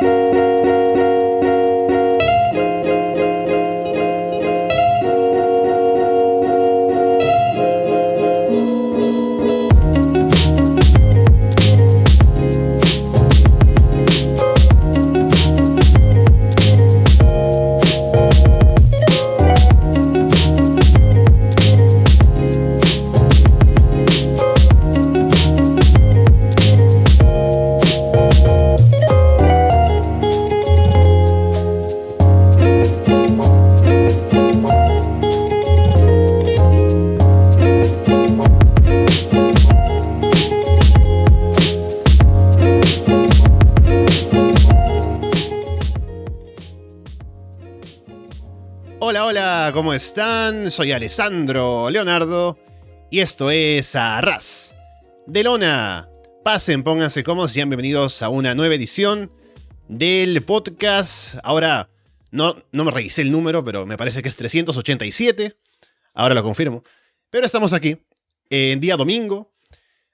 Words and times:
¿cómo 0.00 0.33
Soy 50.44 50.92
Alessandro 50.92 51.88
Leonardo 51.88 52.58
y 53.10 53.20
esto 53.20 53.50
es 53.50 53.96
Arras 53.96 54.74
de 55.26 55.42
Lona. 55.42 56.10
Pasen, 56.44 56.82
pónganse 56.82 57.24
cómodos, 57.24 57.52
sean 57.52 57.70
bienvenidos 57.70 58.20
a 58.20 58.28
una 58.28 58.54
nueva 58.54 58.74
edición 58.74 59.32
del 59.88 60.42
podcast. 60.42 61.36
Ahora, 61.42 61.88
no, 62.30 62.62
no 62.72 62.84
me 62.84 62.90
revisé 62.90 63.22
el 63.22 63.32
número, 63.32 63.64
pero 63.64 63.86
me 63.86 63.96
parece 63.96 64.20
que 64.20 64.28
es 64.28 64.36
387. 64.36 65.56
Ahora 66.12 66.34
lo 66.34 66.42
confirmo. 66.42 66.84
Pero 67.30 67.46
estamos 67.46 67.72
aquí, 67.72 67.96
en 68.50 68.80
día 68.80 68.98
domingo, 68.98 69.54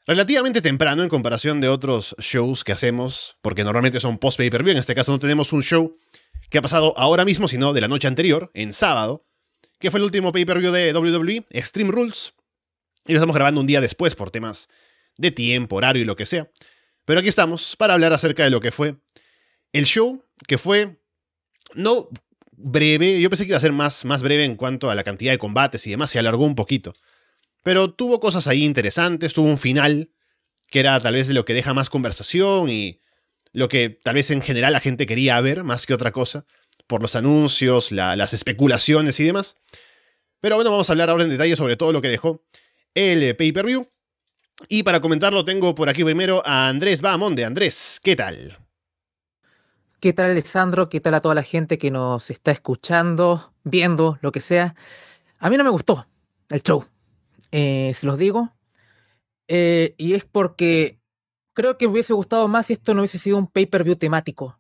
relativamente 0.07 0.63
temprano 0.63 1.03
en 1.03 1.09
comparación 1.09 1.61
de 1.61 1.69
otros 1.69 2.15
shows 2.21 2.63
que 2.63 2.71
hacemos, 2.71 3.37
porque 3.43 3.65
normalmente 3.65 3.99
son 3.99 4.17
post-pay-per-view. 4.17 4.71
En 4.71 4.79
este 4.79 4.95
caso 4.95 5.11
no 5.11 5.19
tenemos 5.19 5.53
un 5.53 5.65
show 5.65 5.97
que 6.51 6.59
ha 6.59 6.63
pasado 6.63 6.95
ahora 6.97 7.25
mismo, 7.25 7.49
sino 7.49 7.73
de 7.73 7.81
la 7.81 7.89
noche 7.89 8.07
anterior, 8.07 8.53
en 8.55 8.73
sábado 8.73 9.27
que 9.81 9.91
fue 9.91 9.99
el 9.99 10.05
último 10.05 10.31
pay-per-view 10.31 10.71
de 10.71 10.93
WWE, 10.93 11.47
Extreme 11.51 11.91
Rules. 11.91 12.35
Y 13.07 13.13
lo 13.13 13.19
estamos 13.19 13.35
grabando 13.35 13.61
un 13.61 13.67
día 13.67 13.81
después 13.81 14.15
por 14.15 14.31
temas 14.31 14.69
de 15.17 15.31
tiempo, 15.31 15.77
horario 15.77 16.03
y 16.03 16.05
lo 16.05 16.17
que 16.17 16.27
sea. 16.27 16.51
Pero 17.07 17.21
aquí 17.21 17.29
estamos 17.29 17.75
para 17.77 17.95
hablar 17.95 18.13
acerca 18.13 18.45
de 18.45 18.51
lo 18.51 18.61
que 18.61 18.71
fue 18.71 18.97
el 19.73 19.87
show, 19.87 20.23
que 20.47 20.59
fue 20.59 21.01
no 21.75 22.09
breve, 22.53 23.21
yo 23.21 23.31
pensé 23.31 23.45
que 23.45 23.51
iba 23.51 23.57
a 23.57 23.61
ser 23.61 23.73
más, 23.73 24.05
más 24.05 24.23
breve 24.23 24.45
en 24.45 24.57
cuanto 24.57 24.91
a 24.91 24.95
la 24.95 25.03
cantidad 25.03 25.33
de 25.33 25.39
combates 25.39 25.87
y 25.87 25.91
demás, 25.91 26.11
se 26.11 26.19
alargó 26.19 26.45
un 26.45 26.55
poquito. 26.55 26.93
Pero 27.63 27.93
tuvo 27.93 28.21
cosas 28.21 28.47
ahí 28.49 28.65
interesantes, 28.65 29.33
tuvo 29.33 29.49
un 29.49 29.59
final 29.59 30.11
que 30.71 30.81
era 30.81 31.01
tal 31.01 31.15
vez 31.15 31.31
lo 31.31 31.45
que 31.45 31.55
deja 31.55 31.73
más 31.73 31.89
conversación 31.89 32.69
y 32.69 33.01
lo 33.53 33.69
que 33.69 33.89
tal 33.89 34.15
vez 34.15 34.31
en 34.31 34.43
general 34.43 34.75
la 34.75 34.81
gente 34.81 35.07
quería 35.07 35.41
ver 35.41 35.65
más 35.65 35.87
que 35.87 35.95
otra 35.95 36.13
cosa 36.13 36.47
por 36.91 37.01
los 37.03 37.15
anuncios, 37.15 37.93
las 37.93 38.35
especulaciones 38.35 39.21
y 39.21 39.25
demás. 39.25 39.55
Pero 40.41 40.57
bueno, 40.57 40.73
vamos 40.73 40.91
a 40.91 40.93
hablar 40.93 41.09
ahora 41.09 41.23
en 41.23 41.31
detalle 41.31 41.55
sobre 41.55 41.77
todo 41.77 41.93
lo 41.93 42.03
que 42.03 42.09
dejó 42.09 42.43
el 42.95 43.23
eh, 43.23 43.35
pay-per-view. 43.35 43.89
Y 44.69 44.83
para 44.83 45.01
comentarlo 45.01 45.45
tengo 45.45 45.73
por 45.77 45.89
aquí 45.89 46.03
primero 46.03 46.43
a 46.45 46.69
Andrés 46.69 47.01
Bahamonde. 47.01 47.45
Andrés, 47.45 48.01
¿qué 48.03 48.17
tal? 48.17 48.59
¿Qué 50.01 50.13
tal 50.13 50.33
Alessandro? 50.33 50.89
¿Qué 50.89 51.01
tal 51.01 51.15
a 51.15 51.21
toda 51.21 51.37
la 51.37 51.45
gente 51.45 51.79
que 51.79 51.93
nos 51.93 52.29
está 52.29 52.51
escuchando, 52.51 53.55
viendo, 53.63 54.19
lo 54.21 54.33
que 54.33 54.41
sea? 54.41 54.75
A 55.39 55.49
mí 55.49 55.57
no 55.57 55.63
me 55.63 55.71
gustó 55.71 56.09
el 56.49 56.63
show, 56.63 56.85
eh, 57.53 57.93
se 57.95 58.05
los 58.05 58.19
digo. 58.19 58.53
Eh, 59.47 59.95
y 59.97 60.15
es 60.15 60.25
porque 60.25 60.99
creo 61.53 61.79
que 61.79 61.87
me 61.87 61.93
hubiese 61.93 62.15
gustado 62.15 62.49
más 62.49 62.67
si 62.67 62.73
esto 62.73 62.95
no 62.95 63.03
hubiese 63.03 63.21
sido 63.21 63.37
un 63.39 63.47
pay-per-view 63.47 63.95
temático. 63.95 64.59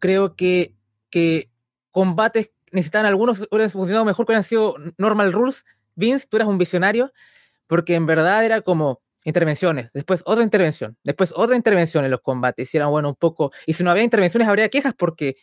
Creo 0.00 0.34
que, 0.34 0.74
que 1.10 1.49
combates 1.90 2.50
necesitaban 2.72 3.06
algunos, 3.06 3.46
hubieran 3.50 3.70
funcionado 3.70 4.04
mejor 4.04 4.26
que 4.26 4.32
hubieran 4.32 4.44
sido 4.44 4.76
normal 4.98 5.32
rules. 5.32 5.64
Vince, 5.94 6.26
tú 6.28 6.36
eras 6.36 6.48
un 6.48 6.58
visionario, 6.58 7.12
porque 7.66 7.94
en 7.94 8.06
verdad 8.06 8.44
era 8.44 8.60
como 8.62 9.02
intervenciones, 9.24 9.90
después 9.92 10.22
otra 10.24 10.42
intervención, 10.42 10.96
después 11.04 11.32
otra 11.36 11.56
intervención 11.56 12.04
en 12.04 12.10
los 12.10 12.20
combates. 12.20 12.72
Y 12.72 12.76
eran, 12.76 12.90
bueno, 12.90 13.10
un 13.10 13.16
poco. 13.16 13.52
Y 13.66 13.74
si 13.74 13.84
no 13.84 13.90
había 13.90 14.04
intervenciones, 14.04 14.48
habría 14.48 14.68
quejas, 14.68 14.94
porque 14.96 15.34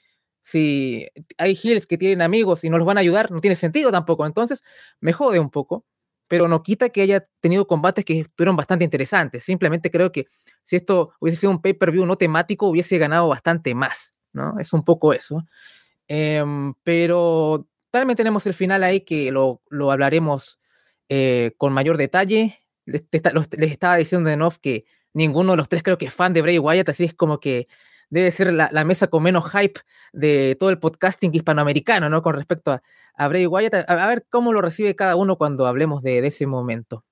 si 0.41 1.07
hay 1.37 1.59
heels 1.61 1.85
que 1.85 1.97
tienen 1.97 2.21
amigos 2.21 2.63
y 2.63 2.69
no 2.69 2.77
los 2.77 2.87
van 2.87 2.97
a 2.97 3.01
ayudar, 3.01 3.31
no 3.31 3.41
tiene 3.41 3.55
sentido 3.55 3.91
tampoco. 3.91 4.25
Entonces, 4.25 4.63
me 5.01 5.13
jode 5.13 5.39
un 5.39 5.49
poco, 5.49 5.85
pero 6.27 6.47
no 6.47 6.63
quita 6.63 6.89
que 6.89 7.01
haya 7.01 7.27
tenido 7.41 7.67
combates 7.67 8.05
que 8.05 8.21
estuvieron 8.21 8.55
bastante 8.55 8.85
interesantes. 8.85 9.43
Simplemente 9.43 9.91
creo 9.91 10.11
que 10.11 10.25
si 10.63 10.77
esto 10.77 11.11
hubiese 11.19 11.41
sido 11.41 11.51
un 11.51 11.61
pay-per-view 11.61 12.05
no 12.05 12.15
temático, 12.15 12.67
hubiese 12.67 12.97
ganado 12.97 13.27
bastante 13.27 13.75
más, 13.75 14.13
¿no? 14.33 14.59
Es 14.59 14.73
un 14.73 14.83
poco 14.83 15.13
eso. 15.13 15.43
Em, 16.07 16.73
pero 16.83 17.67
también 17.91 18.15
tenemos 18.15 18.45
el 18.45 18.53
final 18.53 18.83
ahí 18.83 19.01
que 19.01 19.31
lo, 19.31 19.61
lo 19.69 19.91
hablaremos 19.91 20.59
eh, 21.09 21.53
con 21.57 21.73
mayor 21.73 21.97
detalle. 21.97 22.59
Les, 22.85 23.03
estaba 23.11 23.97
diciendo 23.97 24.29
de 24.29 24.37
Noff 24.37 24.57
que 24.59 24.85
ninguno 25.13 25.51
de 25.51 25.57
los 25.57 25.69
tres 25.69 25.83
creo 25.83 25.97
que 25.97 26.05
es 26.05 26.13
fan 26.13 26.33
de 26.33 26.41
Bray 26.41 26.59
Wyatt, 26.59 26.89
así 26.89 27.05
es 27.05 27.13
como 27.13 27.39
que 27.39 27.65
debe 28.09 28.31
ser 28.31 28.53
la, 28.53 28.69
mesa 28.85 29.07
con 29.07 29.23
menos 29.23 29.51
hype 29.51 29.81
de 30.13 30.55
todo 30.57 30.69
el 30.69 30.79
podcasting 30.79 31.33
hispanoamericano, 31.33 32.09
¿no? 32.09 32.21
Con 32.21 32.35
respecto 32.35 32.71
a, 32.71 32.81
a 33.15 33.27
Bray 33.27 33.45
Wyatt. 33.45 33.89
A, 33.89 34.07
ver 34.07 34.25
cómo 34.29 34.53
lo 34.53 34.61
recibe 34.61 34.95
cada 34.95 35.15
uno 35.15 35.37
cuando 35.37 35.67
hablemos 35.67 36.01
de, 36.01 36.21
de 36.21 36.27
ese 36.27 36.47
momento. 36.47 37.03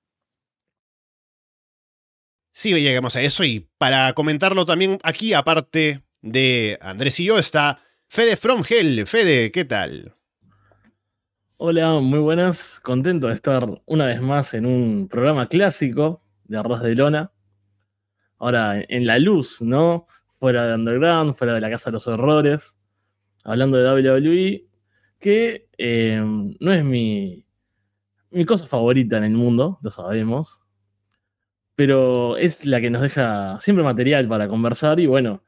Sí, 2.52 2.72
llegamos 2.72 3.14
a 3.16 3.20
eso 3.20 3.44
y 3.44 3.68
para 3.76 4.14
comentarlo 4.14 4.64
también 4.64 4.98
aquí, 5.02 5.34
aparte 5.34 6.02
de 6.22 6.78
Andrés 6.80 7.20
y 7.20 7.24
yo, 7.24 7.38
está 7.38 7.85
Fede 8.08 8.36
From 8.36 8.62
Hell. 8.66 9.06
Fede, 9.06 9.50
¿qué 9.50 9.64
tal? 9.64 10.14
Hola, 11.58 12.00
muy 12.00 12.20
buenas. 12.20 12.80
Contento 12.80 13.26
de 13.26 13.34
estar 13.34 13.82
una 13.84 14.06
vez 14.06 14.22
más 14.22 14.54
en 14.54 14.64
un 14.64 15.08
programa 15.08 15.48
clásico 15.48 16.22
de 16.44 16.56
Arroz 16.56 16.82
de 16.82 16.94
Lona. 16.94 17.32
Ahora 18.38 18.82
en 18.88 19.06
la 19.06 19.18
luz, 19.18 19.60
¿no? 19.60 20.06
Fuera 20.38 20.66
de 20.66 20.74
Underground, 20.74 21.36
fuera 21.36 21.54
de 21.54 21.60
la 21.60 21.68
Casa 21.68 21.90
de 21.90 21.94
los 21.94 22.06
Horrores. 22.06 22.76
Hablando 23.44 23.76
de 23.76 24.18
WWE, 24.18 24.66
que 25.18 25.68
eh, 25.76 26.22
no 26.60 26.72
es 26.72 26.84
mi, 26.84 27.44
mi 28.30 28.44
cosa 28.44 28.66
favorita 28.66 29.18
en 29.18 29.24
el 29.24 29.32
mundo, 29.32 29.78
lo 29.82 29.90
sabemos. 29.90 30.62
Pero 31.74 32.36
es 32.38 32.64
la 32.64 32.80
que 32.80 32.88
nos 32.88 33.02
deja 33.02 33.58
siempre 33.60 33.84
material 33.84 34.28
para 34.28 34.48
conversar 34.48 35.00
y 35.00 35.06
bueno, 35.06 35.42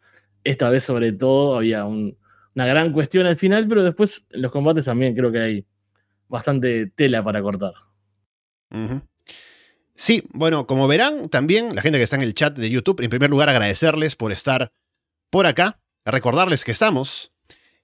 esta 0.45 0.69
vez 0.69 0.85
sobre 0.85 1.13
todo 1.13 1.57
había 1.57 1.85
un, 1.87 2.19
una 2.59 2.67
gran 2.67 2.93
cuestión 2.93 3.25
al 3.25 3.37
final, 3.37 3.69
pero 3.69 3.85
después 3.85 4.27
los 4.31 4.51
combates 4.51 4.85
también 4.85 5.15
creo 5.15 5.31
que 5.31 5.39
hay 5.39 5.67
bastante 6.27 6.87
tela 6.87 7.23
para 7.23 7.41
cortar. 7.41 7.73
Sí, 9.95 10.25
bueno, 10.31 10.67
como 10.67 10.89
verán, 10.89 11.29
también 11.29 11.77
la 11.77 11.83
gente 11.83 11.99
que 11.99 12.05
está 12.05 12.17
en 12.17 12.23
el 12.23 12.35
chat 12.35 12.59
de 12.59 12.69
YouTube, 12.69 13.01
en 13.01 13.11
primer 13.11 13.31
lugar 13.31 13.49
agradecerles 13.49 14.17
por 14.17 14.33
estar 14.33 14.73
por 15.31 15.47
acá, 15.47 15.79
recordarles 16.05 16.65
que 16.65 16.73
estamos 16.73 17.33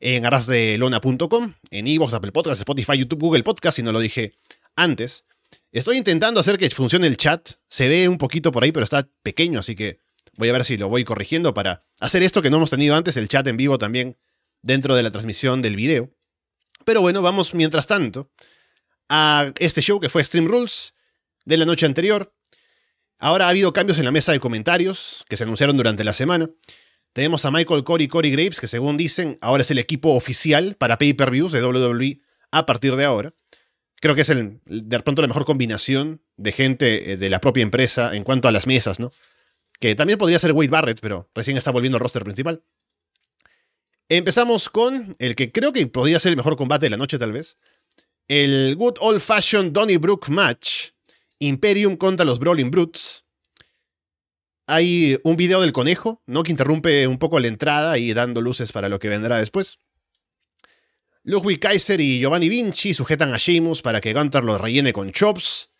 en 0.01 0.27
arrasdelona.com, 0.27 1.55
en 1.71 1.87
Evox, 1.87 2.13
Apple 2.13 2.33
Podcasts, 2.33 2.59
Spotify, 2.59 2.99
YouTube, 2.99 3.21
Google 3.21 3.45
Podcast, 3.45 3.77
si 3.77 3.85
no 3.85 3.93
lo 3.93 4.01
dije 4.01 4.35
antes. 4.75 5.25
Estoy 5.71 5.99
intentando 5.99 6.41
hacer 6.41 6.59
que 6.59 6.69
funcione 6.71 7.07
el 7.07 7.17
chat, 7.17 7.49
se 7.69 7.87
ve 7.87 8.09
un 8.09 8.19
poquito 8.19 8.51
por 8.51 8.65
ahí, 8.65 8.73
pero 8.73 8.83
está 8.83 9.09
pequeño, 9.23 9.61
así 9.61 9.77
que 9.77 10.01
voy 10.37 10.49
a 10.49 10.53
ver 10.53 10.65
si 10.65 10.77
lo 10.77 10.89
voy 10.89 11.05
corrigiendo 11.05 11.55
para 11.55 11.85
hacer 12.01 12.25
esto 12.25 12.43
que 12.43 12.51
no 12.51 12.57
hemos 12.57 12.71
tenido 12.71 12.97
antes, 12.97 13.17
el 13.17 13.29
chat 13.29 13.47
en 13.47 13.57
vivo 13.57 13.79
también 13.79 14.17
dentro 14.65 14.97
de 14.97 15.03
la 15.03 15.11
transmisión 15.11 15.63
del 15.63 15.77
video. 15.77 16.11
Pero 16.85 17.01
bueno, 17.01 17.23
vamos 17.23 17.55
mientras 17.55 17.87
tanto 17.87 18.33
a 19.09 19.53
este 19.59 19.83
show 19.83 20.01
que 20.01 20.09
fue 20.09 20.25
Stream 20.25 20.47
Rules 20.47 20.95
de 21.45 21.57
la 21.59 21.67
noche 21.67 21.87
anterior. 21.87 22.35
Ahora 23.19 23.47
ha 23.47 23.51
habido 23.51 23.73
cambios 23.73 23.99
en 23.99 24.05
la 24.05 24.11
mesa 24.11 24.33
de 24.33 24.41
comentarios 24.41 25.25
que 25.29 25.37
se 25.37 25.45
anunciaron 25.45 25.77
durante 25.77 26.03
la 26.03 26.15
semana. 26.15 26.51
Tenemos 27.13 27.45
a 27.45 27.51
Michael 27.51 27.85
Corey 27.85 28.07
y 28.07 28.09
Corey 28.09 28.31
Graves, 28.33 28.59
que 28.59 28.67
según 28.67 28.97
dicen, 28.97 29.39
ahora 29.41 29.61
es 29.61 29.71
el 29.71 29.79
equipo 29.79 30.15
oficial 30.15 30.77
para 30.77 30.99
pay-per-views 30.99 31.53
de 31.53 31.63
WWE 31.63 32.21
a 32.51 32.67
partir 32.67 32.97
de 32.97 33.05
ahora. 33.05 33.35
Creo 34.01 34.15
que 34.15 34.23
es 34.23 34.31
el, 34.31 34.61
de 34.65 35.01
pronto 35.01 35.23
la 35.23 35.29
mejor 35.29 35.45
combinación 35.45 36.23
de 36.37 36.53
gente 36.53 37.13
eh, 37.13 37.17
de 37.17 37.31
la 37.31 37.41
propia 37.41 37.63
empresa 37.63 38.17
en 38.17 38.25
cuanto 38.25 38.49
a 38.49 38.53
las 38.53 38.67
mesas, 38.67 38.99
¿no? 38.99 39.13
Que 39.79 39.95
también 39.95 40.19
podría 40.19 40.39
ser 40.39 40.53
Wade 40.53 40.69
Barrett, 40.69 41.01
pero 41.01 41.31
recién 41.35 41.57
está 41.57 41.71
volviendo 41.71 41.97
al 41.97 42.03
roster 42.03 42.25
principal. 42.25 42.63
Empezamos 44.17 44.69
con 44.69 45.17
el 45.19 45.35
que 45.35 45.51
creo 45.51 45.73
que 45.73 45.85
podría 45.89 46.21
ser 46.21 46.31
el 46.31 46.37
mejor 46.37 46.57
combate 46.57 46.87
de 46.87 46.91
la 46.91 46.97
noche, 46.97 47.19
tal 47.19 47.33
vez. 47.33 47.59
El 48.29 48.77
Good 48.77 48.99
Old 49.01 49.21
Fashioned 49.21 49.73
Donnybrook 49.73 50.29
Match. 50.29 50.91
Imperium 51.41 51.97
contra 51.97 52.25
los 52.25 52.39
Brawling 52.39 52.71
Brutes. 52.71 53.25
hay 54.69 55.19
un 55.25 55.35
video 55.35 55.61
del 55.61 55.73
conejo, 55.73 56.23
¿no? 56.27 56.45
Que 56.45 56.53
interrumpe 56.53 57.09
un 57.09 57.19
poco 57.19 57.41
la 57.41 57.49
entrada 57.49 57.99
y 57.99 58.15
dando 58.15 58.41
luces 58.41 58.71
para 58.71 58.89
lo 58.89 59.01
que 59.01 59.09
vendrá 59.09 59.39
después. 59.39 59.81
Ludwig 61.25 61.59
Kaiser 61.59 62.01
y 62.01 62.21
Giovanni 62.21 62.49
Vinci 62.49 62.95
sujetan 62.95 63.35
a 63.35 63.39
Sheamus 63.39 63.83
para 63.83 64.01
que 64.01 64.15
Gunter 64.15 64.45
lo 64.45 64.59
rellene 64.59 64.93
con 64.93 65.11
chops. 65.11 65.73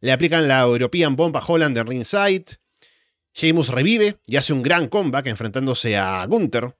Le 0.00 0.10
aplican 0.10 0.48
la 0.48 0.62
European 0.62 1.14
Bomb 1.14 1.36
a 1.36 1.44
Holland 1.46 1.78
en 1.78 1.86
ringside. 1.86 2.58
Sheamus 3.34 3.68
revive 3.68 4.18
y 4.26 4.34
hace 4.34 4.52
un 4.52 4.64
gran 4.64 4.88
comeback 4.88 5.28
enfrentándose 5.28 5.96
a 5.96 6.26
Gunther. 6.26 6.74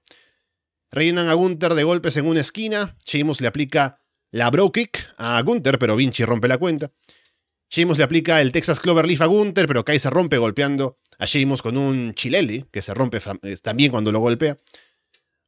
Rellenan 0.90 1.28
a 1.28 1.34
Gunther 1.34 1.74
de 1.74 1.84
golpes 1.84 2.16
en 2.16 2.26
una 2.26 2.40
esquina. 2.40 2.96
Sheamus 3.04 3.40
le 3.40 3.48
aplica 3.48 4.00
la 4.30 4.50
Bro 4.50 4.72
Kick 4.72 5.14
a 5.16 5.40
Gunther, 5.42 5.78
pero 5.78 5.96
Vinci 5.96 6.24
rompe 6.24 6.48
la 6.48 6.58
cuenta. 6.58 6.92
Sheamus 7.70 7.98
le 7.98 8.04
aplica 8.04 8.40
el 8.40 8.52
Texas 8.52 8.80
Cloverleaf 8.80 9.20
a 9.20 9.26
Gunther, 9.26 9.66
pero 9.66 9.84
Kaiser 9.84 10.12
rompe 10.12 10.38
golpeando 10.38 10.98
a 11.18 11.26
Sheamus 11.26 11.60
con 11.60 11.76
un 11.76 12.14
Chileli, 12.14 12.64
que 12.70 12.80
se 12.80 12.94
rompe 12.94 13.20
eh, 13.42 13.56
también 13.58 13.90
cuando 13.90 14.10
lo 14.10 14.20
golpea. 14.20 14.56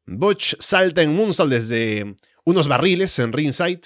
Butch 0.05 0.57
salta 0.59 1.03
en 1.03 1.15
Moonsault 1.15 1.51
desde 1.51 2.15
unos 2.45 2.69
barriles 2.69 3.19
en 3.19 3.33
ringside. 3.33 3.81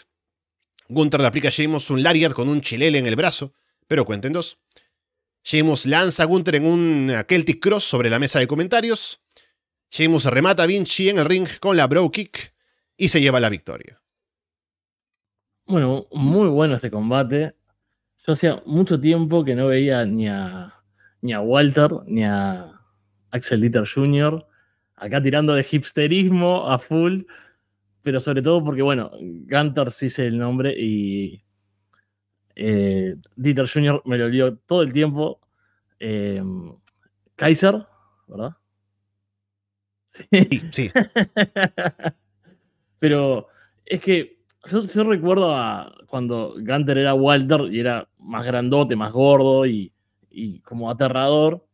Gunther 0.89 1.21
le 1.21 1.27
aplica 1.27 1.49
a 1.49 1.51
Sheamus 1.51 1.91
un 1.91 2.03
Lariat 2.03 2.33
con 2.33 2.49
un 2.49 2.61
Chilele 2.61 2.99
en 2.99 3.07
el 3.07 3.17
brazo, 3.17 3.55
pero 3.87 4.05
cuenten 4.05 4.33
dos. 4.33 4.59
Sheamus 5.45 5.87
lanza 5.87 6.23
a 6.23 6.27
Gunther 6.27 6.57
en 6.57 6.67
un 6.67 7.13
Celtic 7.29 7.61
Cross 7.61 7.85
sobre 7.85 8.11
la 8.11 8.19
mesa 8.19 8.39
de 8.39 8.47
comentarios. 8.47 9.21
Sheamus 9.95 10.25
remata 10.25 10.65
a 10.65 10.67
Vinci 10.67 11.09
en 11.09 11.19
el 11.19 11.25
ring 11.25 11.47
con 11.61 11.77
la 11.77 11.87
Bro 11.87 12.11
Kick 12.11 12.53
y 12.97 13.07
se 13.07 13.21
lleva 13.21 13.39
la 13.39 13.49
victoria. 13.49 14.03
Bueno, 15.67 16.09
muy 16.11 16.49
bueno 16.49 16.75
este 16.75 16.91
combate. 16.91 17.55
Yo 18.27 18.33
hacía 18.33 18.61
mucho 18.67 19.01
tiempo 19.01 19.45
que 19.45 19.55
no 19.55 19.69
veía 19.69 20.05
ni 20.05 20.27
a, 20.27 20.75
ni 21.21 21.33
a 21.33 21.41
Walter 21.41 21.93
ni 22.07 22.25
a 22.25 22.73
Axel 23.31 23.61
Dieter 23.61 23.87
Jr. 23.87 24.45
Acá 24.97 25.23
tirando 25.23 25.55
de 25.55 25.65
hipsterismo 25.71 26.69
a 26.69 26.81
full, 26.81 27.21
pero 28.03 28.21
sobre 28.21 28.43
todo 28.43 28.65
porque, 28.65 28.83
bueno, 28.83 29.13
Gunter 29.21 29.93
sí 29.93 30.09
sé 30.09 30.27
el 30.27 30.39
nombre 30.39 30.75
y 30.77 31.45
eh, 32.57 33.15
Dieter 33.37 33.69
Jr. 33.73 34.03
me 34.07 34.19
lo 34.19 34.25
olvidó 34.25 34.57
todo 34.57 34.83
el 34.83 34.93
tiempo. 34.93 35.41
Eh, 36.01 36.43
Kaiser, 37.37 37.87
¿verdad? 38.27 38.57
Sí, 40.15 40.63
sí. 40.71 40.91
pero 42.99 43.49
es 43.85 44.01
que 44.01 44.35
yo, 44.71 45.05
recuerdo 45.05 45.55
a 45.55 45.95
cuando 46.07 46.55
Gunter 46.57 46.99
era 46.99 47.15
Walter 47.15 47.63
y 47.71 47.81
era 47.81 48.09
más 48.19 48.47
grandote, 48.47 48.97
más 48.97 49.13
gordo 49.13 49.67
y, 49.67 49.93
como 50.65 50.91
aterrador. 50.91 51.67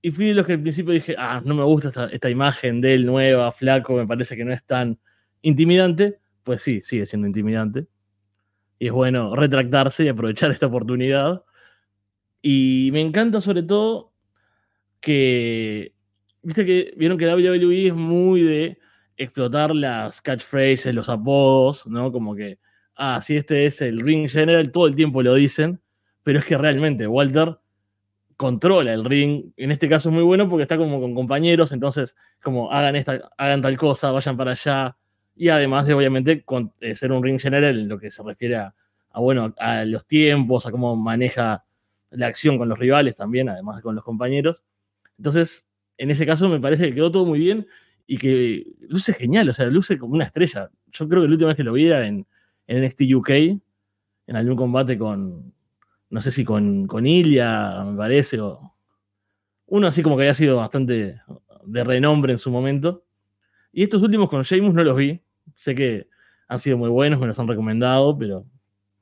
Y 0.00 0.10
fui 0.10 0.26
de 0.26 0.34
los 0.34 0.46
que 0.46 0.52
al 0.52 0.60
principio 0.60 0.92
dije, 0.92 1.16
ah, 1.18 1.40
no 1.44 1.54
me 1.54 1.64
gusta 1.64 2.08
esta, 2.12 2.30
imagen 2.30 2.80
de 2.80 2.94
él 2.94 3.06
nueva, 3.06 3.50
flaco, 3.52 3.94
me 3.94 4.06
parece 4.06 4.36
que 4.36 4.44
no 4.44 4.52
es 4.52 4.62
tan 4.64 4.98
intimidante. 5.42 6.20
Pues 6.42 6.62
sí, 6.62 6.82
sigue 6.82 7.06
siendo 7.06 7.26
intimidante. 7.26 7.86
Y 8.78 8.88
es 8.88 8.92
bueno 8.92 9.34
retractarse 9.34 10.04
y 10.04 10.08
aprovechar 10.08 10.50
esta 10.50 10.66
oportunidad. 10.66 11.42
Y 12.42 12.90
me 12.92 13.00
encanta 13.00 13.40
sobre 13.40 13.62
todo 13.62 14.12
que, 15.00 15.93
viste 16.44 16.64
que 16.64 16.94
vieron 16.96 17.18
que 17.18 17.26
WWE 17.26 17.88
es 17.88 17.94
muy 17.94 18.42
de 18.42 18.78
explotar 19.16 19.74
las 19.74 20.20
catchphrases, 20.20 20.94
los 20.94 21.08
apodos, 21.08 21.86
¿no? 21.86 22.12
Como 22.12 22.34
que, 22.34 22.58
ah, 22.96 23.20
si 23.22 23.36
este 23.36 23.66
es 23.66 23.80
el 23.80 24.00
ring 24.00 24.28
general, 24.28 24.70
todo 24.70 24.86
el 24.86 24.94
tiempo 24.94 25.22
lo 25.22 25.34
dicen, 25.34 25.80
pero 26.22 26.38
es 26.38 26.44
que 26.44 26.56
realmente 26.58 27.06
Walter 27.06 27.58
controla 28.36 28.92
el 28.92 29.04
ring. 29.04 29.52
En 29.56 29.70
este 29.70 29.88
caso 29.88 30.08
es 30.08 30.14
muy 30.14 30.24
bueno 30.24 30.48
porque 30.48 30.62
está 30.62 30.76
como 30.76 31.00
con 31.00 31.14
compañeros, 31.14 31.72
entonces, 31.72 32.16
como 32.42 32.70
hagan, 32.72 32.96
esta, 32.96 33.30
hagan 33.38 33.62
tal 33.62 33.76
cosa, 33.76 34.10
vayan 34.10 34.36
para 34.36 34.52
allá. 34.52 34.96
Y 35.36 35.48
además 35.48 35.86
de, 35.86 35.94
obviamente, 35.94 36.44
eh, 36.80 36.94
ser 36.94 37.12
un 37.12 37.22
ring 37.22 37.40
general 37.40 37.78
en 37.78 37.88
lo 37.88 37.98
que 37.98 38.10
se 38.10 38.22
refiere 38.22 38.56
a, 38.56 38.74
bueno, 39.14 39.54
a 39.58 39.84
los 39.84 40.06
tiempos, 40.06 40.66
a 40.66 40.70
cómo 40.70 40.96
maneja 40.96 41.64
la 42.10 42.26
acción 42.26 42.58
con 42.58 42.68
los 42.68 42.78
rivales 42.78 43.16
también, 43.16 43.48
además 43.48 43.76
de 43.76 43.82
con 43.82 43.94
los 43.94 44.04
compañeros. 44.04 44.64
Entonces, 45.18 45.68
en 45.98 46.10
ese 46.10 46.26
caso 46.26 46.48
me 46.48 46.60
parece 46.60 46.88
que 46.88 46.94
quedó 46.94 47.10
todo 47.10 47.24
muy 47.24 47.38
bien 47.38 47.66
y 48.06 48.18
que 48.18 48.66
luce 48.88 49.12
genial, 49.14 49.48
o 49.48 49.52
sea, 49.52 49.66
luce 49.66 49.98
como 49.98 50.14
una 50.14 50.24
estrella. 50.24 50.70
Yo 50.92 51.08
creo 51.08 51.22
que 51.22 51.28
la 51.28 51.32
última 51.32 51.48
vez 51.48 51.56
que 51.56 51.64
lo 51.64 51.72
vi 51.72 51.86
era 51.86 52.06
en, 52.06 52.26
en 52.66 52.84
NXT 52.84 53.02
UK, 53.14 53.30
en 53.30 54.36
algún 54.36 54.56
combate 54.56 54.98
con, 54.98 55.52
no 56.10 56.20
sé 56.20 56.30
si 56.30 56.44
con, 56.44 56.86
con 56.86 57.06
Ilya, 57.06 57.84
me 57.84 57.96
parece, 57.96 58.40
o 58.40 58.74
uno 59.66 59.86
así 59.86 60.02
como 60.02 60.16
que 60.16 60.22
había 60.22 60.34
sido 60.34 60.58
bastante 60.58 61.20
de 61.64 61.84
renombre 61.84 62.32
en 62.32 62.38
su 62.38 62.50
momento. 62.50 63.04
Y 63.72 63.82
estos 63.82 64.02
últimos 64.02 64.28
con 64.28 64.42
Sheamus 64.42 64.74
no 64.74 64.84
los 64.84 64.96
vi, 64.96 65.20
sé 65.56 65.74
que 65.74 66.08
han 66.46 66.58
sido 66.60 66.78
muy 66.78 66.90
buenos, 66.90 67.18
me 67.18 67.26
los 67.26 67.38
han 67.38 67.48
recomendado, 67.48 68.16
pero 68.16 68.46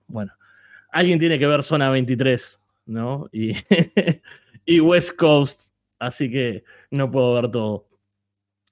bueno, 0.07 0.33
alguien 0.91 1.19
tiene 1.19 1.39
que 1.39 1.47
ver 1.47 1.63
Zona 1.63 1.91
23, 1.91 2.61
¿no? 2.87 3.29
Y, 3.33 3.53
y 4.65 4.81
West 4.81 5.17
Coast, 5.17 5.72
así 6.03 6.31
que 6.31 6.65
no 6.91 7.11
puedo 7.11 7.35
ver 7.35 7.51
todo. 7.51 7.89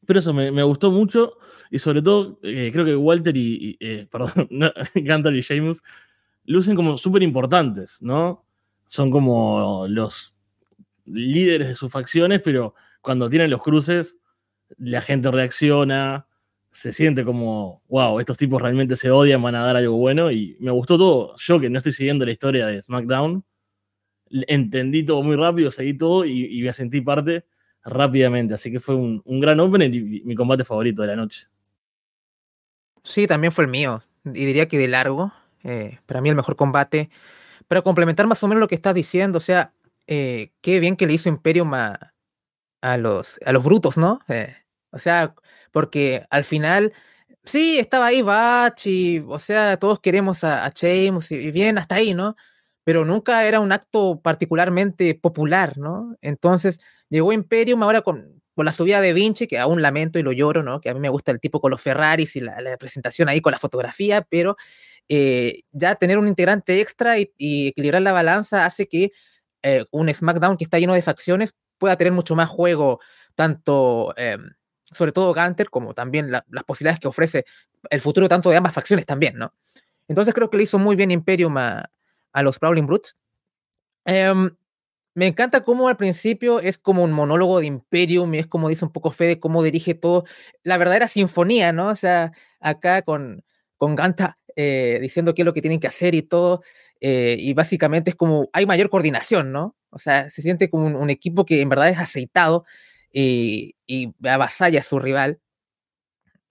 Pero 0.07 0.19
eso 0.19 0.33
me, 0.33 0.63
gustó 0.63 0.91
mucho 0.91 1.39
y 1.71 1.79
sobre 1.79 2.03
todo 2.03 2.39
eh, 2.43 2.71
creo 2.73 2.85
que 2.85 2.97
Walter 2.97 3.37
y, 3.37 3.77
eh, 3.81 4.09
perdón, 4.11 5.37
y 5.37 5.41
Sheamus 5.41 5.83
lucen 6.45 6.75
como 6.75 6.97
súper 6.97 7.23
importantes, 7.23 8.03
¿no? 8.03 8.45
Son 8.87 9.11
como 9.11 9.87
los 9.89 10.35
líderes 11.05 11.69
de 11.69 11.75
sus 11.75 11.93
facciones, 11.93 12.41
pero 12.45 12.75
cuando 13.01 13.31
tienen 13.31 13.51
los 13.51 13.63
cruces, 13.63 14.19
la 14.79 15.01
gente 15.01 15.31
reacciona, 15.31 16.27
se 16.73 16.93
siente 16.93 17.25
como, 17.25 17.83
wow, 17.89 18.21
estos 18.21 18.37
tipos 18.37 18.61
realmente 18.61 18.97
se 18.97 19.11
odian, 19.11 19.43
van 19.43 19.55
a 19.55 19.65
dar 19.65 19.77
algo 19.77 19.97
bueno 19.97 20.31
y 20.31 20.57
me 20.61 20.71
gustó 20.71 20.99
todo. 20.99 21.37
Yo 21.37 21.61
que 21.61 21.71
no 21.71 21.79
estoy 21.79 21.93
siguiendo 21.93 22.25
la 22.25 22.33
historia 22.33 22.67
de 22.67 22.83
SmackDown, 22.83 23.45
entendí 24.31 25.05
todo 25.05 25.23
muy 25.23 25.37
rápido, 25.37 25.71
seguí 25.71 25.95
todo 25.95 26.25
y, 26.25 26.47
y 26.47 26.63
me 26.63 26.73
sentí 26.73 27.01
parte 27.01 27.45
rápidamente. 27.85 28.55
Así 28.55 28.71
que 28.71 28.81
fue 28.81 28.95
un, 28.95 29.23
gran 29.41 29.61
opener 29.61 29.95
y 29.95 30.23
mi 30.25 30.35
combate 30.35 30.65
favorito 30.65 31.03
de 31.03 31.09
la 31.09 31.17
noche. 31.17 31.49
Sí, 33.03 33.27
también 33.27 33.53
fue 33.53 33.65
el 33.65 33.71
mío. 33.71 34.03
Y 34.25 34.45
diría 34.45 34.69
que 34.69 34.79
de 34.79 34.89
largo. 34.89 35.33
Eh, 35.63 35.99
para 36.07 36.21
mí 36.21 36.29
el 36.29 36.37
mejor 36.37 36.57
combate. 36.57 37.11
Para 37.69 37.83
complementar 37.83 38.27
más 38.27 38.43
o 38.43 38.49
menos 38.49 38.61
lo 38.61 38.69
que 38.69 38.75
estás 38.75 38.95
diciendo, 38.95 39.39
o 39.39 39.41
sea, 39.41 39.73
eh, 40.07 40.53
qué 40.61 40.81
bien 40.81 40.97
que 40.97 41.07
le 41.07 41.13
hizo 41.13 41.29
Imperium 41.29 41.73
a, 41.75 42.13
los, 42.99 43.39
a 43.45 43.53
los 43.53 43.63
brutos, 43.63 43.97
¿no? 43.97 44.21
Eh, 44.29 44.57
o 44.91 44.99
sea, 44.99 45.35
porque 45.71 46.27
al 46.31 46.45
final, 46.45 46.93
sí, 47.45 47.79
estaba 47.79 48.07
ahí 48.07 48.23
Batch 48.23 48.87
y, 48.89 49.19
o 49.21 49.39
sea, 49.39 49.77
todos 49.77 50.01
queremos 50.01 50.43
a, 50.43 50.67
a 50.67 50.73
y 50.83 51.51
bien, 51.53 51.79
hasta 51.79 51.97
ahí, 51.97 52.13
¿no? 52.13 52.35
Pero 52.85 53.05
nunca 53.05 53.45
era 53.45 53.61
un 53.61 53.73
acto 53.73 54.21
particularmente 54.23 55.15
popular, 55.15 55.79
¿no? 55.79 56.17
Entonces, 56.23 56.81
Llegó 57.11 57.33
Imperium 57.33 57.83
ahora 57.83 58.03
con, 58.03 58.41
la 58.57 58.73
subida 58.73 59.01
de 59.01 59.15
Vinci, 59.15 59.47
que 59.47 59.59
aún 59.59 59.81
lamento 59.81 60.19
y 60.19 60.23
lo 60.23 60.33
lloro, 60.33 60.63
¿no? 60.63 60.83
Que 60.83 60.91
a 60.91 60.95
mí 60.95 61.01
me 61.01 61.09
gusta 61.09 61.33
el 61.33 61.41
tipo 61.41 61.61
con 61.61 61.71
los 61.71 61.81
Ferraris 61.81 62.37
y 62.37 62.41
la, 62.41 62.77
presentación 62.79 63.29
ahí 63.31 63.41
con 63.41 63.53
la 63.53 63.59
fotografía, 63.59 64.21
pero 64.29 64.57
eh, 65.09 65.63
ya 65.73 65.95
tener 65.95 66.19
un 66.19 66.29
integrante 66.29 66.79
extra 66.81 67.19
y, 67.19 67.33
equilibrar 67.39 68.03
la 68.03 68.13
balanza 68.13 68.67
hace 68.67 68.87
que 68.87 69.13
eh, 69.63 69.87
un 69.91 70.13
SmackDown 70.13 70.59
que 70.59 70.65
está 70.65 70.79
lleno 70.79 70.93
de 70.93 71.01
facciones 71.01 71.55
pueda 71.79 71.97
tener 71.97 72.13
mucho 72.13 72.37
más 72.37 72.51
juego, 72.51 73.01
tanto, 73.35 74.13
eh, 74.19 74.37
sobre 74.93 75.13
todo 75.13 75.35
Gunter, 75.35 75.71
como 75.71 75.95
también 75.95 76.31
las 76.31 76.65
posibilidades 76.67 77.01
que 77.01 77.09
ofrece 77.09 77.47
el 77.89 78.01
futuro 78.03 78.29
tanto 78.29 78.51
de 78.51 78.59
ambas 78.59 78.75
facciones 78.75 79.07
también, 79.07 79.37
¿no? 79.37 79.55
Entonces 80.07 80.35
creo 80.35 80.51
que 80.51 80.59
le 80.59 80.65
hizo 80.65 80.79
muy 80.79 80.97
bien 80.97 81.11
Imperium 81.11 81.57
a, 81.57 81.91
a 82.33 82.43
los 82.43 82.59
Prowling 82.59 82.87
Brutes. 82.87 83.17
Em, 84.05 84.51
me 85.15 85.27
encanta 85.27 85.65
cómo 85.65 85.89
al 85.89 85.97
principio 85.97 86.61
es 86.61 86.79
como 86.79 87.05
un 87.05 87.13
monólogo 87.13 87.61
de 87.61 87.67
Imperium 87.67 88.33
y 88.35 88.39
es 88.39 88.47
como 88.47 88.69
dice 88.69 88.85
un 88.85 88.93
poco 88.93 89.11
Fede, 89.11 89.41
cómo 89.41 89.63
dirige 89.63 89.95
todo, 89.95 90.25
la 90.63 90.79
verdadera 90.79 91.09
sinfonía, 91.09 91.73
¿no? 91.73 91.89
O 91.89 91.97
sea, 91.97 92.33
acá 92.61 93.03
con, 93.03 93.45
con 93.77 93.97
Ganta 93.97 94.37
eh, 94.57 94.99
diciendo 95.03 95.35
qué 95.35 95.43
es 95.43 95.47
lo 95.47 95.55
que 95.55 95.63
tienen 95.63 95.81
que 95.81 95.87
hacer 95.89 96.15
y 96.15 96.23
todo, 96.23 96.63
eh, 97.01 97.37
y 97.39 97.55
básicamente 97.55 98.11
es 98.11 98.17
como, 98.17 98.51
hay 98.53 98.67
mayor 98.67 98.91
coordinación, 98.91 99.53
¿no? 99.53 99.77
O 99.91 99.99
sea, 99.99 100.31
se 100.31 100.43
siente 100.43 100.71
como 100.71 100.87
un, 100.87 101.11
equipo 101.11 101.45
que 101.47 101.61
en 101.61 101.69
verdad 101.69 101.89
es 101.89 101.99
aceitado 101.99 102.65
y, 103.13 103.75
y 103.87 104.15
avasalla 104.29 104.81
a 104.81 104.83
su 104.83 104.99
rival. 104.99 105.41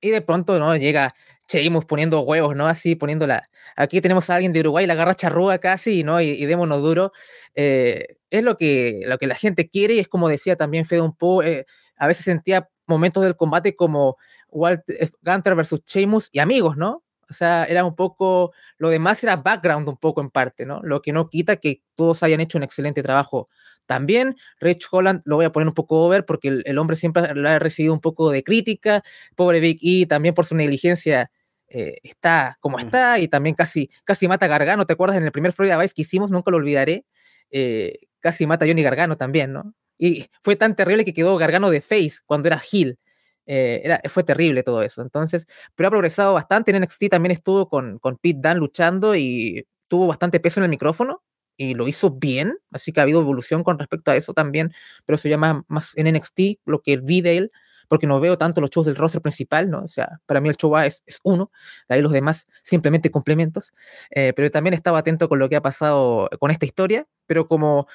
Y 0.01 0.09
de 0.09 0.21
pronto, 0.21 0.59
¿no? 0.59 0.75
Llega 0.75 1.13
seguimos 1.49 1.85
poniendo 1.85 2.21
huevos, 2.21 2.55
¿no? 2.55 2.67
Así 2.67 2.95
poniéndola. 2.95 3.43
Aquí 3.75 4.01
tenemos 4.01 4.29
a 4.29 4.35
alguien 4.35 4.53
de 4.53 4.59
Uruguay, 4.59 4.85
la 4.85 4.93
garra 4.93 5.15
charrúa 5.15 5.57
casi, 5.57 6.03
¿no? 6.03 6.21
Y, 6.21 6.45
démonos 6.45 6.81
duro. 6.81 7.11
Eh, 7.55 8.17
es 8.29 8.43
lo 8.43 8.55
que, 8.55 9.01
lo 9.05 9.17
que 9.17 9.25
la 9.25 9.35
gente 9.35 9.67
quiere 9.67 9.95
y 9.95 9.99
es 9.99 10.07
como 10.07 10.29
decía 10.29 10.55
también 10.55 10.85
Fede 10.85 11.01
un 11.01 11.15
poco, 11.15 11.41
eh, 11.43 11.65
a 11.97 12.07
veces 12.07 12.25
sentía 12.25 12.69
momentos 12.85 13.23
del 13.23 13.35
combate 13.35 13.75
como 13.75 14.17
Walt, 14.49 14.87
eh, 14.89 15.09
Gunter 15.23 15.55
versus 15.55 15.81
Sheamus 15.85 16.29
y 16.31 16.39
amigos, 16.39 16.77
¿no? 16.77 17.03
O 17.29 17.33
sea, 17.33 17.65
era 17.65 17.83
un 17.83 17.95
poco, 17.95 18.53
lo 18.77 18.89
demás 18.89 19.23
era 19.23 19.35
background 19.35 19.89
un 19.89 19.97
poco 19.97 20.21
en 20.21 20.29
parte, 20.29 20.65
¿no? 20.67 20.81
Lo 20.83 21.01
que 21.01 21.13
no 21.13 21.29
quita 21.29 21.57
que 21.57 21.81
todos 21.95 22.21
hayan 22.23 22.41
hecho 22.41 22.57
un 22.59 22.63
excelente 22.63 23.01
trabajo. 23.03 23.47
También 23.87 24.35
Rich 24.59 24.87
Holland 24.91 25.23
lo 25.25 25.37
voy 25.37 25.45
a 25.45 25.51
poner 25.51 25.67
un 25.67 25.73
poco 25.73 26.01
over 26.01 26.25
porque 26.25 26.61
el, 26.63 26.77
hombre 26.77 26.95
siempre 26.95 27.23
ha 27.23 27.59
recibido 27.59 27.93
un 27.93 28.01
poco 28.01 28.29
de 28.29 28.43
crítica. 28.43 29.03
Pobre 29.35 29.59
Big 29.59 29.79
E 29.81 30.05
también 30.05 30.35
por 30.35 30.45
su 30.45 30.55
negligencia 30.55 31.31
eh, 31.69 31.97
está 32.03 32.57
como 32.59 32.79
está 32.79 33.19
y 33.19 33.27
también 33.27 33.55
casi, 33.55 33.89
casi 34.03 34.27
mata 34.27 34.45
a 34.45 34.49
Gargano. 34.49 34.85
¿Te 34.85 34.93
acuerdas 34.93 35.17
en 35.17 35.23
el 35.23 35.31
primer 35.31 35.53
Florida 35.53 35.77
Vice 35.77 35.93
que 35.93 36.01
hicimos? 36.01 36.31
Nunca 36.31 36.51
lo 36.51 36.57
olvidaré. 36.57 37.05
Eh, 37.51 37.99
casi 38.19 38.45
mata 38.47 38.65
a 38.65 38.67
Johnny 38.67 38.83
Gargano 38.83 39.17
también, 39.17 39.53
¿no? 39.53 39.73
Y 39.97 40.27
fue 40.41 40.55
tan 40.55 40.75
terrible 40.75 41.05
que 41.05 41.13
quedó 41.13 41.37
Gargano 41.37 41.69
de 41.69 41.81
face 41.81 42.19
cuando 42.25 42.47
era 42.47 42.61
heel. 42.71 42.97
Eh, 43.45 43.81
era, 43.83 44.01
fue 44.09 44.23
terrible 44.23 44.63
todo 44.63 44.81
eso. 44.83 45.01
Entonces, 45.01 45.47
pero 45.75 45.87
ha 45.87 45.91
progresado 45.91 46.33
bastante. 46.33 46.71
En 46.71 46.81
NXT 46.81 47.09
también 47.09 47.31
estuvo 47.31 47.67
con, 47.67 47.99
con 47.99 48.17
Pete 48.17 48.39
Dunne 48.41 48.59
luchando 48.59 49.15
y 49.15 49.65
tuvo 49.87 50.07
bastante 50.07 50.39
peso 50.39 50.59
en 50.59 50.65
el 50.65 50.69
micrófono 50.69 51.23
y 51.57 51.73
lo 51.73 51.87
hizo 51.87 52.11
bien. 52.11 52.57
Así 52.71 52.91
que 52.91 53.01
ha 53.01 53.03
habido 53.03 53.21
evolución 53.21 53.63
con 53.63 53.77
respecto 53.77 54.11
a 54.11 54.15
eso 54.15 54.33
también. 54.33 54.73
Pero 55.05 55.15
eso 55.15 55.27
llama 55.27 55.65
más 55.67 55.97
en 55.97 56.15
NXT 56.15 56.61
lo 56.65 56.81
que 56.81 56.97
vi 56.97 57.21
de 57.21 57.37
él, 57.37 57.51
porque 57.89 58.07
no 58.07 58.19
veo 58.21 58.37
tanto 58.37 58.61
los 58.61 58.69
shows 58.69 58.85
del 58.85 58.95
roster 58.95 59.21
principal, 59.21 59.69
¿no? 59.69 59.81
O 59.83 59.87
sea, 59.87 60.21
para 60.25 60.39
mí 60.39 60.47
el 60.47 60.55
show 60.55 60.77
A 60.77 60.85
es, 60.85 61.03
es 61.05 61.19
uno, 61.23 61.51
de 61.89 61.95
ahí 61.95 62.01
los 62.01 62.13
demás 62.13 62.47
simplemente 62.61 63.11
complementos. 63.11 63.73
Eh, 64.11 64.31
pero 64.33 64.49
también 64.49 64.73
estaba 64.73 64.99
atento 64.99 65.27
con 65.27 65.39
lo 65.39 65.49
que 65.49 65.57
ha 65.57 65.61
pasado 65.61 66.29
con 66.39 66.51
esta 66.51 66.65
historia, 66.65 67.07
pero 67.25 67.47
como 67.47 67.87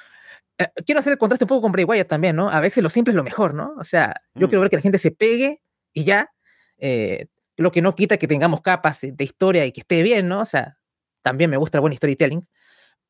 eh, 0.59 0.69
quiero 0.85 0.99
hacer 0.99 1.13
el 1.13 1.19
contraste 1.19 1.45
un 1.45 1.49
poco 1.49 1.63
con 1.63 1.73
Bray 1.73 1.85
Wyatt 1.85 2.09
también, 2.09 2.37
¿no? 2.37 2.51
A 2.51 2.61
veces 2.61 2.83
lo 2.83 2.91
simple 2.91 3.13
es 3.13 3.17
lo 3.17 3.25
mejor, 3.25 3.55
¿no? 3.55 3.75
O 3.79 3.85
sea, 3.85 4.15
yo 4.35 4.49
quiero 4.49 4.61
mm. 4.61 4.63
ver 4.63 4.71
que 4.71 4.77
la 4.77 4.83
gente 4.83 4.99
se 4.99 5.13
pegue 5.13 5.63
y 5.93 6.05
ya, 6.05 6.31
eh, 6.79 7.29
lo 7.57 7.71
que 7.71 7.81
no 7.81 7.95
quita 7.95 8.17
que 8.17 8.27
tengamos 8.27 8.61
capas 8.61 9.01
de 9.03 9.25
historia 9.25 9.65
y 9.65 9.73
que 9.73 9.81
esté 9.81 10.03
bien, 10.03 10.29
¿no? 10.29 10.41
O 10.41 10.45
sea, 10.45 10.79
también 11.23 11.51
me 11.51 11.57
gusta 11.57 11.79
el 11.79 11.83
buen 11.83 11.95
storytelling, 11.95 12.47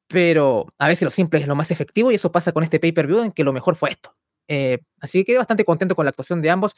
pero 0.06 0.66
a 0.78 0.88
veces 0.88 1.02
lo 1.02 1.10
simple 1.10 1.40
es 1.40 1.46
lo 1.46 1.54
más 1.54 1.70
efectivo 1.70 2.12
y 2.12 2.16
eso 2.16 2.30
pasa 2.30 2.52
con 2.52 2.62
este 2.62 2.78
pay-per-view 2.78 3.22
en 3.22 3.32
que 3.32 3.42
lo 3.42 3.52
mejor 3.54 3.74
fue 3.74 3.90
esto. 3.90 4.14
Eh, 4.48 4.78
así 5.00 5.18
que 5.18 5.24
quedé 5.26 5.38
bastante 5.38 5.64
contento 5.64 5.94
con 5.96 6.04
la 6.04 6.10
actuación 6.10 6.42
de 6.42 6.50
ambos 6.50 6.74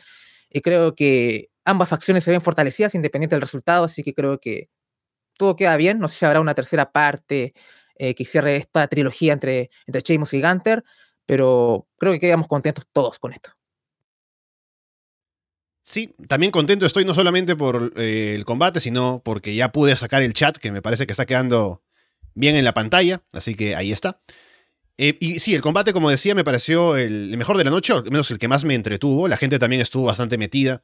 y 0.50 0.60
creo 0.60 0.94
que 0.94 1.50
ambas 1.64 1.88
facciones 1.88 2.24
se 2.24 2.30
ven 2.30 2.40
fortalecidas 2.40 2.94
independiente 2.94 3.34
del 3.34 3.42
resultado, 3.42 3.84
así 3.84 4.02
que 4.02 4.14
creo 4.14 4.38
que 4.38 4.68
todo 5.36 5.56
queda 5.56 5.76
bien. 5.76 5.98
No 5.98 6.08
sé 6.08 6.18
si 6.18 6.26
habrá 6.26 6.40
una 6.40 6.54
tercera 6.54 6.92
parte 6.92 7.52
eh, 7.96 8.14
que 8.14 8.24
cierre 8.24 8.56
esta 8.56 8.86
trilogía 8.88 9.32
entre, 9.32 9.68
entre 9.86 10.02
Sheamus 10.02 10.34
y 10.34 10.42
Gunter, 10.42 10.82
pero 11.26 11.88
creo 11.98 12.12
que 12.12 12.20
quedamos 12.20 12.46
contentos 12.46 12.86
todos 12.92 13.18
con 13.18 13.32
esto. 13.32 13.50
Sí, 15.82 16.14
también 16.26 16.50
contento 16.50 16.84
estoy 16.84 17.04
no 17.04 17.14
solamente 17.14 17.54
por 17.54 17.92
eh, 17.96 18.34
el 18.34 18.44
combate, 18.44 18.80
sino 18.80 19.22
porque 19.24 19.54
ya 19.54 19.70
pude 19.70 19.94
sacar 19.94 20.22
el 20.22 20.32
chat, 20.32 20.56
que 20.56 20.72
me 20.72 20.82
parece 20.82 21.06
que 21.06 21.12
está 21.12 21.26
quedando 21.26 21.82
bien 22.34 22.56
en 22.56 22.64
la 22.64 22.74
pantalla, 22.74 23.22
así 23.32 23.54
que 23.54 23.76
ahí 23.76 23.92
está. 23.92 24.20
Eh, 24.98 25.16
y 25.20 25.40
sí, 25.40 25.54
el 25.54 25.60
combate, 25.60 25.92
como 25.92 26.10
decía, 26.10 26.34
me 26.34 26.44
pareció 26.44 26.96
el, 26.96 27.36
mejor 27.36 27.58
de 27.58 27.64
la 27.64 27.70
noche, 27.70 27.92
al 27.92 28.04
menos 28.04 28.30
el 28.30 28.38
que 28.38 28.48
más 28.48 28.64
me 28.64 28.74
entretuvo. 28.74 29.28
La 29.28 29.36
gente 29.36 29.58
también 29.58 29.82
estuvo 29.82 30.04
bastante 30.04 30.38
metida 30.38 30.82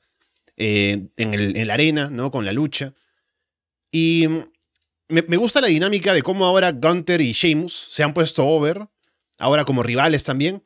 en, 0.57 1.13
en, 1.17 1.67
la 1.67 1.75
arena, 1.75 2.11
¿no? 2.11 2.31
Con 2.31 2.45
la 2.45 2.53
lucha. 2.53 2.95
Y 3.91 4.27
me, 5.09 5.37
gusta 5.37 5.61
la 5.61 5.69
dinámica 5.69 6.15
de 6.15 6.23
cómo 6.23 6.47
ahora 6.47 6.73
Gunter 6.73 7.21
y 7.21 7.33
Sheamus 7.33 7.89
se 7.91 8.03
han 8.03 8.15
puesto 8.15 8.47
over, 8.47 8.87
ahora 9.39 9.65
como 9.65 9.83
rivales 9.83 10.25
también, 10.25 10.63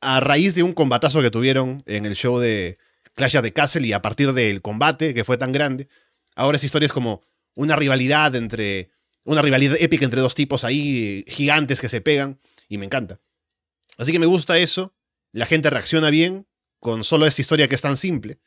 a 0.00 0.20
raíz 0.20 0.54
de 0.54 0.62
un 0.62 0.74
combatazo 0.74 1.22
que 1.22 1.30
tuvieron 1.30 1.82
en 1.86 2.04
el 2.04 2.14
show 2.14 2.38
de 2.38 2.78
Clash 3.14 3.36
of 3.36 3.42
the 3.42 3.52
Castle 3.52 3.86
y 3.86 3.92
a 3.92 4.02
partir 4.02 4.32
del 4.32 4.60
combate 4.60 5.14
que 5.14 5.24
fue 5.24 5.38
tan 5.38 5.52
grande. 5.52 5.88
Ahora 6.34 6.56
esa 6.56 6.66
historia 6.66 6.86
es 6.86 6.92
como 6.92 7.22
una 7.54 7.76
rivalidad 7.76 8.34
entre. 8.34 8.90
Una 9.22 9.42
rivalidad 9.42 9.76
épica 9.78 10.06
entre 10.06 10.22
dos 10.22 10.34
tipos 10.34 10.64
ahí, 10.64 11.24
gigantes 11.28 11.80
que 11.82 11.90
se 11.90 12.00
pegan, 12.00 12.40
y 12.70 12.78
me 12.78 12.86
encanta. 12.86 13.20
Así 13.98 14.12
que 14.12 14.18
me 14.18 14.24
gusta 14.24 14.56
eso. 14.56 14.94
La 15.32 15.44
gente 15.44 15.68
reacciona 15.68 16.08
bien 16.08 16.46
con 16.78 17.04
solo 17.04 17.26
esta 17.26 17.42
historia 17.42 17.68
que 17.68 17.74
es 17.74 17.82
tan 17.82 17.98
simple. 17.98 18.40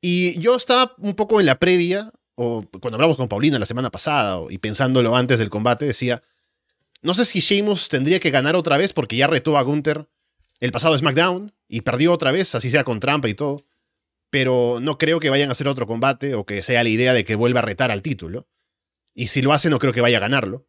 Y 0.00 0.38
yo 0.40 0.56
estaba 0.56 0.94
un 0.98 1.14
poco 1.14 1.40
en 1.40 1.46
la 1.46 1.58
previa 1.58 2.10
o 2.36 2.64
cuando 2.80 2.96
hablamos 2.96 3.16
con 3.16 3.28
Paulina 3.28 3.58
la 3.58 3.66
semana 3.66 3.90
pasada 3.90 4.40
y 4.48 4.58
pensándolo 4.58 5.14
antes 5.16 5.38
del 5.38 5.50
combate, 5.50 5.84
decía, 5.84 6.22
no 7.02 7.14
sé 7.14 7.24
si 7.24 7.40
Sheamus 7.40 7.88
tendría 7.88 8.20
que 8.20 8.30
ganar 8.30 8.56
otra 8.56 8.76
vez 8.76 8.92
porque 8.92 9.16
ya 9.16 9.26
retó 9.26 9.58
a 9.58 9.62
Gunther 9.62 10.08
el 10.60 10.72
pasado 10.72 10.96
SmackDown 10.96 11.52
y 11.68 11.82
perdió 11.82 12.12
otra 12.12 12.32
vez, 12.32 12.54
así 12.54 12.70
sea 12.70 12.84
con 12.84 13.00
trampa 13.00 13.28
y 13.28 13.34
todo, 13.34 13.66
pero 14.30 14.78
no 14.80 14.98
creo 14.98 15.20
que 15.20 15.30
vayan 15.30 15.48
a 15.48 15.52
hacer 15.52 15.68
otro 15.68 15.86
combate 15.86 16.34
o 16.34 16.46
que 16.46 16.62
sea 16.62 16.82
la 16.82 16.88
idea 16.88 17.12
de 17.12 17.24
que 17.24 17.34
vuelva 17.34 17.60
a 17.60 17.64
retar 17.64 17.90
al 17.90 18.02
título. 18.02 18.48
Y 19.14 19.28
si 19.28 19.42
lo 19.42 19.52
hace, 19.52 19.70
no 19.70 19.78
creo 19.78 19.92
que 19.92 20.00
vaya 20.00 20.16
a 20.16 20.20
ganarlo. 20.20 20.66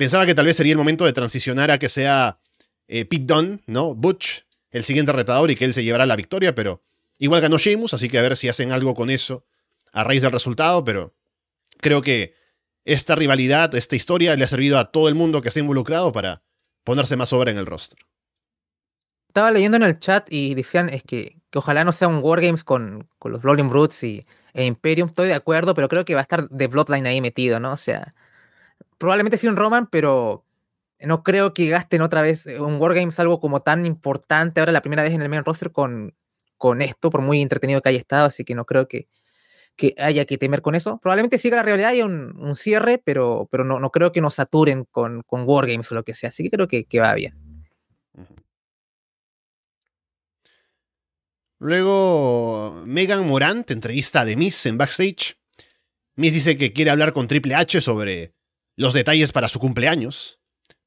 Pensaba 0.00 0.24
que 0.24 0.34
tal 0.34 0.46
vez 0.46 0.56
sería 0.56 0.72
el 0.72 0.78
momento 0.78 1.04
de 1.04 1.12
transicionar 1.12 1.70
a 1.70 1.78
que 1.78 1.90
sea 1.90 2.38
eh, 2.88 3.04
Pete 3.04 3.26
Dunne, 3.26 3.60
¿no? 3.66 3.94
Butch, 3.94 4.46
el 4.70 4.82
siguiente 4.82 5.12
retador 5.12 5.50
y 5.50 5.56
que 5.56 5.66
él 5.66 5.74
se 5.74 5.84
llevará 5.84 6.06
la 6.06 6.16
victoria, 6.16 6.54
pero 6.54 6.82
igual 7.18 7.42
ganó 7.42 7.58
Sheamus, 7.58 7.92
así 7.92 8.08
que 8.08 8.18
a 8.18 8.22
ver 8.22 8.34
si 8.38 8.48
hacen 8.48 8.72
algo 8.72 8.94
con 8.94 9.10
eso 9.10 9.44
a 9.92 10.02
raíz 10.02 10.22
del 10.22 10.32
resultado, 10.32 10.84
pero 10.84 11.12
creo 11.82 12.00
que 12.00 12.34
esta 12.86 13.14
rivalidad, 13.14 13.74
esta 13.74 13.94
historia 13.94 14.34
le 14.36 14.44
ha 14.44 14.48
servido 14.48 14.78
a 14.78 14.90
todo 14.90 15.06
el 15.06 15.16
mundo 15.16 15.42
que 15.42 15.48
está 15.48 15.60
involucrado 15.60 16.12
para 16.12 16.40
ponerse 16.82 17.18
más 17.18 17.34
obra 17.34 17.50
en 17.50 17.58
el 17.58 17.66
roster. 17.66 17.98
Estaba 19.28 19.50
leyendo 19.50 19.76
en 19.76 19.82
el 19.82 19.98
chat 19.98 20.32
y 20.32 20.54
decían 20.54 20.88
es 20.88 21.02
que, 21.02 21.42
ojalá 21.54 21.84
no 21.84 21.92
sea 21.92 22.08
un 22.08 22.20
Wargames 22.22 22.64
con, 22.64 23.06
con 23.18 23.32
los 23.32 23.42
Rolling 23.42 23.68
Brutes 23.68 24.02
y, 24.02 24.24
e 24.54 24.64
Imperium. 24.64 25.08
Estoy 25.08 25.28
de 25.28 25.34
acuerdo, 25.34 25.74
pero 25.74 25.88
creo 25.88 26.06
que 26.06 26.14
va 26.14 26.20
a 26.20 26.22
estar 26.22 26.48
The 26.48 26.68
Bloodline 26.68 27.06
ahí 27.06 27.20
metido, 27.20 27.60
¿no? 27.60 27.72
O 27.72 27.76
sea, 27.76 28.14
probablemente 29.00 29.38
sí 29.38 29.48
un 29.48 29.56
Roman, 29.56 29.88
pero 29.88 30.44
no 31.00 31.22
creo 31.22 31.54
que 31.54 31.70
gasten 31.70 32.02
otra 32.02 32.20
vez 32.20 32.44
un 32.44 32.78
Wargames 32.78 33.18
algo 33.18 33.40
como 33.40 33.62
tan 33.62 33.86
importante 33.86 34.60
ahora 34.60 34.72
la 34.72 34.82
primera 34.82 35.02
vez 35.02 35.14
en 35.14 35.22
el 35.22 35.30
main 35.30 35.42
roster 35.42 35.72
con, 35.72 36.14
con 36.58 36.82
esto, 36.82 37.08
por 37.08 37.22
muy 37.22 37.40
entretenido 37.40 37.80
que 37.80 37.88
haya 37.88 37.98
estado, 37.98 38.26
así 38.26 38.44
que 38.44 38.54
no 38.54 38.66
creo 38.66 38.88
que, 38.88 39.08
que 39.74 39.94
haya 39.96 40.26
que 40.26 40.36
temer 40.36 40.60
con 40.60 40.74
eso. 40.74 40.98
Probablemente 40.98 41.38
siga 41.38 41.56
la 41.56 41.62
realidad 41.62 41.94
y 41.94 42.02
un, 42.02 42.36
un 42.38 42.54
cierre, 42.54 43.00
pero, 43.02 43.48
pero 43.50 43.64
no, 43.64 43.80
no, 43.80 43.90
creo 43.90 44.12
que 44.12 44.20
nos 44.20 44.34
saturen 44.34 44.84
con, 44.84 45.22
con 45.22 45.44
Wargames 45.48 45.90
o 45.92 45.94
lo 45.94 46.04
que 46.04 46.12
sea. 46.12 46.28
Así 46.28 46.42
que 46.42 46.50
creo 46.50 46.68
que, 46.68 46.84
que 46.84 47.00
va 47.00 47.14
bien. 47.14 47.34
Luego, 51.58 52.82
Megan 52.84 53.26
Morant 53.26 53.70
entrevista 53.70 54.26
The 54.26 54.36
Miss 54.36 54.66
en 54.66 54.76
backstage. 54.76 55.38
Miss 56.16 56.34
dice 56.34 56.58
que 56.58 56.74
quiere 56.74 56.90
hablar 56.90 57.14
con 57.14 57.26
Triple 57.26 57.54
H 57.54 57.80
sobre 57.80 58.34
los 58.76 58.94
detalles 58.94 59.32
para 59.32 59.48
su 59.48 59.58
cumpleaños, 59.58 60.38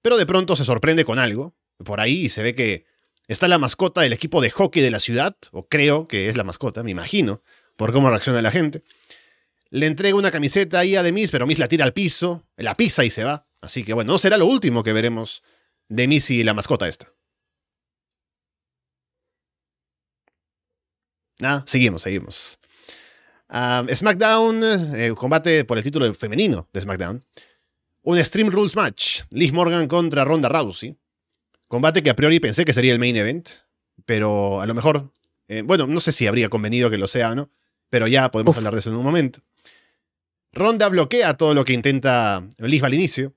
pero 0.01 0.17
de 0.17 0.25
pronto 0.25 0.55
se 0.55 0.65
sorprende 0.65 1.05
con 1.05 1.19
algo 1.19 1.55
por 1.83 1.99
ahí 1.99 2.29
se 2.29 2.43
ve 2.43 2.55
que 2.55 2.85
está 3.27 3.47
la 3.47 3.57
mascota 3.57 4.01
del 4.01 4.13
equipo 4.13 4.41
de 4.41 4.49
hockey 4.49 4.81
de 4.81 4.91
la 4.91 4.99
ciudad, 4.99 5.35
o 5.51 5.67
creo 5.67 6.07
que 6.07 6.29
es 6.29 6.37
la 6.37 6.43
mascota, 6.43 6.83
me 6.83 6.91
imagino, 6.91 7.41
por 7.77 7.93
cómo 7.93 8.09
reacciona 8.09 8.41
la 8.41 8.51
gente. 8.51 8.83
Le 9.69 9.87
entrega 9.87 10.15
una 10.15 10.31
camiseta 10.31 10.79
ahí 10.79 10.95
a 10.95 11.03
Demis, 11.03 11.31
pero 11.31 11.47
Miss 11.47 11.59
la 11.59 11.67
tira 11.67 11.85
al 11.85 11.93
piso, 11.93 12.45
la 12.57 12.75
pisa 12.75 13.03
y 13.03 13.09
se 13.09 13.23
va. 13.23 13.47
Así 13.61 13.83
que 13.83 13.93
bueno, 13.93 14.13
no 14.13 14.17
será 14.17 14.37
lo 14.37 14.45
último 14.45 14.83
que 14.83 14.93
veremos 14.93 15.43
de 15.87 16.07
Miss 16.07 16.29
y 16.29 16.43
la 16.43 16.53
mascota 16.53 16.87
esta. 16.87 17.11
Ah, 21.41 21.63
seguimos, 21.65 22.03
seguimos. 22.03 22.59
Ah, 23.49 23.83
SmackDown, 23.93 24.63
eh, 24.95 25.13
combate 25.15 25.65
por 25.65 25.77
el 25.77 25.83
título 25.83 26.13
femenino 26.13 26.69
de 26.71 26.81
SmackDown. 26.81 27.25
Un 28.03 28.23
Stream 28.23 28.49
Rules 28.51 28.75
match. 28.75 29.21
Liz 29.31 29.51
Morgan 29.51 29.87
contra 29.87 30.23
Ronda 30.23 30.49
Rousey. 30.49 30.95
Combate 31.67 32.03
que 32.03 32.09
a 32.11 32.15
priori 32.15 32.39
pensé 32.39 32.63
que 32.63 32.73
sería 32.73 32.93
el 32.93 32.99
main 32.99 33.15
event, 33.15 33.49
pero 34.05 34.61
a 34.61 34.67
lo 34.67 34.73
mejor, 34.73 35.11
eh, 35.47 35.63
bueno, 35.63 35.87
no 35.87 35.99
sé 35.99 36.11
si 36.11 36.27
habría 36.27 36.49
convenido 36.49 36.89
que 36.89 36.97
lo 36.97 37.07
sea 37.07 37.33
no 37.33 37.49
pero 37.93 38.07
ya 38.07 38.31
podemos 38.31 38.57
hablar 38.57 38.73
de 38.73 38.79
eso 38.79 38.89
en 38.89 38.95
un 38.95 39.03
momento. 39.03 39.41
Ronda 40.51 40.89
bloquea 40.89 41.37
todo 41.37 41.53
lo 41.53 41.63
que 41.63 41.73
intenta 41.73 42.43
Liv 42.57 42.83
al 42.83 42.95
inicio. 42.95 43.35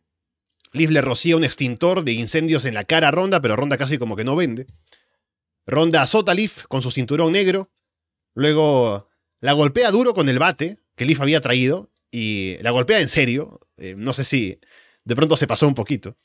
Liv 0.73 0.91
le 0.93 1.03
rocía 1.03 1.37
un 1.37 1.45
extintor 1.45 2.05
de 2.05 2.13
incendios 2.13 2.65
en 2.65 2.73
la 2.73 2.85
cara 2.85 3.09
a 3.09 3.11
Ronda, 3.11 3.43
pero 3.43 3.55
Ronda 3.55 3.77
casi 3.77 3.99
como 3.99 4.17
que 4.17 4.25
no 4.25 4.35
vende. 4.35 4.67
Ronda 5.67 6.01
azota 6.01 6.33
a 6.33 6.35
Liv 6.35 6.53
con 6.69 6.81
su 6.81 6.91
cinturón 6.91 7.33
negro. 7.33 7.71
Luego 8.33 9.11
la 9.41 9.53
golpea 9.53 9.91
duro 9.91 10.15
con 10.15 10.27
el 10.27 10.39
bate 10.39 10.79
que 10.95 11.05
Liv 11.05 11.21
había 11.21 11.43
traído. 11.43 11.91
Y 12.11 12.57
la 12.63 12.71
golpea 12.71 13.01
en 13.01 13.09
serio. 13.09 13.61
Eh, 13.77 13.95
no 13.97 14.13
sé 14.13 14.25
si 14.25 14.59
de 15.05 15.17
pronto 15.17 15.37
se 15.37 15.47
pasó 15.47 15.67
un 15.67 15.75
poquito. 15.75 16.17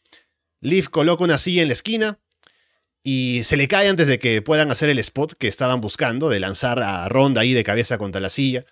Liv 0.60 0.89
coloca 0.89 1.24
una 1.24 1.38
silla 1.38 1.62
en 1.62 1.70
la 1.70 1.74
esquina 1.74 2.20
y 3.03 3.43
se 3.46 3.58
le 3.58 3.67
cae 3.67 3.88
antes 3.88 4.08
de 4.08 4.20
que 4.20 4.41
puedan 4.41 4.72
hacer 4.72 4.89
el 4.89 5.00
spot 5.00 5.34
que 5.34 5.48
estaban 5.48 5.81
buscando, 5.81 6.29
de 6.29 6.39
lanzar 6.39 6.81
a 6.81 7.08
Ronda 7.10 7.41
ahí 7.41 7.53
de 7.53 7.63
cabeza 7.63 7.98
contra 7.98 8.22
la 8.22 8.29
silla. 8.29 8.65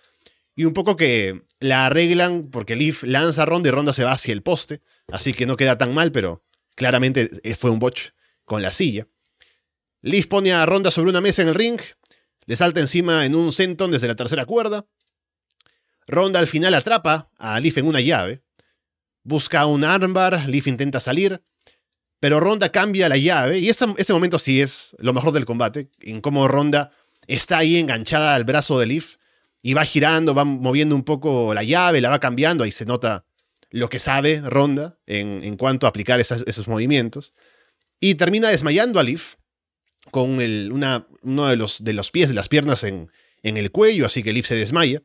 Y 0.56 0.66
un 0.66 0.74
poco 0.74 0.96
que 0.96 1.44
la 1.60 1.88
arreglan 1.88 2.50
porque 2.52 2.76
Leaf 2.76 3.04
lanza 3.04 3.44
a 3.44 3.46
Ronda 3.46 3.70
y 3.70 3.72
Ronda 3.72 3.94
se 3.94 4.04
va 4.04 4.12
hacia 4.12 4.34
el 4.34 4.44
poste, 4.44 4.82
así 5.08 5.34
que 5.34 5.46
no 5.46 5.58
queda 5.58 5.78
tan 5.78 5.94
mal, 5.94 6.12
pero 6.12 6.44
claramente 6.76 7.30
eh, 7.44 7.56
fue 7.56 7.72
un 7.72 7.80
botch 7.80 8.10
con 8.46 8.62
la 8.62 8.72
silla. 8.72 9.08
Leaf 10.02 10.28
pone 10.28 10.54
a 10.54 10.66
Ronda 10.66 10.92
sobre 10.92 11.10
una 11.10 11.22
mesa 11.22 11.42
en 11.42 11.48
el 11.50 11.56
ring, 11.56 11.80
le 12.46 12.56
salta 12.56 12.80
encima 12.80 13.26
en 13.26 13.36
un 13.36 13.52
senton 13.52 13.92
desde 13.92 14.08
la 14.08 14.16
tercera 14.16 14.46
cuerda. 14.46 14.88
Ronda 16.08 16.40
al 16.40 16.48
final 16.48 16.74
atrapa 16.74 17.30
a 17.38 17.60
Leaf 17.60 17.78
en 17.78 17.88
una 17.88 18.02
llave. 18.02 18.42
Busca 19.24 19.66
un 19.66 19.84
armbar, 19.84 20.48
Leaf 20.48 20.68
intenta 20.68 21.00
salir, 21.00 21.42
pero 22.20 22.40
Ronda 22.40 22.72
cambia 22.72 23.10
la 23.10 23.18
llave. 23.18 23.60
Y 23.60 23.70
este 23.70 24.14
momento 24.14 24.40
sí 24.40 24.62
es 24.62 24.96
lo 25.00 25.14
mejor 25.14 25.32
del 25.32 25.46
combate, 25.46 25.90
en 26.02 26.22
cómo 26.22 26.48
Ronda 26.48 26.92
está 27.28 27.60
ahí 27.60 27.78
enganchada 27.78 28.36
al 28.36 28.44
brazo 28.44 28.80
de 28.80 28.88
Leaf 28.88 29.18
y 29.62 29.74
va 29.74 29.86
girando, 29.86 30.34
va 30.34 30.46
moviendo 30.46 30.96
un 30.96 31.04
poco 31.04 31.54
la 31.54 31.64
llave, 31.64 32.02
la 32.02 32.10
va 32.10 32.20
cambiando. 32.20 32.64
Ahí 32.64 32.72
se 32.72 32.86
nota 32.86 33.26
lo 33.70 33.90
que 33.90 34.00
sabe 34.00 34.42
Ronda 34.42 34.98
en, 35.06 35.56
cuanto 35.58 35.86
a 35.86 35.90
aplicar 35.90 36.20
esos 36.20 36.68
movimientos. 36.68 37.34
Y 38.00 38.16
termina 38.16 38.50
desmayando 38.50 39.00
a 39.00 39.04
Leaf 39.04 39.36
con 40.12 40.32
una, 40.32 41.08
uno 41.22 41.48
de 41.48 41.56
los, 41.56 41.84
de 41.84 41.94
los 41.94 42.12
pies, 42.12 42.30
de 42.30 42.36
las 42.36 42.50
piernas 42.50 42.84
en, 42.84 43.12
en 43.44 43.58
el 43.58 43.72
cuello, 43.72 44.06
así 44.06 44.24
que 44.24 44.34
Leaf 44.34 44.48
se 44.48 44.56
desmaya. 44.56 45.04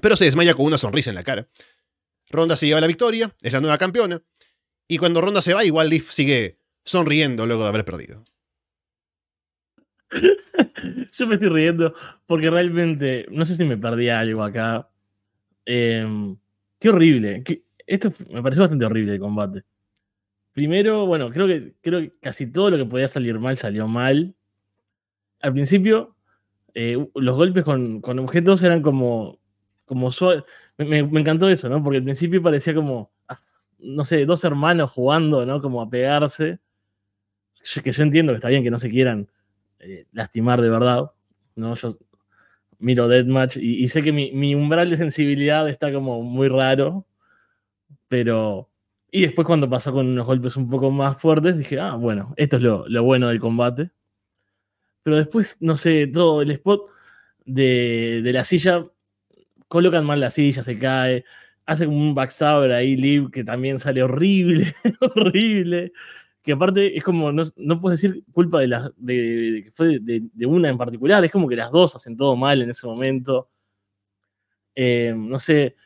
Pero 0.00 0.16
se 0.16 0.24
desmaya 0.24 0.54
con 0.54 0.66
una 0.66 0.78
sonrisa 0.78 1.10
en 1.10 1.16
la 1.16 1.24
cara. 1.24 1.48
Ronda 2.30 2.56
se 2.56 2.66
lleva 2.66 2.80
la 2.80 2.86
victoria, 2.86 3.34
es 3.42 3.52
la 3.52 3.60
nueva 3.60 3.78
campeona. 3.78 4.22
Y 4.88 4.98
cuando 4.98 5.20
Ronda 5.20 5.42
se 5.42 5.54
va, 5.54 5.64
igual 5.64 5.88
Leaf 5.90 6.10
sigue 6.10 6.58
sonriendo 6.84 7.46
luego 7.46 7.62
de 7.64 7.68
haber 7.68 7.84
perdido. 7.84 8.24
Yo 11.12 11.26
me 11.26 11.34
estoy 11.34 11.48
riendo 11.48 11.94
porque 12.26 12.50
realmente 12.50 13.26
no 13.30 13.46
sé 13.46 13.56
si 13.56 13.64
me 13.64 13.76
perdí 13.76 14.08
algo 14.08 14.42
acá. 14.42 14.88
Em, 15.64 16.36
qué 16.78 16.88
horrible. 16.88 17.44
esto 17.86 18.12
me 18.30 18.42
pareció 18.42 18.62
bastante 18.62 18.84
horrible 18.84 19.14
el 19.14 19.20
combate. 19.20 19.64
Primero, 20.52 21.06
bueno, 21.06 21.30
creo 21.30 21.46
que, 21.46 21.74
creo 21.80 22.00
que 22.00 22.12
casi 22.20 22.46
todo 22.46 22.70
lo 22.70 22.76
que 22.76 22.84
podía 22.84 23.08
salir 23.08 23.38
mal 23.38 23.56
salió 23.56 23.86
mal. 23.86 24.34
Al 25.40 25.52
principio, 25.52 26.16
eh, 26.74 26.98
los 27.14 27.36
golpes 27.36 27.64
con, 27.64 28.02
objetos 28.18 28.62
eran 28.62 28.82
como, 28.82 29.39
como 29.90 30.08
Me, 30.78 31.00
encantó 31.00 31.48
eso, 31.48 31.68
¿no? 31.68 31.82
Porque 31.82 31.98
al 31.98 32.04
principio 32.04 32.40
parecía 32.40 32.72
como, 32.72 33.10
ah, 33.26 33.40
no 33.80 34.04
sé, 34.04 34.24
dos 34.24 34.44
hermanos 34.44 34.92
jugando, 34.92 35.44
¿no? 35.44 35.60
Como 35.60 35.82
a 35.82 35.90
pegarse. 35.90 36.60
que 37.82 37.90
yo 37.92 38.02
entiendo 38.04 38.32
que 38.32 38.36
está 38.36 38.48
bien 38.48 38.62
que 38.62 38.70
no 38.70 38.78
se 38.78 38.88
quieran 38.88 39.28
eh, 39.80 40.06
lastimar 40.12 40.60
de 40.62 40.70
verdad, 40.70 41.10
¿no? 41.56 41.74
Yo 41.74 41.98
miro 42.78 43.08
Deathmatch 43.08 43.56
y, 43.56 43.82
y 43.82 43.88
sé 43.88 44.02
que 44.04 44.12
mi, 44.12 44.30
mi, 44.30 44.54
umbral 44.54 44.90
de 44.90 44.96
sensibilidad 44.96 45.68
está 45.68 45.92
como 45.92 46.22
muy 46.22 46.48
raro, 46.48 47.04
pero... 48.08 48.70
Y 49.10 49.22
después 49.22 49.44
cuando 49.44 49.68
pasó 49.68 49.92
con 49.92 50.06
unos 50.06 50.24
golpes 50.24 50.56
un 50.56 50.70
poco 50.70 50.92
más 50.92 51.18
fuertes, 51.18 51.58
dije, 51.58 51.80
ah, 51.80 51.96
bueno, 51.96 52.32
esto 52.36 52.58
es 52.58 52.62
lo, 52.62 52.88
lo 52.88 53.02
bueno 53.02 53.26
del 53.28 53.40
combate. 53.40 53.90
Pero 55.02 55.16
después, 55.16 55.56
no 55.60 55.76
sé, 55.76 56.06
todo 56.06 56.42
el 56.42 56.52
spot 56.52 56.82
de, 57.44 58.20
de 58.22 58.32
la 58.32 58.44
silla, 58.44 58.84
colocan 59.70 60.04
mal 60.04 60.20
la 60.20 60.30
silla, 60.30 60.62
se 60.64 60.78
cae, 60.78 61.24
hace 61.64 61.86
como 61.86 61.98
un 61.98 62.14
backstabber 62.14 62.72
ahí, 62.72 62.96
Liv, 62.96 63.30
que 63.30 63.44
también 63.44 63.78
sale 63.78 64.02
horrible, 64.02 64.74
horrible 65.16 65.92
que 66.42 66.52
aparte 66.52 66.96
es 66.96 67.04
como, 67.04 67.32
no, 67.32 67.42
no 67.56 67.80
puedes 67.80 68.00
decir 68.00 68.24
culpa 68.32 68.60
de, 68.60 68.68
la, 68.68 68.92
de, 68.96 69.70
de, 70.32 70.46
una 70.46 70.70
en 70.70 70.78
particular, 70.78 71.24
es 71.24 71.30
como 71.30 71.48
que 71.48 71.56
las 71.56 71.70
dos 71.70 71.94
hacen 71.94 72.16
todo 72.16 72.34
mal 72.36 72.62
en 72.62 72.70
ese 72.70 72.86
momento. 72.86 73.50
Eh, 74.74 75.12
no 75.14 75.38
sé, 75.38 75.76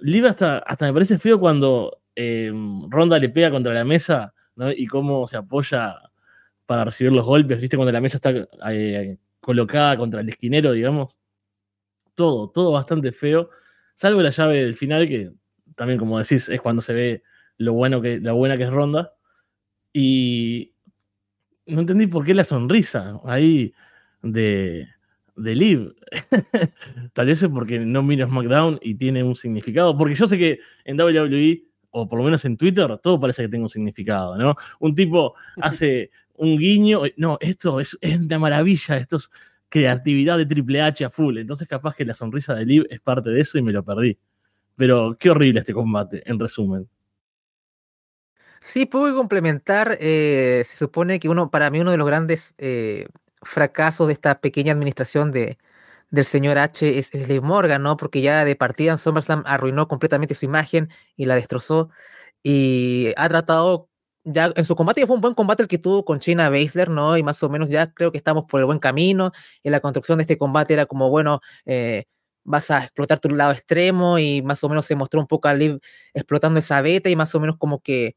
Liv 0.00 0.26
hasta, 0.26 0.58
hasta 0.58 0.86
me 0.86 0.92
parece 0.92 1.18
feo 1.18 1.40
cuando 1.40 2.02
eh, 2.14 2.52
Ronda 2.88 3.18
le 3.18 3.30
pega 3.30 3.50
contra 3.50 3.72
la 3.72 3.84
mesa 3.84 4.34
y 4.76 4.86
cómo 4.86 5.26
se 5.26 5.38
apoya 5.38 5.96
para 6.66 6.84
recibir 6.84 7.12
los 7.12 7.24
golpes, 7.24 7.60
viste, 7.60 7.76
cuando 7.76 7.92
la 7.92 8.00
mesa 8.00 8.18
está 8.18 8.32
eh, 8.70 9.16
colocada 9.40 9.96
contra 9.96 10.20
el 10.20 10.28
esquinero, 10.28 10.72
digamos. 10.72 11.16
Todo, 12.14 12.50
todo 12.50 12.72
bastante 12.72 13.12
feo, 13.12 13.50
salvo 13.94 14.22
la 14.22 14.30
llave 14.30 14.64
del 14.64 14.74
final, 14.74 15.06
que 15.08 15.32
también, 15.76 15.98
como 15.98 16.18
decís, 16.18 16.48
es 16.48 16.60
cuando 16.60 16.82
se 16.82 16.92
ve 16.92 17.22
lo 17.56 17.72
bueno 17.72 18.00
que, 18.00 18.18
la 18.20 18.32
buena 18.32 18.56
que 18.56 18.64
es 18.64 18.70
Ronda. 18.70 19.14
Y 19.92 20.74
no 21.66 21.80
entendí 21.80 22.06
por 22.06 22.24
qué 22.24 22.34
la 22.34 22.44
sonrisa 22.44 23.20
ahí 23.24 23.72
de, 24.22 24.88
de 25.36 25.54
Liv. 25.54 25.94
Tal 27.12 27.26
vez 27.26 27.42
es 27.42 27.50
porque 27.50 27.78
no 27.78 28.02
miro 28.02 28.26
SmackDown 28.26 28.78
y 28.82 28.94
tiene 28.94 29.22
un 29.22 29.36
significado. 29.36 29.96
Porque 29.96 30.14
yo 30.14 30.26
sé 30.26 30.38
que 30.38 30.60
en 30.84 31.00
WWE, 31.00 31.64
o 31.90 32.08
por 32.08 32.18
lo 32.18 32.24
menos 32.24 32.44
en 32.44 32.56
Twitter, 32.56 32.98
todo 33.02 33.20
parece 33.20 33.42
que 33.42 33.48
tiene 33.48 33.64
un 33.64 33.70
significado, 33.70 34.36
¿no? 34.36 34.56
Un 34.80 34.94
tipo 34.94 35.34
hace 35.60 36.10
un 36.34 36.58
guiño. 36.58 37.02
No, 37.16 37.38
esto 37.40 37.80
es, 37.80 37.98
es 38.00 38.20
una 38.20 38.38
maravilla, 38.38 38.96
esto 38.96 39.16
es 39.16 39.30
creatividad 39.72 40.36
de 40.36 40.44
Triple 40.44 40.82
H 40.82 41.02
a 41.02 41.08
full. 41.10 41.38
Entonces, 41.38 41.66
capaz 41.66 41.94
que 41.94 42.04
la 42.04 42.14
sonrisa 42.14 42.54
de 42.54 42.66
Liv 42.66 42.86
es 42.90 43.00
parte 43.00 43.30
de 43.30 43.40
eso 43.40 43.56
y 43.56 43.62
me 43.62 43.72
lo 43.72 43.82
perdí. 43.82 44.18
Pero 44.76 45.16
qué 45.18 45.30
horrible 45.30 45.60
este 45.60 45.72
combate, 45.72 46.22
en 46.30 46.38
resumen. 46.38 46.90
Sí, 48.60 48.84
puedo 48.84 49.16
complementar. 49.16 49.96
Eh, 49.98 50.62
se 50.66 50.76
supone 50.76 51.18
que 51.18 51.30
uno, 51.30 51.50
para 51.50 51.70
mí, 51.70 51.80
uno 51.80 51.90
de 51.90 51.96
los 51.96 52.06
grandes 52.06 52.54
eh, 52.58 53.06
fracasos 53.40 54.08
de 54.08 54.12
esta 54.12 54.42
pequeña 54.42 54.74
administración 54.74 55.32
de, 55.32 55.56
del 56.10 56.26
señor 56.26 56.58
H 56.58 56.98
es, 56.98 57.14
es 57.14 57.26
Liv 57.26 57.42
Morgan, 57.42 57.82
¿no? 57.82 57.96
Porque 57.96 58.20
ya 58.20 58.44
de 58.44 58.54
partida 58.56 58.92
en 58.92 58.98
SummerSlam 58.98 59.42
arruinó 59.46 59.88
completamente 59.88 60.34
su 60.34 60.44
imagen 60.44 60.90
y 61.16 61.24
la 61.24 61.36
destrozó. 61.36 61.88
Y 62.42 63.14
ha 63.16 63.26
tratado, 63.30 63.88
ya 64.24 64.52
en 64.54 64.64
su 64.64 64.76
combate, 64.76 65.00
ya 65.00 65.06
fue 65.06 65.16
un 65.16 65.22
buen 65.22 65.34
combate 65.34 65.62
el 65.62 65.68
que 65.68 65.78
tuvo 65.78 66.04
con 66.04 66.18
China 66.20 66.50
Baszler, 66.50 66.90
¿no? 66.90 67.16
Y 67.16 67.22
más 67.22 67.42
o 67.42 67.48
menos 67.48 67.68
ya 67.70 67.92
creo 67.92 68.12
que 68.12 68.18
estamos 68.18 68.44
por 68.44 68.60
el 68.60 68.66
buen 68.66 68.78
camino. 68.78 69.32
En 69.64 69.72
la 69.72 69.80
construcción 69.80 70.18
de 70.18 70.22
este 70.22 70.38
combate 70.38 70.74
era 70.74 70.86
como, 70.86 71.10
bueno, 71.10 71.40
eh, 71.66 72.04
vas 72.44 72.70
a 72.70 72.84
explotar 72.84 73.18
tu 73.20 73.28
lado 73.30 73.52
extremo 73.52 74.18
y 74.18 74.42
más 74.42 74.62
o 74.64 74.68
menos 74.68 74.86
se 74.86 74.96
mostró 74.96 75.20
un 75.20 75.26
poco 75.26 75.48
a 75.48 75.54
Liv 75.54 75.80
explotando 76.14 76.58
esa 76.58 76.80
beta 76.82 77.10
y 77.10 77.16
más 77.16 77.34
o 77.34 77.40
menos 77.40 77.56
como 77.58 77.80
que 77.80 78.16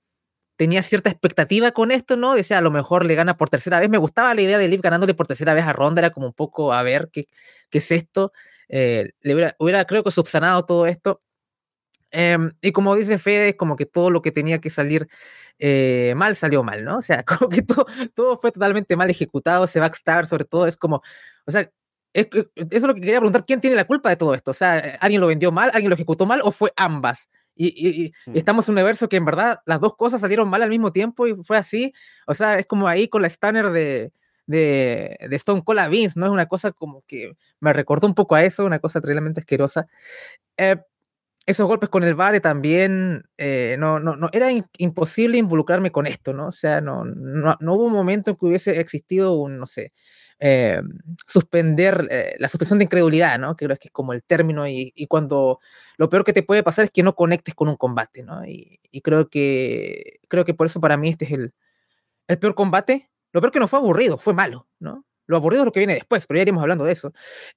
tenía 0.58 0.82
cierta 0.84 1.10
expectativa 1.10 1.72
con 1.72 1.92
esto, 1.92 2.18
¿no? 2.18 2.36
Decía, 2.36 2.60
a 2.60 2.62
lo 2.62 2.72
mejor 2.72 3.06
le 3.06 3.16
gana 3.16 3.38
por 3.38 3.50
tercera 3.50 3.80
vez. 3.80 3.90
Me 3.90 3.98
gustaba 3.98 4.34
la 4.36 4.42
idea 4.42 4.58
de 4.58 4.68
Liv 4.68 4.82
ganándole 4.82 5.14
por 5.14 5.28
tercera 5.28 5.54
vez 5.54 5.66
a 5.66 5.74
Ronda, 5.74 6.02
era 6.02 6.12
como 6.12 6.28
un 6.28 6.34
poco, 6.34 6.74
a 6.74 6.84
ver, 6.84 7.10
¿qué, 7.12 7.28
qué 7.70 7.80
es 7.80 7.92
esto? 7.92 8.32
Eh, 8.70 9.12
le 9.22 9.54
hubiera, 9.60 9.86
creo 9.86 10.04
que, 10.04 10.12
subsanado 10.12 10.66
todo 10.66 10.88
esto. 10.88 11.22
Em, 12.12 12.54
y 12.62 12.72
como 12.72 12.96
dice 12.96 13.18
Fede, 13.20 13.50
es 13.50 13.56
como 13.56 13.76
que 13.76 13.86
todo 13.86 14.10
lo 14.10 14.22
que 14.22 14.32
tenía 14.32 14.60
que 14.62 14.70
salir 14.70 15.08
eh, 15.60 16.14
mal 16.16 16.36
salió 16.36 16.64
mal, 16.64 16.84
¿no? 16.84 16.98
O 16.98 17.02
sea, 17.02 17.24
como 17.26 17.50
que 17.50 17.62
todo, 17.62 17.86
todo 18.14 18.38
fue 18.38 18.52
totalmente 18.52 18.96
mal 18.96 19.10
ejecutado, 19.10 19.66
ese 19.66 19.80
backstar 19.80 20.26
sobre 20.26 20.46
todo 20.46 20.68
es 20.68 20.78
como, 20.78 21.02
o 21.46 21.52
sea, 21.52 21.70
es, 22.14 22.28
eso 22.32 22.48
es 22.56 22.82
lo 22.84 22.94
que 22.96 23.02
quería 23.02 23.20
preguntar, 23.20 23.46
¿quién 23.46 23.60
tiene 23.60 23.76
la 23.76 23.86
culpa 23.86 24.10
de 24.10 24.16
todo 24.16 24.34
esto? 24.34 24.52
O 24.52 24.54
sea, 24.54 24.98
¿alguien 25.02 25.20
lo 25.20 25.28
vendió 25.28 25.52
mal, 25.52 25.70
alguien 25.74 25.90
lo 25.90 25.96
ejecutó 25.96 26.26
mal 26.26 26.40
o 26.44 26.52
fue 26.52 26.72
ambas? 26.78 27.30
Y, 27.58 28.14
mm. 28.26 28.36
estamos 28.36 28.68
en 28.68 28.74
un 28.74 28.80
universo 28.80 29.08
que 29.08 29.16
en 29.16 29.26
verdad 29.26 29.62
las 29.66 29.80
dos 29.80 29.96
cosas 29.96 30.22
salieron 30.22 30.50
mal 30.50 30.62
al 30.62 30.70
mismo 30.70 30.92
tiempo 30.92 31.28
y 31.28 31.36
fue 31.44 31.58
así. 31.58 31.94
O 32.28 32.34
sea, 32.34 32.60
es 32.60 32.66
como 32.66 32.88
ahí 32.88 33.08
con 33.08 33.22
la 33.22 33.30
Stunner 33.30 33.70
de, 33.72 34.12
de, 34.46 35.18
de 35.30 35.36
Stone 35.36 35.64
Cold 35.64 35.80
a 35.80 35.88
Vince, 35.88 36.20
¿no? 36.20 36.26
Es 36.26 36.32
una 36.32 36.48
cosa 36.48 36.72
como 36.72 37.04
que 37.08 37.34
me 37.60 37.74
recordó 37.74 38.08
un 38.08 38.16
poco 38.16 38.36
a 38.36 38.44
eso, 38.44 38.66
una 38.66 38.80
cosa 38.80 39.00
terriblemente 39.02 39.40
asquerosa. 39.40 39.88
Eh, 40.58 40.78
esos 41.46 41.68
golpes 41.68 41.90
con 41.90 42.04
el 42.04 42.16
Bade 42.16 42.40
también, 42.40 43.24
eh, 43.38 43.76
no, 43.78 44.00
no, 44.00 44.16
no, 44.16 44.30
era 44.32 44.50
imposible 44.78 45.38
involucrarme 45.38 45.92
con 45.92 46.08
esto, 46.08 46.34
¿no? 46.34 46.48
O 46.48 46.52
sea, 46.52 46.82
no, 46.82 47.06
no, 47.06 47.56
no, 47.60 47.74
hubo 47.74 47.84
un 47.84 47.94
momento 47.94 48.32
en 48.32 48.38
que 48.38 48.46
hubiese 48.48 48.80
existido 48.80 49.34
un, 49.34 49.60
no 49.60 49.66
sé, 49.68 49.94
eh, 50.40 50.82
suspender 51.28 52.08
eh, 52.10 52.36
la 52.40 52.48
suspensión 52.48 52.80
de 52.80 52.86
incredulidad, 52.86 53.40
¿no? 53.40 53.56
Que 53.56 53.66
creo 53.66 53.78
que 53.78 53.88
es 53.90 53.92
como 53.92 54.14
el 54.14 54.24
término 54.24 54.68
y, 54.68 54.92
cuando 55.08 55.60
lo 55.98 56.10
peor 56.10 56.24
que 56.24 56.34
te 56.34 56.44
puede 56.44 56.64
pasar 56.64 56.86
es 56.86 56.92
que 56.92 57.04
no 57.04 57.16
conectes 57.16 57.54
con 57.54 57.70
un 57.70 57.78
combate, 57.78 58.24
¿no? 58.24 58.46
Y, 58.46 58.80
creo 59.04 59.30
que 59.30 60.20
creo 60.30 60.46
que 60.46 60.54
por 60.54 60.68
eso 60.68 60.82
para 60.82 60.98
mí 60.98 61.10
este 61.10 61.26
es 61.26 61.32
el, 61.32 61.54
el 62.28 62.40
peor 62.40 62.56
combate. 62.56 63.10
Lo 63.34 63.42
peor 63.42 63.52
que 63.52 63.60
no 63.60 63.68
fue 63.68 63.80
aburrido, 63.80 64.18
fue 64.18 64.34
malo, 64.34 64.68
¿no? 64.80 65.06
Lo 65.28 65.38
aburrido 65.38 65.64
es 65.64 65.66
lo 65.66 65.72
que 65.72 65.80
viene 65.80 65.96
después, 65.96 66.28
pero 66.28 66.38
ya 66.38 66.44
iremos 66.44 66.62
hablando 66.62 66.86
de 66.86 66.94
eso. 66.94 67.14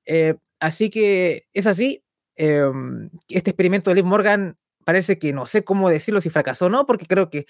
Eh, 0.07 0.35
así 0.61 0.91
que 0.91 1.47
es 1.53 1.67
así. 1.67 2.03
Em, 2.39 3.11
este 3.29 3.51
experimento 3.51 3.91
de 3.91 3.97
Liv 3.97 4.05
Morgan 4.05 4.55
parece 4.85 5.19
que 5.19 5.33
no 5.33 5.45
sé 5.45 5.65
cómo 5.65 5.91
decirlo 5.91 6.21
si 6.21 6.31
fracasó 6.31 6.67
o 6.67 6.71
no, 6.71 6.87
porque 6.87 7.07
creo 7.07 7.29
que 7.29 7.47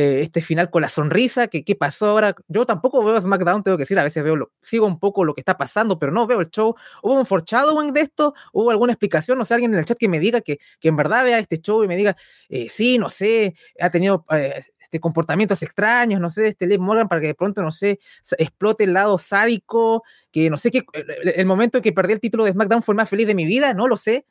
eh, 0.00 0.22
este 0.22 0.42
final 0.42 0.70
con 0.70 0.80
la 0.80 0.88
sonrisa, 0.88 1.48
que 1.48 1.64
qué 1.64 1.74
pasó 1.74 2.06
ahora. 2.06 2.36
Yo 2.46 2.64
tampoco 2.64 3.02
veo 3.02 3.20
SmackDown, 3.20 3.64
tengo 3.64 3.76
que 3.76 3.82
decir, 3.82 3.98
a 3.98 4.04
veces 4.04 4.22
veo, 4.22 4.36
lo, 4.36 4.52
sigo 4.62 4.86
un 4.86 5.00
poco 5.00 5.24
lo 5.24 5.34
que 5.34 5.40
está 5.40 5.58
pasando, 5.58 5.98
pero 5.98 6.12
no 6.12 6.24
veo 6.24 6.40
el 6.40 6.50
show. 6.50 6.76
¿Hubo 7.02 7.18
un 7.18 7.26
foreshadowing 7.26 7.92
de 7.92 8.02
esto? 8.02 8.32
¿Hubo 8.52 8.70
alguna 8.70 8.92
explicación? 8.92 9.38
No 9.38 9.44
sé, 9.44 9.54
alguien 9.54 9.72
en 9.72 9.80
el 9.80 9.84
chat 9.84 9.98
que 9.98 10.08
me 10.08 10.20
diga 10.20 10.40
que, 10.40 10.60
que 10.78 10.86
en 10.86 10.94
verdad 10.94 11.24
vea 11.24 11.40
este 11.40 11.58
show 11.58 11.82
y 11.82 11.88
me 11.88 11.96
diga, 11.96 12.16
eh, 12.48 12.68
sí, 12.68 12.96
no 12.96 13.10
sé, 13.10 13.56
ha 13.80 13.90
tenido 13.90 14.24
eh, 14.30 14.60
este, 14.78 15.00
comportamientos 15.00 15.64
extraños, 15.64 16.20
no 16.20 16.30
sé, 16.30 16.46
este 16.46 16.68
Liv 16.68 16.78
Morgan 16.78 17.08
para 17.08 17.20
que 17.20 17.26
de 17.26 17.34
pronto, 17.34 17.60
no 17.60 17.72
sé, 17.72 17.98
explote 18.38 18.84
el 18.84 18.92
lado 18.92 19.18
sádico, 19.18 20.04
que 20.30 20.48
no 20.48 20.58
sé, 20.58 20.70
qué 20.70 20.84
el, 20.92 21.46
momento 21.46 21.78
en 21.78 21.82
que 21.82 21.92
perdí 21.92 22.12
el 22.12 22.20
título 22.20 22.44
de 22.44 22.52
SmackDown 22.52 22.84
fue 22.84 22.92
el 22.92 22.98
más 22.98 23.08
feliz 23.08 23.26
de 23.26 23.34
mi 23.34 23.46
vida, 23.46 23.74
no 23.74 23.88
lo 23.88 23.96
sé, 23.96 24.26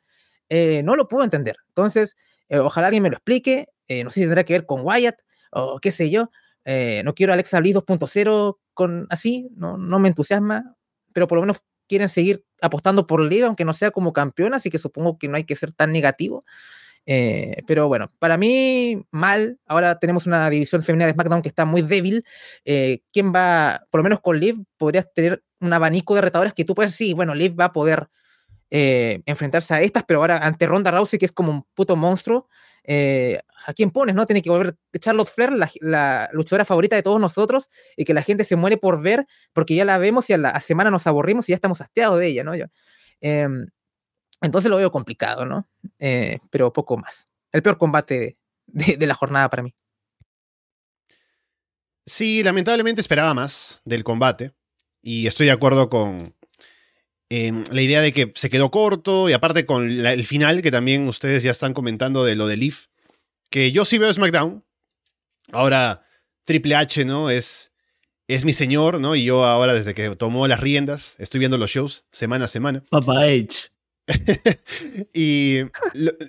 no 0.82 0.96
lo 0.96 1.08
puedo 1.08 1.24
entender. 1.24 1.56
Entonces, 1.68 2.16
ojalá 2.48 2.86
alguien 2.86 3.02
me 3.02 3.10
lo 3.10 3.16
explique, 3.16 3.68
no 4.02 4.08
sé 4.08 4.14
si 4.14 4.20
tendrá 4.22 4.44
que 4.44 4.54
ver 4.54 4.64
con 4.64 4.80
Wyatt, 4.82 5.27
o 5.52 5.78
qué 5.80 5.90
sé 5.90 6.10
yo. 6.10 6.30
Eh, 6.64 7.02
no 7.04 7.14
quiero 7.14 7.32
Alexa 7.32 7.60
Bliss 7.60 7.76
2.0 7.76 8.58
con 8.74 9.06
así, 9.10 9.48
no, 9.56 9.78
no 9.78 9.98
me 9.98 10.08
entusiasma, 10.08 10.76
pero 11.12 11.26
por 11.26 11.36
lo 11.36 11.42
menos 11.42 11.62
quieren 11.88 12.08
seguir 12.08 12.44
apostando 12.60 13.06
por 13.06 13.20
Liv, 13.20 13.44
aunque 13.44 13.64
no 13.64 13.72
sea 13.72 13.90
como 13.90 14.12
campeona, 14.12 14.56
así 14.56 14.70
que 14.70 14.78
supongo 14.78 15.18
que 15.18 15.28
no 15.28 15.36
hay 15.36 15.44
que 15.44 15.56
ser 15.56 15.72
tan 15.72 15.92
negativo. 15.92 16.44
Eh, 17.10 17.62
pero 17.66 17.88
bueno, 17.88 18.12
para 18.18 18.36
mí, 18.36 19.02
mal. 19.10 19.58
Ahora 19.66 19.98
tenemos 19.98 20.26
una 20.26 20.50
división 20.50 20.82
femenina 20.82 21.06
de 21.06 21.12
SmackDown 21.14 21.40
que 21.40 21.48
está 21.48 21.64
muy 21.64 21.80
débil. 21.80 22.22
Eh, 22.66 23.00
¿Quién 23.12 23.32
va, 23.34 23.86
por 23.90 24.00
lo 24.00 24.04
menos 24.04 24.20
con 24.20 24.38
Liv, 24.38 24.62
podrías 24.76 25.10
tener 25.14 25.42
un 25.60 25.72
abanico 25.72 26.14
de 26.14 26.20
retadores 26.20 26.52
que 26.52 26.66
tú 26.66 26.74
puedes, 26.74 26.94
sí, 26.94 27.14
bueno, 27.14 27.34
Liv 27.34 27.58
va 27.58 27.66
a 27.66 27.72
poder 27.72 28.08
eh, 28.70 29.22
enfrentarse 29.24 29.72
a 29.72 29.80
estas, 29.80 30.04
pero 30.04 30.20
ahora 30.20 30.36
ante 30.38 30.66
Ronda 30.66 30.90
Rousey, 30.90 31.18
que 31.18 31.24
es 31.24 31.32
como 31.32 31.50
un 31.50 31.64
puto 31.74 31.96
monstruo, 31.96 32.48
eh, 32.90 33.38
¿a 33.66 33.74
quién 33.74 33.90
pones? 33.90 34.14
no 34.14 34.24
Tiene 34.24 34.40
que 34.40 34.48
volver 34.48 34.74
Charlotte 34.98 35.28
Flair, 35.28 35.52
la, 35.82 36.30
luchadora 36.32 36.64
favorita 36.64 36.96
de 36.96 37.02
todos 37.02 37.20
nosotros, 37.20 37.68
y 37.98 38.06
que 38.06 38.14
la 38.14 38.22
gente 38.22 38.44
se 38.44 38.56
muere 38.56 38.78
por 38.78 39.02
ver, 39.02 39.26
porque 39.52 39.74
ya 39.74 39.84
la 39.84 39.98
vemos 39.98 40.30
y 40.30 40.32
a 40.32 40.38
la 40.38 40.58
semana 40.58 40.90
nos 40.90 41.06
aburrimos 41.06 41.46
y 41.48 41.52
ya 41.52 41.54
estamos 41.54 41.82
hastiados 41.82 42.18
de 42.18 42.28
ella, 42.28 42.44
¿no? 42.44 42.52
Em, 43.20 43.66
entonces 44.40 44.70
lo 44.70 44.78
veo 44.78 44.90
complicado, 44.90 45.44
¿no? 45.44 45.68
Eh, 45.98 46.38
pero 46.50 46.72
poco 46.72 46.96
más. 46.96 47.26
El 47.52 47.62
peor 47.62 47.76
combate 47.76 48.38
de 48.66 49.06
la 49.06 49.14
jornada 49.14 49.50
para 49.50 49.62
mí. 49.62 49.74
Sí, 52.06 52.42
lamentablemente 52.42 53.02
esperaba 53.02 53.34
más 53.34 53.82
del 53.84 54.02
combate. 54.02 54.54
Y 55.02 55.26
estoy 55.26 55.46
de 55.46 55.52
acuerdo 55.52 55.90
con, 55.90 56.34
la 57.30 57.82
idea 57.82 58.00
de 58.00 58.12
que 58.12 58.32
se 58.34 58.48
quedó 58.48 58.70
corto 58.70 59.28
y 59.28 59.32
aparte 59.32 59.66
con 59.66 59.90
el 60.06 60.24
final 60.24 60.62
que 60.62 60.70
también 60.70 61.06
ustedes 61.08 61.42
ya 61.42 61.50
están 61.50 61.74
comentando 61.74 62.24
de 62.24 62.34
lo 62.34 62.46
de 62.46 62.56
Leaf, 62.56 62.86
que 63.50 63.70
yo 63.70 63.84
sí 63.84 63.98
veo 63.98 64.12
SmackDown. 64.12 64.64
Ahora 65.52 66.04
Triple 66.44 66.74
H, 66.74 67.04
¿no? 67.04 67.30
Es, 67.30 67.72
es 68.26 68.44
mi 68.44 68.52
señor, 68.52 69.00
¿no? 69.00 69.14
Y 69.14 69.24
yo 69.24 69.44
ahora 69.44 69.74
desde 69.74 69.94
que 69.94 70.14
tomó 70.16 70.46
las 70.48 70.60
riendas 70.60 71.16
estoy 71.18 71.38
viendo 71.38 71.58
los 71.58 71.70
shows 71.70 72.06
semana 72.12 72.46
a 72.46 72.48
semana. 72.48 72.84
Papa 72.90 73.24
H. 73.24 73.70
y, 75.12 75.60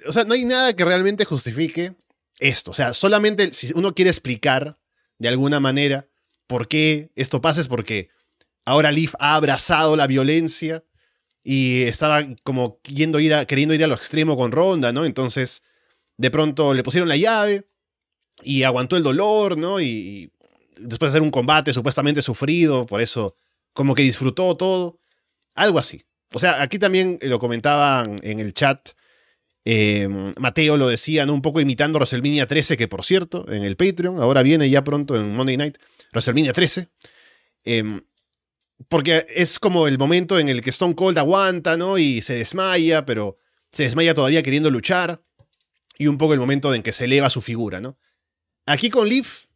o 0.08 0.12
sea, 0.12 0.26
no 0.26 0.34
hay 0.34 0.44
nada 0.44 0.76
que 0.76 0.84
realmente 0.84 1.24
justifique 1.24 1.96
esto. 2.40 2.72
O 2.72 2.74
sea, 2.74 2.94
solamente 2.94 3.54
si 3.54 3.72
uno 3.74 3.94
quiere 3.94 4.10
explicar 4.10 4.78
de 5.18 5.30
alguna 5.30 5.60
manera 5.60 6.10
por 6.48 6.68
qué 6.68 7.12
esto 7.16 7.42
pasa 7.42 7.62
es 7.62 7.68
porque 7.68 8.10
ahora 8.66 8.92
Leaf 8.92 9.16
ha 9.20 9.36
abrazado 9.36 9.96
la 9.96 10.08
violencia 10.08 10.84
y 11.44 11.84
estaba 11.84 12.28
como 12.44 12.80
queriendo 12.82 13.20
ir 13.20 13.34
a, 13.34 13.46
queriendo 13.46 13.74
ir 13.74 13.84
a 13.84 13.88
lo 13.88 13.96
extremo 13.96 14.36
con 14.36 14.52
Ronda, 14.52 14.92
¿no? 14.92 15.06
Entonces, 15.06 15.64
de 16.18 16.32
pronto 16.32 16.74
le 16.74 16.84
pusieron 16.84 17.10
la 17.10 17.18
llave 17.18 17.68
y 18.44 18.64
aguantó 18.64 18.98
el 18.98 19.04
dolor, 19.04 19.58
¿no? 19.58 19.80
Y, 19.80 20.32
después 20.80 21.12
de 21.12 21.18
hacer 21.18 21.22
un 21.22 21.32
combate 21.32 21.74
supuestamente 21.74 22.22
sufrido, 22.22 22.86
por 22.86 23.02
eso 23.02 23.36
como 23.74 23.96
que 23.96 24.02
disfrutó 24.02 24.56
todo, 24.56 25.00
algo 25.54 25.80
así. 25.80 26.06
O 26.34 26.40
sea, 26.40 26.62
aquí 26.62 26.80
también 26.80 27.20
lo 27.22 27.40
comentaban 27.40 28.18
en 28.24 28.40
el 28.40 28.54
chat, 28.54 28.90
em, 29.66 30.34
Mateo 30.38 30.78
lo 30.78 30.88
decía, 30.88 31.26
¿no? 31.26 31.34
Un 31.34 31.42
poco 31.42 31.60
imitando 31.60 32.00
WrestleMania 32.00 32.48
13, 32.48 32.78
que 32.78 32.88
por 32.88 33.04
cierto, 33.04 33.46
en 33.52 33.64
el 33.64 33.76
Patreon, 33.76 34.22
ahora 34.22 34.42
viene 34.44 34.70
ya 34.70 34.84
pronto 34.84 35.16
en 35.16 35.36
Monday 35.36 35.58
Night, 35.58 35.78
WrestleMania 36.14 36.54
13. 36.54 36.90
Eh, 37.66 38.02
porque 38.88 39.26
es 39.30 39.60
como 39.60 39.88
el 39.88 39.98
momento 39.98 40.40
en 40.40 40.50
el 40.50 40.62
que 40.62 40.70
Stone 40.70 40.96
Cold 40.96 41.18
aguanta, 41.18 41.76
¿no? 41.76 41.98
Y 41.98 42.22
se 42.22 42.34
desmaya, 42.34 43.06
pero 43.06 43.38
se 43.72 43.84
desmaya 43.84 44.14
todavía 44.14 44.42
queriendo 44.42 44.72
luchar. 44.72 45.22
Y 45.98 46.08
un 46.08 46.18
poco 46.18 46.34
el 46.34 46.40
momento 46.40 46.74
en 46.74 46.82
que 46.82 46.94
se 46.94 47.06
eleva 47.06 47.30
su 47.30 47.42
figura, 47.42 47.82
¿no? 47.82 47.98
Aquí 48.66 48.90
con 48.90 49.10
Leaf, 49.10 49.48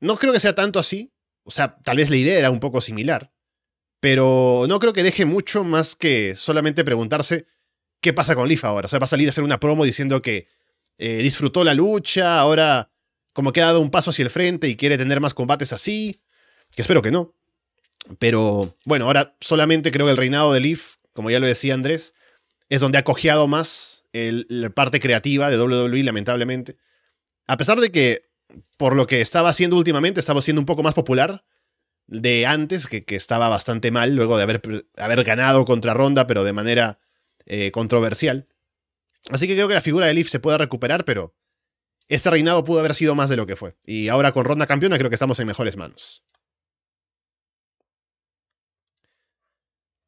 no 0.00 0.16
creo 0.16 0.32
que 0.32 0.40
sea 0.40 0.54
tanto 0.54 0.78
así. 0.78 1.12
O 1.42 1.50
sea, 1.50 1.76
tal 1.82 1.96
vez 1.96 2.10
la 2.10 2.16
idea 2.16 2.38
era 2.38 2.50
un 2.50 2.60
poco 2.60 2.80
similar. 2.80 3.32
Pero 4.00 4.66
no 4.68 4.78
creo 4.78 4.92
que 4.92 5.02
deje 5.02 5.24
mucho 5.24 5.64
más 5.64 5.96
que 5.96 6.34
solamente 6.36 6.84
preguntarse 6.84 7.46
qué 8.00 8.12
pasa 8.12 8.34
con 8.34 8.48
Leaf 8.48 8.64
ahora. 8.64 8.86
O 8.86 8.88
sea, 8.88 8.98
va 8.98 9.04
a 9.04 9.08
salir 9.08 9.28
a 9.28 9.30
hacer 9.30 9.44
una 9.44 9.60
promo 9.60 9.84
diciendo 9.84 10.20
que 10.20 10.48
eh, 10.98 11.22
disfrutó 11.22 11.64
la 11.64 11.74
lucha, 11.74 12.38
ahora 12.38 12.92
como 13.32 13.52
que 13.52 13.62
ha 13.62 13.66
dado 13.66 13.80
un 13.80 13.90
paso 13.90 14.10
hacia 14.10 14.22
el 14.22 14.30
frente 14.30 14.68
y 14.68 14.76
quiere 14.76 14.98
tener 14.98 15.20
más 15.20 15.32
combates 15.32 15.72
así. 15.72 16.22
Que 16.74 16.82
espero 16.82 17.00
que 17.02 17.10
no. 17.10 17.34
Pero 18.18 18.74
bueno, 18.84 19.06
ahora 19.06 19.36
solamente 19.40 19.92
creo 19.92 20.06
que 20.06 20.12
el 20.12 20.16
reinado 20.16 20.52
de 20.52 20.60
Leaf, 20.60 20.96
como 21.12 21.30
ya 21.30 21.40
lo 21.40 21.46
decía 21.46 21.74
Andrés, 21.74 22.14
es 22.68 22.80
donde 22.80 22.98
ha 22.98 23.04
cojeado 23.04 23.46
más 23.48 24.04
la 24.12 24.70
parte 24.70 25.00
creativa 25.00 25.50
de 25.50 25.60
WWE, 25.60 26.02
lamentablemente. 26.02 26.76
A 27.46 27.56
pesar 27.56 27.80
de 27.80 27.90
que, 27.90 28.30
por 28.76 28.96
lo 28.96 29.06
que 29.06 29.20
estaba 29.20 29.50
haciendo 29.50 29.76
últimamente, 29.76 30.20
estaba 30.20 30.42
siendo 30.42 30.60
un 30.60 30.66
poco 30.66 30.82
más 30.82 30.94
popular 30.94 31.44
de 32.06 32.46
antes, 32.46 32.88
que, 32.88 33.04
estaba 33.08 33.48
bastante 33.48 33.90
mal 33.90 34.14
luego 34.14 34.36
de 34.36 34.42
haber, 34.42 35.24
ganado 35.24 35.64
contra 35.64 35.94
Ronda, 35.94 36.26
pero 36.26 36.42
de 36.42 36.52
manera 36.52 36.98
eh, 37.46 37.70
controversial. 37.70 38.48
Así 39.30 39.46
que 39.46 39.54
creo 39.54 39.68
que 39.68 39.74
la 39.74 39.80
figura 39.80 40.06
de 40.06 40.14
Leaf 40.14 40.28
se 40.28 40.40
puede 40.40 40.58
recuperar, 40.58 41.04
pero 41.04 41.36
este 42.08 42.30
reinado 42.30 42.64
pudo 42.64 42.80
haber 42.80 42.94
sido 42.94 43.14
más 43.14 43.30
de 43.30 43.36
lo 43.36 43.46
que 43.46 43.54
fue. 43.54 43.76
Y 43.84 44.08
ahora 44.08 44.32
con 44.32 44.44
Ronda 44.44 44.66
campeona 44.66 44.98
creo 44.98 45.10
que 45.10 45.14
estamos 45.14 45.38
en 45.38 45.46
mejores 45.46 45.76
manos. 45.76 46.24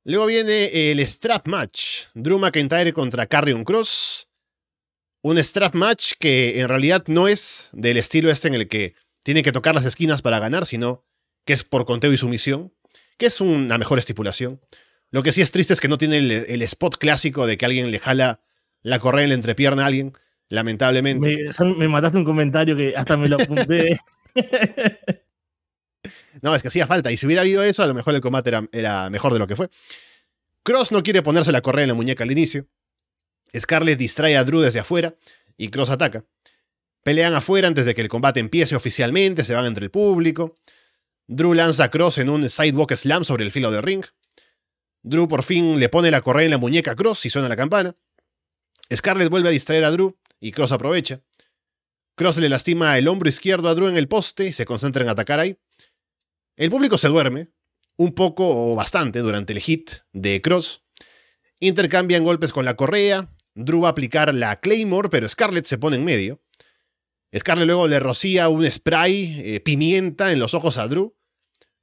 Luego 0.04 0.26
viene 0.26 0.90
el 0.90 1.06
Strap 1.06 1.46
Match. 1.46 2.06
Drew 2.14 2.38
McIntyre 2.38 2.92
contra 2.92 3.26
Carrion 3.26 3.64
Cross. 3.64 4.28
Un 5.22 5.38
Strap 5.38 5.74
Match 5.74 6.12
que 6.18 6.60
en 6.60 6.68
realidad 6.68 7.04
no 7.06 7.28
es 7.28 7.70
del 7.72 7.96
estilo 7.96 8.30
este 8.30 8.48
en 8.48 8.54
el 8.54 8.66
que 8.66 8.94
tiene 9.22 9.42
que 9.42 9.52
tocar 9.52 9.76
las 9.76 9.84
esquinas 9.84 10.20
para 10.20 10.40
ganar, 10.40 10.66
sino 10.66 11.04
que 11.44 11.52
es 11.52 11.62
por 11.62 11.84
conteo 11.84 12.12
y 12.12 12.16
sumisión, 12.16 12.72
que 13.16 13.26
es 13.26 13.40
una 13.40 13.78
mejor 13.78 14.00
estipulación. 14.00 14.60
Lo 15.10 15.22
que 15.22 15.30
sí 15.30 15.40
es 15.40 15.52
triste 15.52 15.72
es 15.72 15.80
que 15.80 15.88
no 15.88 15.98
tiene 15.98 16.16
el, 16.16 16.62
spot 16.62 16.96
clásico 16.96 17.46
de 17.46 17.56
que 17.56 17.66
alguien 17.66 17.92
le 17.92 18.00
jala 18.00 18.40
la 18.82 18.98
correa 18.98 19.22
en 19.22 19.28
la 19.28 19.34
entrepierna 19.36 19.84
a 19.84 19.86
alguien, 19.86 20.14
lamentablemente. 20.48 21.36
Me, 21.60 21.74
me 21.76 21.88
mataste 21.88 22.18
un 22.18 22.24
comentario 22.24 22.76
que 22.76 22.96
hasta 22.96 23.16
me 23.16 23.28
lo 23.28 23.36
apunté. 23.36 24.00
No, 26.42 26.54
es 26.54 26.62
que 26.62 26.68
hacía 26.68 26.86
falta. 26.86 27.10
Y 27.10 27.16
si 27.16 27.24
hubiera 27.24 27.42
habido 27.42 27.62
eso, 27.62 27.82
a 27.82 27.86
lo 27.86 27.94
mejor 27.94 28.14
el 28.14 28.20
combate 28.20 28.50
era, 28.72 29.08
mejor 29.10 29.32
de 29.32 29.38
lo 29.38 29.46
que 29.46 29.56
fue. 29.56 29.70
Cross 30.64 30.92
no 30.92 31.02
quiere 31.02 31.22
ponerse 31.22 31.52
la 31.52 31.62
correa 31.62 31.84
en 31.84 31.88
la 31.88 31.94
muñeca 31.94 32.24
al 32.24 32.32
inicio. 32.32 32.66
Scarlett 33.58 33.98
distrae 33.98 34.36
a 34.36 34.44
Drew 34.44 34.60
desde 34.60 34.80
afuera 34.80 35.16
y 35.56 35.68
Cross 35.68 35.90
ataca. 35.90 36.24
Pelean 37.04 37.34
afuera 37.34 37.68
antes 37.68 37.86
de 37.86 37.94
que 37.94 38.00
el 38.00 38.08
combate 38.08 38.40
empiece 38.40 38.76
oficialmente, 38.76 39.44
se 39.44 39.54
van 39.54 39.66
entre 39.66 39.84
el 39.84 39.90
público. 39.90 40.54
Drew 41.26 41.54
lanza 41.54 41.84
a 41.84 41.90
Cross 41.90 42.18
en 42.18 42.28
un 42.28 42.48
sidewalk 42.48 42.92
slam 42.96 43.24
sobre 43.24 43.44
el 43.44 43.52
filo 43.52 43.70
del 43.70 43.82
ring. 43.82 44.04
Drew 45.02 45.28
por 45.28 45.42
fin 45.42 45.78
le 45.78 45.88
pone 45.88 46.10
la 46.10 46.20
correa 46.20 46.44
en 46.44 46.52
la 46.52 46.58
muñeca 46.58 46.92
a 46.92 46.96
Cross 46.96 47.26
y 47.26 47.30
suena 47.30 47.48
la 47.48 47.56
campana. 47.56 47.96
Scarlett 48.94 49.30
vuelve 49.30 49.48
a 49.48 49.52
distraer 49.52 49.84
a 49.84 49.90
Drew 49.90 50.16
y 50.40 50.52
Cross 50.52 50.72
aprovecha. 50.72 51.20
Cross 52.16 52.38
le 52.38 52.48
lastima 52.48 52.98
el 52.98 53.08
hombro 53.08 53.28
izquierdo 53.28 53.68
a 53.68 53.74
Drew 53.74 53.88
en 53.88 53.96
el 53.96 54.08
poste 54.08 54.46
y 54.46 54.52
se 54.52 54.64
concentra 54.64 55.02
en 55.02 55.08
atacar 55.08 55.40
ahí. 55.40 55.56
El 56.56 56.70
público 56.70 56.98
se 56.98 57.08
duerme, 57.08 57.50
un 57.96 58.12
poco 58.14 58.72
o 58.72 58.74
bastante, 58.74 59.20
durante 59.20 59.52
el 59.52 59.60
hit 59.60 59.92
de 60.12 60.42
Cross. 60.42 60.84
Intercambian 61.60 62.24
golpes 62.24 62.52
con 62.52 62.64
la 62.64 62.76
correa. 62.76 63.32
Drew 63.54 63.82
va 63.82 63.88
a 63.88 63.90
aplicar 63.92 64.34
la 64.34 64.60
Claymore, 64.60 65.08
pero 65.08 65.28
Scarlett 65.28 65.64
se 65.64 65.78
pone 65.78 65.96
en 65.96 66.04
medio. 66.04 66.42
Scarlett 67.36 67.66
luego 67.66 67.86
le 67.88 68.00
rocía 68.00 68.48
un 68.48 68.70
spray, 68.70 69.40
eh, 69.40 69.60
pimienta, 69.60 70.32
en 70.32 70.38
los 70.38 70.54
ojos 70.54 70.76
a 70.78 70.88
Drew. 70.88 71.16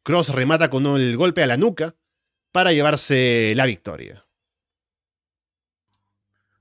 Cross 0.03 0.29
remata 0.29 0.69
con 0.69 0.85
el 0.85 1.17
golpe 1.17 1.43
a 1.43 1.47
la 1.47 1.57
nuca 1.57 1.95
para 2.51 2.73
llevarse 2.73 3.53
la 3.55 3.65
victoria. 3.65 4.25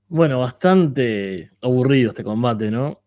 Bueno, 0.07 0.39
bastante 0.39 1.51
aburrido 1.61 2.09
este 2.09 2.23
combate, 2.23 2.71
¿no? 2.71 3.03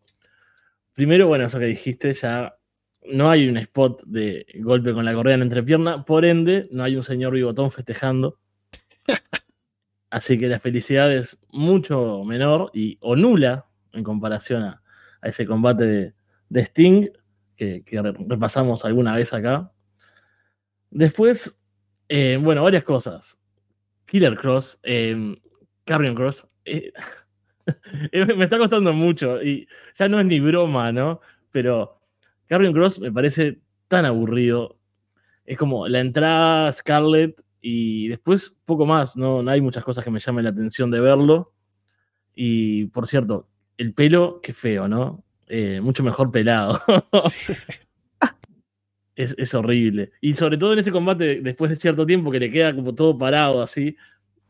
Primero, 0.93 1.27
bueno, 1.27 1.47
eso 1.47 1.59
que 1.59 1.65
dijiste, 1.65 2.15
ya 2.15 2.57
no 3.05 3.31
hay 3.31 3.49
un 3.49 3.57
spot 3.57 4.03
de 4.05 4.47
golpe 4.61 4.93
con 4.93 5.05
la 5.05 5.15
correa 5.15 5.35
en 5.35 5.41
la 5.41 5.45
entrepierna, 5.45 6.05
por 6.05 6.25
ende, 6.25 6.69
no 6.71 6.85
hay 6.85 6.97
un 6.97 7.03
señor 7.03 7.33
bigotón 7.33 7.71
festejando. 7.71 8.38
Así 10.11 10.38
que 10.38 10.49
la 10.49 10.61
felicidad 10.61 11.12
es 11.12 11.38
mucho 11.51 12.23
menor 12.25 12.71
y 12.75 12.99
o 13.01 13.17
nula 13.17 13.67
en 13.93 14.05
comparación 14.05 14.62
a, 14.62 14.83
ese 15.23 15.47
combate 15.47 16.15
de, 16.49 16.61
Sting 16.65 17.09
que, 17.57 17.85
repasamos 18.27 18.85
alguna 18.85 19.15
vez 19.17 19.33
acá. 19.33 19.73
Después, 20.91 21.59
eh, 22.09 22.38
bueno, 22.41 22.62
varias 22.62 22.85
cosas. 22.85 23.38
Killer 24.05 24.37
Cross, 24.37 24.81
eh, 24.83 25.37
Carrion 25.85 26.15
Cross. 26.15 26.47
Eh, 28.11 28.27
me 28.37 28.43
está 28.43 28.59
costando 28.59 28.93
mucho 28.93 29.41
y 29.41 29.69
ya 29.95 30.09
no 30.09 30.19
es 30.19 30.27
ni 30.27 30.41
broma, 30.41 30.91
¿no? 30.91 31.21
Pero 31.53 32.02
Carrion 32.53 32.75
Cross 32.75 33.01
me 33.01 33.11
parece 33.11 33.61
tan 33.88 34.05
aburrido. 34.05 34.79
Es 35.47 35.57
como 35.57 35.88
la 35.88 36.01
entrada 36.01 36.71
Scarlett 36.71 37.43
y 37.62 38.09
después 38.09 38.55
poco 38.67 38.85
más. 38.85 39.17
No, 39.17 39.38
hay 39.49 39.62
muchas 39.62 39.83
cosas 39.83 40.05
que 40.05 40.11
me 40.11 40.21
llamen 40.21 40.45
la 40.45 40.51
atención 40.51 40.91
de 40.91 41.01
verlo. 41.01 41.55
Y 42.35 42.88
por 42.88 43.09
cierto, 43.09 43.49
el 43.79 43.95
pelo, 43.95 44.41
qué 44.43 44.53
feo, 44.53 44.87
¿no? 44.87 45.25
Eh, 45.47 45.81
mucho 45.81 46.03
mejor 46.03 46.31
pelado. 46.31 46.79
Es, 49.15 49.55
horrible. 49.55 50.11
Y 50.21 50.35
sobre 50.35 50.57
todo 50.59 50.73
en 50.73 50.81
este 50.81 50.91
combate, 50.91 51.41
después 51.43 51.71
de 51.71 51.77
cierto 51.77 52.05
tiempo, 52.05 52.31
que 52.31 52.41
le 52.41 52.51
queda 52.51 52.75
como 52.75 52.95
todo 52.95 53.17
parado 53.17 53.62
así. 53.62 53.97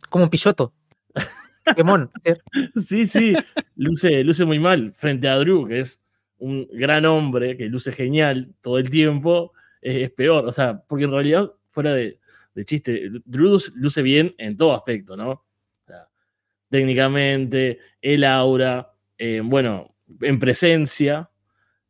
Como 0.08 0.24
un 0.24 0.30
pichoto. 0.30 0.72
sí, 2.76 3.06
sí. 3.06 3.34
Luce, 3.76 4.24
luce 4.24 4.44
muy 4.44 4.58
mal 4.58 4.92
frente 4.94 5.28
a 5.28 5.36
Drew, 5.36 5.68
que 5.68 5.80
es 5.80 6.01
un 6.42 6.68
gran 6.72 7.04
hombre, 7.06 7.56
que 7.56 7.66
luce 7.66 7.92
genial 7.92 8.52
todo 8.60 8.78
el 8.78 8.90
tiempo. 8.90 9.52
Es, 9.80 10.10
peor. 10.10 10.46
O 10.46 10.52
sea, 10.52 10.82
porque 10.86 11.04
en 11.04 11.12
realidad, 11.12 11.52
fuera 11.70 11.94
de, 11.94 12.18
chiste, 12.64 13.10
Drew 13.24 13.58
luce 13.74 14.02
bien 14.02 14.34
en 14.38 14.56
todo 14.56 14.74
aspecto, 14.74 15.16
¿no? 15.16 15.44
técnicamente, 16.68 17.80
el 18.00 18.24
aura, 18.24 18.94
eh, 19.18 19.42
bueno, 19.44 19.94
en 20.22 20.40
presencia, 20.40 21.28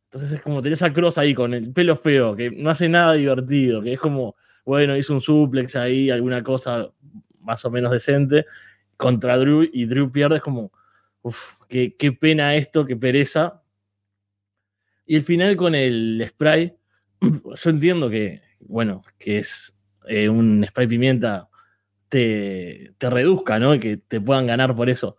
entonces 0.07 0.33
es 0.33 0.41
como 0.41 0.61
tener 0.61 0.73
esa 0.73 0.91
cross 0.91 1.17
ahí 1.17 1.33
con 1.33 1.53
el 1.53 1.71
pelo 1.71 1.95
feo, 1.95 2.35
que 2.35 2.51
no 2.51 2.69
hace 2.69 2.89
nada 2.89 3.13
divertido, 3.13 3.81
que 3.81 3.93
es 3.93 3.99
como, 3.99 4.35
bueno, 4.65 4.97
hizo 4.97 5.13
un 5.13 5.21
suplex 5.21 5.77
ahí, 5.77 6.09
alguna 6.09 6.43
cosa 6.43 6.89
más 7.39 7.63
o 7.63 7.71
menos 7.71 7.93
decente 7.93 8.45
contra 8.97 9.37
Drew 9.37 9.63
y 9.71 9.85
Drew 9.85 10.11
pierde, 10.11 10.35
es 10.35 10.41
como, 10.41 10.73
uff, 11.21 11.55
qué, 11.69 12.17
pena 12.19 12.55
esto, 12.55 12.85
qué 12.85 12.95
pereza. 12.97 13.62
Y 15.05 15.15
el 15.15 15.23
final 15.23 15.55
con 15.55 15.75
el 15.75 16.25
spray, 16.29 16.75
yo 17.21 17.69
entiendo 17.69 18.09
que, 18.09 18.41
bueno, 18.59 19.01
que 19.17 19.39
es 19.39 19.75
eh, 20.07 20.29
un 20.29 20.65
spray 20.67 20.87
pimienta 20.87 21.49
te, 22.09 22.93
te 22.97 23.09
reduzca, 23.09 23.59
¿no? 23.59 23.73
Y 23.75 23.79
que 23.79 23.97
te 23.97 24.21
puedan 24.21 24.47
ganar 24.47 24.75
por 24.75 24.89
eso. 24.89 25.17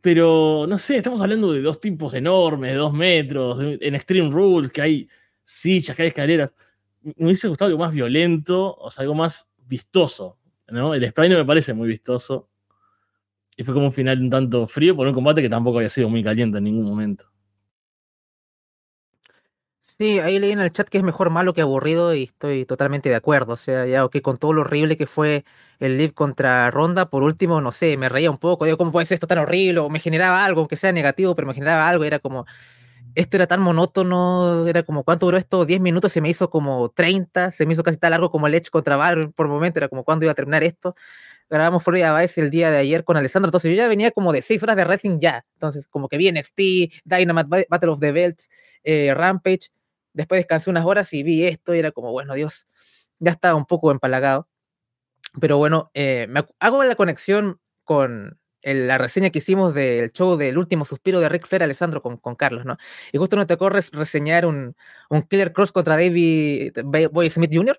Pero, 0.00 0.66
no 0.68 0.78
sé, 0.78 0.98
estamos 0.98 1.20
hablando 1.20 1.52
de 1.52 1.60
dos 1.62 1.80
tipos 1.80 2.14
enormes, 2.14 2.72
de 2.72 2.76
dos 2.78 2.92
metros, 2.92 3.58
en 3.60 3.94
Extreme 3.94 4.30
Rules, 4.30 4.70
que 4.70 4.82
hay 4.82 5.08
sillas, 5.42 5.96
que 5.96 6.02
hay 6.02 6.08
escaleras. 6.08 6.54
Me 7.02 7.26
hubiese 7.26 7.48
gustado 7.48 7.68
algo 7.68 7.80
más 7.80 7.92
violento, 7.92 8.74
o 8.76 8.90
sea, 8.90 9.02
algo 9.02 9.14
más 9.14 9.48
vistoso, 9.66 10.38
¿no? 10.68 10.94
El 10.94 11.08
spray 11.10 11.28
no 11.28 11.36
me 11.38 11.44
parece 11.44 11.74
muy 11.74 11.88
vistoso. 11.88 12.48
Y 13.56 13.64
fue 13.64 13.74
como 13.74 13.86
un 13.86 13.92
final 13.92 14.20
un 14.20 14.30
tanto 14.30 14.66
frío 14.66 14.94
por 14.94 15.06
un 15.08 15.14
combate 15.14 15.42
que 15.42 15.48
tampoco 15.48 15.78
había 15.78 15.88
sido 15.88 16.08
muy 16.08 16.22
caliente 16.22 16.58
en 16.58 16.64
ningún 16.64 16.84
momento. 16.84 17.30
Sí, 19.98 20.18
ahí 20.18 20.38
leí 20.38 20.50
en 20.52 20.60
el 20.60 20.70
chat 20.72 20.86
que 20.90 20.98
es 20.98 21.04
mejor 21.04 21.30
malo 21.30 21.54
que 21.54 21.62
aburrido 21.62 22.14
y 22.14 22.24
estoy 22.24 22.66
totalmente 22.66 23.08
de 23.08 23.14
acuerdo. 23.14 23.54
O 23.54 23.56
sea, 23.56 23.86
ya 23.86 24.06
que 24.10 24.20
con 24.20 24.36
todo 24.36 24.52
lo 24.52 24.60
horrible 24.60 24.98
que 24.98 25.06
fue 25.06 25.46
el 25.78 25.96
live 25.96 26.12
contra 26.12 26.70
Ronda, 26.70 27.08
por 27.08 27.22
último, 27.22 27.62
no 27.62 27.72
sé, 27.72 27.96
me 27.96 28.10
reía 28.10 28.30
un 28.30 28.36
poco. 28.36 28.66
Digo, 28.66 28.76
¿cómo 28.76 28.92
puede 28.92 29.06
ser 29.06 29.14
esto 29.16 29.26
tan 29.26 29.38
horrible? 29.38 29.80
O 29.80 29.88
me 29.88 29.98
generaba 29.98 30.44
algo, 30.44 30.60
aunque 30.60 30.76
sea 30.76 30.92
negativo, 30.92 31.34
pero 31.34 31.48
me 31.48 31.54
generaba 31.54 31.88
algo. 31.88 32.04
Era 32.04 32.18
como, 32.18 32.44
esto 33.14 33.36
era 33.38 33.46
tan 33.46 33.62
monótono, 33.62 34.66
era 34.68 34.82
como, 34.84 35.04
¿cuánto 35.04 35.26
duró 35.26 35.38
esto? 35.38 35.64
10 35.66 35.80
minutos, 35.80 36.12
se 36.12 36.20
me 36.22 36.30
hizo 36.30 36.50
como 36.50 36.90
30, 36.90 37.50
se 37.52 37.66
me 37.66 37.74
hizo 37.74 37.82
casi 37.84 37.98
tan 37.98 38.12
largo 38.12 38.30
como 38.30 38.46
el 38.48 38.54
Edge 38.54 38.70
contra 38.70 38.96
Bar 38.96 39.32
por 39.34 39.48
momento, 39.48 39.78
era 39.80 39.88
como, 39.88 40.04
¿cuándo 40.04 40.24
iba 40.26 40.32
a 40.32 40.34
terminar 40.36 40.64
esto? 40.64 40.96
Grabamos 41.48 41.84
Florida 41.84 42.18
Vice 42.20 42.40
el 42.40 42.50
día 42.50 42.70
de 42.72 42.78
ayer 42.78 43.04
con 43.04 43.16
Alessandro, 43.16 43.48
entonces 43.48 43.70
yo 43.70 43.76
ya 43.76 43.86
venía 43.88 44.10
como 44.10 44.32
de 44.32 44.42
6 44.42 44.62
horas 44.64 44.76
de 44.76 44.84
wrestling 44.84 45.20
ya, 45.20 45.44
entonces 45.54 45.86
como 45.86 46.08
que 46.08 46.18
vi 46.18 46.28
NXT, 46.28 46.58
Dynamite, 47.04 47.66
Battle 47.70 47.90
of 47.90 48.00
the 48.00 48.10
Belts, 48.12 48.48
eh, 48.82 49.14
Rampage, 49.14 49.68
Después 50.16 50.38
descansé 50.38 50.70
unas 50.70 50.86
horas 50.86 51.12
y 51.12 51.22
vi 51.22 51.44
esto 51.44 51.74
y 51.74 51.78
era 51.78 51.92
como, 51.92 52.10
bueno, 52.10 52.34
Dios, 52.34 52.66
ya 53.18 53.32
estaba 53.32 53.54
un 53.54 53.66
poco 53.66 53.90
empalagado. 53.90 54.46
Pero 55.40 55.58
bueno, 55.58 55.90
eh, 55.94 56.26
me 56.28 56.44
hago 56.58 56.84
la 56.84 56.96
conexión 56.96 57.60
con 57.84 58.38
la 58.62 58.98
reseña 58.98 59.30
que 59.30 59.38
hicimos 59.38 59.74
del 59.74 60.10
show 60.12 60.36
del 60.36 60.58
último 60.58 60.84
suspiro 60.84 61.20
de 61.20 61.28
Rick 61.28 61.46
Flair 61.46 61.62
Alessandro 61.62 62.02
con, 62.02 62.34
Carlos, 62.34 62.64
¿no? 62.64 62.78
Y 63.12 63.18
justo 63.18 63.36
nos 63.36 63.46
tocó 63.46 63.68
reseñar 63.68 64.46
un, 64.46 64.74
un 65.10 65.22
Killer 65.22 65.52
Cross 65.52 65.70
contra 65.70 65.94
David 65.96 66.72
Boy 67.12 67.30
Smith 67.30 67.50
Jr. 67.54 67.78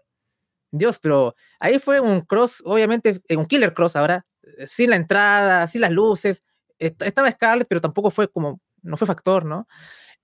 Dios, 0.72 1.00
pero 1.00 1.36
ahí 1.60 1.80
fue 1.80 2.00
un 2.00 2.22
cross, 2.22 2.62
obviamente, 2.66 3.20
un 3.36 3.46
Killer 3.46 3.74
Cross 3.74 3.96
ahora, 3.96 4.26
sin 4.66 4.92
la 4.92 4.96
entrada, 4.96 5.68
sin 5.68 5.82
las 5.82 5.92
luces. 5.92 6.44
Estaba 6.80 7.32
Scarlett, 7.32 7.68
pero 7.68 7.82
tampoco 7.82 8.12
fue 8.12 8.30
como, 8.30 8.62
no 8.82 8.96
fue 8.96 9.08
factor, 9.08 9.44
¿no? 9.46 9.68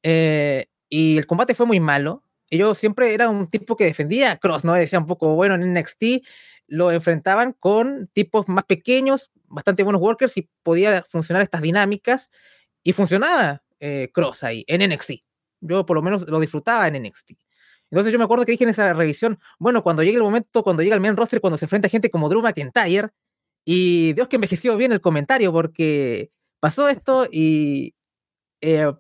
Eh, 0.04 0.68
y 0.96 1.18
el 1.18 1.26
combate 1.26 1.56
fue 1.56 1.66
muy 1.66 1.80
malo. 1.80 2.22
Y 2.52 2.60
yo 2.60 2.76
siempre 2.76 3.16
era 3.16 3.28
un 3.28 3.48
tipo 3.48 3.76
que 3.76 3.84
defendía 3.84 4.34
a 4.34 4.38
Cross, 4.38 4.64
¿no? 4.64 4.74
Decía 4.74 5.00
un 5.00 5.08
poco, 5.08 5.34
bueno, 5.34 5.56
en 5.56 5.74
NXT 5.74 6.24
lo 6.68 6.92
enfrentaban 6.92 7.54
con 7.54 8.12
tipos 8.14 8.48
más 8.48 8.66
pequeños, 8.66 9.32
bastante 9.48 9.82
buenos 9.82 10.04
workers 10.04 10.38
y 10.38 10.48
podía 10.62 11.02
funcionar 11.10 11.42
estas 11.42 11.64
dinámicas. 11.64 12.30
Y 12.84 12.94
funcionaba 12.94 13.64
eh, 13.80 14.12
Cross 14.14 14.44
ahí, 14.44 14.64
en 14.68 14.88
NXT. 14.88 15.14
Yo 15.62 15.84
por 15.84 15.96
lo 15.96 16.04
menos 16.04 16.30
lo 16.30 16.40
disfrutaba 16.40 16.88
en 16.88 17.02
NXT. 17.02 17.32
Entonces 17.90 18.14
yo 18.14 18.20
me 18.20 18.26
acuerdo 18.26 18.46
que 18.46 18.52
dije 18.52 18.64
en 18.64 18.70
esa 18.70 18.94
revisión, 18.94 19.40
bueno, 19.58 19.82
cuando 19.82 20.04
llegue 20.04 20.18
el 20.18 20.24
momento, 20.24 20.62
cuando 20.62 20.84
llega 20.84 20.94
el 20.94 21.02
main 21.02 21.18
roster, 21.18 21.42
cuando 21.42 21.58
se 21.58 21.66
enfrenta 21.66 21.90
gente 21.90 22.12
como 22.12 22.30
Drew 22.30 22.44
McIntyre, 22.44 23.10
y 23.66 24.14
Dios 24.14 24.28
que 24.28 24.36
envejeció 24.36 24.78
bien 24.78 24.92
el 24.92 25.02
comentario, 25.02 25.52
porque 25.52 26.30
pasó 26.60 26.88
esto 26.88 27.28
y 27.32 27.96
eh, 28.62 28.92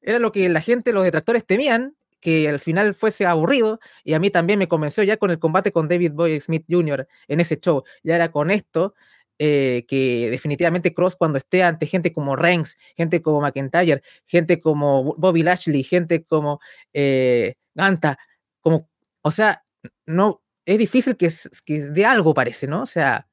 era 0.00 0.18
lo 0.18 0.32
que 0.32 0.48
la 0.48 0.60
gente, 0.60 0.92
los 0.92 1.04
detractores 1.04 1.46
temían, 1.46 1.96
que 2.20 2.48
al 2.48 2.60
final 2.60 2.94
fuese 2.94 3.26
aburrido, 3.26 3.80
y 4.04 4.14
a 4.14 4.20
mí 4.20 4.30
también 4.30 4.58
me 4.58 4.68
convenció 4.68 5.02
ya 5.02 5.16
con 5.16 5.30
el 5.30 5.38
combate 5.38 5.72
con 5.72 5.88
David 5.88 6.12
Boy 6.12 6.40
Smith 6.40 6.64
Jr. 6.70 7.06
en 7.28 7.40
ese 7.40 7.58
show, 7.58 7.82
ya 8.04 8.14
era 8.14 8.30
con 8.30 8.50
esto, 8.50 8.94
eh, 9.38 9.84
que 9.88 10.30
definitivamente 10.30 10.94
Cross 10.94 11.16
cuando 11.16 11.38
esté 11.38 11.64
ante 11.64 11.86
gente 11.86 12.12
como 12.12 12.36
Reigns, 12.36 12.76
gente 12.96 13.22
como 13.22 13.40
McIntyre, 13.40 14.02
gente 14.24 14.60
como 14.60 15.16
Bobby 15.16 15.42
Lashley, 15.42 15.82
gente 15.82 16.24
como 16.24 16.60
eh, 16.92 17.54
Ganta, 17.74 18.18
como, 18.60 18.88
o 19.22 19.30
sea, 19.32 19.64
no, 20.06 20.42
es 20.64 20.78
difícil 20.78 21.16
que, 21.16 21.28
que 21.66 21.86
de 21.86 22.06
algo 22.06 22.34
parece, 22.34 22.68
¿no? 22.68 22.82
O 22.82 22.86
sea, 22.86 23.26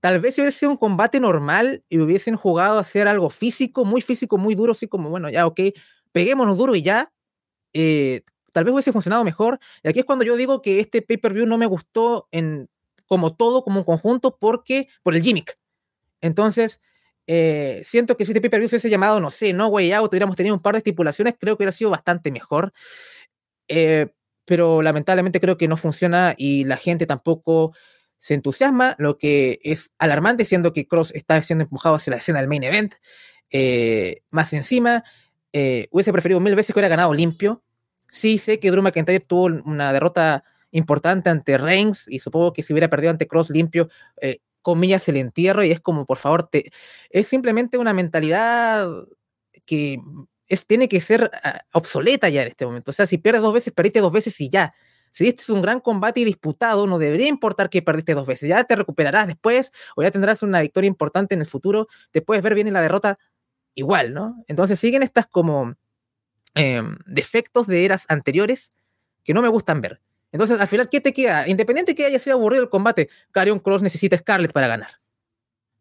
Tal 0.00 0.20
vez 0.20 0.34
si 0.34 0.40
hubiese 0.42 0.58
sido 0.60 0.70
un 0.72 0.76
combate 0.76 1.18
normal 1.20 1.82
y 1.88 1.98
hubiesen 1.98 2.36
jugado 2.36 2.78
a 2.78 2.80
hacer 2.82 3.08
algo 3.08 3.30
físico, 3.30 3.84
muy 3.84 4.00
físico, 4.00 4.38
muy 4.38 4.54
duro, 4.54 4.72
así 4.72 4.86
como, 4.86 5.10
bueno, 5.10 5.28
ya, 5.28 5.46
ok, 5.46 5.60
peguémonos 6.12 6.56
duro 6.56 6.74
y 6.76 6.82
ya, 6.82 7.12
eh, 7.74 8.22
tal 8.52 8.64
vez 8.64 8.74
hubiese 8.74 8.92
funcionado 8.92 9.24
mejor. 9.24 9.58
Y 9.82 9.88
aquí 9.88 10.00
es 10.00 10.04
cuando 10.06 10.24
yo 10.24 10.36
digo 10.36 10.62
que 10.62 10.80
este 10.80 11.02
pay-per-view 11.02 11.46
no 11.46 11.58
me 11.58 11.66
gustó 11.66 12.28
en, 12.32 12.68
como 13.06 13.34
todo, 13.36 13.64
como 13.64 13.80
un 13.80 13.84
conjunto, 13.84 14.36
porque, 14.38 14.88
por 15.02 15.14
el 15.16 15.22
gimmick. 15.22 15.54
Entonces, 16.20 16.80
eh, 17.26 17.82
siento 17.84 18.16
que 18.16 18.24
si 18.24 18.32
este 18.32 18.40
pay-per-view 18.40 18.68
se 18.68 18.76
hubiese 18.76 18.90
llamado, 18.90 19.20
no 19.20 19.30
sé, 19.30 19.52
No 19.52 19.68
Way 19.68 19.92
Out, 19.92 20.10
hubiéramos 20.12 20.36
tenido 20.36 20.54
un 20.56 20.62
par 20.62 20.74
de 20.74 20.78
estipulaciones, 20.78 21.34
creo 21.38 21.56
que 21.56 21.62
hubiera 21.64 21.72
sido 21.72 21.90
bastante 21.90 22.32
mejor. 22.32 22.72
Eh, 23.68 24.08
pero 24.44 24.82
lamentablemente 24.82 25.40
creo 25.40 25.58
que 25.58 25.68
no 25.68 25.76
funciona 25.76 26.34
y 26.38 26.64
la 26.64 26.76
gente 26.78 27.06
tampoco 27.06 27.74
se 28.18 28.34
entusiasma, 28.34 28.96
lo 28.98 29.16
que 29.16 29.60
es 29.62 29.92
alarmante, 29.98 30.44
siendo 30.44 30.72
que 30.72 30.86
Cross 30.86 31.12
está 31.14 31.40
siendo 31.42 31.64
empujado 31.64 31.94
hacia 31.94 32.10
la 32.10 32.18
escena 32.18 32.40
del 32.40 32.48
main 32.48 32.64
event. 32.64 32.94
Eh, 33.50 34.22
más 34.30 34.52
encima, 34.52 35.04
eh, 35.52 35.88
hubiese 35.90 36.12
preferido 36.12 36.40
mil 36.40 36.54
veces 36.54 36.74
que 36.74 36.78
hubiera 36.78 36.88
ganado 36.88 37.14
limpio. 37.14 37.62
Sí 38.10 38.38
sé 38.38 38.58
que 38.58 38.70
Drew 38.70 38.82
McIntyre 38.82 39.20
tuvo 39.20 39.44
una 39.64 39.92
derrota 39.92 40.44
importante 40.70 41.30
ante 41.30 41.56
Reigns 41.58 42.06
y 42.08 42.18
supongo 42.18 42.52
que 42.52 42.62
si 42.62 42.72
hubiera 42.72 42.88
perdido 42.88 43.10
ante 43.10 43.28
Cross 43.28 43.50
limpio, 43.50 43.88
eh, 44.20 44.38
comillas, 44.62 45.08
el 45.08 45.16
entierro 45.16 45.64
y 45.64 45.70
es 45.70 45.80
como, 45.80 46.04
por 46.04 46.18
favor, 46.18 46.48
te, 46.48 46.70
es 47.10 47.26
simplemente 47.26 47.78
una 47.78 47.94
mentalidad 47.94 48.88
que 49.64 49.98
es, 50.46 50.66
tiene 50.66 50.88
que 50.88 51.00
ser 51.00 51.30
ah, 51.42 51.62
obsoleta 51.72 52.28
ya 52.28 52.42
en 52.42 52.48
este 52.48 52.66
momento. 52.66 52.90
O 52.90 52.94
sea, 52.94 53.06
si 53.06 53.18
pierdes 53.18 53.42
dos 53.42 53.54
veces, 53.54 53.72
perdiste 53.72 54.00
dos 54.00 54.12
veces 54.12 54.38
y 54.40 54.50
ya. 54.50 54.72
Si 55.10 55.28
esto 55.28 55.42
es 55.42 55.48
un 55.50 55.62
gran 55.62 55.80
combate 55.80 56.20
y 56.20 56.24
disputado, 56.24 56.86
no 56.86 56.98
debería 56.98 57.28
importar 57.28 57.70
que 57.70 57.82
perdiste 57.82 58.14
dos 58.14 58.26
veces. 58.26 58.48
Ya 58.48 58.64
te 58.64 58.76
recuperarás 58.76 59.26
después 59.26 59.72
o 59.96 60.02
ya 60.02 60.10
tendrás 60.10 60.42
una 60.42 60.60
victoria 60.60 60.88
importante 60.88 61.34
en 61.34 61.40
el 61.40 61.46
futuro. 61.46 61.88
Te 62.10 62.22
puedes 62.22 62.42
ver 62.42 62.54
bien 62.54 62.66
en 62.66 62.74
la 62.74 62.80
derrota 62.82 63.18
igual, 63.74 64.14
¿no? 64.14 64.44
Entonces 64.48 64.78
siguen 64.78 65.02
estas 65.02 65.26
como 65.26 65.74
em, 66.54 66.96
defectos 67.06 67.66
de 67.66 67.84
eras 67.84 68.04
anteriores 68.08 68.70
que 69.24 69.34
no 69.34 69.42
me 69.42 69.48
gustan 69.48 69.80
ver. 69.80 70.00
Entonces, 70.32 70.60
al 70.60 70.68
final, 70.68 70.88
¿qué 70.88 71.00
te 71.00 71.12
queda? 71.12 71.48
Independiente 71.48 71.94
que 71.94 72.04
haya 72.04 72.18
sido 72.18 72.36
aburrido 72.36 72.62
el 72.62 72.68
combate, 72.68 73.08
Carion 73.32 73.58
Cross 73.58 73.82
necesita 73.82 74.16
Scarlett 74.16 74.52
para 74.52 74.66
ganar. 74.66 74.90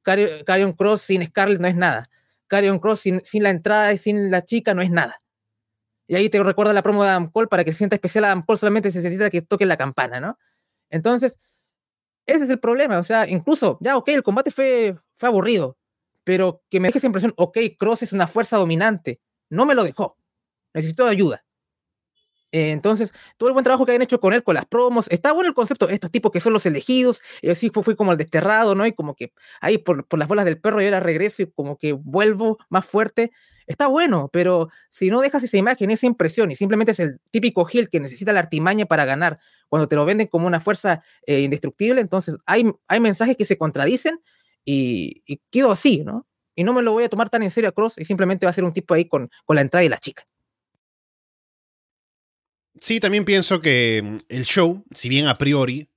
Carion 0.03 0.73
Cross 0.73 1.01
sin 1.01 1.25
Scarlett 1.25 1.59
no 1.59 1.67
es 1.67 1.75
nada. 1.75 2.09
Carion 2.47 2.79
Cross 2.79 3.01
sin, 3.01 3.21
sin 3.25 3.43
la 3.43 3.49
entrada 3.49 3.91
y 3.91 3.97
sin 3.97 4.31
la 4.31 4.43
chica 4.43 4.73
no 4.73 4.81
es 4.81 4.89
nada. 4.89 5.19
Y 6.07 6.15
ahí 6.15 6.29
te 6.29 6.41
recuerda 6.41 6.73
la 6.73 6.81
promo 6.81 7.03
de 7.03 7.09
Adam 7.09 7.31
para 7.31 7.63
que 7.63 7.73
se 7.73 7.79
sienta 7.79 7.95
especial 7.95 8.25
Adam 8.25 8.43
Cole, 8.45 8.57
solamente 8.57 8.91
se 8.91 8.99
necesita 8.99 9.29
que 9.29 9.41
toque 9.41 9.65
la 9.65 9.77
campana, 9.77 10.19
¿no? 10.19 10.37
Entonces, 10.89 11.37
ese 12.25 12.45
es 12.45 12.49
el 12.49 12.59
problema. 12.59 12.99
O 12.99 13.03
sea, 13.03 13.27
incluso, 13.27 13.77
ya, 13.81 13.97
ok, 13.97 14.09
el 14.09 14.23
combate 14.23 14.51
fue, 14.51 14.97
fue 15.15 15.29
aburrido, 15.29 15.77
pero 16.23 16.61
que 16.69 16.79
me 16.79 16.89
deje 16.89 16.99
esa 16.99 17.07
impresión, 17.07 17.33
ok, 17.37 17.57
Cross 17.77 18.03
es 18.03 18.13
una 18.13 18.27
fuerza 18.27 18.57
dominante. 18.57 19.21
No 19.49 19.65
me 19.65 19.75
lo 19.75 19.83
dejó. 19.83 20.17
Necesito 20.73 21.07
ayuda. 21.07 21.45
Eh, 22.51 22.71
entonces, 22.71 23.13
todo 23.37 23.49
el 23.49 23.53
buen 23.53 23.63
trabajo 23.63 23.85
que 23.85 23.91
han 23.93 24.01
hecho 24.01 24.19
con 24.19 24.33
él, 24.33 24.43
con 24.43 24.55
las 24.55 24.65
promos, 24.65 25.07
está 25.09 25.33
bueno 25.33 25.49
el 25.49 25.53
concepto, 25.53 25.89
estos 25.89 26.11
tipos 26.11 26.31
que 26.31 26.39
son 26.39 26.53
los 26.53 26.65
elegidos, 26.65 27.21
y 27.41 27.49
así 27.49 27.69
fue, 27.69 27.83
fue 27.83 27.95
como 27.95 28.13
el 28.13 28.17
desterrado, 28.17 28.73
¿no? 28.73 28.85
Y 28.85 28.93
como 28.93 29.15
que 29.15 29.33
ahí 29.59 29.77
por, 29.77 30.07
por 30.07 30.17
las 30.19 30.27
bolas 30.27 30.45
del 30.45 30.59
perro 30.59 30.81
y 30.81 30.85
ahora 30.85 30.99
regreso 31.01 31.41
y 31.43 31.51
como 31.51 31.77
que 31.77 31.93
vuelvo 31.93 32.57
más 32.69 32.85
fuerte. 32.85 33.31
Está 33.67 33.87
bueno, 33.87 34.29
pero 34.31 34.69
si 34.89 35.09
no 35.09 35.19
dejas 35.19 35.43
esa 35.43 35.57
imagen, 35.57 35.91
esa 35.91 36.05
impresión, 36.07 36.49
y 36.51 36.55
simplemente 36.55 36.93
es 36.93 36.99
el 37.01 37.19
típico 37.31 37.67
heel 37.67 37.89
que 37.89 37.99
necesita 37.99 38.31
la 38.31 38.39
artimaña 38.39 38.85
para 38.85 39.03
ganar, 39.03 39.39
cuando 39.67 39.87
te 39.89 39.97
lo 39.97 40.05
venden 40.05 40.27
como 40.27 40.47
una 40.47 40.61
fuerza 40.61 41.03
eh, 41.25 41.41
indestructible, 41.41 41.99
entonces 41.99 42.37
hay, 42.45 42.71
hay 42.87 42.99
mensajes 43.01 43.35
que 43.35 43.45
se 43.45 43.57
contradicen 43.57 44.21
y, 44.63 45.21
y 45.25 45.41
quedo 45.51 45.71
así, 45.71 46.03
¿no? 46.05 46.27
Y 46.55 46.63
no 46.63 46.73
me 46.73 46.81
lo 46.81 46.93
voy 46.93 47.03
a 47.03 47.09
tomar 47.09 47.29
tan 47.29 47.43
en 47.43 47.51
serio 47.51 47.69
a 47.69 47.73
Cross 47.73 47.95
y 47.97 48.05
simplemente 48.05 48.45
va 48.45 48.49
a 48.51 48.53
ser 48.53 48.63
un 48.63 48.71
tipo 48.73 48.93
ahí 48.93 49.05
con, 49.05 49.29
con 49.45 49.55
la 49.55 49.61
entrada 49.61 49.83
y 49.83 49.89
la 49.89 49.97
chica. 49.97 50.23
Sí, 52.79 52.99
también 52.99 53.25
pienso 53.25 53.61
que 53.61 54.01
mm, 54.03 54.17
el 54.29 54.45
show, 54.45 54.83
si 54.93 55.09
bien 55.09 55.27
a 55.27 55.35
priori, 55.35 55.89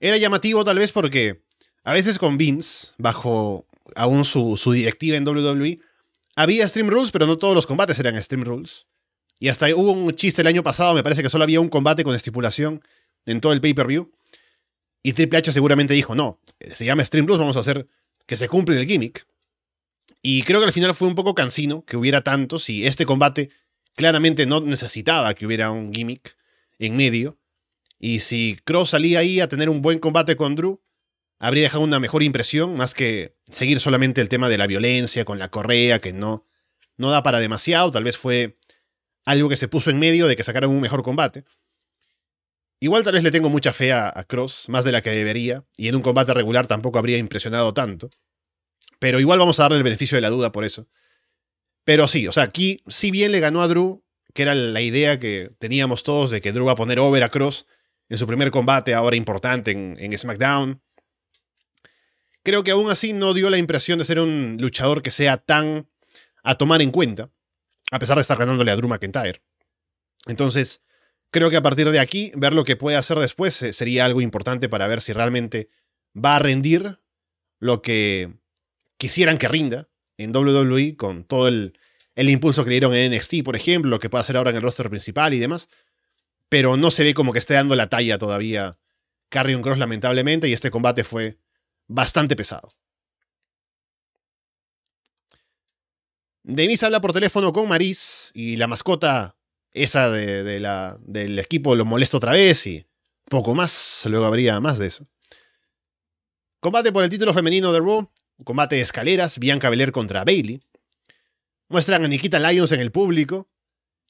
era 0.00 0.16
llamativo 0.16 0.64
tal 0.64 0.78
vez 0.78 0.92
porque 0.92 1.42
a 1.84 1.92
veces 1.92 2.18
con 2.18 2.38
Vince, 2.38 2.88
bajo 2.98 3.66
aún 3.94 4.24
su, 4.24 4.56
su 4.56 4.72
directiva 4.72 5.16
en 5.16 5.26
WWE, 5.26 5.78
había 6.36 6.68
Stream 6.68 6.88
Rules, 6.88 7.10
pero 7.10 7.26
no 7.26 7.36
todos 7.36 7.54
los 7.54 7.66
combates 7.66 7.98
eran 7.98 8.22
Stream 8.22 8.44
Rules. 8.44 8.86
Y 9.40 9.48
hasta 9.48 9.74
hubo 9.74 9.92
un 9.92 10.14
chiste 10.14 10.42
el 10.42 10.48
año 10.48 10.62
pasado, 10.62 10.94
me 10.94 11.02
parece 11.02 11.22
que 11.22 11.30
solo 11.30 11.44
había 11.44 11.60
un 11.60 11.68
combate 11.68 12.04
con 12.04 12.14
estipulación 12.14 12.82
en 13.26 13.40
todo 13.40 13.52
el 13.52 13.60
pay-per-view. 13.60 14.10
Y 15.02 15.12
Triple 15.12 15.38
H 15.38 15.52
seguramente 15.52 15.94
dijo, 15.94 16.14
no, 16.14 16.40
se 16.60 16.84
llama 16.84 17.04
Stream 17.04 17.26
Rules, 17.26 17.38
vamos 17.38 17.56
a 17.56 17.60
hacer 17.60 17.86
que 18.26 18.36
se 18.36 18.48
cumple 18.48 18.78
el 18.78 18.86
gimmick. 18.86 19.26
Y 20.22 20.42
creo 20.42 20.60
que 20.60 20.66
al 20.66 20.72
final 20.72 20.94
fue 20.94 21.08
un 21.08 21.14
poco 21.14 21.34
cansino 21.34 21.84
que 21.84 21.96
hubiera 21.96 22.22
tantos 22.22 22.68
y 22.68 22.86
este 22.86 23.06
combate 23.06 23.50
claramente 23.98 24.46
no 24.46 24.60
necesitaba 24.60 25.34
que 25.34 25.44
hubiera 25.44 25.72
un 25.72 25.92
gimmick 25.92 26.36
en 26.78 26.96
medio. 26.96 27.36
Y 27.98 28.20
si 28.20 28.56
Cross 28.64 28.90
salía 28.90 29.18
ahí 29.18 29.40
a 29.40 29.48
tener 29.48 29.68
un 29.68 29.82
buen 29.82 29.98
combate 29.98 30.36
con 30.36 30.54
Drew, 30.54 30.80
habría 31.40 31.64
dejado 31.64 31.82
una 31.82 31.98
mejor 31.98 32.22
impresión, 32.22 32.76
más 32.76 32.94
que 32.94 33.36
seguir 33.50 33.80
solamente 33.80 34.20
el 34.20 34.28
tema 34.28 34.48
de 34.48 34.56
la 34.56 34.68
violencia 34.68 35.24
con 35.24 35.40
la 35.40 35.48
correa, 35.48 35.98
que 35.98 36.12
no, 36.12 36.46
no 36.96 37.10
da 37.10 37.24
para 37.24 37.40
demasiado. 37.40 37.90
Tal 37.90 38.04
vez 38.04 38.16
fue 38.16 38.56
algo 39.24 39.48
que 39.48 39.56
se 39.56 39.66
puso 39.66 39.90
en 39.90 39.98
medio 39.98 40.28
de 40.28 40.36
que 40.36 40.44
sacaran 40.44 40.70
un 40.70 40.80
mejor 40.80 41.02
combate. 41.02 41.44
Igual 42.78 43.02
tal 43.02 43.14
vez 43.14 43.24
le 43.24 43.32
tengo 43.32 43.50
mucha 43.50 43.72
fe 43.72 43.92
a, 43.92 44.12
a 44.14 44.22
Cross, 44.22 44.68
más 44.68 44.84
de 44.84 44.92
la 44.92 45.02
que 45.02 45.10
debería, 45.10 45.64
y 45.76 45.88
en 45.88 45.96
un 45.96 46.02
combate 46.02 46.32
regular 46.34 46.68
tampoco 46.68 47.00
habría 47.00 47.18
impresionado 47.18 47.74
tanto. 47.74 48.10
Pero 49.00 49.18
igual 49.18 49.40
vamos 49.40 49.58
a 49.58 49.64
darle 49.64 49.78
el 49.78 49.82
beneficio 49.82 50.14
de 50.14 50.22
la 50.22 50.30
duda 50.30 50.52
por 50.52 50.64
eso. 50.64 50.86
Pero 51.88 52.06
sí, 52.06 52.28
o 52.28 52.32
sea, 52.32 52.42
aquí 52.42 52.82
si 52.86 53.10
bien 53.10 53.32
le 53.32 53.40
ganó 53.40 53.62
a 53.62 53.66
Drew, 53.66 54.04
que 54.34 54.42
era 54.42 54.54
la 54.54 54.82
idea 54.82 55.18
que 55.18 55.52
teníamos 55.58 56.02
todos 56.02 56.30
de 56.30 56.42
que 56.42 56.52
Drew 56.52 56.66
va 56.66 56.72
a 56.72 56.76
poner 56.76 56.98
over 56.98 57.22
a 57.22 57.30
Cross 57.30 57.64
en 58.10 58.18
su 58.18 58.26
primer 58.26 58.50
combate 58.50 58.92
ahora 58.92 59.16
importante 59.16 59.70
en, 59.70 60.18
SmackDown. 60.18 60.82
Creo 62.42 62.62
que 62.62 62.72
aún 62.72 62.90
así 62.90 63.14
no 63.14 63.32
dio 63.32 63.48
la 63.48 63.56
impresión 63.56 63.98
de 63.98 64.04
ser 64.04 64.20
un 64.20 64.58
luchador 64.60 65.00
que 65.00 65.10
sea 65.10 65.38
tan 65.38 65.88
a 66.42 66.56
tomar 66.56 66.82
en 66.82 66.90
cuenta, 66.90 67.30
a 67.90 67.98
pesar 67.98 68.18
de 68.18 68.20
estar 68.20 68.36
ganándole 68.36 68.70
a 68.70 68.76
Drew 68.76 68.90
McIntyre. 68.90 69.40
Entonces, 70.26 70.82
creo 71.30 71.48
que 71.48 71.56
a 71.56 71.62
partir 71.62 71.90
de 71.90 72.00
aquí, 72.00 72.32
ver 72.36 72.52
lo 72.52 72.64
que 72.64 72.76
puede 72.76 72.98
hacer 72.98 73.18
después 73.18 73.62
eh, 73.62 73.72
sería 73.72 74.04
algo 74.04 74.20
importante 74.20 74.68
para 74.68 74.86
ver 74.88 75.00
si 75.00 75.14
realmente 75.14 75.70
va 76.14 76.36
a 76.36 76.38
rendir 76.38 77.00
lo 77.60 77.80
que 77.80 78.34
quisieran 78.98 79.38
que 79.38 79.48
rinda 79.48 79.87
en 80.18 80.36
WWE 80.36 80.96
con 80.96 81.24
todo 81.24 81.48
el, 81.48 81.72
impulso 82.16 82.64
que 82.64 82.70
le 82.70 82.74
dieron 82.74 82.94
en 82.94 83.14
NXT, 83.14 83.42
por 83.44 83.56
ejemplo, 83.56 83.90
lo 83.90 84.00
que 84.00 84.10
puede 84.10 84.20
hacer 84.20 84.36
ahora 84.36 84.50
en 84.50 84.56
el 84.56 84.62
roster 84.62 84.90
principal 84.90 85.32
y 85.32 85.38
demás. 85.38 85.68
Pero 86.48 86.76
no 86.76 86.90
se 86.90 87.04
ve 87.04 87.14
como 87.14 87.32
que 87.32 87.38
esté 87.38 87.54
dando 87.54 87.76
la 87.76 87.88
talla 87.88 88.18
todavía 88.18 88.78
Carrion 89.30 89.62
Cross, 89.62 89.78
lamentablemente, 89.78 90.48
y 90.48 90.52
este 90.52 90.70
combate 90.70 91.04
fue 91.04 91.38
bastante 91.86 92.36
pesado. 92.36 92.68
Demis 96.42 96.82
habla 96.82 97.00
por 97.00 97.12
teléfono 97.12 97.52
con 97.52 97.68
Maris 97.68 98.30
y 98.34 98.56
la 98.56 98.66
mascota, 98.66 99.36
esa 99.72 100.10
de, 100.10 100.60
la, 100.60 100.98
del 101.02 101.38
equipo, 101.38 101.76
lo 101.76 101.84
molesta 101.84 102.16
otra 102.16 102.32
vez 102.32 102.66
y 102.66 102.86
poco 103.26 103.54
más. 103.54 104.04
Luego 104.06 104.24
habría 104.24 104.58
más 104.60 104.78
de 104.78 104.86
eso. 104.86 105.06
Combate 106.60 106.90
por 106.90 107.04
el 107.04 107.10
título 107.10 107.34
femenino 107.34 107.72
de 107.72 107.80
Raw. 107.80 108.10
Combate 108.44 108.76
de 108.76 108.82
escaleras, 108.82 109.38
Bianca 109.38 109.68
Belair 109.68 109.92
contra 109.92 110.24
Bailey. 110.24 110.60
Muestran 111.68 112.04
a 112.04 112.08
Nikita 112.08 112.38
Lyons 112.38 112.72
en 112.72 112.80
el 112.80 112.92
público, 112.92 113.48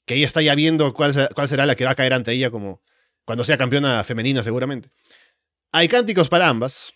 que 0.05 0.15
ella 0.15 0.25
está 0.25 0.41
ya 0.41 0.55
viendo 0.55 0.93
cuál, 0.93 1.13
será 1.47 1.65
la 1.65 1.75
que 1.75 1.85
va 1.85 1.91
a 1.91 1.95
caer 1.95 2.13
ante 2.13 2.31
ella 2.31 2.49
como 2.51 2.81
cuando 3.25 3.43
sea 3.43 3.57
campeona 3.57 4.03
femenina 4.03 4.43
seguramente. 4.43 4.89
Hay 5.71 5.87
cánticos 5.87 6.29
para 6.29 6.47
ambas. 6.47 6.93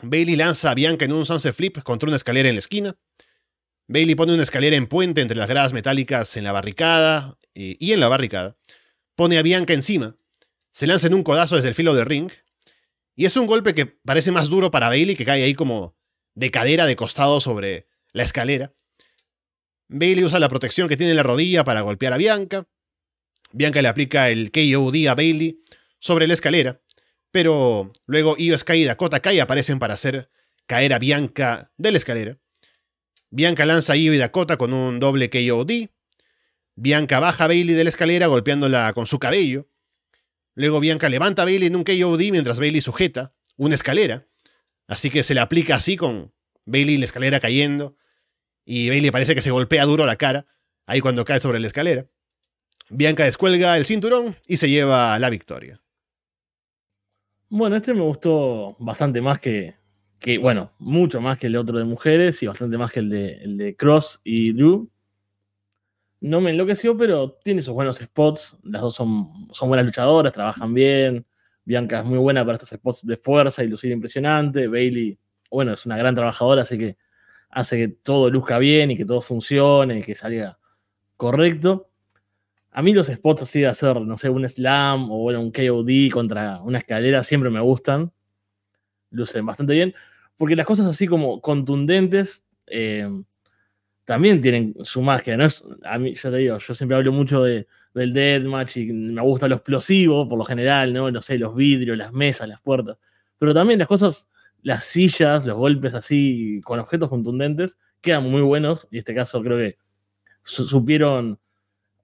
Bailey 0.00 0.36
lanza 0.36 0.70
a 0.70 0.74
Bianca 0.74 1.04
en 1.04 1.12
un 1.12 1.26
sunset 1.26 1.54
flip 1.54 1.78
contra 1.82 2.08
una 2.08 2.16
escalera 2.16 2.48
en 2.48 2.54
la 2.56 2.60
esquina. 2.60 2.96
Bailey 3.86 4.14
pone 4.14 4.34
una 4.34 4.42
escalera 4.42 4.76
en 4.76 4.86
puente 4.86 5.20
entre 5.20 5.36
las 5.36 5.48
gradas 5.48 5.72
metálicas 5.72 6.36
en 6.36 6.44
la 6.44 6.52
barricada 6.52 7.36
y 7.52 7.92
en 7.92 8.00
la 8.00 8.08
barricada. 8.08 8.56
Pone 9.14 9.38
a 9.38 9.42
Bianca 9.42 9.74
encima. 9.74 10.16
Se 10.72 10.86
lanza 10.86 11.06
en 11.06 11.14
un 11.14 11.22
codazo 11.22 11.56
desde 11.56 11.68
el 11.68 11.74
filo 11.74 11.94
del 11.94 12.06
ring. 12.06 12.30
Y 13.14 13.26
es 13.26 13.36
un 13.36 13.46
golpe 13.46 13.74
que 13.74 13.86
parece 13.86 14.32
más 14.32 14.48
duro 14.48 14.72
para 14.72 14.88
Bailey, 14.88 15.14
que 15.14 15.24
cae 15.24 15.44
ahí 15.44 15.54
como 15.54 15.94
de 16.34 16.50
cadera 16.50 16.86
de 16.86 16.96
costado 16.96 17.40
sobre 17.40 17.88
la 18.12 18.22
escalera. 18.22 18.72
Bailey 19.88 20.24
usa 20.24 20.40
la 20.40 20.48
protección 20.48 20.88
que 20.88 20.96
tiene 20.96 21.10
en 21.10 21.16
la 21.16 21.22
rodilla 21.22 21.64
para 21.64 21.82
golpear 21.82 22.12
a 22.12 22.16
Bianca. 22.16 22.66
Bianca 23.52 23.82
le 23.82 23.88
aplica 23.88 24.30
el 24.30 24.50
KOD 24.50 25.06
a 25.08 25.14
Bailey 25.14 25.62
sobre 25.98 26.26
la 26.26 26.34
escalera, 26.34 26.80
pero 27.30 27.92
luego 28.06 28.36
Io 28.38 28.56
Sky 28.58 28.82
y 28.82 28.84
Dakota 28.84 29.20
Kai 29.20 29.40
aparecen 29.40 29.78
para 29.78 29.94
hacer 29.94 30.30
caer 30.66 30.92
a 30.92 30.98
Bianca 30.98 31.72
de 31.76 31.92
la 31.92 31.98
escalera. 31.98 32.38
Bianca 33.30 33.66
lanza 33.66 33.92
a 33.92 33.96
Io 33.96 34.12
y 34.14 34.18
Dakota 34.18 34.56
con 34.56 34.72
un 34.72 35.00
doble 35.00 35.30
KOD. 35.30 35.88
Bianca 36.76 37.20
baja 37.20 37.44
a 37.44 37.48
Bailey 37.48 37.74
de 37.74 37.84
la 37.84 37.90
escalera 37.90 38.26
golpeándola 38.26 38.92
con 38.94 39.06
su 39.06 39.18
cabello. 39.18 39.68
Luego 40.54 40.80
Bianca 40.80 41.08
levanta 41.08 41.42
a 41.42 41.44
Bailey 41.44 41.68
en 41.68 41.76
un 41.76 41.84
KOD 41.84 42.30
mientras 42.30 42.58
Bailey 42.58 42.80
sujeta 42.80 43.34
una 43.56 43.74
escalera. 43.74 44.26
Así 44.86 45.10
que 45.10 45.22
se 45.22 45.34
le 45.34 45.40
aplica 45.40 45.76
así 45.76 45.96
con 45.96 46.32
Bailey 46.66 46.98
la 46.98 47.04
escalera 47.04 47.40
cayendo. 47.40 47.96
Y 48.64 48.88
Bailey 48.88 49.10
parece 49.10 49.34
que 49.34 49.42
se 49.42 49.50
golpea 49.50 49.84
duro 49.84 50.06
la 50.06 50.16
cara, 50.16 50.46
ahí 50.86 51.00
cuando 51.00 51.24
cae 51.24 51.40
sobre 51.40 51.60
la 51.60 51.66
escalera. 51.66 52.06
Bianca 52.90 53.24
descuelga 53.24 53.76
el 53.76 53.86
cinturón 53.86 54.36
y 54.46 54.58
se 54.58 54.68
lleva 54.68 55.18
la 55.18 55.30
victoria. 55.30 55.80
Bueno, 57.48 57.76
este 57.76 57.94
me 57.94 58.00
gustó 58.00 58.76
bastante 58.78 59.20
más 59.20 59.38
que, 59.38 59.76
que, 60.18 60.38
bueno, 60.38 60.72
mucho 60.78 61.20
más 61.20 61.38
que 61.38 61.46
el 61.46 61.52
de 61.52 61.58
otro 61.58 61.78
de 61.78 61.84
mujeres 61.84 62.42
y 62.42 62.46
bastante 62.46 62.78
más 62.78 62.90
que 62.90 63.00
el 63.00 63.10
de, 63.10 63.32
el 63.34 63.56
de 63.56 63.76
Cross 63.76 64.20
y 64.24 64.52
Drew. 64.52 64.90
No 66.20 66.40
me 66.40 66.50
enloqueció, 66.50 66.96
pero 66.96 67.32
tiene 67.44 67.60
sus 67.60 67.74
buenos 67.74 67.98
spots. 67.98 68.56
Las 68.62 68.82
dos 68.82 68.94
son, 68.94 69.48
son 69.52 69.68
buenas 69.68 69.84
luchadoras, 69.84 70.32
trabajan 70.32 70.72
bien. 70.72 71.26
Bianca 71.64 72.00
es 72.00 72.04
muy 72.04 72.18
buena 72.18 72.44
para 72.44 72.56
estos 72.56 72.70
spots 72.70 73.06
de 73.06 73.16
fuerza 73.16 73.64
y 73.64 73.68
lucir 73.68 73.90
impresionante. 73.90 74.68
Bailey, 74.68 75.18
bueno, 75.50 75.72
es 75.72 75.86
una 75.86 75.96
gran 75.96 76.14
trabajadora, 76.14 76.62
así 76.62 76.78
que 76.78 76.96
hace 77.50 77.76
que 77.76 77.88
todo 77.88 78.30
luzca 78.30 78.58
bien 78.58 78.90
y 78.90 78.96
que 78.96 79.04
todo 79.04 79.20
funcione 79.20 79.98
y 79.98 80.02
que 80.02 80.14
salga 80.14 80.58
correcto. 81.16 81.88
A 82.70 82.82
mí 82.82 82.92
los 82.92 83.06
spots 83.06 83.42
así 83.42 83.60
de 83.60 83.68
hacer, 83.68 84.00
no 84.00 84.18
sé, 84.18 84.28
un 84.28 84.48
slam 84.48 85.10
o 85.10 85.18
bueno, 85.18 85.40
un 85.40 85.52
KOD 85.52 86.10
contra 86.12 86.60
una 86.60 86.78
escalera 86.78 87.22
siempre 87.22 87.48
me 87.50 87.60
gustan. 87.60 88.12
Lucen 89.10 89.46
bastante 89.46 89.74
bien. 89.74 89.94
Porque 90.36 90.56
las 90.56 90.66
cosas 90.66 90.86
así 90.86 91.06
como 91.06 91.40
contundentes 91.40 92.44
eh, 92.66 93.08
también 94.04 94.42
tienen 94.42 94.74
su 94.82 95.00
magia. 95.02 95.36
¿no? 95.36 95.46
A 95.84 95.98
mí, 95.98 96.14
ya 96.14 96.30
te 96.30 96.36
digo, 96.36 96.58
yo 96.58 96.74
siempre 96.74 96.96
hablo 96.96 97.12
mucho 97.12 97.44
de, 97.44 97.68
del 97.94 98.12
deathmatch 98.12 98.76
y 98.76 98.92
me 98.92 99.22
gusta 99.22 99.48
lo 99.48 99.54
explosivo 99.56 100.28
por 100.28 100.36
lo 100.36 100.44
general, 100.44 100.92
¿no? 100.92 101.10
No 101.10 101.22
sé, 101.22 101.38
los 101.38 101.54
vidrios, 101.54 101.96
las 101.96 102.12
mesas, 102.12 102.48
las 102.48 102.60
puertas. 102.60 102.98
Pero 103.38 103.54
también 103.54 103.78
las 103.78 103.88
cosas, 103.88 104.28
las 104.62 104.84
sillas, 104.84 105.46
los 105.46 105.56
golpes 105.56 105.94
así 105.94 106.60
con 106.64 106.80
objetos 106.80 107.08
contundentes 107.08 107.78
quedan 108.00 108.28
muy 108.30 108.42
buenos 108.42 108.88
y 108.90 108.96
en 108.96 108.98
este 109.00 109.14
caso 109.14 109.42
creo 109.42 109.56
que 109.56 109.78
supieron 110.42 111.38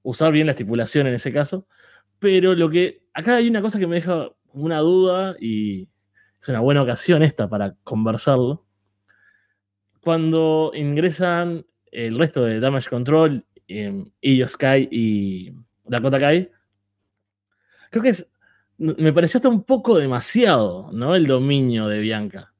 usar 0.02 0.32
bien 0.32 0.46
la 0.46 0.52
estipulación 0.52 1.06
en 1.06 1.14
ese 1.14 1.32
caso. 1.32 1.66
Pero 2.20 2.54
lo 2.54 2.70
que 2.70 3.02
acá 3.12 3.36
hay 3.36 3.48
una 3.48 3.60
cosa 3.60 3.78
que 3.78 3.86
me 3.86 3.96
deja 3.96 4.30
una 4.52 4.78
duda 4.78 5.36
y 5.40 5.88
es 6.40 6.48
una 6.48 6.60
buena 6.60 6.82
ocasión 6.82 7.22
esta 7.22 7.48
para 7.48 7.74
conversarlo. 7.82 8.64
Cuando 10.02 10.72
ingresan 10.74 11.66
el 11.90 12.16
resto 12.16 12.44
de 12.44 12.60
Damage 12.60 12.88
Control, 12.88 13.44
eh, 13.68 14.04
Io 14.22 14.48
Sky 14.48 14.88
y 14.90 15.52
Dakota 15.90 16.20
Kai, 16.20 16.48
creo 17.90 18.02
que 18.02 18.10
es, 18.10 18.26
me 18.78 19.12
pareció 19.12 19.38
hasta 19.38 19.48
un 19.48 19.64
poco 19.64 19.98
demasiado, 19.98 20.90
¿no? 20.92 21.16
El 21.16 21.26
dominio 21.26 21.88
de 21.88 21.98
Bianca. 21.98 22.54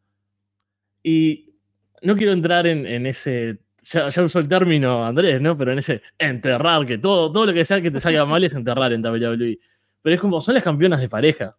Y 1.02 1.54
no 2.02 2.16
quiero 2.16 2.32
entrar 2.32 2.66
en, 2.66 3.06
ese 3.06 3.60
ya, 3.82 4.08
usó 4.22 4.40
el 4.40 4.48
término 4.48 5.06
Andrés, 5.06 5.40
¿no? 5.40 5.56
Pero 5.56 5.72
en 5.72 5.78
ese 5.78 6.02
enterrar, 6.18 6.84
que 6.84 6.98
todo, 6.98 7.32
todo 7.32 7.46
lo 7.46 7.54
que 7.54 7.64
sea 7.64 7.80
que 7.80 7.90
te 7.90 8.00
salga 8.00 8.26
mal 8.26 8.42
es 8.42 8.52
enterrar 8.52 8.92
en 8.92 9.06
WWE. 9.06 9.58
Pero 10.02 10.14
es 10.14 10.20
como, 10.20 10.40
son 10.40 10.54
las 10.54 10.64
campeonas 10.64 11.00
de 11.00 11.08
pareja. 11.08 11.56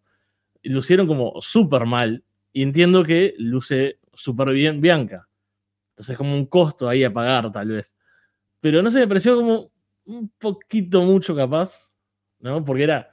Lucieron 0.62 1.06
como 1.06 1.40
súper 1.40 1.86
mal. 1.86 2.22
Y 2.52 2.62
entiendo 2.62 3.02
que 3.02 3.34
luce 3.38 3.98
súper 4.12 4.50
bien 4.50 4.80
Bianca. 4.82 5.26
Entonces 5.92 6.12
es 6.12 6.18
como 6.18 6.34
un 6.34 6.46
costo 6.46 6.88
ahí 6.88 7.02
a 7.02 7.12
pagar, 7.12 7.50
tal 7.50 7.68
vez. 7.68 7.96
Pero 8.60 8.82
no 8.82 8.90
sé, 8.90 9.00
me 9.00 9.08
pareció 9.08 9.34
como 9.34 9.71
un 10.06 10.30
poquito 10.38 11.02
mucho 11.02 11.34
capaz, 11.34 11.92
¿no? 12.40 12.64
Porque 12.64 12.84
era. 12.84 13.10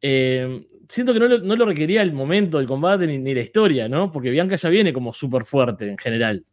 Eh, 0.00 0.66
siento 0.88 1.12
que 1.12 1.20
no 1.20 1.56
lo, 1.56 1.66
requería 1.66 2.02
el 2.02 2.12
momento, 2.12 2.60
el 2.60 2.66
combate 2.66 3.06
ni, 3.06 3.18
ni, 3.18 3.34
la 3.34 3.40
historia, 3.40 3.88
¿no? 3.88 4.10
Porque 4.10 4.30
Bianca 4.30 4.56
ya 4.56 4.68
viene 4.68 4.92
como 4.92 5.12
súper 5.12 5.44
fuerte 5.44 5.88
en 5.88 5.98
general 5.98 6.44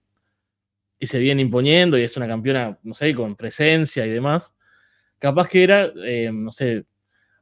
y 0.99 1.07
se 1.07 1.19
viene 1.19 1.41
imponiendo 1.41 1.97
y 1.97 2.03
es 2.03 2.15
una 2.17 2.27
campeona, 2.27 2.79
no 2.83 2.93
sé, 2.93 3.13
con 3.13 3.35
presencia 3.35 4.05
y 4.05 4.09
demás. 4.09 4.53
Capaz 5.19 5.47
que 5.49 5.63
era, 5.63 5.91
eh, 6.05 6.31
no 6.33 6.51
sé, 6.51 6.85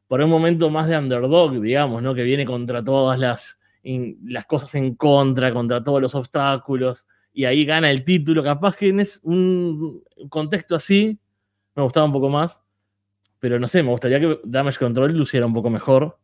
por 0.07 0.22
un 0.22 0.30
momento 0.30 0.70
más 0.70 0.88
de 0.88 0.97
underdog, 0.97 1.61
digamos, 1.61 2.01
¿no? 2.01 2.14
Que 2.14 2.24
viene 2.24 2.45
contra 2.45 2.84
todas 2.84 3.20
las, 3.20 3.59
las 3.84 4.45
cosas 4.45 4.76
en 4.76 4.95
contra, 4.95 5.53
contra 5.53 5.84
todos 5.84 6.01
los 6.01 6.16
obstáculos, 6.16 7.07
y 7.32 7.45
ahí 7.45 7.66
gana 7.66 7.89
el 7.89 8.03
título. 8.03 8.43
Capaz 8.43 8.76
que 8.76 8.89
en 8.89 9.03
un 9.24 10.03
contexto 10.30 10.76
así 10.76 11.20
me 11.76 11.84
gustaba 11.84 12.05
un 12.05 12.11
poco 12.11 12.30
más, 12.30 12.61
pero 13.39 13.59
no 13.59 13.67
sé, 13.67 13.84
me 13.84 13.89
gustaría 13.89 14.19
que 14.19 14.39
Damage 14.43 14.80
Control 14.80 15.13
luciera 15.13 15.45
un 15.45 15.53
poco 15.53 15.69
mejor 15.69 16.19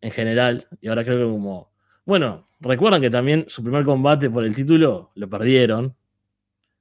en 0.00 0.10
general, 0.10 0.68
y 0.80 0.88
ahora 0.88 1.04
creo 1.04 1.26
que 1.26 1.32
como... 1.32 1.72
Bueno, 2.04 2.48
recuerdan 2.60 3.00
que 3.00 3.10
también 3.10 3.44
su 3.48 3.62
primer 3.62 3.84
combate 3.84 4.30
por 4.30 4.44
el 4.44 4.54
título 4.54 5.10
lo 5.14 5.28
perdieron, 5.28 5.94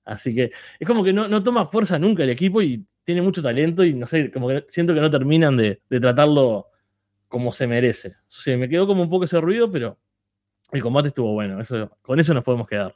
Así 0.07 0.33
que 0.33 0.51
es 0.79 0.87
como 0.87 1.03
que 1.03 1.11
no, 1.11 1.43
toma 1.43 1.67
fuerza 1.67 1.99
nunca 1.99 2.23
el 2.23 2.29
equipo 2.29 2.61
y 2.61 2.85
tiene 3.03 3.21
mucho 3.21 3.41
talento 3.41 3.83
y 3.83 3.93
no 3.93 4.07
sé, 4.07 4.31
como 4.31 4.47
que 4.47 4.65
siento 4.69 4.93
que 4.93 5.01
no 5.01 5.11
terminan 5.11 5.57
de, 5.57 5.81
tratarlo 5.89 6.67
como 7.27 7.51
se 7.51 7.67
merece. 7.67 8.09
O 8.09 8.31
sea, 8.31 8.57
me 8.57 8.69
quedó 8.69 8.87
como 8.87 9.03
un 9.03 9.09
poco 9.09 9.25
ese 9.25 9.39
ruido, 9.41 9.69
pero 9.69 9.99
el 10.71 10.81
combate 10.81 11.09
estuvo 11.09 11.33
bueno. 11.33 11.59
Eso, 11.59 11.91
con 12.01 12.19
eso 12.21 12.33
nos 12.33 12.43
podemos 12.43 12.67
quedar. 12.67 12.95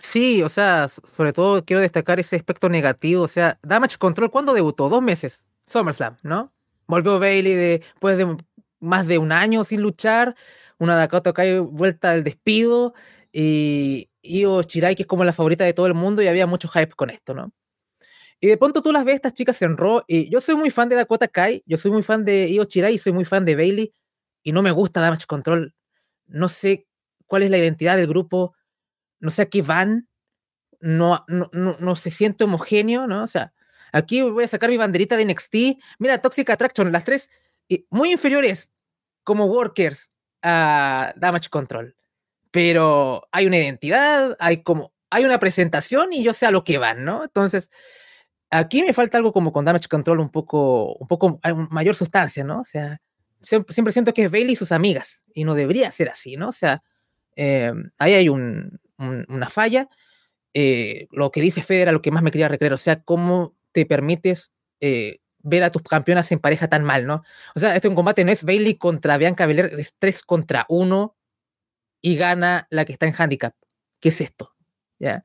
Sí, 0.00 0.42
o 0.42 0.48
sea, 0.48 0.88
sobre 0.88 1.32
todo 1.32 1.64
quiero 1.64 1.82
destacar 1.82 2.18
ese 2.18 2.36
aspecto 2.36 2.68
negativo. 2.68 3.22
O 3.22 3.28
sea, 3.28 3.58
Damage 3.62 3.98
Control, 3.98 4.30
¿cuándo 4.30 4.54
debutó? 4.54 4.88
Dos 4.88 5.02
meses. 5.02 5.46
SummerSlam, 5.66 6.16
¿no? 6.22 6.52
Volvió 6.86 7.18
Bailey 7.18 7.54
después 7.54 8.16
de 8.16 8.36
más 8.80 9.06
de 9.06 9.18
un 9.18 9.30
año 9.30 9.62
sin 9.64 9.82
luchar. 9.82 10.34
Una 10.78 10.96
Dakota 10.96 11.32
Kai 11.32 11.58
vuelta 11.58 12.10
al 12.10 12.24
despido. 12.24 12.94
Y, 13.32 14.10
Io 14.22 14.62
Shirai, 14.62 14.94
que 14.94 15.02
es 15.02 15.06
como 15.06 15.24
la 15.24 15.32
favorita 15.32 15.64
de 15.64 15.72
todo 15.72 15.86
el 15.86 15.94
mundo, 15.94 16.22
y 16.22 16.26
había 16.28 16.46
mucho 16.46 16.68
hype 16.68 16.92
con 16.94 17.10
esto, 17.10 17.34
¿no? 17.34 17.52
Y 18.40 18.48
de 18.48 18.56
pronto 18.56 18.82
tú 18.82 18.92
las 18.92 19.04
ves, 19.04 19.16
estas 19.16 19.34
chicas 19.34 19.60
en 19.62 19.76
Raw, 19.76 20.02
y 20.06 20.30
yo 20.30 20.40
soy 20.40 20.56
muy 20.56 20.70
fan 20.70 20.88
de 20.88 20.96
Dakota 20.96 21.28
Kai, 21.28 21.62
yo 21.66 21.76
soy 21.76 21.90
muy 21.90 22.02
fan 22.02 22.24
de 22.24 22.50
Io 22.50 22.64
Shirai, 22.64 22.94
y 22.94 22.98
soy 22.98 23.12
muy 23.12 23.24
fan 23.24 23.44
de 23.44 23.56
Bailey, 23.56 23.94
y 24.42 24.52
no 24.52 24.62
me 24.62 24.70
gusta 24.70 25.00
Damage 25.00 25.26
Control. 25.26 25.74
No 26.26 26.48
sé 26.48 26.86
cuál 27.26 27.42
es 27.42 27.50
la 27.50 27.58
identidad 27.58 27.96
del 27.96 28.06
grupo, 28.06 28.54
no 29.20 29.30
sé 29.30 29.42
a 29.42 29.46
qué 29.46 29.62
van, 29.62 30.08
no, 30.80 31.24
no, 31.28 31.50
no, 31.52 31.96
se 31.96 32.10
siente 32.10 32.44
homogéneo, 32.44 33.06
¿no? 33.06 33.22
O 33.22 33.26
sea, 33.26 33.52
aquí 33.92 34.22
voy 34.22 34.44
a 34.44 34.48
sacar 34.48 34.70
mi 34.70 34.76
banderita 34.76 35.16
de 35.16 35.26
NXT. 35.26 35.54
Mira, 35.98 36.18
Toxic 36.18 36.48
Attraction, 36.48 36.90
las 36.90 37.04
tres 37.04 37.30
muy 37.90 38.12
inferiores 38.12 38.72
como 39.22 39.46
workers 39.46 40.10
a 40.42 41.12
Damage 41.16 41.50
Control 41.50 41.94
pero 42.50 43.28
hay 43.32 43.46
una 43.46 43.58
identidad, 43.58 44.36
hay 44.38 44.62
como, 44.62 44.92
hay 45.10 45.24
una 45.24 45.38
presentación 45.38 46.12
y 46.12 46.22
yo 46.22 46.32
sé 46.32 46.46
a 46.46 46.50
lo 46.50 46.64
que 46.64 46.78
van, 46.78 47.04
¿no? 47.04 47.24
Entonces, 47.24 47.70
aquí 48.50 48.82
me 48.82 48.92
falta 48.92 49.18
algo 49.18 49.32
como 49.32 49.52
con 49.52 49.64
Damage 49.64 49.88
Control 49.88 50.20
un 50.20 50.30
poco, 50.30 50.94
un 50.94 51.06
poco 51.06 51.38
mayor 51.70 51.94
sustancia, 51.94 52.44
¿no? 52.44 52.60
O 52.60 52.64
sea, 52.64 53.00
siempre, 53.40 53.92
siento 53.92 54.12
que 54.12 54.24
es 54.24 54.30
Bailey 54.30 54.52
y 54.52 54.56
sus 54.56 54.72
amigas 54.72 55.24
y 55.32 55.44
no 55.44 55.54
debería 55.54 55.90
ser 55.92 56.10
así, 56.10 56.36
¿no? 56.36 56.48
O 56.48 56.52
sea, 56.52 56.78
eh, 57.36 57.72
ahí 57.98 58.14
hay 58.14 58.28
una 59.00 59.48
falla. 59.48 59.88
Eh, 60.54 61.08
lo 61.10 61.30
que 61.30 61.40
dice 61.40 61.62
Fede 61.62 61.82
era 61.82 61.92
lo 61.92 62.02
que 62.02 62.10
más 62.10 62.22
me 62.22 62.30
quería 62.30 62.48
recrear, 62.48 62.72
o 62.72 62.76
sea, 62.76 63.02
cómo 63.02 63.56
te 63.72 63.86
permites 63.86 64.52
eh, 64.80 65.20
ver 65.38 65.62
a 65.62 65.70
tus 65.70 65.82
campeonas 65.82 66.30
en 66.32 66.40
pareja 66.40 66.68
tan 66.68 66.84
mal, 66.84 67.06
¿no? 67.06 67.22
O 67.54 67.60
sea, 67.60 67.74
esto 67.74 67.88
en 67.88 67.94
combate 67.94 68.24
no 68.24 68.32
es 68.32 68.44
Bailey 68.44 68.76
contra 68.76 69.16
Bianca 69.16 69.46
Belair, 69.46 69.66
es 69.78 69.94
3 69.98 70.22
contra 70.22 70.66
1 70.68 71.16
y 72.02 72.16
gana 72.16 72.66
la 72.70 72.84
que 72.84 72.92
está 72.92 73.06
en 73.06 73.14
handicap. 73.16 73.54
¿Qué 74.00 74.08
es 74.10 74.20
esto? 74.20 74.54
¿Ya? 74.98 75.24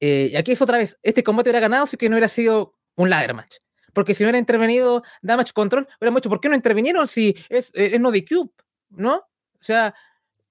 Eh, 0.00 0.30
y 0.32 0.36
aquí 0.36 0.52
es 0.52 0.62
otra 0.62 0.78
vez, 0.78 0.98
este 1.02 1.24
combate 1.24 1.50
hubiera 1.50 1.60
ganado 1.60 1.86
si 1.86 1.96
no 2.08 2.14
hubiera 2.14 2.28
sido 2.28 2.74
un 2.94 3.10
ladder 3.10 3.34
match. 3.34 3.56
Porque 3.94 4.14
si 4.14 4.22
no 4.22 4.26
hubiera 4.26 4.38
intervenido 4.38 5.02
Damage 5.22 5.52
Control, 5.52 5.88
hubiéramos 5.98 6.20
dicho, 6.20 6.28
¿por 6.28 6.40
qué 6.40 6.48
no 6.48 6.54
intervinieron 6.54 7.08
si 7.08 7.34
es, 7.48 7.72
es 7.74 7.98
no 7.98 8.10
de 8.10 8.24
Cube? 8.24 8.52
¿No? 8.90 9.16
O 9.16 9.62
sea, 9.62 9.94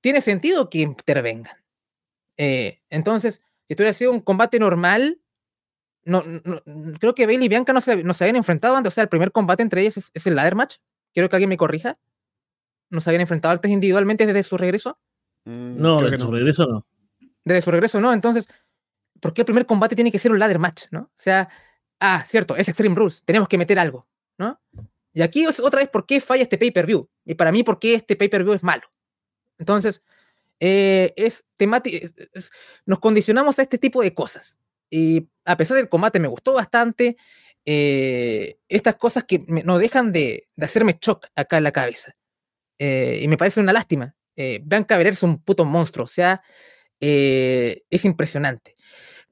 tiene 0.02 0.22
sentido 0.22 0.70
que 0.70 0.80
intervengan. 0.80 1.56
Eh, 2.38 2.82
entonces, 2.90 3.44
si 3.66 3.74
esto 3.74 3.84
hubiera 3.84 3.94
sido 3.94 4.12
un 4.12 4.22
combate 4.22 4.60
normal, 4.60 5.20
no, 6.04 6.24
creo 7.00 7.14
que 7.14 7.26
Bailey 7.26 7.48
y 7.48 7.50
Bianca 7.50 7.74
no 7.74 7.82
se, 7.82 8.04
no 8.04 8.14
se 8.14 8.24
habían 8.24 8.38
enfrentado 8.38 8.76
antes. 8.76 8.94
O 8.94 8.96
sea, 8.96 9.04
el 9.04 9.10
primer 9.10 9.32
combate 9.32 9.64
entre 9.64 9.82
ellos 9.82 9.98
es, 9.98 10.12
es 10.14 10.26
el 10.28 10.36
ladder 10.36 10.56
match. 10.56 10.78
Quiero 11.14 11.30
que 11.30 11.36
alguien 11.36 11.50
me 11.50 11.58
corrija. 11.58 11.98
¿No 12.90 13.02
se 13.02 13.10
habían 13.10 13.22
enfrentado 13.22 13.54
antes 13.54 13.70
individualmente 13.70 14.26
desde 14.26 14.44
su 14.44 14.58
regreso? 14.58 14.98
Mm, 15.46 15.82
no, 15.82 15.98
de 16.10 16.18
su 16.18 16.32
regreso 16.32 16.66
no. 16.66 16.86
De 17.44 17.62
su 17.62 17.72
regreso 17.72 18.00
no. 18.00 18.14
Entonces, 18.14 18.48
¿por 19.20 19.34
qué 19.34 19.42
el 19.42 19.46
primer 19.46 19.66
combate 19.66 19.96
tiene 19.96 20.12
que 20.12 20.20
ser 20.20 20.32
un 20.32 20.40
ladder 20.40 20.60
match, 20.60 20.86
no? 20.92 21.02
O 21.02 21.12
sea, 21.16 21.50
ah, 22.00 22.24
cierto, 22.26 22.56
es 22.56 22.68
Extreme 22.68 22.96
Rules, 22.96 23.24
tenemos 23.24 23.48
que 23.48 23.58
meter 23.58 23.80
algo, 23.80 24.06
¿no? 24.38 24.60
Y 25.14 25.22
aquí 25.22 25.46
otra 25.48 25.80
vez, 25.80 25.90
¿por 25.90 26.06
qué 26.06 26.22
falla 26.22 26.44
este 26.44 26.58
pay-per-view? 26.58 27.10
Y 27.26 27.34
para 27.36 27.52
mí, 27.52 27.64
¿por 27.64 27.80
qué 27.80 27.96
este 27.96 28.16
pay-per-view 28.16 28.54
es 28.54 28.64
malo? 28.64 28.84
Entonces, 29.58 30.04
eh, 30.60 31.14
es 31.16 31.46
temático, 31.58 32.08
nos 32.86 33.00
condicionamos 33.00 33.60
a 33.60 33.64
este 33.64 33.78
tipo 33.78 34.02
de 34.02 34.14
cosas. 34.14 34.60
Y 34.90 35.28
a 35.46 35.58
pesar 35.58 35.78
del 35.78 35.90
combate 35.90 36.20
me 36.20 36.28
gustó 36.28 36.54
bastante, 36.54 37.18
eh, 37.70 38.60
estas 38.70 38.96
cosas 38.96 39.26
que 39.26 39.44
no 39.46 39.78
dejan 39.78 40.14
de, 40.14 40.48
hacerme 40.62 40.98
shock 41.02 41.28
acá 41.36 41.58
en 41.58 41.66
la 41.66 41.74
cabeza. 41.74 42.14
Eh, 42.80 43.20
y 43.22 43.28
me 43.28 43.38
parece 43.38 43.60
una 43.60 43.74
lástima. 43.74 44.16
Eh, 44.38 44.62
Blanca 44.64 44.98
Belair 44.98 45.14
es 45.14 45.24
un 45.24 45.44
puto 45.44 45.66
monstruo, 45.66 46.06
o 46.06 46.08
sea, 46.08 46.42
es 47.00 48.06
impresionante. 48.06 48.74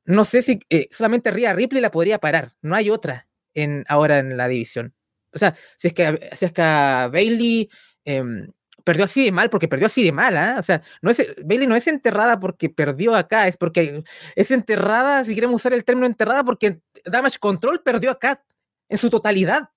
No 0.04 0.26
sé 0.26 0.42
si 0.42 0.60
solamente 0.92 1.32
Rhea 1.32 1.54
Ripley 1.54 1.82
la 1.82 1.92
podría 1.92 2.20
parar, 2.20 2.56
no 2.62 2.76
hay 2.76 2.90
otra 2.90 3.30
en, 3.54 3.86
ahora 3.88 4.20
en 4.20 4.36
la 4.36 4.50
división. 4.50 4.94
O 5.34 5.38
sea, 5.38 5.56
si 5.78 5.88
es 5.88 5.94
que, 5.94 6.30
si 6.34 6.46
es 6.46 6.52
que 6.52 6.62
Bailey 6.62 7.70
em, 8.04 8.52
perdió 8.86 9.04
así 9.04 9.26
de 9.26 9.34
mal, 9.34 9.50
porque 9.50 9.68
perdió 9.68 9.88
así 9.88 10.04
de 10.06 10.14
mal, 10.14 10.38
¿ah? 10.38 10.56
O 10.58 10.64
sea, 10.64 10.82
no 11.02 11.12
es, 11.12 11.22
Bailey 11.44 11.68
no 11.68 11.76
es 11.76 11.88
enterrada 11.88 12.40
porque 12.40 12.70
perdió 12.70 13.16
acá, 13.16 13.48
es 13.48 13.58
porque 13.58 14.04
es 14.36 14.52
enterrada, 14.52 15.26
si 15.26 15.36
queremos 15.36 15.56
usar 15.62 15.74
el 15.74 15.84
término 15.84 16.08
enterrada, 16.08 16.44
porque 16.46 16.80
Damage 17.06 17.40
Control 17.40 17.82
perdió 17.84 18.12
acá 18.12 18.42
en 18.88 18.98
su 18.98 19.10
totalidad 19.10 19.70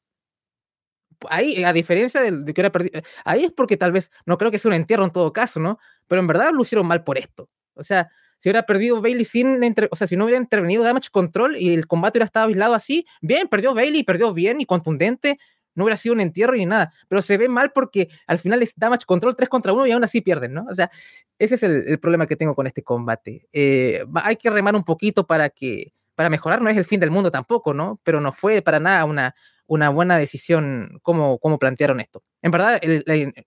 ahí, 1.30 1.64
a 1.64 1.72
diferencia 1.72 2.20
de, 2.20 2.54
que 2.54 2.60
era 2.60 2.70
perdido, 2.70 3.00
ahí 3.24 3.44
es 3.44 3.52
porque 3.52 3.76
tal 3.76 3.92
vez, 3.92 4.10
no 4.26 4.38
creo 4.38 4.50
que 4.50 4.58
sea 4.58 4.68
un 4.68 4.74
entierro 4.74 5.04
en 5.04 5.10
todo 5.10 5.32
caso, 5.32 5.60
¿no? 5.60 5.78
Pero 6.06 6.20
en 6.20 6.26
verdad 6.26 6.50
lo 6.52 6.62
hicieron 6.62 6.86
mal 6.86 7.04
por 7.04 7.18
esto. 7.18 7.48
O 7.74 7.82
sea, 7.82 8.08
si 8.38 8.48
hubiera 8.48 8.64
perdido 8.64 9.00
Bailey 9.00 9.24
sin, 9.24 9.60
o 9.90 9.96
sea, 9.96 10.06
si 10.06 10.16
no 10.16 10.24
hubiera 10.24 10.40
intervenido 10.40 10.84
Damage 10.84 11.08
Control 11.10 11.56
y 11.56 11.74
el 11.74 11.86
combate 11.86 12.18
hubiera 12.18 12.26
estado 12.26 12.48
aislado 12.48 12.74
así, 12.74 13.06
bien, 13.20 13.48
perdió 13.48 13.74
Bailey, 13.74 14.04
perdió 14.04 14.32
bien 14.32 14.60
y 14.60 14.66
contundente, 14.66 15.38
no 15.78 15.84
hubiera 15.84 15.96
sido 15.96 16.14
un 16.14 16.20
entierro 16.20 16.54
ni 16.54 16.66
nada, 16.66 16.92
pero 17.06 17.22
se 17.22 17.38
ve 17.38 17.48
mal 17.48 17.70
porque 17.72 18.08
al 18.26 18.38
final 18.38 18.62
es 18.62 18.74
Damage 18.76 19.06
Control 19.06 19.36
3 19.36 19.48
contra 19.48 19.72
1 19.72 19.86
y 19.86 19.92
aún 19.92 20.04
así 20.04 20.20
pierden, 20.20 20.54
¿no? 20.54 20.66
O 20.68 20.74
sea, 20.74 20.90
ese 21.38 21.54
es 21.54 21.62
el, 21.62 21.98
problema 22.00 22.26
que 22.26 22.36
tengo 22.36 22.54
con 22.54 22.66
este 22.66 22.82
combate. 22.82 23.48
Eh, 23.52 24.04
hay 24.16 24.36
que 24.36 24.50
remar 24.50 24.74
un 24.74 24.84
poquito 24.84 25.26
para 25.26 25.48
que, 25.50 25.92
para 26.16 26.28
mejorar, 26.28 26.60
no 26.60 26.68
es 26.68 26.76
el 26.76 26.84
fin 26.84 26.98
del 26.98 27.12
mundo 27.12 27.30
tampoco, 27.30 27.72
¿no? 27.72 28.00
Pero 28.02 28.20
no 28.20 28.32
fue 28.32 28.60
para 28.60 28.80
nada 28.80 29.04
una, 29.04 29.34
una 29.68 29.88
buena 29.90 30.18
decisión 30.18 30.98
cómo, 31.02 31.38
cómo 31.38 31.58
plantearon 31.60 32.00
esto. 32.00 32.22
En 32.42 32.50
verdad, 32.50 32.80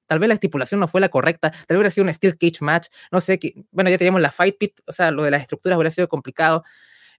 tal 0.07 0.19
vez 0.19 0.27
la 0.29 0.36
estipulación 0.36 0.79
no 0.79 0.88
fue 0.88 1.01
la 1.01 1.09
correcta, 1.09 1.51
tal 1.51 1.61
vez 1.67 1.77
hubiera 1.77 1.89
sido 1.89 2.05
un 2.05 2.13
Steel 2.13 2.38
Cage 2.38 2.59
match, 2.61 2.88
no 3.11 3.19
sé, 3.19 3.39
que, 3.39 3.55
bueno, 3.71 3.89
ya 3.89 3.97
teníamos 3.97 4.21
la 4.21 4.32
Fight 4.32 4.57
Pit, 4.57 4.79
o 4.86 4.93
sea, 4.93 5.11
lo 5.11 5.23
de 5.23 5.32
las 5.32 5.41
estructuras 5.41 5.75
hubiera 5.75 5.91
sido 5.91 6.07
complicado. 6.07 6.63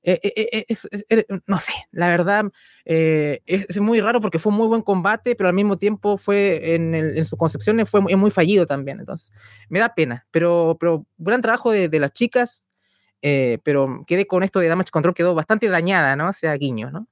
Eh, 0.04 0.18
eh, 0.24 0.66
eh, 1.08 1.26
no 1.46 1.58
sé, 1.60 1.72
la 1.92 2.08
verdad 2.08 2.46
es, 2.84 3.80
muy 3.80 4.00
raro 4.00 4.20
porque 4.20 4.40
fue 4.40 4.50
un 4.50 4.58
muy 4.58 4.66
buen 4.66 4.82
combate, 4.82 5.36
pero 5.36 5.48
al 5.48 5.54
mismo 5.54 5.78
tiempo 5.78 6.18
fue 6.18 6.74
en, 6.74 6.94
en 6.94 7.24
su 7.24 7.36
concepción 7.36 7.84
fue 7.86 8.00
muy, 8.00 8.30
fallido 8.30 8.66
también. 8.66 8.98
Entonces, 9.00 9.32
me 9.68 9.78
da 9.78 9.94
pena, 9.94 10.26
pero, 10.30 10.76
pero 10.78 11.06
trabajo 11.40 11.70
de, 11.70 11.88
de 11.88 12.00
las 12.00 12.12
chicas, 12.12 12.68
pero 13.20 14.04
quedé 14.06 14.26
con 14.26 14.42
esto 14.42 14.58
de 14.58 14.68
Damage 14.68 14.90
Control, 14.90 15.14
quedó 15.14 15.34
bastante 15.34 15.68
dañada, 15.68 16.16
¿no? 16.16 16.30
O 16.30 16.32
sea, 16.32 16.54
guiño, 16.54 16.90
¿no? 16.90 17.06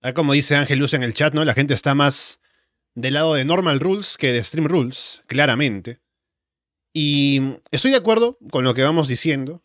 Ah, 0.00 0.12
como 0.12 0.32
dice 0.32 0.54
Ángel 0.54 0.78
Luz 0.78 0.94
en 0.94 1.02
el 1.02 1.14
chat, 1.14 1.34
¿no? 1.34 1.44
La 1.44 1.54
gente 1.54 1.74
está 1.74 1.94
más 1.94 2.40
del 2.94 3.14
lado 3.14 3.34
de 3.34 3.44
Normal 3.44 3.80
Rules 3.80 4.16
que 4.16 4.32
de 4.32 4.42
Stream 4.42 4.68
Rules, 4.68 5.22
claramente. 5.26 6.00
Y 6.92 7.58
estoy 7.70 7.90
de 7.90 7.96
acuerdo 7.96 8.38
con 8.50 8.64
lo 8.64 8.74
que 8.74 8.82
vamos 8.82 9.08
diciendo, 9.08 9.62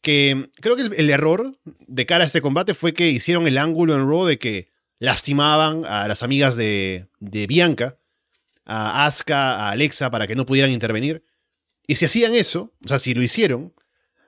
que 0.00 0.50
creo 0.60 0.76
que 0.76 0.82
el, 0.82 1.10
error 1.10 1.58
de 1.64 2.06
cara 2.06 2.24
a 2.24 2.26
este 2.26 2.40
combate 2.40 2.74
fue 2.74 2.94
que 2.94 3.08
hicieron 3.08 3.46
el 3.46 3.58
ángulo 3.58 3.94
en 3.94 4.08
Raw 4.08 4.24
de 4.24 4.38
que 4.38 4.68
lastimaban 4.98 5.84
a 5.84 6.08
las 6.08 6.22
amigas 6.22 6.56
de, 6.56 7.08
de 7.18 7.46
Bianca, 7.46 7.98
a 8.64 9.06
Asuka, 9.06 9.56
a 9.56 9.70
Alexa, 9.70 10.10
para 10.10 10.26
que 10.26 10.36
no 10.36 10.46
pudieran 10.46 10.70
intervenir. 10.70 11.24
Y 11.86 11.96
si 11.96 12.04
hacían 12.04 12.34
eso, 12.34 12.72
o 12.84 12.88
sea, 12.88 12.98
si 12.98 13.14
lo 13.14 13.22
hicieron, 13.22 13.74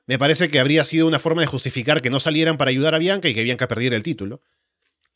me 0.06 0.18
parece 0.18 0.48
que 0.48 0.58
habría 0.58 0.84
sido 0.84 1.06
una 1.06 1.18
forma 1.18 1.42
de 1.42 1.46
justificar 1.46 2.02
que 2.02 2.10
no 2.10 2.20
salieran 2.20 2.56
para 2.56 2.70
ayudar 2.70 2.94
a 2.94 2.98
Bianca 2.98 3.28
y 3.28 3.34
que 3.34 3.44
Bianca 3.44 3.68
perdiera 3.68 3.96
el 3.96 4.02
título. 4.02 4.42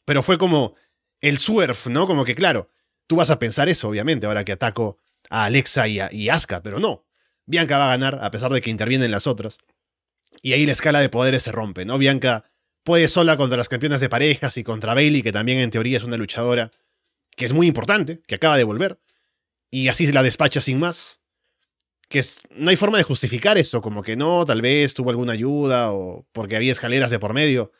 Pero 0.04 0.22
fue 0.22 0.38
como 0.38 0.74
el 1.20 1.38
swerve, 1.38 1.78
¿no? 1.86 2.06
Como 2.06 2.24
que, 2.24 2.34
claro, 2.34 2.70
tú 3.06 3.16
vas 3.16 3.30
a 3.30 3.38
pensar 3.38 3.68
eso, 3.68 3.88
obviamente, 3.88 4.26
ahora 4.26 4.44
que 4.44 4.52
ataco 4.52 4.98
a 5.28 5.44
Alexa 5.44 5.88
y 5.88 5.98
a 5.98 6.08
y 6.12 6.28
Asuka, 6.28 6.62
pero 6.62 6.78
no. 6.78 7.04
Bianca 7.46 7.78
va 7.78 7.86
a 7.86 7.96
ganar, 7.96 8.18
a 8.22 8.30
pesar 8.30 8.52
de 8.52 8.60
que 8.60 8.70
intervienen 8.70 9.10
las 9.10 9.26
otras. 9.26 9.58
Y 10.46 10.52
ahí 10.52 10.64
la 10.64 10.70
escala 10.70 11.00
de 11.00 11.08
poderes 11.08 11.42
se 11.42 11.50
rompe, 11.50 11.84
¿no? 11.84 11.98
Bianca 11.98 12.44
puede 12.84 13.08
sola 13.08 13.36
contra 13.36 13.58
las 13.58 13.68
campeonas 13.68 14.00
de 14.00 14.08
parejas 14.08 14.56
y 14.56 14.62
contra 14.62 14.94
Bailey, 14.94 15.24
que 15.24 15.32
también 15.32 15.58
en 15.58 15.72
teoría 15.72 15.96
es 15.96 16.04
una 16.04 16.16
luchadora 16.16 16.70
que 17.34 17.46
es 17.46 17.52
muy 17.52 17.66
importante, 17.66 18.20
que 18.28 18.36
acaba 18.36 18.56
de 18.56 18.62
volver. 18.62 19.00
Y 19.72 19.88
así 19.88 20.06
la 20.12 20.22
despacha 20.22 20.60
sin 20.60 20.78
más. 20.78 21.20
Que 22.08 22.20
es, 22.20 22.42
no 22.50 22.70
hay 22.70 22.76
forma 22.76 22.96
de 22.96 23.02
justificar 23.02 23.58
esto, 23.58 23.82
como 23.82 24.04
que 24.04 24.14
no, 24.14 24.44
tal 24.44 24.62
vez 24.62 24.94
tuvo 24.94 25.10
alguna 25.10 25.32
ayuda 25.32 25.90
o 25.90 26.28
porque 26.30 26.54
había 26.54 26.70
escaleras 26.70 27.10
de 27.10 27.18
por 27.18 27.34
medio. 27.34 27.72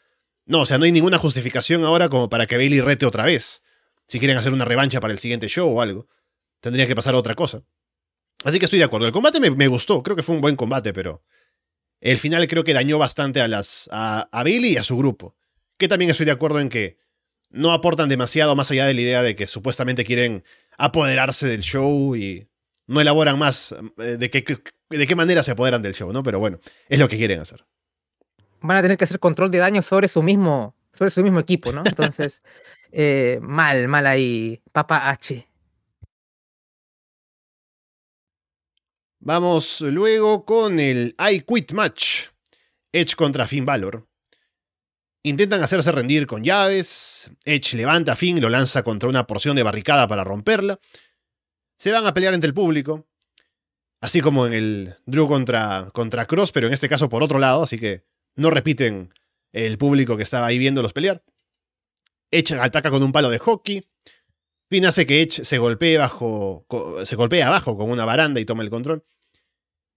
No, 0.44 0.62
o 0.62 0.66
sea, 0.66 0.76
no 0.76 0.86
hay 0.86 0.90
ninguna 0.90 1.18
justificación 1.18 1.84
ahora 1.84 2.08
como 2.08 2.28
para 2.28 2.46
que 2.48 2.56
Bailey 2.56 2.80
rete 2.80 3.06
otra 3.06 3.24
vez. 3.24 3.62
Si 4.08 4.18
quieren 4.18 4.38
hacer 4.38 4.52
una 4.52 4.64
revancha 4.64 4.98
para 4.98 5.12
el 5.12 5.20
siguiente 5.20 5.46
show 5.46 5.72
o 5.72 5.80
algo. 5.80 6.08
Tendría 6.58 6.88
que 6.88 6.96
pasar 6.96 7.14
otra 7.14 7.34
cosa. 7.34 7.62
Así 8.42 8.58
que 8.58 8.64
estoy 8.64 8.80
de 8.80 8.86
acuerdo. 8.86 9.06
El 9.06 9.12
combate 9.12 9.38
me 9.38 9.68
gustó. 9.68 10.02
Creo 10.02 10.16
que 10.16 10.24
fue 10.24 10.34
un 10.34 10.40
buen 10.40 10.56
combate, 10.56 10.92
pero 10.92 11.22
el 12.10 12.18
final 12.18 12.46
creo 12.46 12.62
que 12.62 12.72
dañó 12.72 12.98
bastante 12.98 13.40
a, 13.40 13.48
las, 13.48 13.88
a, 13.92 14.28
a 14.30 14.42
Bailey 14.44 14.74
y 14.74 14.76
a 14.76 14.84
su 14.84 14.96
grupo. 14.96 15.34
Que 15.76 15.88
también 15.88 16.10
estoy 16.10 16.26
de 16.26 16.32
acuerdo 16.32 16.60
en 16.60 16.68
que 16.68 16.98
no 17.50 17.72
aportan 17.72 18.08
demasiado 18.08 18.54
más 18.54 18.70
allá 18.70 18.86
de 18.86 18.94
la 18.94 19.00
idea 19.00 19.22
de 19.22 19.34
que 19.34 19.46
supuestamente 19.46 20.04
quieren 20.04 20.44
apoderarse 20.78 21.48
del 21.48 21.62
show 21.62 22.14
y 22.14 22.48
no 22.86 23.00
elaboran 23.00 23.38
más 23.38 23.74
eh, 23.98 24.16
de 24.18 24.30
qué, 24.30 24.44
de 24.90 25.06
qué 25.06 25.16
manera 25.16 25.42
se 25.42 25.50
apoderan 25.50 25.82
del 25.82 25.94
show, 25.94 26.12
¿no? 26.12 26.22
Pero 26.22 26.38
bueno, 26.38 26.60
es 26.88 26.98
lo 26.98 27.08
que 27.08 27.16
quieren 27.16 27.40
hacer. 27.40 27.64
Van 28.60 28.76
a 28.76 28.82
tener 28.82 28.96
que 28.96 29.04
hacer 29.04 29.18
control 29.18 29.50
de 29.50 29.58
daño 29.58 29.82
sobre 29.82 30.06
su 30.06 30.22
mismo, 30.22 30.76
sobre 30.92 31.10
su 31.10 31.22
mismo 31.24 31.40
equipo, 31.40 31.72
¿no? 31.72 31.82
Entonces, 31.84 32.42
eh, 32.92 33.38
mal, 33.42 33.88
mal 33.88 34.06
ahí, 34.06 34.62
Papa 34.72 35.10
H. 35.10 35.46
Vamos 39.26 39.80
luego 39.80 40.44
con 40.44 40.78
el 40.78 41.16
I 41.18 41.40
Quit 41.40 41.72
Match. 41.72 42.28
Edge 42.92 43.16
contra 43.16 43.48
Finn 43.48 43.64
Balor. 43.64 44.08
Intentan 45.24 45.64
hacerse 45.64 45.90
rendir 45.90 46.28
con 46.28 46.44
llaves. 46.44 47.28
Edge 47.44 47.76
levanta 47.76 48.12
a 48.12 48.16
Finn 48.16 48.38
y 48.38 48.40
lo 48.40 48.48
lanza 48.48 48.84
contra 48.84 49.08
una 49.08 49.26
porción 49.26 49.56
de 49.56 49.64
barricada 49.64 50.06
para 50.06 50.22
romperla. 50.22 50.78
Se 51.76 51.90
van 51.90 52.06
a 52.06 52.14
pelear 52.14 52.34
entre 52.34 52.46
el 52.46 52.54
público. 52.54 53.08
Así 54.00 54.20
como 54.20 54.46
en 54.46 54.52
el 54.52 54.94
Drew 55.06 55.26
contra, 55.26 55.90
contra 55.92 56.26
Cross, 56.26 56.52
pero 56.52 56.68
en 56.68 56.72
este 56.72 56.88
caso 56.88 57.08
por 57.08 57.24
otro 57.24 57.40
lado, 57.40 57.64
así 57.64 57.80
que 57.80 58.04
no 58.36 58.50
repiten 58.50 59.12
el 59.50 59.76
público 59.76 60.16
que 60.16 60.22
estaba 60.22 60.46
ahí 60.46 60.58
viéndolos 60.58 60.92
pelear. 60.92 61.24
Edge 62.30 62.54
ataca 62.54 62.90
con 62.90 63.02
un 63.02 63.10
palo 63.10 63.30
de 63.30 63.40
hockey. 63.40 63.84
Finn 64.70 64.86
hace 64.86 65.04
que 65.04 65.20
Edge 65.20 65.44
se 65.44 65.58
golpee, 65.58 65.98
bajo, 65.98 66.64
se 67.04 67.16
golpee 67.16 67.42
abajo 67.42 67.76
con 67.76 67.90
una 67.90 68.04
baranda 68.04 68.38
y 68.38 68.44
toma 68.44 68.62
el 68.62 68.70
control. 68.70 69.04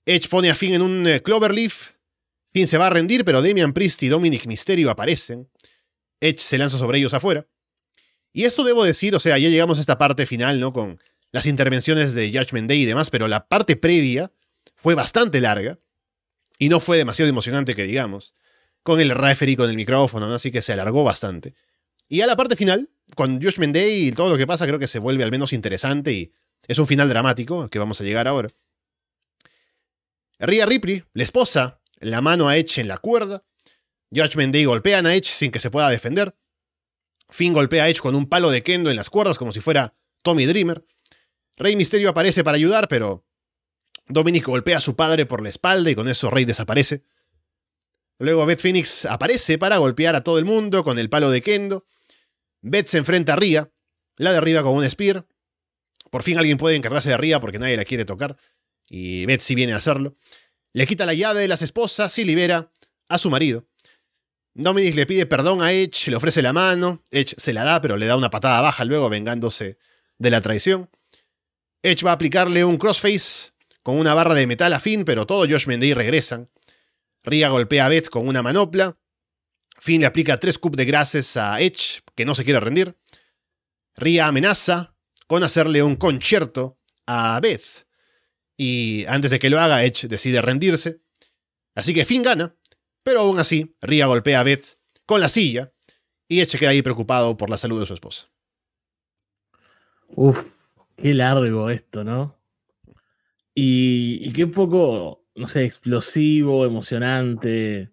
Edge 0.05 0.27
pone 0.29 0.49
a 0.49 0.55
Finn 0.55 0.73
en 0.73 0.81
un 0.81 1.07
eh, 1.07 1.21
Cloverleaf. 1.21 1.93
Finn 2.51 2.67
se 2.67 2.77
va 2.77 2.87
a 2.87 2.89
rendir, 2.89 3.23
pero 3.25 3.41
Damian 3.41 3.73
Priest 3.73 4.03
y 4.03 4.07
Dominic 4.07 4.45
Mysterio 4.47 4.89
aparecen. 4.89 5.49
Edge 6.19 6.39
se 6.39 6.57
lanza 6.57 6.77
sobre 6.77 6.97
ellos 6.97 7.13
afuera. 7.13 7.47
Y 8.31 8.45
esto 8.45 8.63
debo 8.63 8.83
decir, 8.83 9.15
o 9.15 9.19
sea, 9.19 9.37
ya 9.37 9.49
llegamos 9.49 9.77
a 9.77 9.81
esta 9.81 9.97
parte 9.97 10.25
final, 10.25 10.59
¿no? 10.59 10.71
Con 10.73 10.99
las 11.31 11.45
intervenciones 11.45 12.13
de 12.13 12.31
Judgment 12.31 12.67
Day 12.67 12.81
y 12.81 12.85
demás, 12.85 13.09
pero 13.09 13.27
la 13.27 13.47
parte 13.47 13.75
previa 13.75 14.31
fue 14.75 14.95
bastante 14.95 15.41
larga 15.41 15.77
y 16.57 16.69
no 16.69 16.79
fue 16.79 16.97
demasiado 16.97 17.29
emocionante 17.29 17.75
que 17.75 17.83
digamos, 17.83 18.33
con 18.83 18.99
el 18.99 19.11
referee 19.11 19.55
con 19.55 19.69
el 19.69 19.75
micrófono, 19.75 20.27
¿no? 20.27 20.35
así 20.35 20.51
que 20.51 20.61
se 20.61 20.73
alargó 20.73 21.03
bastante. 21.03 21.53
Y 22.07 22.21
a 22.21 22.27
la 22.27 22.35
parte 22.35 22.55
final, 22.55 22.89
con 23.15 23.41
Judgment 23.41 23.75
Day 23.75 24.07
y 24.07 24.11
todo 24.11 24.29
lo 24.29 24.37
que 24.37 24.47
pasa, 24.47 24.65
creo 24.65 24.79
que 24.79 24.87
se 24.87 24.99
vuelve 24.99 25.23
al 25.23 25.31
menos 25.31 25.53
interesante 25.53 26.11
y 26.11 26.31
es 26.67 26.79
un 26.79 26.87
final 26.87 27.07
dramático 27.07 27.67
que 27.67 27.79
vamos 27.79 28.01
a 28.01 28.03
llegar 28.03 28.27
ahora. 28.27 28.49
Rhea 30.39 30.65
Ripley, 30.65 31.03
la 31.13 31.23
esposa, 31.23 31.81
la 31.99 32.21
mano 32.21 32.47
a 32.47 32.57
Edge 32.57 32.79
en 32.79 32.87
la 32.87 32.97
cuerda. 32.97 33.43
Judgment 34.11 34.53
Day 34.53 34.65
golpean 34.65 35.05
a 35.05 35.13
Edge 35.13 35.27
sin 35.27 35.51
que 35.51 35.59
se 35.59 35.69
pueda 35.69 35.89
defender. 35.89 36.35
Finn 37.29 37.53
golpea 37.53 37.83
a 37.83 37.89
Edge 37.89 37.99
con 37.99 38.15
un 38.15 38.27
palo 38.27 38.49
de 38.49 38.63
kendo 38.63 38.89
en 38.89 38.95
las 38.95 39.09
cuerdas 39.09 39.37
como 39.37 39.51
si 39.51 39.59
fuera 39.59 39.95
Tommy 40.23 40.45
Dreamer. 40.45 40.83
Rey 41.57 41.75
Misterio 41.75 42.09
aparece 42.09 42.43
para 42.43 42.55
ayudar, 42.55 42.87
pero 42.87 43.25
Dominic 44.07 44.45
golpea 44.45 44.77
a 44.77 44.81
su 44.81 44.95
padre 44.95 45.25
por 45.25 45.43
la 45.43 45.49
espalda 45.49 45.91
y 45.91 45.95
con 45.95 46.07
eso 46.07 46.31
Rey 46.31 46.45
desaparece. 46.45 47.03
Luego 48.17 48.45
Beth 48.45 48.61
Phoenix 48.61 49.05
aparece 49.05 49.57
para 49.57 49.77
golpear 49.77 50.15
a 50.15 50.23
todo 50.23 50.39
el 50.39 50.45
mundo 50.45 50.83
con 50.83 50.99
el 50.99 51.09
palo 51.09 51.29
de 51.29 51.41
kendo. 51.41 51.85
Beth 52.61 52.87
se 52.87 52.97
enfrenta 52.97 53.33
a 53.33 53.35
Rhea, 53.35 53.71
la 54.17 54.31
derriba 54.33 54.63
con 54.63 54.73
un 54.73 54.89
spear. 54.89 55.27
Por 56.09 56.23
fin 56.23 56.37
alguien 56.37 56.57
puede 56.57 56.75
encargarse 56.75 57.09
de 57.09 57.17
Rhea 57.17 57.39
porque 57.39 57.59
nadie 57.59 57.77
la 57.77 57.85
quiere 57.85 58.05
tocar. 58.05 58.37
Y 58.89 59.25
Beth 59.25 59.41
sí 59.41 59.55
viene 59.55 59.73
a 59.73 59.77
hacerlo. 59.77 60.17
Le 60.73 60.87
quita 60.87 61.05
la 61.05 61.13
llave 61.13 61.41
de 61.41 61.47
las 61.47 61.61
esposas 61.61 62.17
y 62.17 62.25
libera 62.25 62.71
a 63.07 63.17
su 63.17 63.29
marido. 63.29 63.67
Dominic 64.53 64.95
le 64.95 65.05
pide 65.05 65.25
perdón 65.25 65.61
a 65.61 65.71
Edge, 65.71 66.09
le 66.09 66.15
ofrece 66.15 66.41
la 66.41 66.53
mano. 66.53 67.03
Edge 67.11 67.35
se 67.37 67.53
la 67.53 67.63
da, 67.63 67.81
pero 67.81 67.97
le 67.97 68.07
da 68.07 68.17
una 68.17 68.29
patada 68.29 68.61
baja 68.61 68.83
luego, 68.85 69.09
vengándose 69.09 69.77
de 70.17 70.29
la 70.29 70.41
traición. 70.41 70.89
Edge 71.81 72.03
va 72.03 72.11
a 72.11 72.15
aplicarle 72.15 72.65
un 72.65 72.77
crossface 72.77 73.51
con 73.83 73.97
una 73.97 74.13
barra 74.13 74.33
de 74.35 74.47
metal 74.47 74.73
a 74.73 74.79
Finn, 74.79 75.05
pero 75.05 75.25
todo 75.25 75.47
Josh 75.49 75.67
Menday 75.67 75.93
regresan. 75.93 76.49
Rhea 77.23 77.49
golpea 77.49 77.85
a 77.85 77.89
Beth 77.89 78.09
con 78.09 78.27
una 78.27 78.41
manopla. 78.41 78.97
Finn 79.79 80.01
le 80.01 80.07
aplica 80.07 80.37
tres 80.37 80.57
cups 80.57 80.77
de 80.77 80.85
grases 80.85 81.37
a 81.37 81.61
Edge, 81.61 82.01
que 82.15 82.25
no 82.25 82.35
se 82.35 82.43
quiere 82.43 82.59
rendir. 82.59 82.97
Rhea 83.95 84.27
amenaza 84.27 84.95
con 85.27 85.43
hacerle 85.43 85.83
un 85.83 85.95
concierto 85.95 86.79
a 87.05 87.39
Beth. 87.41 87.87
Y 88.61 89.05
antes 89.07 89.31
de 89.31 89.39
que 89.39 89.49
lo 89.49 89.57
haga, 89.57 89.85
Edge 89.85 90.09
decide 90.09 90.41
rendirse. 90.41 90.99
Así 91.75 91.93
que 91.93 92.03
Finn 92.03 92.23
gana, 92.23 92.57
pero 93.03 93.21
aún 93.21 93.39
así, 93.39 93.77
Rhea 93.79 94.05
golpea 94.05 94.41
a 94.41 94.43
Beth 94.43 94.77
con 95.05 95.21
la 95.21 95.29
silla 95.29 95.71
y 96.27 96.41
Edge 96.41 96.59
queda 96.59 96.71
ahí 96.71 96.81
preocupado 96.81 97.37
por 97.37 97.49
la 97.49 97.57
salud 97.57 97.79
de 97.79 97.85
su 97.85 97.93
esposa. 97.93 98.27
Uf, 100.09 100.43
qué 100.97 101.13
largo 101.13 101.69
esto, 101.69 102.03
¿no? 102.03 102.37
Y, 103.55 104.33
qué 104.33 104.45
poco, 104.45 105.23
no 105.35 105.47
sé, 105.47 105.63
explosivo, 105.63 106.65
emocionante, 106.65 107.91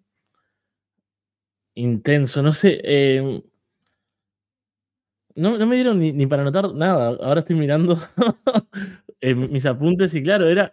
intenso, 1.74 2.42
no 2.42 2.52
sé. 2.52 2.80
Eh, 2.82 3.40
no, 5.36 5.58
no, 5.58 5.66
me 5.66 5.76
dieron 5.76 6.00
ni, 6.00 6.12
ni, 6.12 6.26
para 6.26 6.42
notar 6.42 6.74
nada. 6.74 7.16
Ahora 7.20 7.40
estoy 7.40 7.54
mirando 7.54 8.00
eh, 9.20 9.34
mis 9.34 9.66
apuntes 9.66 10.14
y 10.14 10.22
claro, 10.22 10.48
era. 10.48 10.72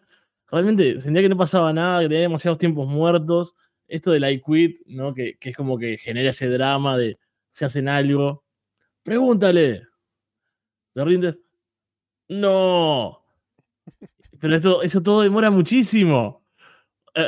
Realmente 0.51 0.99
sentía 0.99 1.23
que 1.23 1.29
no 1.29 1.37
pasaba 1.37 1.73
nada, 1.73 2.01
que 2.01 2.09
tenía 2.09 2.21
demasiados 2.21 2.59
tiempos 2.59 2.87
muertos. 2.87 3.55
Esto 3.87 4.11
del 4.11 4.29
I 4.29 4.41
quit, 4.41 4.81
¿no? 4.87 5.13
Que, 5.13 5.37
que 5.39 5.49
es 5.49 5.57
como 5.57 5.77
que 5.77 5.97
genera 5.97 6.29
ese 6.29 6.47
drama 6.47 6.97
de 6.97 7.17
se 7.53 7.65
hacen 7.65 7.87
algo. 7.89 8.43
Pregúntale. 9.03 9.83
¿Te 10.93 11.03
rindes? 11.03 11.37
No. 12.29 13.23
Pero 14.39 14.55
esto, 14.55 14.83
eso 14.83 15.01
todo 15.01 15.21
demora 15.21 15.49
muchísimo. 15.51 16.43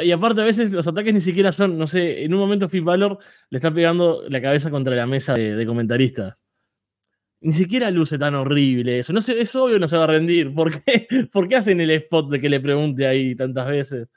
Y 0.03 0.11
aparte, 0.11 0.41
a 0.41 0.45
veces 0.45 0.71
los 0.71 0.87
ataques 0.87 1.13
ni 1.13 1.21
siquiera 1.21 1.51
son, 1.51 1.77
no 1.77 1.87
sé, 1.87 2.23
en 2.23 2.33
un 2.33 2.39
momento 2.39 2.69
Finn 2.69 2.85
Balor 2.85 3.19
le 3.49 3.57
está 3.59 3.71
pegando 3.73 4.23
la 4.29 4.41
cabeza 4.41 4.71
contra 4.71 4.95
la 4.95 5.05
mesa 5.05 5.33
de 5.33 5.65
comentaristas. 5.65 6.44
Ni 7.41 7.53
siquiera 7.53 7.91
luce 7.91 8.17
tan 8.17 8.35
horrible 8.35 8.99
eso. 8.99 9.13
No 9.13 9.19
es 9.19 9.55
obvio 9.55 9.77
no 9.79 9.87
se 9.87 9.97
va 9.97 10.05
a 10.05 10.07
rendir. 10.07 10.53
¿Por 10.53 10.81
qué? 10.81 11.07
¿Por 11.31 11.47
qué 11.47 11.57
hacen 11.57 11.81
el 11.81 11.91
spot 11.91 12.31
de 12.31 12.39
que 12.39 12.49
le 12.49 12.59
pregunte 12.59 13.05
ahí 13.07 13.35
tantas 13.35 13.67
veces? 13.67 14.07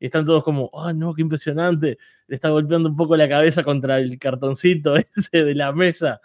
Y 0.00 0.06
están 0.06 0.24
todos 0.24 0.44
como, 0.44 0.70
oh 0.72 0.92
no, 0.92 1.12
qué 1.14 1.22
impresionante. 1.22 1.98
Le 2.28 2.36
está 2.36 2.50
golpeando 2.50 2.88
un 2.88 2.96
poco 2.96 3.16
la 3.16 3.28
cabeza 3.28 3.62
contra 3.62 3.98
el 3.98 4.18
cartoncito 4.18 4.96
ese 5.16 5.44
de 5.44 5.54
la 5.54 5.72
mesa. 5.72 6.20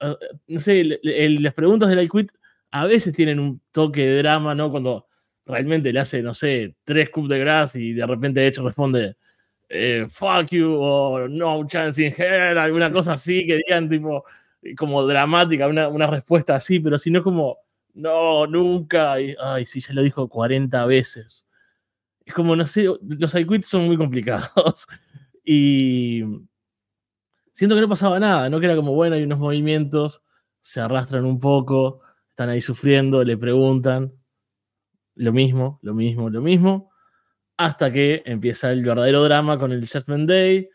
Uh, 0.00 0.14
no 0.48 0.60
sé, 0.60 0.84
las 1.02 1.54
preguntas 1.54 1.88
del 1.88 2.02
iQuit 2.02 2.30
a 2.70 2.86
veces 2.86 3.14
tienen 3.14 3.38
un 3.38 3.60
toque 3.70 4.02
de 4.04 4.18
drama, 4.18 4.54
¿no? 4.54 4.70
Cuando 4.70 5.06
realmente 5.46 5.92
le 5.92 6.00
hace, 6.00 6.22
no 6.22 6.34
sé, 6.34 6.74
tres 6.84 7.10
cups 7.10 7.28
de 7.28 7.38
grass 7.38 7.76
y 7.76 7.92
de 7.92 8.06
repente 8.06 8.40
de 8.40 8.48
hecho 8.48 8.64
responde 8.64 9.16
eh, 9.68 10.06
fuck 10.08 10.50
you 10.50 10.76
o 10.80 11.28
no 11.28 11.66
chance 11.66 12.04
in 12.04 12.14
hell, 12.16 12.58
alguna 12.58 12.90
cosa 12.90 13.14
así 13.14 13.46
que 13.46 13.56
digan 13.56 13.88
tipo 13.88 14.24
como 14.76 15.06
dramática, 15.06 15.68
una, 15.68 15.88
una 15.88 16.06
respuesta 16.06 16.56
así, 16.56 16.80
pero 16.80 16.98
si 16.98 17.10
no 17.10 17.22
como 17.22 17.58
no, 17.94 18.46
nunca. 18.46 19.20
Y, 19.20 19.34
ay, 19.40 19.64
sí, 19.64 19.80
ya 19.80 19.94
lo 19.94 20.02
dijo 20.02 20.28
40 20.28 20.84
veces. 20.86 21.46
Es 22.24 22.34
como, 22.34 22.56
no 22.56 22.66
sé, 22.66 22.86
los 23.02 23.34
iQuits 23.34 23.66
son 23.66 23.86
muy 23.86 23.96
complicados. 23.96 24.86
y 25.44 26.22
siento 27.52 27.74
que 27.76 27.80
no 27.80 27.88
pasaba 27.88 28.18
nada, 28.20 28.50
¿no? 28.50 28.60
Que 28.60 28.66
era 28.66 28.76
como, 28.76 28.94
bueno, 28.94 29.16
hay 29.16 29.22
unos 29.22 29.38
movimientos, 29.38 30.22
se 30.62 30.80
arrastran 30.80 31.24
un 31.24 31.38
poco, 31.38 32.00
están 32.30 32.48
ahí 32.48 32.60
sufriendo, 32.60 33.22
le 33.24 33.36
preguntan 33.36 34.12
lo 35.14 35.32
mismo, 35.32 35.78
lo 35.82 35.94
mismo, 35.94 36.28
lo 36.30 36.40
mismo, 36.40 36.90
hasta 37.56 37.92
que 37.92 38.22
empieza 38.26 38.72
el 38.72 38.82
verdadero 38.82 39.22
drama 39.22 39.58
con 39.58 39.70
el 39.70 39.88
Judgment 39.88 40.28
Day, 40.28 40.68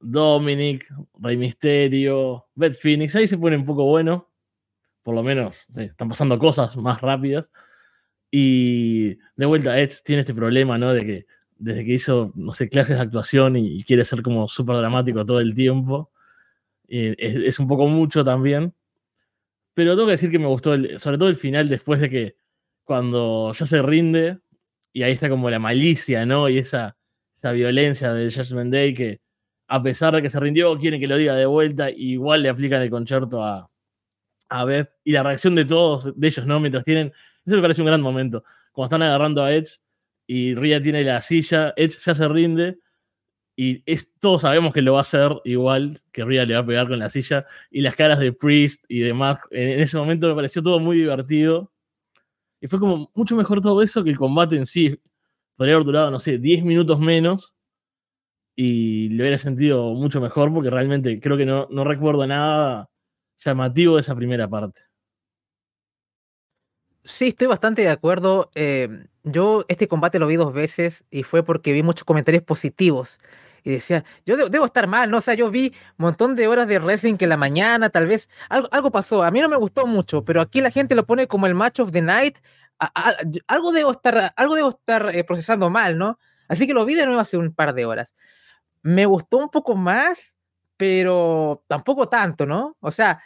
Dominic, 0.00 0.86
Rey 1.18 1.36
Misterio, 1.36 2.46
Beth 2.54 2.78
Phoenix, 2.78 3.14
ahí 3.16 3.26
se 3.26 3.38
pone 3.38 3.56
un 3.56 3.64
poco 3.64 3.84
bueno, 3.84 4.30
por 5.02 5.14
lo 5.14 5.22
menos 5.22 5.66
están 5.76 6.08
pasando 6.08 6.38
cosas 6.38 6.76
más 6.76 7.00
rápidas. 7.00 7.50
Y 8.30 9.14
de 9.36 9.46
vuelta, 9.46 9.78
Edge 9.78 9.96
tiene 10.04 10.20
este 10.20 10.34
problema, 10.34 10.78
¿no? 10.78 10.92
De 10.92 11.00
que 11.00 11.26
desde 11.56 11.84
que 11.84 11.94
hizo, 11.94 12.32
no 12.34 12.52
sé, 12.52 12.68
clases 12.68 12.96
de 12.96 13.02
actuación 13.02 13.56
y, 13.56 13.82
quiere 13.84 14.04
ser 14.04 14.22
como 14.22 14.48
súper 14.48 14.76
dramático 14.76 15.24
todo 15.24 15.40
el 15.40 15.54
tiempo, 15.54 16.12
es, 16.88 17.58
un 17.58 17.68
poco 17.68 17.86
mucho 17.86 18.24
también. 18.24 18.74
Pero 19.74 19.92
tengo 19.94 20.06
que 20.06 20.12
decir 20.12 20.30
que 20.30 20.38
me 20.38 20.46
gustó, 20.46 20.74
sobre 20.98 21.18
todo 21.18 21.28
el 21.28 21.36
final, 21.36 21.68
después 21.68 22.00
de 22.00 22.10
que 22.10 22.36
cuando 22.84 23.52
ya 23.54 23.66
se 23.66 23.82
rinde, 23.82 24.38
y 24.92 25.02
ahí 25.02 25.12
está 25.12 25.28
como 25.28 25.50
la 25.50 25.58
malicia, 25.58 26.26
¿no? 26.26 26.48
Y 26.48 26.58
esa, 26.58 26.96
esa 27.36 27.52
violencia 27.52 28.12
del 28.14 28.32
Judgment 28.32 28.72
Day 28.72 28.94
que, 28.94 29.20
a 29.68 29.82
pesar 29.82 30.14
de 30.14 30.22
que 30.22 30.30
se 30.30 30.40
rindió, 30.40 30.76
quieren 30.78 30.98
que 30.98 31.06
lo 31.06 31.16
diga 31.16 31.34
de 31.34 31.46
vuelta, 31.46 31.90
igual 31.90 32.42
le 32.42 32.48
aplican 32.48 32.82
el 32.82 32.90
concierto 32.90 33.44
a, 33.44 33.70
a 34.48 34.64
Beth. 34.64 34.90
Y 35.04 35.12
la 35.12 35.22
reacción 35.22 35.54
de 35.54 35.64
todos, 35.66 36.18
de 36.18 36.26
ellos, 36.26 36.46
¿no? 36.46 36.58
Mientras 36.58 36.84
tienen. 36.84 37.12
Eso 37.44 37.56
me 37.56 37.62
parece 37.62 37.82
un 37.82 37.86
gran 37.86 38.00
momento. 38.00 38.44
Cuando 38.72 38.96
están 38.96 39.02
agarrando 39.02 39.42
a 39.42 39.52
Edge 39.52 39.78
y 40.26 40.54
Ria 40.54 40.82
tiene 40.82 41.04
la 41.04 41.20
silla, 41.20 41.72
Edge 41.76 41.98
ya 42.04 42.14
se 42.14 42.28
rinde. 42.28 42.78
Y 43.56 43.82
es, 43.86 44.12
todos 44.20 44.42
sabemos 44.42 44.72
que 44.72 44.82
lo 44.82 44.92
va 44.92 45.00
a 45.00 45.02
hacer 45.02 45.32
igual, 45.44 46.00
que 46.12 46.24
Ria 46.24 46.44
le 46.44 46.54
va 46.54 46.60
a 46.60 46.66
pegar 46.66 46.88
con 46.88 46.98
la 46.98 47.10
silla. 47.10 47.46
Y 47.70 47.80
las 47.80 47.96
caras 47.96 48.20
de 48.20 48.32
Priest 48.32 48.84
y 48.88 49.00
demás, 49.00 49.38
en, 49.50 49.80
ese 49.80 49.98
momento 49.98 50.28
me 50.28 50.34
pareció 50.34 50.62
todo 50.62 50.78
muy 50.78 50.96
divertido. 50.96 51.72
Y 52.60 52.68
fue 52.68 52.78
como 52.78 53.10
mucho 53.14 53.36
mejor 53.36 53.60
todo 53.60 53.82
eso 53.82 54.02
que 54.02 54.10
el 54.10 54.16
combate 54.16 54.56
en 54.56 54.66
sí. 54.66 54.98
Podría 55.56 55.74
haber 55.74 55.86
durado, 55.86 56.10
no 56.10 56.20
sé, 56.20 56.38
10 56.38 56.64
minutos 56.64 57.00
menos. 57.00 57.52
Y 58.60 59.10
le 59.10 59.22
hubiera 59.22 59.38
sentido 59.38 59.94
mucho 59.94 60.20
mejor 60.20 60.52
porque 60.52 60.68
realmente 60.68 61.20
creo 61.20 61.36
que 61.36 61.46
no, 61.46 61.68
no 61.70 61.84
recuerdo 61.84 62.26
nada 62.26 62.90
llamativo 63.38 63.94
de 63.94 64.00
esa 64.00 64.16
primera 64.16 64.48
parte. 64.48 64.80
Sí, 67.04 67.28
estoy 67.28 67.46
bastante 67.46 67.82
de 67.82 67.90
acuerdo. 67.90 68.50
Eh, 68.56 69.06
yo 69.22 69.64
este 69.68 69.86
combate 69.86 70.18
lo 70.18 70.26
vi 70.26 70.34
dos 70.34 70.52
veces 70.52 71.04
y 71.08 71.22
fue 71.22 71.44
porque 71.44 71.72
vi 71.72 71.84
muchos 71.84 72.02
comentarios 72.02 72.42
positivos. 72.42 73.20
Y 73.62 73.70
decía, 73.70 74.04
yo 74.26 74.36
debo, 74.48 74.64
estar 74.64 74.88
mal, 74.88 75.08
¿no? 75.08 75.18
O 75.18 75.20
sea, 75.20 75.34
yo 75.34 75.52
vi 75.52 75.72
un 75.96 76.06
montón 76.06 76.34
de 76.34 76.48
horas 76.48 76.66
de 76.66 76.80
wrestling 76.80 77.14
que 77.14 77.26
en 77.26 77.30
la 77.30 77.36
mañana, 77.36 77.90
tal 77.90 78.08
vez 78.08 78.28
algo, 78.48 78.66
algo 78.72 78.90
pasó. 78.90 79.22
A 79.22 79.30
mí 79.30 79.40
no 79.40 79.48
me 79.48 79.56
gustó 79.56 79.86
mucho, 79.86 80.24
pero 80.24 80.40
aquí 80.40 80.60
la 80.60 80.72
gente 80.72 80.96
lo 80.96 81.06
pone 81.06 81.28
como 81.28 81.46
el 81.46 81.54
match 81.54 81.78
of 81.78 81.92
the 81.92 82.02
night. 82.02 82.38
algo 83.46 83.70
debo 83.70 83.92
estar, 83.92 84.32
algo 84.34 84.56
debo 84.56 84.70
estar 84.70 85.14
eh, 85.14 85.22
procesando 85.22 85.70
mal, 85.70 85.96
¿no? 85.96 86.18
Así 86.48 86.66
que 86.66 86.74
lo 86.74 86.84
vi 86.84 86.94
de 86.94 87.06
nuevo 87.06 87.20
hace 87.20 87.36
un 87.36 87.54
par 87.54 87.72
de 87.72 87.86
horas. 87.86 88.16
Me 88.88 89.04
gustó 89.04 89.36
un 89.36 89.50
poco 89.50 89.76
más, 89.76 90.38
pero 90.78 91.62
tampoco 91.66 92.08
tanto, 92.08 92.46
¿no? 92.46 92.74
O 92.80 92.90
sea, 92.90 93.20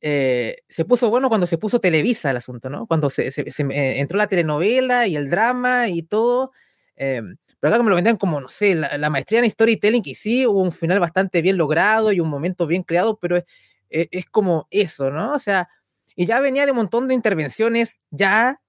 eh, 0.00 0.58
se 0.68 0.84
puso 0.84 1.10
bueno 1.10 1.28
cuando 1.28 1.48
se 1.48 1.58
puso 1.58 1.80
Televisa 1.80 2.30
el 2.30 2.36
asunto, 2.36 2.70
¿no? 2.70 2.86
Cuando 2.86 3.10
se, 3.10 3.26
eh, 3.26 4.00
entró 4.00 4.16
la 4.16 4.28
telenovela 4.28 5.08
y 5.08 5.16
el 5.16 5.28
drama 5.28 5.88
y 5.88 6.02
todo. 6.02 6.52
Em, 6.94 7.36
pero 7.58 7.74
acá 7.74 7.82
me 7.82 7.90
lo 7.90 7.96
vendían 7.96 8.16
como, 8.16 8.40
no 8.40 8.48
sé, 8.48 8.76
la, 8.76 9.10
maestría 9.10 9.40
en 9.40 9.50
storytelling, 9.50 10.04
que 10.04 10.14
sí, 10.14 10.46
hubo 10.46 10.62
un 10.62 10.70
final 10.70 11.00
bastante 11.00 11.42
bien 11.42 11.56
logrado 11.56 12.12
y 12.12 12.20
un 12.20 12.28
momento 12.28 12.68
bien 12.68 12.84
creado, 12.84 13.18
pero 13.18 13.42
es, 13.90 14.26
como 14.30 14.68
eso, 14.70 15.10
¿no? 15.10 15.34
O 15.34 15.38
sea, 15.40 15.68
y 16.14 16.26
ya 16.26 16.38
venía 16.40 16.64
de 16.64 16.70
un 16.70 16.76
montón 16.76 17.08
de 17.08 17.14
intervenciones, 17.14 18.00
ya. 18.10 18.60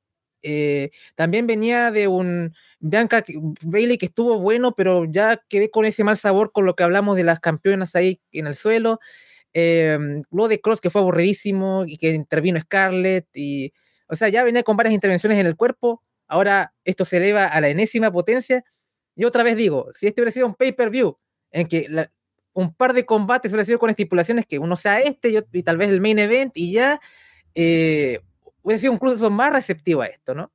Eh, 0.42 0.90
también 1.16 1.46
venía 1.46 1.92
de 1.92 2.08
un 2.08 2.56
Bianca 2.80 3.24
Bailey 3.64 3.98
que 3.98 4.08
estuvo 4.08 4.40
bueno, 4.40 4.74
pero 4.74 5.06
ya 5.06 5.42
quedé 5.50 5.70
con 5.70 5.86
ese 5.86 6.04
mal 6.04 6.18
sabor 6.18 6.52
con 6.52 6.66
lo 6.66 6.76
que 6.76 6.84
hablamos 6.84 7.16
de 7.16 7.24
las 7.24 7.40
campeonas 7.40 7.96
ahí 7.96 8.22
en 8.32 8.48
el 8.48 8.56
suelo. 8.56 9.00
Eh, 9.54 9.98
lo 10.32 10.48
de 10.48 10.62
Cross 10.62 10.80
que 10.82 10.90
fue 10.90 11.02
aburridísimo 11.02 11.84
y 11.86 11.98
que 11.98 12.14
intervino 12.14 12.60
Scarlett 12.62 13.28
y, 13.34 13.74
o 14.08 14.16
sea, 14.16 14.30
ya 14.30 14.44
venía 14.44 14.64
con 14.64 14.78
varias 14.78 14.94
intervenciones 14.94 15.40
en 15.40 15.48
el 15.48 15.56
cuerpo, 15.56 16.04
ahora 16.28 16.74
esto 16.86 17.04
se 17.04 17.18
eleva 17.18 17.46
a 17.46 17.60
la 17.60 17.70
enésima 17.70 18.12
potencia 18.12 18.64
y 19.16 19.26
otra 19.26 19.44
vez 19.44 19.58
digo, 19.58 19.90
si 19.94 20.08
este 20.08 20.22
hubiera 20.22 20.32
sido 20.32 20.48
un 20.48 20.56
pay-per-view 20.56 21.18
en 21.52 21.68
que 21.68 21.88
un 22.54 22.74
par 22.74 22.94
de 22.94 23.06
combates 23.06 23.52
hubiera 23.52 23.66
sido 23.66 23.80
con 23.80 23.90
estipulaciones 23.90 24.46
que 24.46 24.60
uno 24.60 24.76
sea 24.76 25.00
este 25.00 25.44
y, 25.52 25.64
tal 25.64 25.78
vez 25.78 25.90
el 25.90 26.00
main 26.02 26.20
event 26.20 26.56
y 26.56 26.74
ya 26.74 27.00
eh, 27.56 28.20
hubiera 28.62 28.80
sido 28.80 28.94
incluso 28.94 29.30
más 29.30 29.52
receptivo 29.52 30.02
a 30.02 30.08
esto, 30.08 30.36
¿no? 30.36 30.52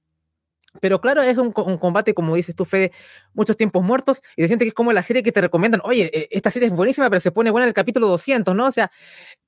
Pero 0.81 1.01
claro, 1.01 1.23
es 1.23 1.39
un, 1.39 1.53
combate, 1.53 2.15
como 2.15 2.35
dices 2.35 2.55
tú, 2.55 2.65
Fede, 2.65 2.93
muchos 3.33 3.57
tiempos 3.57 3.83
muertos, 3.83 4.23
y 4.37 4.43
se 4.43 4.49
siente 4.49 4.65
que 4.65 4.71
es 4.71 4.75
como 4.75 4.93
la 4.93 5.03
serie 5.03 5.23
que 5.23 5.33
te 5.33 5.41
recomiendan, 5.41 5.81
oye, 5.85 6.11
eh, 6.13 6.29
esta 6.33 6.51
serie 6.51 6.69
es 6.69 6.75
buenísima, 6.75 7.09
pero 7.11 7.21
se 7.21 7.31
pone 7.31 7.51
buena 7.51 7.67
en 7.67 7.69
el 7.69 7.75
capítulo 7.75 8.09
200, 8.09 8.55
¿no? 8.55 8.67
O 8.67 8.71
sea, 8.71 8.91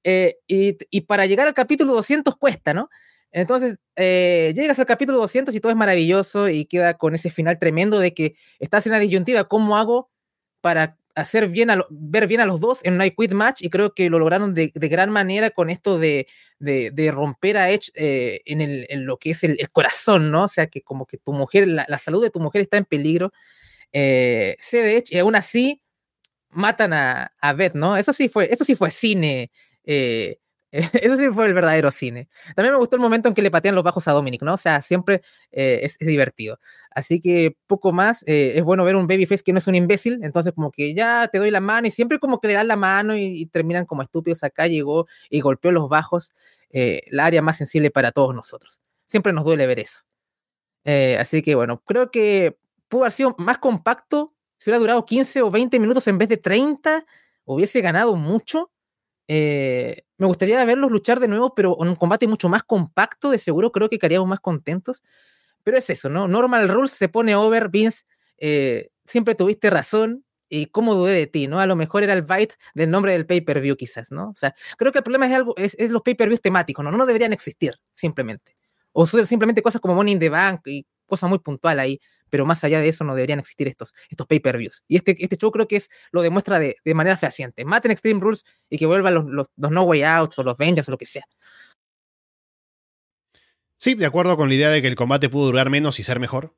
eh, 0.04 0.38
y, 0.46 1.00
para 1.02 1.26
llegar 1.26 1.48
al 1.48 1.54
capítulo 1.54 1.94
200 1.94 2.36
cuesta, 2.36 2.74
¿no? 2.74 2.88
Entonces, 3.32 3.76
eh, 3.96 4.52
llegas 4.54 4.78
al 4.78 4.86
capítulo 4.86 5.18
200 5.18 5.54
y 5.54 5.60
todo 5.60 5.70
es 5.70 5.76
maravilloso 5.76 6.48
y 6.48 6.64
queda 6.64 6.94
con 6.94 7.14
ese 7.14 7.30
final 7.30 7.58
tremendo 7.58 7.98
de 7.98 8.14
que 8.14 8.36
estás 8.58 8.86
en 8.86 8.92
la 8.92 8.98
disyuntiva, 8.98 9.44
¿cómo 9.44 9.76
hago 9.76 10.10
para 10.60 10.96
hacer 11.16 11.48
bien 11.48 11.70
a 11.70 11.84
ver 11.90 12.28
bien 12.28 12.40
a 12.40 12.46
los 12.46 12.60
dos 12.60 12.80
en 12.84 12.94
un 12.94 13.02
I 13.02 13.10
Quit 13.10 13.32
match 13.32 13.62
y 13.62 13.70
creo 13.70 13.94
que 13.94 14.10
lo 14.10 14.18
lograron 14.18 14.54
de, 14.54 14.70
gran 14.74 15.10
manera 15.10 15.50
con 15.50 15.70
esto 15.70 15.98
de, 15.98 16.26
romper 17.10 17.56
a 17.56 17.70
Edge 17.70 17.90
eh, 17.96 18.42
en, 18.44 19.06
lo 19.06 19.16
que 19.16 19.30
es 19.30 19.42
el, 19.42 19.58
corazón, 19.70 20.30
¿no? 20.30 20.44
O 20.44 20.48
sea, 20.48 20.66
que 20.66 20.82
como 20.82 21.06
que 21.06 21.16
tu 21.16 21.32
mujer, 21.32 21.66
la, 21.66 21.98
salud 21.98 22.22
de 22.22 22.30
tu 22.30 22.38
mujer 22.38 22.62
está 22.62 22.76
en 22.76 22.84
peligro. 22.84 23.32
Eh, 23.92 24.56
sé 24.58 24.82
de 24.82 24.98
Edge 24.98 25.14
y 25.14 25.18
aún 25.18 25.34
así 25.34 25.82
matan 26.50 26.92
a, 26.92 27.32
a 27.40 27.52
Beth, 27.54 27.74
¿no? 27.74 27.96
Eso 27.96 28.12
sí 28.12 28.28
fue, 28.28 28.52
eso 28.52 28.64
sí 28.64 28.76
fue 28.76 28.90
cine. 28.90 29.50
Eh, 29.84 30.38
Eso 31.02 31.16
sí 31.16 31.28
fue 31.32 31.46
el 31.46 31.54
verdadero 31.54 31.90
cine. 31.90 32.28
También 32.54 32.72
me 32.72 32.78
gustó 32.78 32.96
el 32.96 33.02
momento 33.02 33.28
en 33.28 33.34
que 33.34 33.42
le 33.42 33.50
patean 33.50 33.74
los 33.74 33.84
bajos 33.84 34.06
a 34.08 34.12
Dominic, 34.12 34.42
¿no? 34.42 34.54
O 34.54 34.56
sea, 34.56 34.82
siempre 34.82 35.22
eh, 35.50 35.80
es, 35.82 35.98
divertido. 35.98 36.58
Así 36.90 37.20
que 37.20 37.56
poco 37.66 37.92
más. 37.92 38.22
Eh, 38.26 38.54
es 38.56 38.64
bueno 38.64 38.84
ver 38.84 38.96
un 38.96 39.06
babyface 39.06 39.42
que 39.42 39.52
no 39.52 39.58
es 39.58 39.66
un 39.66 39.74
imbécil. 39.74 40.20
Entonces, 40.22 40.52
como 40.52 40.70
que 40.70 40.94
ya 40.94 41.28
te 41.28 41.38
doy 41.38 41.50
la 41.50 41.60
mano 41.60 41.86
y 41.86 41.90
siempre 41.90 42.18
como 42.18 42.40
que 42.40 42.48
le 42.48 42.54
dan 42.54 42.68
la 42.68 42.76
mano 42.76 43.16
y, 43.16 43.46
terminan 43.46 43.86
como 43.86 44.02
estúpidos. 44.02 44.44
Acá 44.44 44.66
llegó 44.66 45.06
y 45.30 45.40
golpeó 45.40 45.72
los 45.72 45.88
bajos, 45.88 46.32
eh, 46.70 47.02
la 47.10 47.26
área 47.26 47.42
más 47.42 47.56
sensible 47.56 47.90
para 47.90 48.12
todos 48.12 48.34
nosotros. 48.34 48.80
Siempre 49.06 49.32
nos 49.32 49.44
duele 49.44 49.66
ver 49.66 49.80
eso. 49.80 50.00
así 51.18 51.42
que 51.42 51.54
bueno, 51.54 51.82
creo 51.84 52.10
que 52.10 52.58
pudo 52.88 53.02
haber 53.02 53.12
sido 53.12 53.34
más 53.38 53.58
compacto. 53.58 54.32
Si 54.58 54.70
hubiera 54.70 54.80
durado 54.80 55.04
15 55.04 55.42
o 55.42 55.50
20 55.50 55.78
minutos 55.78 56.06
en 56.08 56.18
vez 56.18 56.28
de 56.28 56.36
30, 56.38 57.04
hubiese 57.44 57.80
ganado 57.80 58.16
mucho 58.16 58.70
eh, 59.28 60.02
me 60.18 60.26
gustaría 60.26 60.64
verlos 60.64 60.90
luchar 60.90 61.20
de 61.20 61.28
nuevo, 61.28 61.54
pero 61.54 61.76
en 61.80 61.88
un 61.88 61.96
combate 61.96 62.26
mucho 62.26 62.48
más 62.48 62.62
compacto, 62.62 63.30
de 63.30 63.38
seguro 63.38 63.72
creo 63.72 63.88
que 63.88 63.98
quedaríamos 63.98 64.28
más 64.28 64.40
contentos. 64.40 65.02
Pero 65.62 65.78
es 65.78 65.90
eso, 65.90 66.08
¿no? 66.08 66.28
Normal 66.28 66.68
Rules 66.68 66.92
se 66.92 67.08
pone 67.08 67.34
over, 67.34 67.68
Vince, 67.68 68.04
eh, 68.38 68.90
siempre 69.04 69.34
tuviste 69.34 69.70
razón, 69.70 70.24
y 70.48 70.66
cómo 70.66 70.94
dudé 70.94 71.12
de 71.12 71.26
ti, 71.26 71.48
¿no? 71.48 71.60
A 71.60 71.66
lo 71.66 71.76
mejor 71.76 72.02
era 72.02 72.12
el 72.12 72.22
bite 72.22 72.54
del 72.74 72.90
nombre 72.90 73.12
del 73.12 73.26
pay-per-view, 73.26 73.76
quizás, 73.76 74.12
¿no? 74.12 74.30
O 74.30 74.34
sea, 74.34 74.54
creo 74.76 74.92
que 74.92 74.98
el 74.98 75.04
problema 75.04 75.26
es 75.26 75.32
algo, 75.32 75.54
es, 75.56 75.76
los 75.90 76.02
pay-per-views 76.02 76.40
temáticos, 76.40 76.84
¿no? 76.84 76.90
No 76.92 77.06
deberían 77.06 77.32
existir, 77.32 77.74
simplemente. 77.92 78.54
O 78.92 79.06
simplemente 79.06 79.62
cosas 79.62 79.80
como 79.80 79.94
Money 79.94 80.14
in 80.14 80.20
the 80.20 80.28
Bank 80.28 80.62
y 80.66 80.86
cosas 81.06 81.28
muy 81.28 81.38
puntual 81.38 81.78
ahí 81.78 81.98
pero 82.30 82.46
más 82.46 82.64
allá 82.64 82.80
de 82.80 82.88
eso 82.88 83.04
no 83.04 83.14
deberían 83.14 83.38
existir 83.38 83.68
estos, 83.68 83.94
estos 84.10 84.26
pay-per-views. 84.26 84.82
Y 84.88 84.96
este, 84.96 85.16
este 85.18 85.36
show 85.36 85.50
creo 85.50 85.68
que 85.68 85.76
es, 85.76 85.90
lo 86.10 86.22
demuestra 86.22 86.58
de, 86.58 86.76
manera 86.94 87.16
fehaciente. 87.16 87.64
Maten 87.64 87.90
Extreme 87.90 88.20
Rules 88.20 88.44
y 88.70 88.78
que 88.78 88.86
vuelvan 88.86 89.14
los, 89.14 89.48
No 89.56 89.82
Way 89.82 90.02
Outs 90.02 90.38
o 90.38 90.42
los 90.42 90.56
Vengeance 90.56 90.90
o 90.90 90.92
lo 90.92 90.98
que 90.98 91.06
sea. 91.06 91.26
Sí, 93.78 93.94
de 93.94 94.06
acuerdo 94.06 94.36
con 94.36 94.48
la 94.48 94.54
idea 94.54 94.70
de 94.70 94.80
que 94.80 94.88
el 94.88 94.96
combate 94.96 95.28
pudo 95.28 95.46
durar 95.46 95.70
menos 95.70 96.00
y 96.00 96.02
ser 96.02 96.18
mejor. 96.18 96.54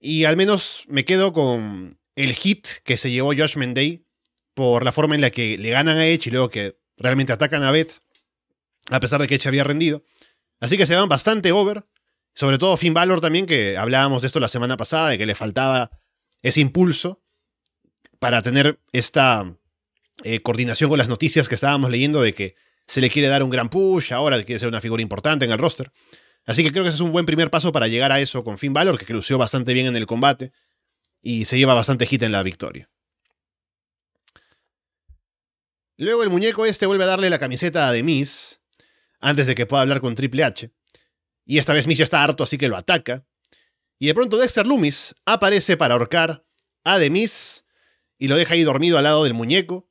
Y 0.00 0.24
al 0.24 0.36
menos 0.36 0.84
me 0.88 1.04
quedo 1.04 1.32
con 1.32 1.98
el 2.14 2.32
hit 2.34 2.66
que 2.84 2.96
se 2.96 3.10
llevó 3.10 3.28
Josh 3.36 3.56
Day 3.56 4.06
por 4.54 4.84
la 4.84 4.92
forma 4.92 5.14
en 5.14 5.20
la 5.20 5.30
que 5.30 5.58
le 5.58 5.70
ganan 5.70 5.98
a 5.98 6.06
Edge 6.06 6.28
y 6.28 6.30
luego 6.30 6.48
que 6.48 6.78
realmente 6.96 7.32
atacan 7.32 7.62
a 7.62 7.70
Beth, 7.70 8.00
a 8.88 9.00
pesar 9.00 9.20
de 9.20 9.28
que 9.28 9.34
Edge 9.34 9.48
había 9.48 9.64
rendido. 9.64 10.02
Así 10.60 10.78
que 10.78 10.86
se 10.86 10.94
van 10.94 11.08
bastante 11.08 11.52
over. 11.52 11.84
Sobre 12.36 12.58
todo 12.58 12.76
Finn 12.76 12.92
Balor 12.92 13.22
también, 13.22 13.46
que 13.46 13.78
hablábamos 13.78 14.20
de 14.20 14.26
esto 14.26 14.40
la 14.40 14.48
semana 14.48 14.76
pasada, 14.76 15.08
de 15.08 15.16
que 15.16 15.24
le 15.24 15.34
faltaba 15.34 15.90
ese 16.42 16.60
impulso 16.60 17.22
para 18.18 18.42
tener 18.42 18.78
esta 18.92 19.56
eh, 20.22 20.40
coordinación 20.40 20.90
con 20.90 20.98
las 20.98 21.08
noticias 21.08 21.48
que 21.48 21.54
estábamos 21.54 21.90
leyendo 21.90 22.20
de 22.20 22.34
que 22.34 22.54
se 22.86 23.00
le 23.00 23.08
quiere 23.08 23.28
dar 23.28 23.42
un 23.42 23.48
gran 23.48 23.70
push, 23.70 24.12
ahora 24.12 24.42
quiere 24.44 24.58
ser 24.58 24.68
una 24.68 24.82
figura 24.82 25.00
importante 25.00 25.46
en 25.46 25.50
el 25.50 25.56
roster. 25.56 25.90
Así 26.44 26.62
que 26.62 26.72
creo 26.72 26.84
que 26.84 26.90
ese 26.90 26.96
es 26.96 27.00
un 27.00 27.10
buen 27.10 27.24
primer 27.24 27.50
paso 27.50 27.72
para 27.72 27.88
llegar 27.88 28.12
a 28.12 28.20
eso 28.20 28.44
con 28.44 28.58
Finn 28.58 28.74
Balor, 28.74 29.02
que 29.02 29.10
lució 29.14 29.38
bastante 29.38 29.72
bien 29.72 29.86
en 29.86 29.96
el 29.96 30.06
combate 30.06 30.52
y 31.22 31.46
se 31.46 31.56
lleva 31.56 31.72
bastante 31.72 32.04
hit 32.04 32.22
en 32.22 32.32
la 32.32 32.42
victoria. 32.42 32.90
Luego 35.96 36.22
el 36.22 36.28
muñeco 36.28 36.66
este 36.66 36.84
vuelve 36.84 37.04
a 37.04 37.06
darle 37.06 37.30
la 37.30 37.38
camiseta 37.38 37.88
a 37.88 37.92
The 37.92 38.02
Miz, 38.02 38.60
antes 39.20 39.46
de 39.46 39.54
que 39.54 39.64
pueda 39.64 39.80
hablar 39.80 40.02
con 40.02 40.14
Triple 40.14 40.44
H. 40.44 40.75
Y 41.46 41.58
esta 41.58 41.72
vez 41.72 41.86
ya 41.86 42.04
está 42.04 42.22
harto, 42.22 42.44
así 42.44 42.58
que 42.58 42.68
lo 42.68 42.76
ataca. 42.76 43.24
Y 43.98 44.08
de 44.08 44.14
pronto 44.14 44.36
Dexter 44.36 44.66
Loomis 44.66 45.14
aparece 45.24 45.76
para 45.76 45.94
ahorcar 45.94 46.44
a 46.84 46.98
The 46.98 47.08
Miz 47.08 47.64
y 48.18 48.28
lo 48.28 48.36
deja 48.36 48.54
ahí 48.54 48.62
dormido 48.62 48.98
al 48.98 49.04
lado 49.04 49.24
del 49.24 49.32
muñeco. 49.32 49.88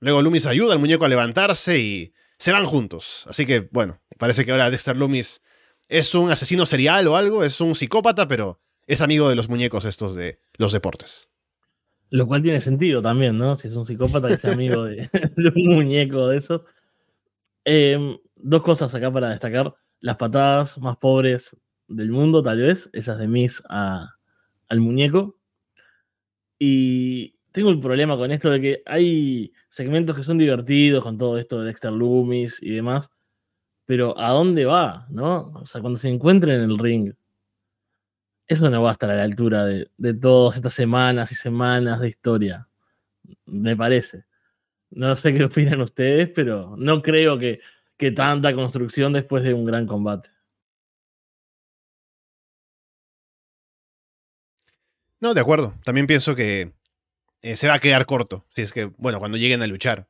Luego 0.00 0.22
Loomis 0.22 0.46
ayuda 0.46 0.74
al 0.74 0.78
muñeco 0.78 1.06
a 1.06 1.08
levantarse 1.08 1.78
y 1.78 2.12
se 2.38 2.52
van 2.52 2.66
juntos. 2.66 3.24
Así 3.26 3.46
que, 3.46 3.68
bueno, 3.72 4.00
parece 4.18 4.44
que 4.44 4.52
ahora 4.52 4.70
Dexter 4.70 4.96
Loomis 4.96 5.40
es 5.88 6.14
un 6.14 6.30
asesino 6.30 6.66
serial 6.66 7.06
o 7.08 7.16
algo, 7.16 7.42
es 7.42 7.60
un 7.60 7.74
psicópata, 7.74 8.28
pero 8.28 8.60
es 8.86 9.00
amigo 9.00 9.28
de 9.28 9.34
los 9.36 9.48
muñecos 9.48 9.84
estos 9.86 10.14
de 10.14 10.38
los 10.56 10.72
deportes. 10.72 11.28
Lo 12.10 12.26
cual 12.26 12.42
tiene 12.42 12.60
sentido 12.60 13.02
también, 13.02 13.36
¿no? 13.36 13.56
Si 13.56 13.68
es 13.68 13.74
un 13.74 13.86
psicópata 13.86 14.28
que 14.28 14.38
sea 14.38 14.52
amigo 14.52 14.84
de, 14.84 15.10
un 15.56 15.74
muñeco 15.74 16.28
de 16.28 16.38
esos. 16.38 16.62
Em, 17.64 18.18
dos 18.36 18.62
cosas 18.62 18.94
acá 18.94 19.12
para 19.12 19.30
destacar. 19.30 19.74
Las 20.00 20.16
patadas 20.16 20.78
más 20.78 20.96
pobres 20.96 21.56
del 21.88 22.10
mundo, 22.10 22.42
tal 22.42 22.60
vez, 22.60 22.90
esas 22.92 23.18
de 23.18 23.28
Miss 23.28 23.62
al 23.68 24.80
muñeco. 24.80 25.36
Y 26.58 27.36
tengo 27.52 27.70
el 27.70 27.80
problema 27.80 28.16
con 28.16 28.30
esto 28.30 28.50
de 28.50 28.60
que 28.60 28.82
hay 28.86 29.52
segmentos 29.68 30.16
que 30.16 30.22
son 30.22 30.38
divertidos 30.38 31.02
con 31.02 31.16
todo 31.18 31.38
esto 31.38 31.60
de 31.60 31.66
Dexter 31.66 31.92
Loomis 31.92 32.62
y 32.62 32.70
demás, 32.70 33.10
pero 33.84 34.18
¿a 34.18 34.30
dónde 34.30 34.64
va? 34.64 35.06
¿No? 35.10 35.52
O 35.54 35.66
sea, 35.66 35.80
cuando 35.80 35.98
se 35.98 36.08
encuentren 36.08 36.60
en 36.60 36.70
el 36.70 36.78
ring, 36.78 37.14
eso 38.46 38.70
no 38.70 38.82
va 38.82 38.90
a 38.90 38.92
estar 38.92 39.10
a 39.10 39.16
la 39.16 39.24
altura 39.24 39.66
de, 39.66 40.14
todas 40.14 40.56
estas 40.56 40.72
semanas 40.72 41.32
y 41.32 41.34
semanas 41.34 42.00
de 42.00 42.08
historia. 42.08 42.68
Me 43.46 43.76
parece. 43.76 44.24
No 44.90 45.16
sé 45.16 45.34
qué 45.34 45.44
opinan 45.44 45.80
ustedes, 45.82 46.30
pero 46.34 46.74
no 46.78 47.02
creo 47.02 47.38
que, 47.38 47.60
que 47.98 48.12
tanta 48.12 48.54
construcción 48.54 49.12
después 49.12 49.42
de 49.42 49.52
un 49.52 49.66
gran 49.66 49.86
combate. 49.86 50.30
No, 55.20 55.34
de 55.34 55.40
acuerdo. 55.40 55.74
También 55.84 56.06
pienso 56.06 56.36
que 56.36 56.72
eh, 57.42 57.56
se 57.56 57.68
va 57.68 57.74
a 57.74 57.80
quedar 57.80 58.06
corto. 58.06 58.46
Si 58.54 58.62
es 58.62 58.72
que, 58.72 58.86
bueno, 58.96 59.18
cuando 59.18 59.36
lleguen 59.36 59.62
a 59.62 59.66
luchar. 59.66 60.08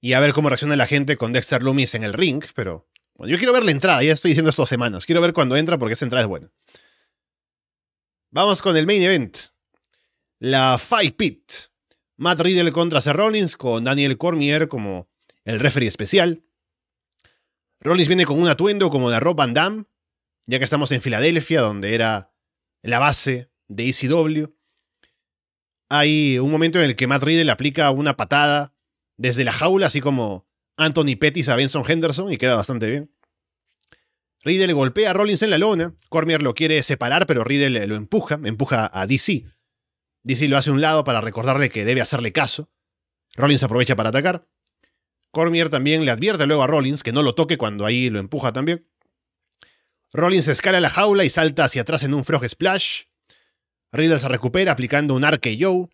Y 0.00 0.12
a 0.12 0.20
ver 0.20 0.32
cómo 0.32 0.48
reacciona 0.48 0.76
la 0.76 0.86
gente 0.86 1.16
con 1.16 1.32
Dexter 1.32 1.62
Loomis 1.62 1.94
en 1.94 2.04
el 2.04 2.12
ring, 2.12 2.44
pero. 2.54 2.88
Bueno, 3.14 3.32
yo 3.32 3.38
quiero 3.38 3.52
ver 3.52 3.64
la 3.64 3.70
entrada, 3.70 4.02
ya 4.02 4.12
estoy 4.12 4.30
diciendo 4.30 4.50
esto 4.50 4.66
semanas. 4.66 5.06
Quiero 5.06 5.20
ver 5.20 5.32
cuando 5.32 5.56
entra 5.56 5.78
porque 5.78 5.94
esa 5.94 6.04
entrada 6.04 6.22
es 6.22 6.28
buena. 6.28 6.52
Vamos 8.30 8.62
con 8.62 8.76
el 8.76 8.86
main 8.86 9.02
event. 9.02 9.36
La 10.38 10.78
Fight 10.78 11.16
Pit. 11.16 11.52
Matt 12.18 12.40
Riddle 12.40 12.72
contra 12.72 13.00
Seth 13.00 13.14
Rollins 13.14 13.56
con 13.56 13.84
Daniel 13.84 14.16
Cormier 14.16 14.68
como 14.68 15.08
el 15.44 15.60
referee 15.60 15.88
especial. 15.88 16.45
Rollins 17.86 18.08
viene 18.08 18.26
con 18.26 18.40
un 18.40 18.48
atuendo 18.48 18.90
como 18.90 19.10
de 19.10 19.20
Rob 19.20 19.36
Van 19.36 19.54
Damme, 19.54 19.84
ya 20.46 20.58
que 20.58 20.64
estamos 20.64 20.90
en 20.90 21.00
Filadelfia, 21.00 21.60
donde 21.60 21.94
era 21.94 22.32
la 22.82 22.98
base 22.98 23.50
de 23.68 23.88
ECW. 23.88 24.54
Hay 25.88 26.38
un 26.40 26.50
momento 26.50 26.80
en 26.80 26.86
el 26.86 26.96
que 26.96 27.06
Matt 27.06 27.22
Riddle 27.22 27.50
aplica 27.50 27.90
una 27.92 28.16
patada 28.16 28.74
desde 29.16 29.44
la 29.44 29.52
jaula, 29.52 29.86
así 29.86 30.00
como 30.00 30.48
Anthony 30.76 31.16
Pettis 31.18 31.48
a 31.48 31.54
Benson 31.54 31.84
Henderson, 31.86 32.32
y 32.32 32.38
queda 32.38 32.56
bastante 32.56 32.90
bien. 32.90 33.12
Riddle 34.42 34.72
golpea 34.72 35.10
a 35.10 35.12
Rollins 35.12 35.42
en 35.42 35.50
la 35.50 35.58
lona. 35.58 35.94
Cormier 36.08 36.42
lo 36.42 36.54
quiere 36.54 36.82
separar, 36.82 37.26
pero 37.26 37.44
Riddle 37.44 37.86
lo 37.86 37.94
empuja, 37.94 38.38
empuja 38.44 38.90
a 38.92 39.06
DC. 39.06 39.44
DC 40.24 40.48
lo 40.48 40.56
hace 40.56 40.70
a 40.70 40.72
un 40.72 40.80
lado 40.80 41.04
para 41.04 41.20
recordarle 41.20 41.68
que 41.68 41.84
debe 41.84 42.00
hacerle 42.00 42.32
caso. 42.32 42.68
Rollins 43.36 43.62
aprovecha 43.62 43.94
para 43.94 44.08
atacar. 44.08 44.48
Cormier 45.36 45.68
también 45.68 46.06
le 46.06 46.10
advierte 46.10 46.46
luego 46.46 46.62
a 46.62 46.66
Rollins 46.66 47.02
que 47.02 47.12
no 47.12 47.22
lo 47.22 47.34
toque 47.34 47.58
cuando 47.58 47.84
ahí 47.84 48.08
lo 48.08 48.18
empuja 48.18 48.54
también. 48.54 48.86
Rollins 50.10 50.48
escala 50.48 50.80
la 50.80 50.88
jaula 50.88 51.26
y 51.26 51.28
salta 51.28 51.64
hacia 51.64 51.82
atrás 51.82 52.04
en 52.04 52.14
un 52.14 52.24
frog 52.24 52.48
splash. 52.48 53.02
Riddle 53.92 54.18
se 54.18 54.28
recupera 54.28 54.72
aplicando 54.72 55.12
un 55.12 55.30
RKO. 55.30 55.90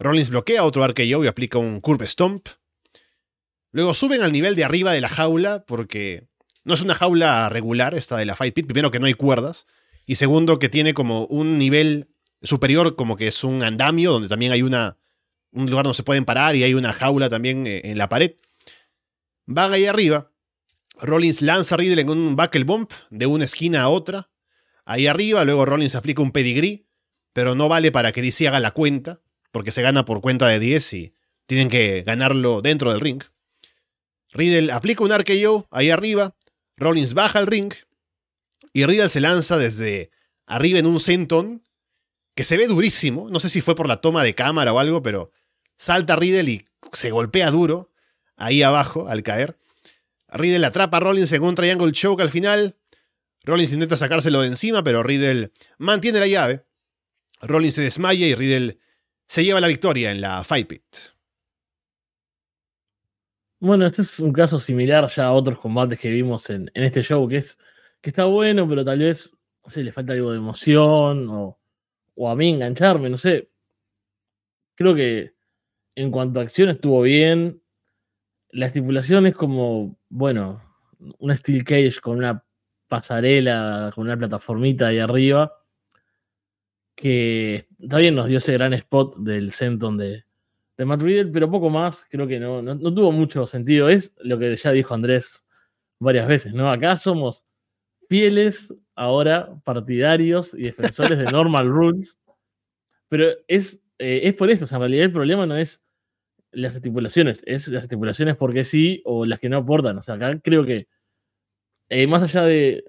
Rollins 0.00 0.30
bloquea 0.30 0.64
otro 0.64 0.84
RKO 0.84 1.22
y 1.22 1.28
aplica 1.28 1.58
un 1.58 1.80
curve 1.80 2.08
stomp. 2.08 2.48
Luego 3.70 3.94
suben 3.94 4.22
al 4.22 4.32
nivel 4.32 4.56
de 4.56 4.64
arriba 4.64 4.90
de 4.90 5.00
la 5.00 5.10
jaula 5.10 5.64
porque 5.64 6.26
no 6.64 6.74
es 6.74 6.80
una 6.80 6.96
jaula 6.96 7.48
regular 7.48 7.94
esta 7.94 8.16
de 8.16 8.24
la 8.24 8.34
Fight 8.34 8.52
Pit. 8.52 8.66
Primero 8.66 8.90
que 8.90 8.98
no 8.98 9.06
hay 9.06 9.14
cuerdas. 9.14 9.68
Y 10.06 10.16
segundo 10.16 10.58
que 10.58 10.68
tiene 10.68 10.92
como 10.92 11.26
un 11.26 11.56
nivel 11.56 12.08
superior, 12.42 12.96
como 12.96 13.14
que 13.14 13.28
es 13.28 13.44
un 13.44 13.62
andamio 13.62 14.10
donde 14.10 14.28
también 14.28 14.50
hay 14.50 14.62
una, 14.62 14.98
un 15.52 15.70
lugar 15.70 15.84
donde 15.84 15.96
se 15.96 16.02
pueden 16.02 16.24
parar 16.24 16.56
y 16.56 16.64
hay 16.64 16.74
una 16.74 16.92
jaula 16.92 17.30
también 17.30 17.64
eh, 17.68 17.82
en 17.84 17.96
la 17.96 18.08
pared. 18.08 18.32
Van 19.46 19.72
ahí 19.72 19.86
arriba. 19.86 20.32
Rollins 21.00 21.40
lanza 21.42 21.74
a 21.74 21.78
Riddle 21.78 22.02
en 22.02 22.10
un 22.10 22.36
buckle 22.36 22.64
bump 22.64 22.92
de 23.10 23.26
una 23.26 23.44
esquina 23.44 23.82
a 23.82 23.88
otra. 23.88 24.30
Ahí 24.84 25.06
arriba, 25.06 25.44
luego 25.44 25.64
Rollins 25.64 25.94
aplica 25.94 26.22
un 26.22 26.32
pedigree, 26.32 26.86
pero 27.32 27.54
no 27.54 27.68
vale 27.68 27.92
para 27.92 28.12
que 28.12 28.22
DC 28.22 28.48
haga 28.48 28.60
la 28.60 28.72
cuenta, 28.72 29.20
porque 29.52 29.72
se 29.72 29.82
gana 29.82 30.04
por 30.04 30.20
cuenta 30.20 30.48
de 30.48 30.58
10 30.58 30.92
y 30.94 31.14
tienen 31.46 31.68
que 31.68 32.02
ganarlo 32.02 32.60
dentro 32.60 32.90
del 32.90 33.00
ring. 33.00 33.22
Riddle 34.32 34.72
aplica 34.72 35.04
un 35.04 35.12
RKO 35.16 35.68
ahí 35.70 35.90
arriba, 35.90 36.36
Rollins 36.76 37.14
baja 37.14 37.38
al 37.38 37.46
ring 37.46 37.72
y 38.72 38.84
Riddle 38.84 39.08
se 39.08 39.20
lanza 39.20 39.56
desde 39.56 40.10
arriba 40.44 40.78
en 40.78 40.86
un 40.86 41.00
senton 41.00 41.62
que 42.34 42.44
se 42.44 42.56
ve 42.56 42.66
durísimo. 42.66 43.30
No 43.30 43.40
sé 43.40 43.48
si 43.48 43.60
fue 43.60 43.74
por 43.74 43.88
la 43.88 44.00
toma 44.00 44.22
de 44.22 44.34
cámara 44.34 44.72
o 44.72 44.78
algo, 44.78 45.02
pero 45.02 45.30
salta 45.76 46.16
Riddle 46.16 46.50
y 46.50 46.68
se 46.92 47.10
golpea 47.10 47.50
duro 47.50 47.92
ahí 48.36 48.62
abajo 48.62 49.08
al 49.08 49.22
caer. 49.22 49.58
Riddle 50.28 50.66
atrapa 50.66 50.96
a 50.96 51.00
Rollins 51.00 51.32
en 51.32 51.42
un 51.42 51.54
triangle 51.54 51.92
choke 51.92 52.20
al 52.20 52.30
final. 52.30 52.76
Rollins 53.44 53.72
intenta 53.72 53.96
sacárselo 53.96 54.40
de 54.40 54.48
encima, 54.48 54.82
pero 54.82 55.02
Riddle 55.02 55.52
mantiene 55.78 56.20
la 56.20 56.26
llave. 56.26 56.64
Rollins 57.40 57.74
se 57.74 57.82
desmaya 57.82 58.26
y 58.26 58.34
Riddle 58.34 58.78
se 59.26 59.44
lleva 59.44 59.60
la 59.60 59.68
victoria 59.68 60.10
en 60.10 60.20
la 60.20 60.42
Fight 60.44 60.68
Pit. 60.68 60.82
Bueno, 63.58 63.86
este 63.86 64.02
es 64.02 64.20
un 64.20 64.32
caso 64.32 64.60
similar 64.60 65.08
ya 65.08 65.26
a 65.26 65.32
otros 65.32 65.58
combates 65.58 65.98
que 65.98 66.10
vimos 66.10 66.50
en, 66.50 66.70
este 66.74 67.02
show, 67.02 67.26
que 67.26 67.38
es 67.38 67.58
que 68.00 68.10
está 68.10 68.24
bueno, 68.24 68.68
pero 68.68 68.84
tal 68.84 68.98
vez 68.98 69.30
no 69.64 69.70
sé, 69.70 69.82
le 69.82 69.92
falta 69.92 70.12
algo 70.12 70.30
de 70.30 70.38
emoción 70.38 71.28
o, 71.28 71.58
o 72.14 72.30
a 72.30 72.36
mí 72.36 72.50
engancharme, 72.50 73.10
no 73.10 73.18
sé. 73.18 73.50
Creo 74.76 74.94
que 74.94 75.34
en 75.96 76.10
cuanto 76.10 76.38
a 76.38 76.42
acción 76.44 76.68
estuvo 76.68 77.02
bien. 77.02 77.60
La 78.50 78.66
estipulación 78.66 79.26
es 79.26 79.34
como, 79.34 79.98
bueno, 80.08 80.62
un 81.18 81.36
steel 81.36 81.64
cage 81.64 82.00
con 82.00 82.18
una 82.18 82.44
pasarela, 82.88 83.90
con 83.94 84.04
una 84.04 84.16
plataformita 84.16 84.88
ahí 84.88 84.98
arriba. 84.98 85.52
Que 86.94 87.66
bien, 87.78 88.14
nos 88.14 88.28
dio 88.28 88.38
ese 88.38 88.54
gran 88.54 88.72
spot 88.72 89.16
del 89.18 89.52
Senton 89.52 89.98
de, 89.98 90.24
de 90.76 90.84
Matt 90.84 91.02
Riddle, 91.02 91.30
pero 91.30 91.50
poco 91.50 91.70
más, 91.70 92.06
creo 92.08 92.26
que 92.26 92.40
no, 92.40 92.62
no, 92.62 92.94
tuvo 92.94 93.12
mucho 93.12 93.46
sentido. 93.46 93.88
Es 93.88 94.14
lo 94.20 94.38
que 94.38 94.56
ya 94.56 94.72
dijo 94.72 94.94
Andrés 94.94 95.44
varias 95.98 96.26
veces, 96.26 96.54
¿no? 96.54 96.70
Acá 96.70 96.96
somos 96.96 97.44
fieles, 98.08 98.72
ahora 98.94 99.60
partidarios 99.64 100.54
y 100.54 100.62
defensores 100.62 101.18
de 101.18 101.24
normal 101.32 101.68
rules, 101.68 102.18
pero 103.08 103.26
es, 103.46 103.80
eh, 103.98 104.20
es 104.24 104.34
por 104.34 104.50
eso, 104.50 104.64
o 104.64 104.68
sea, 104.68 104.76
en 104.76 104.82
realidad 104.82 105.04
el 105.04 105.12
problema 105.12 105.46
no 105.46 105.56
es 105.56 105.82
las 106.56 106.74
estipulaciones, 106.74 107.42
es 107.46 107.68
las 107.68 107.84
estipulaciones 107.84 108.36
porque 108.36 108.64
sí 108.64 109.02
o 109.04 109.26
las 109.26 109.38
que 109.38 109.48
no 109.48 109.58
aportan. 109.58 109.98
O 109.98 110.02
sea, 110.02 110.14
acá 110.16 110.38
creo 110.42 110.64
que 110.64 110.88
eh, 111.88 112.06
más 112.06 112.22
allá 112.22 112.42
de 112.42 112.84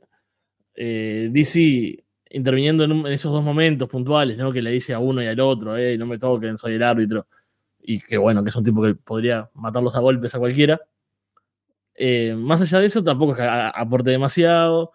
eh, 0.75 1.29
DC 1.31 2.03
interviniendo 2.29 2.83
en, 2.83 2.91
en, 2.91 3.07
esos 3.07 3.31
dos 3.31 3.43
momentos 3.43 3.89
puntuales, 3.89 4.37
¿no? 4.37 4.51
Que 4.51 4.61
le 4.61 4.71
dice 4.71 4.93
a 4.93 4.99
uno 4.99 5.21
y 5.23 5.27
al 5.27 5.39
otro, 5.39 5.77
eh, 5.77 5.97
no 5.97 6.05
me 6.05 6.19
toquen, 6.19 6.57
soy 6.57 6.75
el 6.75 6.83
árbitro 6.83 7.27
y 7.87 8.01
que 8.01 8.17
bueno, 8.17 8.43
que 8.43 8.49
es 8.49 8.55
un 8.55 8.65
tipo 8.65 8.83
que 8.83 8.95
podría 8.95 9.49
matarlos 9.53 9.95
a 9.95 9.99
golpes 9.99 10.35
a 10.35 10.39
cualquiera. 10.39 10.81
Eh, 11.95 12.35
más 12.37 12.61
allá 12.61 12.79
de 12.79 12.87
eso, 12.87 13.03
tampoco 13.03 13.31
es 13.31 13.37
que 13.39 13.43
aporte 13.45 14.11
demasiado, 14.11 14.91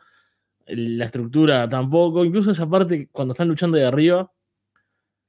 la 0.66 1.06
estructura 1.06 1.68
tampoco, 1.68 2.24
incluso 2.24 2.50
esa 2.50 2.68
parte 2.68 3.08
cuando 3.10 3.32
están 3.32 3.48
luchando 3.48 3.78
de 3.78 3.86
arriba, 3.86 4.30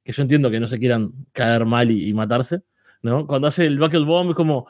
que 0.03 0.11
yo 0.11 0.21
entiendo 0.23 0.51
que 0.51 0.59
no 0.59 0.67
se 0.67 0.77
quieran 0.77 1.13
caer 1.31 1.65
mal 1.65 1.89
y, 1.89 2.13
matarse, 2.13 2.63
¿no? 3.03 3.27
Cuando 3.27 3.47
hace 3.47 3.65
el 3.65 3.77
buckle 3.77 4.05
bomb 4.05 4.31
es 4.31 4.35
como 4.35 4.67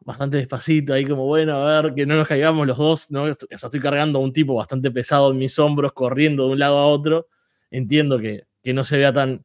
bastante 0.00 0.36
despacito, 0.36 0.92
ahí 0.92 1.06
como, 1.06 1.26
bueno, 1.26 1.56
a 1.56 1.82
ver, 1.82 1.94
que 1.94 2.06
no 2.06 2.16
nos 2.16 2.28
caigamos 2.28 2.66
los 2.66 2.78
dos, 2.78 3.10
¿no? 3.10 3.26
estoy 3.26 3.80
cargando 3.80 4.18
a 4.18 4.22
un 4.22 4.32
tipo 4.32 4.54
bastante 4.54 4.90
pesado 4.90 5.30
en 5.30 5.38
mis 5.38 5.58
hombros, 5.58 5.92
corriendo 5.92 6.46
de 6.46 6.52
un 6.52 6.58
lado 6.58 6.78
a 6.78 6.86
otro, 6.86 7.28
entiendo 7.70 8.18
que, 8.18 8.44
que 8.62 8.72
no 8.72 8.84
se 8.84 8.98
vea 8.98 9.12
tan 9.12 9.44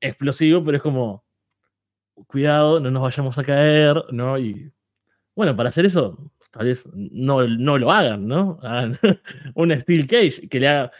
explosivo, 0.00 0.64
pero 0.64 0.76
es 0.76 0.82
como, 0.82 1.24
cuidado, 2.26 2.80
no 2.80 2.90
nos 2.90 3.02
vayamos 3.02 3.38
a 3.38 3.44
caer, 3.44 4.02
¿no? 4.10 4.38
Y 4.38 4.72
bueno, 5.34 5.54
para 5.56 5.68
hacer 5.68 5.86
eso 5.86 6.32
tal 6.50 6.66
vez 6.66 6.88
no, 6.94 7.46
no 7.46 7.78
lo 7.78 7.92
hagan, 7.92 8.26
¿no? 8.26 8.58
Hagan 8.62 8.98
un 9.54 9.78
Steel 9.78 10.06
Cage, 10.06 10.48
que 10.48 10.60
le 10.60 10.68
haga 10.68 10.92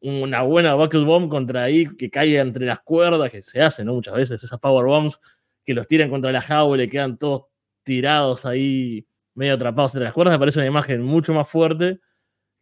una 0.00 0.42
buena 0.42 0.74
Buckle 0.74 1.04
Bomb 1.04 1.30
contra 1.30 1.62
ahí, 1.62 1.86
que 1.96 2.10
caiga 2.10 2.42
entre 2.42 2.66
las 2.66 2.80
cuerdas, 2.80 3.30
que 3.30 3.40
se 3.40 3.62
hace, 3.62 3.84
¿no? 3.84 3.94
Muchas 3.94 4.14
veces, 4.14 4.42
esas 4.42 4.58
Power 4.58 4.86
Bombs 4.86 5.20
que 5.64 5.74
los 5.74 5.86
tiran 5.88 6.10
contra 6.10 6.32
la 6.32 6.40
jaula 6.40 6.84
y 6.84 6.88
quedan 6.88 7.18
todos 7.18 7.46
tirados 7.82 8.44
ahí, 8.46 9.06
medio 9.34 9.54
atrapados 9.54 9.92
entre 9.94 10.04
las 10.04 10.12
cuerdas, 10.12 10.34
me 10.34 10.38
parece 10.38 10.58
una 10.58 10.68
imagen 10.68 11.02
mucho 11.02 11.32
más 11.34 11.48
fuerte 11.48 12.00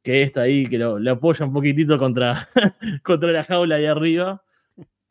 que 0.02 0.22
esta 0.22 0.42
ahí, 0.42 0.66
que 0.66 0.78
lo, 0.78 0.98
apoya 1.10 1.46
un 1.46 1.52
poquitito 1.52 1.98
contra, 1.98 2.48
contra 3.04 3.32
la 3.32 3.42
jaula 3.44 3.76
ahí 3.76 3.86
arriba. 3.86 4.42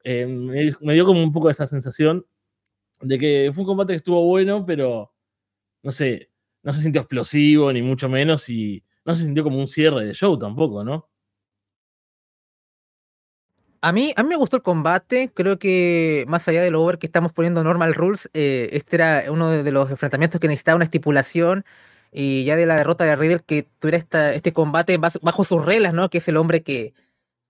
Eh, 0.04 0.26
me, 0.26 0.94
dio 0.94 1.06
como 1.06 1.24
un 1.24 1.32
poco 1.32 1.50
esa 1.50 1.68
sensación 1.68 2.26
de 3.02 3.20
que 3.20 3.52
fue 3.54 3.64
un 3.64 3.68
combate 3.68 3.94
que 3.94 3.98
estuvo 3.98 4.26
bueno, 4.26 4.66
pero 4.66 5.14
no 5.84 5.92
sé, 5.92 6.32
no 6.64 6.74
se 6.74 6.82
sintió 6.82 7.02
explosivo, 7.02 7.72
ni 7.74 7.82
mucho 7.82 8.10
menos, 8.10 8.50
y 8.50 8.84
no 9.06 9.16
se 9.16 9.24
sintió 9.24 9.44
como 9.44 9.60
un 9.60 9.68
cierre 9.68 10.06
de 10.06 10.14
show 10.14 10.38
tampoco, 10.38 10.84
¿no? 10.84 11.11
A 13.84 13.92
mí, 13.94 14.14
a 14.16 14.22
mí 14.22 14.30
me 14.30 14.36
gustó 14.36 14.58
el 14.58 14.64
combate. 14.64 15.32
Creo 15.34 15.58
que 15.58 16.26
más 16.28 16.48
allá 16.48 16.62
del 16.62 16.76
over 16.76 17.00
que 17.00 17.08
estamos 17.08 17.34
poniendo 17.34 17.64
normal 17.64 17.96
rules, 17.96 18.30
eh, 18.34 18.70
este 18.74 18.96
era 18.98 19.24
uno 19.32 19.50
de 19.50 19.72
los 19.72 19.90
enfrentamientos 19.90 20.40
que 20.40 20.48
necesitaba 20.48 20.76
una 20.76 20.86
estipulación. 20.86 21.66
Y 22.12 22.44
ya 22.46 22.56
de 22.56 22.66
la 22.68 22.76
derrota 22.76 23.06
de 23.06 23.16
Riddle, 23.16 23.42
que 23.46 23.64
tuviera 23.80 23.98
esta, 23.98 24.34
este 24.34 24.54
combate 24.54 24.98
bajo 24.98 25.44
sus 25.44 25.66
reglas, 25.66 25.94
¿no? 25.94 26.10
Que 26.10 26.20
es 26.20 26.28
el 26.28 26.38
hombre 26.38 26.62
que, 26.62 26.94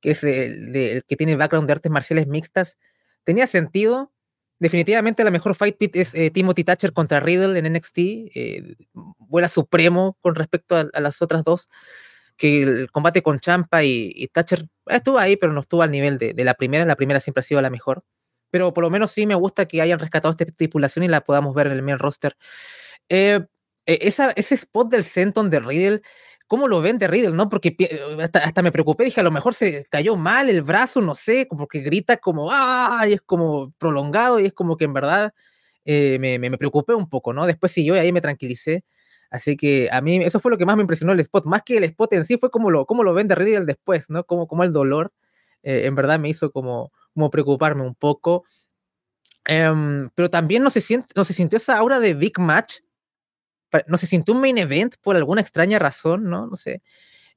que 0.02 0.12
es 0.12 0.24
el, 0.24 1.04
que 1.08 1.16
tiene 1.18 1.34
el 1.34 1.38
background 1.38 1.68
de 1.68 1.74
artes 1.74 1.92
marciales 1.92 2.28
mixtas. 2.28 2.78
Tenía 3.26 3.48
sentido. 3.48 4.12
Definitivamente 4.60 5.24
la 5.24 5.32
mejor 5.32 5.56
fight 5.56 5.78
pit 5.78 5.96
es 5.98 6.14
eh, 6.14 6.30
Timothy 6.32 6.64
Thatcher 6.64 6.94
contra 6.94 7.20
Riddle 7.20 7.60
en 7.60 7.74
NXT. 7.74 7.98
Eh, 7.98 8.76
vuela 9.18 9.48
supremo 9.50 10.18
con 10.22 10.36
respecto 10.36 10.78
a 10.78 11.00
las 11.02 11.22
otras 11.22 11.44
dos 11.44 11.70
que 12.38 12.64
el 12.64 12.92
combate 12.92 13.22
con 13.22 13.40
Champa 13.40 13.84
y, 13.84 14.28
Thatcher 14.34 14.68
estuvo 14.88 15.18
ahí, 15.20 15.36
pero 15.38 15.54
no 15.54 15.62
estuvo 15.62 15.82
al 15.84 15.92
nivel 15.92 16.18
de, 16.18 16.44
la 16.44 16.54
primera. 16.54 16.86
La 16.86 16.96
primera 16.96 17.20
siempre 17.20 17.42
ha 17.42 17.44
sido 17.44 17.62
la 17.62 17.70
mejor. 17.70 18.04
Pero 18.50 18.74
por 18.74 18.84
lo 18.84 18.90
menos 18.90 19.12
sí 19.12 19.26
me 19.28 19.36
gusta 19.36 19.66
que 19.68 19.82
hayan 19.82 20.00
rescatado 20.00 20.32
esta 20.32 20.44
estipulación 20.44 21.04
y 21.04 21.08
la 21.08 21.22
podamos 21.22 21.56
ver 21.56 21.68
en 21.68 21.74
el 21.74 21.82
main 21.84 22.00
roster. 22.00 22.36
Eh, 23.10 23.42
e, 23.86 24.00
esa, 24.02 24.32
ese 24.32 24.56
spot 24.56 24.90
del 24.90 25.04
Senton 25.04 25.50
de 25.50 25.60
Riddle, 25.60 26.02
¿cómo 26.48 26.68
lo 26.68 26.82
ven 26.82 26.98
de 26.98 27.08
Riddle? 27.08 27.32
¿no? 27.34 27.50
Porque 27.50 27.76
hasta, 28.44 28.62
me 28.62 28.72
preocupé, 28.72 29.06
dije, 29.06 29.22
a 29.22 29.24
lo 29.24 29.32
mejor 29.32 29.54
se 29.54 29.86
cayó 29.90 30.16
mal 30.18 30.50
el 30.50 30.62
brazo, 30.64 31.02
no 31.02 31.16
sé, 31.16 31.48
porque 31.50 31.80
grita 31.80 32.18
como, 32.18 32.50
¡ah! 32.52 33.06
Y 33.08 33.14
es 33.14 33.22
como 33.22 33.72
prolongado 33.78 34.40
y 34.40 34.48
es 34.48 34.54
como 34.54 34.78
que 34.78 34.86
en 34.86 34.94
verdad 34.94 35.34
eh, 35.86 36.18
me, 36.20 36.40
me, 36.40 36.58
preocupé 36.58 36.94
un 36.94 37.10
poco, 37.10 37.34
¿no? 37.34 37.46
Después 37.46 37.72
siguió 37.72 37.96
y 37.96 38.00
ahí 38.00 38.12
me 38.12 38.22
tranquilicé. 38.22 38.82
Así 39.32 39.56
que 39.56 39.88
a 39.92 40.02
mí 40.02 40.18
eso 40.18 40.42
fue 40.42 40.52
lo 40.52 40.58
que 40.58 40.66
más 40.66 40.76
me 40.76 40.82
impresionó 40.82 41.14
el 41.14 41.20
spot, 41.22 41.46
más 41.46 41.64
que 41.64 41.78
el 41.78 41.86
spot 41.86 42.14
en 42.14 42.26
sí 42.26 42.38
fue 42.38 42.52
como 42.52 42.70
lo, 42.70 42.86
como 42.86 43.02
lo 43.04 43.14
ven 43.14 43.30
de 43.30 43.36
Riddle 43.36 43.66
después, 43.66 44.10
¿no? 44.10 44.26
Como, 44.26 44.46
como 44.46 44.66
el 44.66 44.74
dolor, 44.74 45.14
eh, 45.64 45.84
en 45.86 45.96
verdad 45.96 46.20
me 46.20 46.28
hizo 46.28 46.52
como, 46.52 46.92
como 47.14 47.32
preocuparme 47.32 47.84
un 47.84 47.96
poco. 47.96 48.44
Em, 49.46 50.10
pero 50.16 50.30
también 50.30 50.64
no 50.64 50.70
se, 50.70 50.82
siente, 50.82 51.14
no 51.16 51.24
se 51.24 51.34
sintió 51.34 51.56
esa 51.56 51.78
aura 51.78 52.02
de 52.02 52.14
big 52.14 52.40
match, 52.40 52.80
no 53.88 53.96
se 53.96 54.06
sintió 54.06 54.34
un 54.34 54.42
main 54.42 54.58
event 54.58 54.96
por 55.02 55.16
alguna 55.16 55.40
extraña 55.40 55.80
razón, 55.80 56.26
¿no? 56.30 56.48
No 56.48 56.56
sé. 56.58 56.82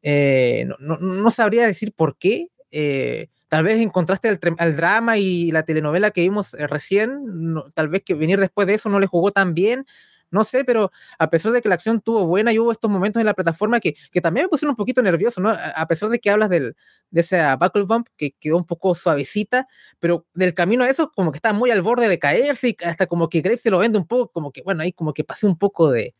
Eh, 0.03 0.67
no, 0.81 0.99
no, 0.99 1.31
sabría 1.31 1.65
decir 1.65 1.93
por 1.93 2.19
qué. 2.19 2.49
Eh, 2.73 3.29
tal 3.49 3.63
vez 3.63 3.81
en 3.81 3.91
contraste 3.91 4.29
al, 4.59 4.77
drama 4.77 5.17
y 5.17 5.53
la 5.53 5.63
telenovela 5.63 6.11
que 6.11 6.23
vimos 6.23 6.55
recién, 6.55 7.55
tal 7.73 7.89
vez 7.89 8.03
que 8.03 8.15
venir 8.15 8.41
después 8.41 8.67
de 8.67 8.75
eso 8.75 8.89
no 8.89 8.99
le 8.99 9.07
jugó 9.07 9.31
tan 9.31 9.55
bien, 9.55 9.87
no 10.35 10.45
sé, 10.45 10.65
pero 10.65 10.91
a 11.19 11.31
pesar 11.31 11.53
de 11.53 11.63
que 11.63 11.69
la 11.69 11.77
acción 11.77 12.01
tuvo 12.01 12.27
buena 12.27 12.53
y 12.53 12.59
hubo 12.59 12.73
estos 12.73 12.91
momentos 12.91 13.21
en 13.21 13.27
la 13.27 13.35
plataforma 13.35 13.81
que, 13.81 13.95
también 14.23 14.45
me 14.45 14.49
pusieron 14.49 14.73
un 14.73 14.77
poquito 14.77 15.01
nervioso, 15.03 15.41
¿no? 15.41 15.51
A 15.51 15.87
pesar 15.87 16.11
de 16.11 16.19
que 16.19 16.31
hablas 16.31 16.51
del, 16.51 16.77
de 17.11 17.21
esa 17.21 17.57
buckle 17.57 17.85
bump 17.85 18.09
que 18.17 18.33
quedó 18.39 18.57
un 18.57 18.67
poco 18.67 18.95
suavecita, 18.95 19.67
pero 19.99 20.27
del 20.35 20.53
camino 20.55 20.85
a 20.85 20.91
eso 20.91 21.11
como 21.15 21.33
que 21.33 21.39
está 21.39 21.53
muy 21.53 21.71
al 21.71 21.83
borde 21.83 22.09
de 22.09 22.19
caerse 22.19 22.69
y 22.71 22.77
hasta 22.85 23.07
como 23.07 23.29
que 23.29 23.41
Graves 23.41 23.63
se 23.63 23.71
lo 23.71 23.79
vende 23.79 23.99
un 23.99 24.07
poco, 24.07 24.29
como 24.29 24.53
que, 24.53 24.63
bueno, 24.63 24.83
ahí 24.83 24.93
como 24.93 25.15
que 25.15 25.25
pasé 25.25 25.47
un 25.47 25.57
poco 25.57 25.91
de, 25.91 26.15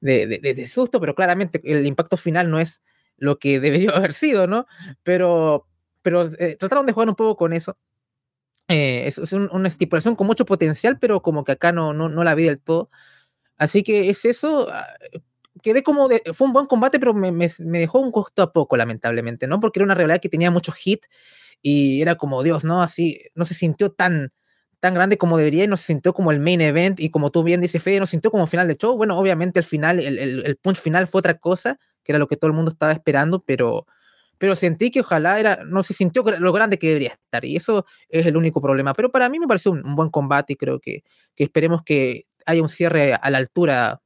de, 0.00 0.66
susto, 0.66 1.00
pero 1.00 1.14
claramente 1.14 1.60
el 1.64 1.86
impacto 1.86 2.16
final 2.16 2.50
no 2.50 2.58
es 2.58 2.82
lo 3.16 3.38
que 3.38 3.60
debería 3.60 3.90
haber 3.90 4.12
sido, 4.12 4.46
¿no? 4.46 4.66
Pero, 5.02 5.66
pero 6.02 6.26
eh, 6.38 6.56
trataron 6.58 6.86
de 6.86 6.92
jugar 6.92 7.08
un 7.08 7.16
poco 7.16 7.36
con 7.36 7.52
eso. 7.52 7.76
Eh, 8.68 9.06
es, 9.06 9.32
una 9.32 9.68
estipulación 9.68 10.16
con 10.16 10.26
mucho 10.26 10.46
potencial, 10.46 10.98
pero 10.98 11.20
como 11.20 11.44
que 11.44 11.52
acá 11.52 11.72
no, 11.72 11.92
no, 11.92 12.08
no 12.08 12.24
la 12.24 12.34
vi 12.34 12.44
del 12.44 12.60
todo. 12.60 12.88
Así 13.62 13.84
que 13.84 14.10
es 14.10 14.24
eso. 14.24 14.68
Ah, 14.72 14.88
quedé 15.62 15.84
como. 15.84 16.08
Fue 16.34 16.46
un 16.46 16.52
buen 16.52 16.66
combate, 16.66 16.98
pero 16.98 17.14
me, 17.14 17.48
dejó 17.58 18.00
un 18.00 18.10
costo 18.10 18.42
a 18.42 18.52
poco, 18.52 18.76
lamentablemente, 18.76 19.46
¿no? 19.46 19.60
Porque 19.60 19.78
era 19.78 19.84
una 19.84 19.94
realidad 19.94 20.20
que 20.20 20.28
tenía 20.28 20.50
mucho 20.50 20.72
hit 20.72 21.06
y 21.62 22.02
era 22.02 22.16
como, 22.16 22.42
Dios, 22.42 22.64
¿no? 22.64 22.82
Así, 22.82 23.20
no 23.36 23.44
se 23.44 23.54
sintió 23.54 23.92
tan, 23.92 24.32
tan 24.80 24.94
grande 24.94 25.16
como 25.16 25.38
debería 25.38 25.62
y 25.62 25.68
no 25.68 25.76
se 25.76 25.84
sintió 25.84 26.12
como 26.12 26.32
el 26.32 26.40
main 26.40 26.60
event. 26.60 26.98
Y 26.98 27.10
como 27.10 27.30
tú 27.30 27.44
bien 27.44 27.60
dices, 27.60 27.80
Fede, 27.82 28.00
no 28.00 28.06
se 28.06 28.12
sintió 28.12 28.32
como 28.32 28.48
final 28.48 28.66
de 28.66 28.76
show. 28.76 28.96
Bueno, 28.96 29.16
obviamente 29.16 29.60
el 29.60 29.64
final, 29.64 30.00
el, 30.00 30.18
el, 30.18 30.56
punch 30.56 30.78
final 30.78 31.06
fue 31.06 31.20
otra 31.20 31.38
cosa, 31.38 31.78
que 32.02 32.10
era 32.10 32.18
lo 32.18 32.26
que 32.26 32.36
todo 32.36 32.48
el 32.48 32.56
mundo 32.56 32.72
estaba 32.72 32.90
esperando, 32.90 33.44
pero 33.44 33.86
pero 34.42 34.56
sentí 34.56 34.90
que 34.90 35.02
ojalá 35.02 35.38
era, 35.38 35.60
no 35.64 35.84
se 35.84 35.94
sintió 35.94 36.24
lo 36.24 36.52
grande 36.52 36.76
que 36.76 36.88
debería 36.88 37.10
estar, 37.10 37.44
y 37.44 37.54
eso 37.54 37.86
es 38.08 38.26
el 38.26 38.36
único 38.36 38.60
problema. 38.60 38.92
Pero 38.92 39.12
para 39.12 39.28
mí 39.28 39.38
me 39.38 39.46
pareció 39.46 39.70
un, 39.70 39.94
buen 39.94 40.10
combate 40.10 40.54
y 40.54 40.56
creo 40.56 40.80
que, 40.80 41.04
que, 41.36 41.44
esperemos 41.44 41.84
que 41.84 42.24
haya 42.46 42.62
un 42.62 42.68
cierre 42.68 43.14
a 43.14 43.30
la 43.30 43.38
altura, 43.38 44.02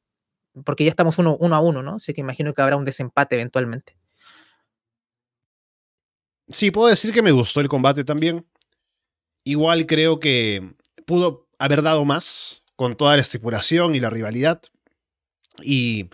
porque 0.65 0.85
ya 0.85 0.91
estamos 0.91 1.19
uno, 1.19 1.39
a 1.41 1.61
uno, 1.61 1.83
¿no? 1.83 1.97
Así 1.97 2.13
que 2.13 2.21
imagino 2.21 2.55
que 2.55 2.63
habrá 2.63 2.77
un 2.77 2.85
desempate 2.85 3.37
eventualmente. 3.37 3.97
Sí, 6.49 6.71
puedo 6.71 6.89
decir 6.89 7.13
que 7.13 7.23
me 7.23 7.33
gustó 7.33 7.61
el 7.61 7.69
combate 7.69 8.05
también. 8.05 8.47
Igual 9.45 9.87
creo 9.87 10.21
que 10.21 10.75
pudo 11.07 11.49
haber 11.59 11.83
dado 11.83 12.05
más 12.05 12.63
con 12.77 12.97
toda 12.97 13.17
la 13.17 13.23
estipulación 13.23 13.95
y 13.95 14.01
la 14.01 14.11
rivalidad. 14.11 14.63
Y 15.63 16.11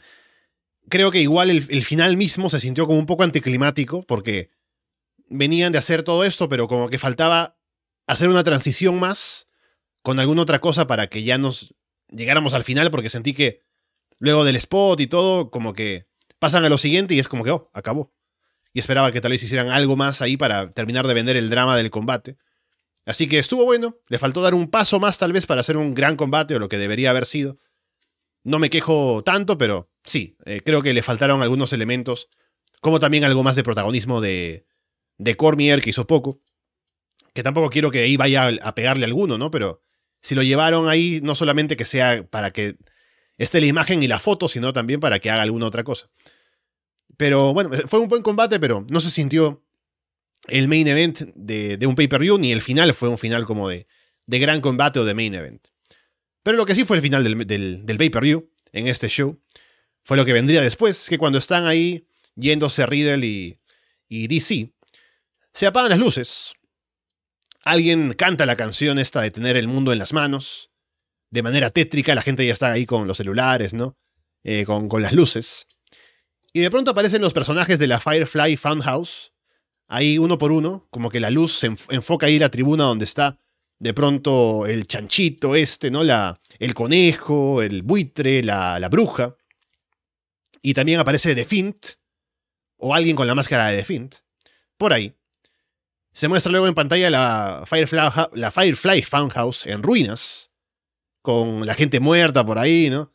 creo 0.89 1.11
que 1.11 1.20
igual 1.20 1.51
el, 1.51 1.66
el, 1.68 1.85
final 1.85 2.16
mismo 2.16 2.49
se 2.49 2.61
sintió 2.61 2.87
como 2.87 2.99
un 2.99 3.07
poco 3.07 3.25
anticlimático 3.25 4.05
porque 4.05 4.51
venían 5.29 5.73
de 5.73 5.79
hacer 5.79 6.03
todo 6.03 6.25
esto, 6.25 6.49
pero 6.49 6.68
como 6.68 6.89
que 6.89 6.99
faltaba 6.99 7.59
hacer 8.07 8.29
una 8.29 8.45
transición 8.45 8.99
más 8.99 9.49
con 10.03 10.18
alguna 10.18 10.43
otra 10.43 10.61
cosa 10.61 10.87
para 10.87 11.07
que 11.07 11.23
ya 11.23 11.39
nos 11.39 11.75
llegáramos 12.13 12.55
al 12.55 12.65
final 12.65 12.91
porque 12.91 13.11
sentí 13.11 13.35
que 13.35 13.61
luego 14.19 14.45
del 14.45 14.57
spot 14.57 15.01
y 15.01 15.07
todo, 15.07 15.51
como 15.51 15.73
que 15.73 16.07
pasan 16.39 16.65
a 16.65 16.69
lo 16.69 16.79
siguiente 16.79 17.15
y 17.15 17.19
es 17.19 17.29
como 17.29 17.45
que, 17.45 17.51
oh, 17.51 17.71
acabó. 17.73 18.13
Y 18.73 18.81
esperaba 18.81 19.13
que 19.13 19.21
tal 19.21 19.33
vez 19.33 19.43
hicieran 19.43 19.69
algo 19.69 19.97
más 19.97 20.23
ahí 20.23 20.37
para 20.37 20.73
terminar 20.73 21.07
de 21.07 21.15
vender 21.15 21.37
el 21.37 21.51
drama 21.51 21.77
del 21.77 21.91
combate. 21.91 22.37
Así 23.05 23.29
que 23.29 23.39
estuvo 23.39 23.65
bueno, 23.65 23.99
le 24.09 24.19
faltó 24.19 24.41
dar 24.43 24.55
un 24.55 24.71
paso 24.71 25.01
más 25.01 25.19
tal 25.19 25.33
vez 25.33 25.47
para 25.47 25.61
hacer 25.61 25.77
un 25.77 25.95
gran 25.95 26.17
combate 26.17 26.55
o 26.55 26.59
lo 26.59 26.69
que 26.69 26.79
debería 26.79 27.11
haber 27.11 27.27
sido. 27.27 27.59
No 28.45 28.59
me 28.59 28.71
quejo 28.71 29.23
tanto, 29.25 29.59
pero 29.59 29.91
sí, 30.05 30.37
eh, 30.45 30.63
creo 30.65 30.83
que 30.83 30.95
le 30.95 31.03
faltaron 31.03 31.43
algunos 31.43 31.73
elementos, 31.73 32.29
como 32.81 33.01
también 33.01 33.25
algo 33.25 33.43
más 33.43 33.57
de 33.57 33.65
protagonismo 33.65 34.21
de, 34.21 34.67
de 35.19 35.37
Cormier, 35.37 35.83
que 35.83 35.91
hizo 35.91 36.07
poco. 36.07 36.41
Que 37.35 37.43
tampoco 37.43 37.71
quiero 37.71 37.91
que 37.91 38.01
ahí 38.01 38.17
vaya 38.17 38.51
a 38.63 38.75
pegarle 38.75 39.05
alguno, 39.05 39.39
¿no? 39.39 39.51
Pero 39.51 39.81
si 40.23 40.35
lo 40.35 40.43
llevaron 40.43 40.89
ahí, 40.89 41.20
no 41.23 41.35
solamente 41.35 41.77
que 41.77 41.85
sea 41.85 42.25
para 42.25 42.53
que 42.53 42.77
esté 43.37 43.61
la 43.61 43.66
imagen 43.66 44.03
y 44.03 44.09
la 44.09 44.20
foto, 44.20 44.49
sino 44.49 44.73
también 44.73 45.01
para 45.01 45.18
que 45.18 45.31
haga 45.31 45.43
alguna 45.43 45.66
otra 45.66 45.83
cosa. 45.83 46.09
Pero 47.16 47.53
bueno, 47.53 47.70
fue 47.87 48.01
un 48.01 48.09
buen 48.09 48.23
combate, 48.23 48.61
pero 48.61 48.87
no 48.89 49.01
se 49.01 49.11
sintió 49.11 49.64
el 50.49 50.68
main 50.68 50.87
event 50.87 51.20
de, 51.35 51.87
un 51.87 51.97
pay-per-view, 51.97 52.39
ni 52.39 52.53
el 52.53 52.62
final 52.62 52.95
fue 52.95 53.09
un 53.09 53.18
final 53.18 53.45
como 53.45 53.68
de, 53.68 53.87
de, 54.27 54.39
gran 54.39 54.61
combate 54.61 55.01
o 55.01 55.05
de 55.05 55.14
main 55.14 55.35
event. 55.35 55.66
Pero 56.43 56.57
lo 56.57 56.66
que 56.66 56.75
sí 56.75 56.85
fue 56.85 56.97
el 56.97 57.03
final 57.03 57.25
del, 57.25 57.85
del, 57.85 57.99
pay-per-view 57.99 58.49
en 58.73 58.87
este 58.87 59.09
show 59.09 59.41
fue 60.05 60.16
lo 60.16 60.25
que 60.25 60.33
vendría 60.33 60.62
después, 60.62 61.09
que 61.09 61.18
cuando 61.18 61.39
están 61.39 61.66
ahí 61.66 62.07
yéndose 62.35 62.87
Riddle 62.87 63.27
y, 63.27 63.59
y 64.09 64.27
DC, 64.29 64.73
se 65.53 65.66
apagan 65.66 65.91
las 65.91 65.99
luces 65.99 66.55
Alguien 67.65 68.13
canta 68.15 68.47
la 68.47 68.57
canción 68.57 68.99
esta 68.99 69.21
de 69.21 69.31
tener 69.31 69.57
el 69.57 69.69
mundo 69.69 69.93
en 69.93 69.99
las 69.99 70.13
manos. 70.13 70.71
De 71.31 71.43
manera 71.43 71.71
tétrica, 71.71 72.15
la 72.15 72.23
gente 72.23 72.47
ya 72.47 72.53
está 72.53 72.73
ahí 72.73 72.87
con 72.87 73.07
los 73.07 73.17
celulares, 73.17 73.73
¿no? 73.73 73.97
Eh, 74.45 74.65
con, 74.65 74.89
con 74.89 75.03
las 75.03 75.13
luces. 75.13 75.67
Y 76.53 76.61
de 76.61 76.71
pronto 76.71 76.91
aparecen 76.91 77.23
los 77.23 77.33
personajes 77.33 77.79
de 77.79 77.87
la 77.87 78.01
Firefly 78.01 78.57
Funhouse. 78.57 79.33
Ahí 79.89 80.19
uno 80.19 80.39
por 80.39 80.53
uno, 80.53 80.87
como 80.91 81.11
que 81.11 81.21
la 81.21 81.31
luz 81.31 81.59
se 81.59 81.67
enfoca 81.67 82.27
ahí 82.27 82.39
la 82.39 82.51
tribuna 82.51 82.85
donde 82.85 83.05
está 83.05 83.39
de 83.83 83.95
pronto 83.95 84.65
el 84.65 84.87
chanchito 84.87 85.57
este, 85.57 85.91
¿no? 85.91 86.05
La, 86.05 86.41
el 86.61 86.73
conejo, 86.73 87.63
el 87.63 87.83
buitre, 87.83 88.41
la, 88.45 88.79
la 88.79 88.89
bruja. 88.89 89.37
Y 90.63 90.73
también 90.73 91.01
aparece 91.01 91.35
The 91.35 91.45
Fint, 91.45 91.87
o 92.77 92.95
alguien 92.95 93.17
con 93.17 93.27
la 93.27 93.35
máscara 93.35 93.67
de 93.67 93.79
The 93.79 93.85
Fint, 93.85 94.15
por 94.77 94.93
ahí. 94.93 95.13
Se 96.13 96.29
muestra 96.29 96.53
luego 96.53 96.67
en 96.67 96.75
pantalla 96.75 97.09
la 97.11 97.65
Firefly, 97.67 97.99
la 98.35 98.51
Firefly 98.51 99.03
Funhouse 99.03 99.67
en 99.67 99.83
ruinas, 99.83 100.51
con 101.23 101.67
la 101.67 101.75
gente 101.75 102.01
muerta 102.01 102.45
por 102.45 102.59
ahí, 102.59 102.91
¿no? 102.91 103.15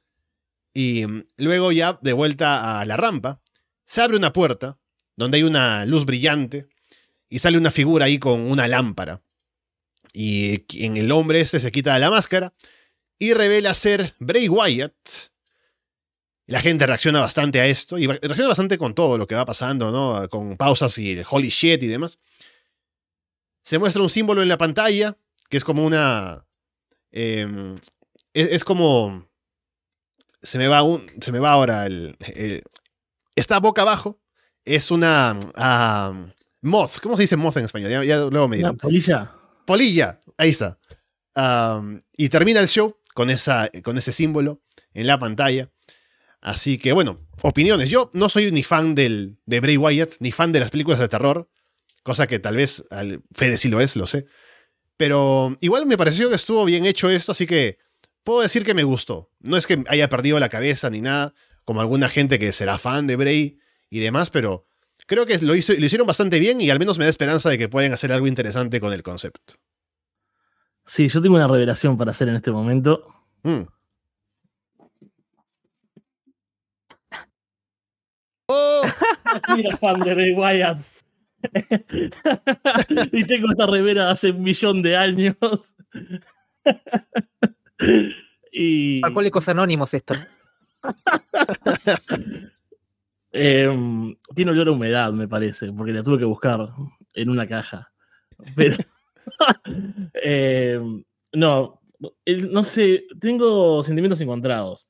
Y 0.73 1.05
mm, 1.05 1.27
luego 1.37 1.71
ya 1.71 1.99
de 2.01 2.13
vuelta 2.13 2.79
a 2.79 2.85
la 2.85 2.97
rampa, 2.97 3.41
se 3.85 4.01
abre 4.01 4.17
una 4.17 4.33
puerta 4.33 4.79
donde 5.15 5.37
hay 5.37 5.43
una 5.43 5.85
luz 5.85 6.05
brillante 6.05 6.67
y 7.29 7.39
sale 7.39 7.57
una 7.57 7.71
figura 7.71 8.05
ahí 8.05 8.19
con 8.19 8.41
una 8.41 8.67
lámpara. 8.67 9.21
Y 10.13 10.65
en 10.83 10.97
el 10.97 11.11
hombre 11.11 11.41
este 11.41 11.59
se 11.59 11.71
quita 11.71 11.97
la 11.99 12.09
máscara 12.09 12.53
y 13.19 13.33
revela 13.33 13.73
ser 13.73 14.15
Bray 14.19 14.49
Wyatt. 14.49 14.93
La 16.47 16.61
gente 16.61 16.87
reacciona 16.87 17.19
bastante 17.19 17.59
a 17.59 17.67
esto 17.67 17.97
y 17.97 18.07
reacciona 18.07 18.47
bastante 18.47 18.77
con 18.77 18.95
todo 18.95 19.17
lo 19.17 19.27
que 19.27 19.35
va 19.35 19.45
pasando, 19.45 19.91
¿no? 19.91 20.29
Con 20.29 20.55
pausas 20.57 20.97
y 20.97 21.11
el 21.11 21.25
holy 21.29 21.49
shit 21.49 21.83
y 21.83 21.87
demás. 21.87 22.19
Se 23.67 23.79
muestra 23.79 24.01
un 24.01 24.09
símbolo 24.09 24.41
en 24.41 24.47
la 24.47 24.57
pantalla 24.57 25.17
que 25.49 25.57
es 25.57 25.65
como 25.65 25.85
una. 25.85 26.47
Em, 27.11 27.75
es, 28.33 28.63
como. 28.63 29.27
Se 30.41 30.57
me 30.57 30.69
va 30.69 30.83
un. 30.83 31.05
Se 31.19 31.33
me 31.33 31.39
va 31.39 31.51
ahora 31.51 31.85
el. 31.85 32.15
está 33.35 33.59
boca 33.59 33.81
abajo. 33.81 34.21
Es 34.63 34.89
una. 34.89 35.37
Uh, 35.37 36.31
moth. 36.61 36.99
¿Cómo 37.01 37.17
se 37.17 37.23
dice 37.23 37.35
moth 37.35 37.57
en 37.57 37.65
español? 37.65 38.05
Ya, 38.05 38.19
luego 38.19 38.47
me 38.47 38.55
dirán. 38.55 38.77
polilla. 38.77 39.33
Polilla. 39.65 40.17
Ahí 40.37 40.51
está. 40.51 40.79
y 42.15 42.29
termina 42.29 42.61
el 42.61 42.69
show 42.69 42.95
con, 43.13 43.29
esa, 43.29 43.69
con 43.83 43.97
ese 43.97 44.13
símbolo 44.13 44.61
en 44.93 45.07
la 45.07 45.19
pantalla. 45.19 45.69
Así 46.39 46.77
que 46.77 46.93
bueno, 46.93 47.19
opiniones. 47.41 47.89
Yo 47.89 48.11
no 48.13 48.29
soy 48.29 48.49
ni 48.49 48.63
fan 48.63 48.95
del, 48.95 49.39
de 49.45 49.59
Bray 49.59 49.75
Wyatt, 49.75 50.11
ni 50.21 50.31
fan 50.31 50.53
de 50.53 50.61
las 50.61 50.69
películas 50.69 51.01
de 51.01 51.09
terror, 51.09 51.49
cosa 52.07 52.25
que 52.25 52.39
tal 52.39 52.55
vez 52.55 52.85
al 52.89 53.21
Fede 53.35 53.57
sí 53.57 53.67
lo 53.67 53.81
es, 53.81 53.97
lo 53.97 54.07
sé. 54.07 54.27
Pero 54.95 55.57
igual 55.59 55.85
me 55.85 55.97
pareció 55.97 56.29
que 56.29 56.35
estuvo 56.35 56.63
bien 56.63 56.85
hecho 56.85 57.09
esto, 57.09 57.33
así 57.33 57.45
que 57.45 57.79
puedo 58.23 58.41
decir 58.41 58.63
que 58.63 58.73
me 58.73 58.85
gustó. 58.85 59.29
No 59.41 59.57
es 59.57 59.67
que 59.67 59.83
haya 59.87 60.07
perdido 60.07 60.39
la 60.39 60.47
cabeza 60.47 60.89
ni 60.89 61.01
nada, 61.01 61.33
como 61.65 61.81
alguna 61.81 62.07
gente 62.07 62.39
que 62.39 62.53
será 62.53 62.77
fan 62.77 63.07
de 63.07 63.17
Bray 63.17 63.59
y 63.89 63.99
demás, 63.99 64.29
pero 64.29 64.65
creo 65.05 65.25
que 65.25 65.37
lo, 65.39 65.53
hizo, 65.53 65.73
lo 65.73 65.85
hicieron 65.85 66.07
bastante 66.07 66.39
bien 66.39 66.61
y 66.61 66.69
al 66.69 66.79
menos 66.79 66.97
me 66.97 67.03
da 67.03 67.09
esperanza 67.09 67.49
de 67.49 67.57
que 67.57 67.67
pueden 67.67 67.91
hacer 67.91 68.13
algo 68.13 68.25
interesante 68.25 68.79
con 68.79 68.93
el 68.93 69.03
concepto. 69.03 69.55
Sí, 70.85 71.09
yo 71.09 71.21
tengo 71.21 71.35
una 71.35 71.49
revelación 71.49 71.97
para 71.97 72.11
hacer 72.11 72.29
en 72.29 72.37
este 72.37 72.51
momento. 72.51 73.03
Mm. 73.43 73.59
¡Oh! 78.47 78.83
Fan 79.81 79.99
de 79.99 80.15
Ray 80.15 80.33
Wyatt. 80.33 80.96
y 83.11 83.23
tengo 83.25 83.51
esta 83.51 83.67
remera 83.67 84.11
hace 84.11 84.31
un 84.31 84.41
millón 84.43 84.81
de 84.81 84.95
años. 84.97 85.35
y... 88.51 89.03
Alcohólicos 89.03 89.47
Anónimos 89.49 89.93
esto. 89.93 90.13
Em, 93.39 94.15
tiene 94.33 94.51
olor 94.51 94.69
a 94.69 94.71
humedad, 94.71 95.11
me 95.13 95.27
parece, 95.27 95.71
porque 95.71 95.91
la 95.91 96.01
tuve 96.01 96.17
que 96.17 96.25
buscar 96.25 96.69
en 97.13 97.29
una 97.29 97.47
caja. 97.47 97.91
Pero 98.55 98.77
eh, 100.23 100.79
no, 101.33 101.81
no 102.49 102.63
sé, 102.63 103.03
tengo 103.19 103.83
sentimientos 103.83 104.21
encontrados 104.21 104.89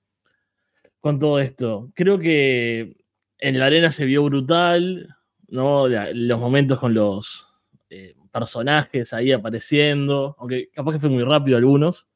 con 1.02 1.20
todo 1.20 1.40
esto. 1.40 1.92
Creo 1.94 2.20
que 2.20 2.96
en 3.40 3.60
la 3.60 3.66
arena 3.66 3.92
se 3.92 4.06
vio 4.06 4.24
brutal, 4.24 5.17
¿no? 5.48 5.88
los 5.88 6.40
momentos 6.40 6.80
con 6.80 6.94
los 6.94 7.48
eh, 7.90 8.16
personajes 8.32 9.14
ahí 9.14 9.32
apareciendo, 9.32 10.36
aunque 10.40 10.70
capaz 10.70 10.94
que 10.94 11.00
fue 11.00 11.10
muy 11.10 11.24
rápido 11.24 11.58
algunos, 11.58 12.08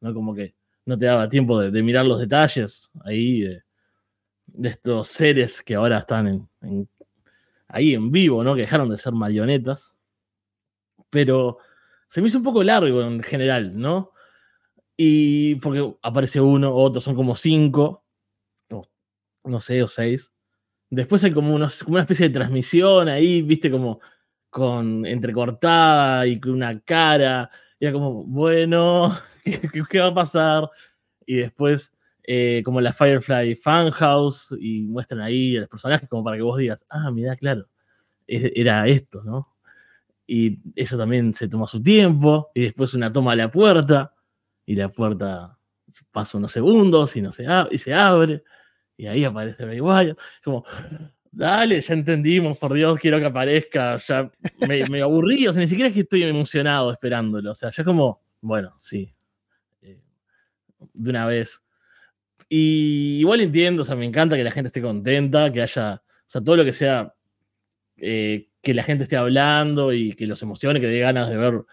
¿no? 0.00 0.14
Como 0.14 0.34
que 0.34 0.54
no 0.84 0.96
te 0.98 1.06
daba 1.06 1.28
tiempo 1.28 1.60
de, 1.60 1.82
mirar 1.82 2.06
los 2.06 2.20
detalles 2.20 2.90
ahí 3.04 3.40
de, 3.40 3.62
estos 4.62 5.08
seres 5.08 5.62
que 5.62 5.74
ahora 5.74 5.98
están 5.98 6.48
ahí 7.68 7.94
en 7.94 8.10
vivo, 8.10 8.44
¿no? 8.44 8.54
Que 8.54 8.62
dejaron 8.62 8.88
de 8.88 8.96
ser 8.96 9.12
marionetas. 9.12 9.96
Pero 11.10 11.58
se 12.08 12.20
me 12.20 12.28
hizo 12.28 12.38
un 12.38 12.44
poco 12.44 12.62
largo 12.62 13.02
en 13.02 13.22
general, 13.22 13.76
¿no? 13.78 14.12
Y 14.96 15.56
porque 15.56 15.94
aparece 16.02 16.40
uno, 16.40 16.74
otro, 16.74 17.00
son 17.00 17.14
como 17.14 17.34
cinco, 17.34 18.04
no 19.46 19.60
sé, 19.60 19.82
o 19.82 19.88
seis. 19.88 20.32
Después 20.90 21.24
hay 21.24 21.32
como, 21.32 21.54
una 21.54 21.66
especie 21.66 22.28
de 22.28 22.34
transmisión 22.34 23.08
ahí, 23.08 23.42
viste, 23.42 23.70
como 23.70 24.00
con 24.50 25.04
entrecortada 25.04 26.26
y 26.26 26.40
con 26.40 26.52
una 26.52 26.80
cara. 26.80 27.50
Y 27.78 27.86
era 27.86 27.92
como, 27.92 28.24
bueno, 28.24 29.18
¿qué, 29.90 30.00
va 30.00 30.06
a 30.08 30.14
pasar? 30.14 30.70
Y 31.26 31.36
después, 31.36 31.92
eh, 32.22 32.62
como 32.64 32.80
la 32.80 32.92
Firefly 32.92 33.56
Funhouse, 33.56 34.54
y 34.60 34.82
muestran 34.82 35.20
ahí 35.20 35.56
a 35.56 35.60
los 35.60 35.68
personajes 35.68 36.08
como 36.08 36.24
para 36.24 36.36
que 36.36 36.42
vos 36.42 36.58
digas, 36.58 36.86
ah, 36.88 37.10
mira, 37.10 37.36
claro, 37.36 37.68
era 38.26 38.86
esto, 38.88 39.22
¿no? 39.22 39.56
y 40.26 40.58
eso 40.74 40.98
también 40.98 41.34
se 41.34 41.48
toma 41.48 41.66
su 41.66 41.82
tiempo, 41.82 42.50
y 42.54 42.62
después 42.62 42.94
una 42.94 43.12
toma 43.12 43.32
a 43.32 43.36
la 43.36 43.50
puerta, 43.50 44.14
y 44.64 44.74
la 44.74 44.88
puerta 44.88 45.58
pasa 46.10 46.38
unos 46.38 46.52
segundos 46.52 47.14
y, 47.16 47.22
no 47.22 47.32
se, 47.32 47.46
y 47.70 47.78
se 47.78 47.94
abre, 47.94 48.42
y 48.96 49.06
ahí 49.06 49.24
aparece 49.24 49.80
Wyatt, 49.80 50.18
como, 50.42 50.64
dale, 51.30 51.80
ya 51.80 51.94
entendimos, 51.94 52.58
por 52.58 52.72
Dios, 52.72 52.98
quiero 52.98 53.18
que 53.18 53.26
aparezca, 53.26 53.96
ya 53.96 54.30
me, 54.66 55.02
aburrí, 55.02 55.46
o 55.46 55.52
sea, 55.52 55.60
ni 55.60 55.68
siquiera 55.68 55.88
es 55.88 55.94
que 55.94 56.00
estoy 56.00 56.22
emocionado 56.22 56.92
esperándolo, 56.92 57.52
o 57.52 57.54
sea, 57.54 57.70
ya 57.70 57.84
como, 57.84 58.22
bueno, 58.40 58.76
sí, 58.80 59.14
eh, 59.82 60.00
de 60.94 61.10
una 61.10 61.26
vez. 61.26 61.62
Y 62.48 63.18
igual 63.20 63.40
entiendo, 63.40 63.82
o 63.82 63.84
sea, 63.84 63.96
me 63.96 64.06
encanta 64.06 64.36
que 64.36 64.44
la 64.44 64.50
gente 64.50 64.68
esté 64.68 64.80
contenta, 64.80 65.52
que 65.52 65.62
haya, 65.62 65.94
o 65.94 66.30
sea, 66.30 66.40
todo 66.42 66.56
lo 66.56 66.64
que 66.64 66.72
sea 66.72 67.12
eh, 67.98 68.48
que 68.62 68.74
la 68.74 68.82
gente 68.82 69.04
esté 69.04 69.16
hablando 69.16 69.92
y 69.92 70.12
que 70.14 70.26
los 70.26 70.42
emocione, 70.42 70.80
que 70.80 70.88
dé 70.88 71.00
ganas 71.00 71.30
de 71.30 71.36
ver 71.36 71.64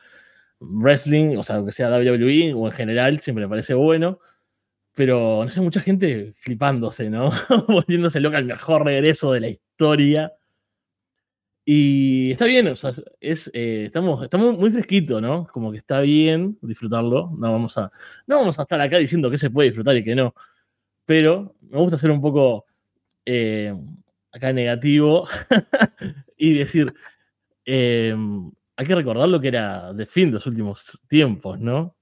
wrestling, 0.60 1.38
o 1.38 1.44
sea, 1.44 1.64
que 1.66 1.72
sea 1.72 1.90
WWE 1.90 2.54
o 2.54 2.68
en 2.68 2.72
general, 2.74 3.20
siempre 3.20 3.46
me 3.46 3.50
parece 3.50 3.74
bueno. 3.74 4.20
Pero, 4.96 5.44
no 5.44 5.52
sé, 5.52 5.62
mucha 5.62 5.80
gente 5.82 6.34
flipándose, 6.36 7.10
¿no? 7.10 7.32
Volviéndose 7.68 8.20
loca 8.20 8.38
el 8.38 8.46
mejor 8.46 8.86
regreso 8.86 9.32
de 9.32 9.40
la 9.40 9.50
historia. 9.50 10.34
Y 11.66 12.32
está 12.32 12.46
bien, 12.46 12.68
o 12.68 12.76
sea, 12.76 12.92
es, 13.22 13.50
eh, 13.54 13.86
estamos, 13.86 14.22
estamos 14.24 14.58
muy 14.58 14.70
fresquitos, 14.70 15.22
¿no? 15.22 15.48
Como 15.48 15.72
que 15.72 15.78
está 15.78 16.02
bien 16.02 16.58
disfrutarlo. 16.62 17.32
No 17.38 17.52
vamos, 17.52 17.78
a, 17.78 17.92
no 18.28 18.38
vamos 18.38 18.60
a 18.60 18.64
estar 18.64 18.82
acá 18.82 18.98
diciendo 18.98 19.32
que 19.32 19.38
se 19.38 19.50
puede 19.50 19.70
disfrutar 19.70 19.96
y 19.96 20.04
que 20.04 20.14
no. 20.14 20.36
Pero 21.06 21.56
me 21.62 21.78
gusta 21.80 21.98
ser 21.98 22.12
un 22.12 22.22
poco 22.22 22.66
eh, 23.26 23.74
acá 24.32 24.52
negativo 24.52 25.28
y 26.38 26.54
decir, 26.54 26.94
em, 27.66 28.52
hay 28.76 28.86
que 28.86 28.96
recordar 28.96 29.30
lo 29.30 29.40
que 29.40 29.48
era 29.48 29.94
The 29.96 30.06
Fin 30.06 30.30
de 30.30 30.36
los 30.36 30.48
últimos 30.48 31.02
tiempos, 31.08 31.60
¿no? 31.60 31.96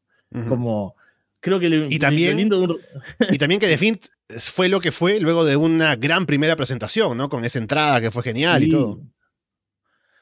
Como, 0.47 0.95
creo 1.41 1.59
que 1.59 1.67
y 1.89 1.99
también, 1.99 2.39
y 2.39 3.37
también 3.37 3.59
que 3.59 3.67
The 3.67 3.77
Fin 3.79 3.99
fue 4.39 4.69
lo 4.69 4.79
que 4.79 4.91
fue 4.91 5.19
luego 5.19 5.43
de 5.43 5.57
una 5.57 5.95
gran 5.95 6.25
primera 6.25 6.55
presentación, 6.55 7.17
¿no? 7.17 7.27
Con 7.27 7.43
esa 7.43 7.59
entrada 7.59 7.99
que 7.99 8.11
fue 8.11 8.23
genial 8.23 8.63
y 8.63 8.69
todo. 8.69 9.01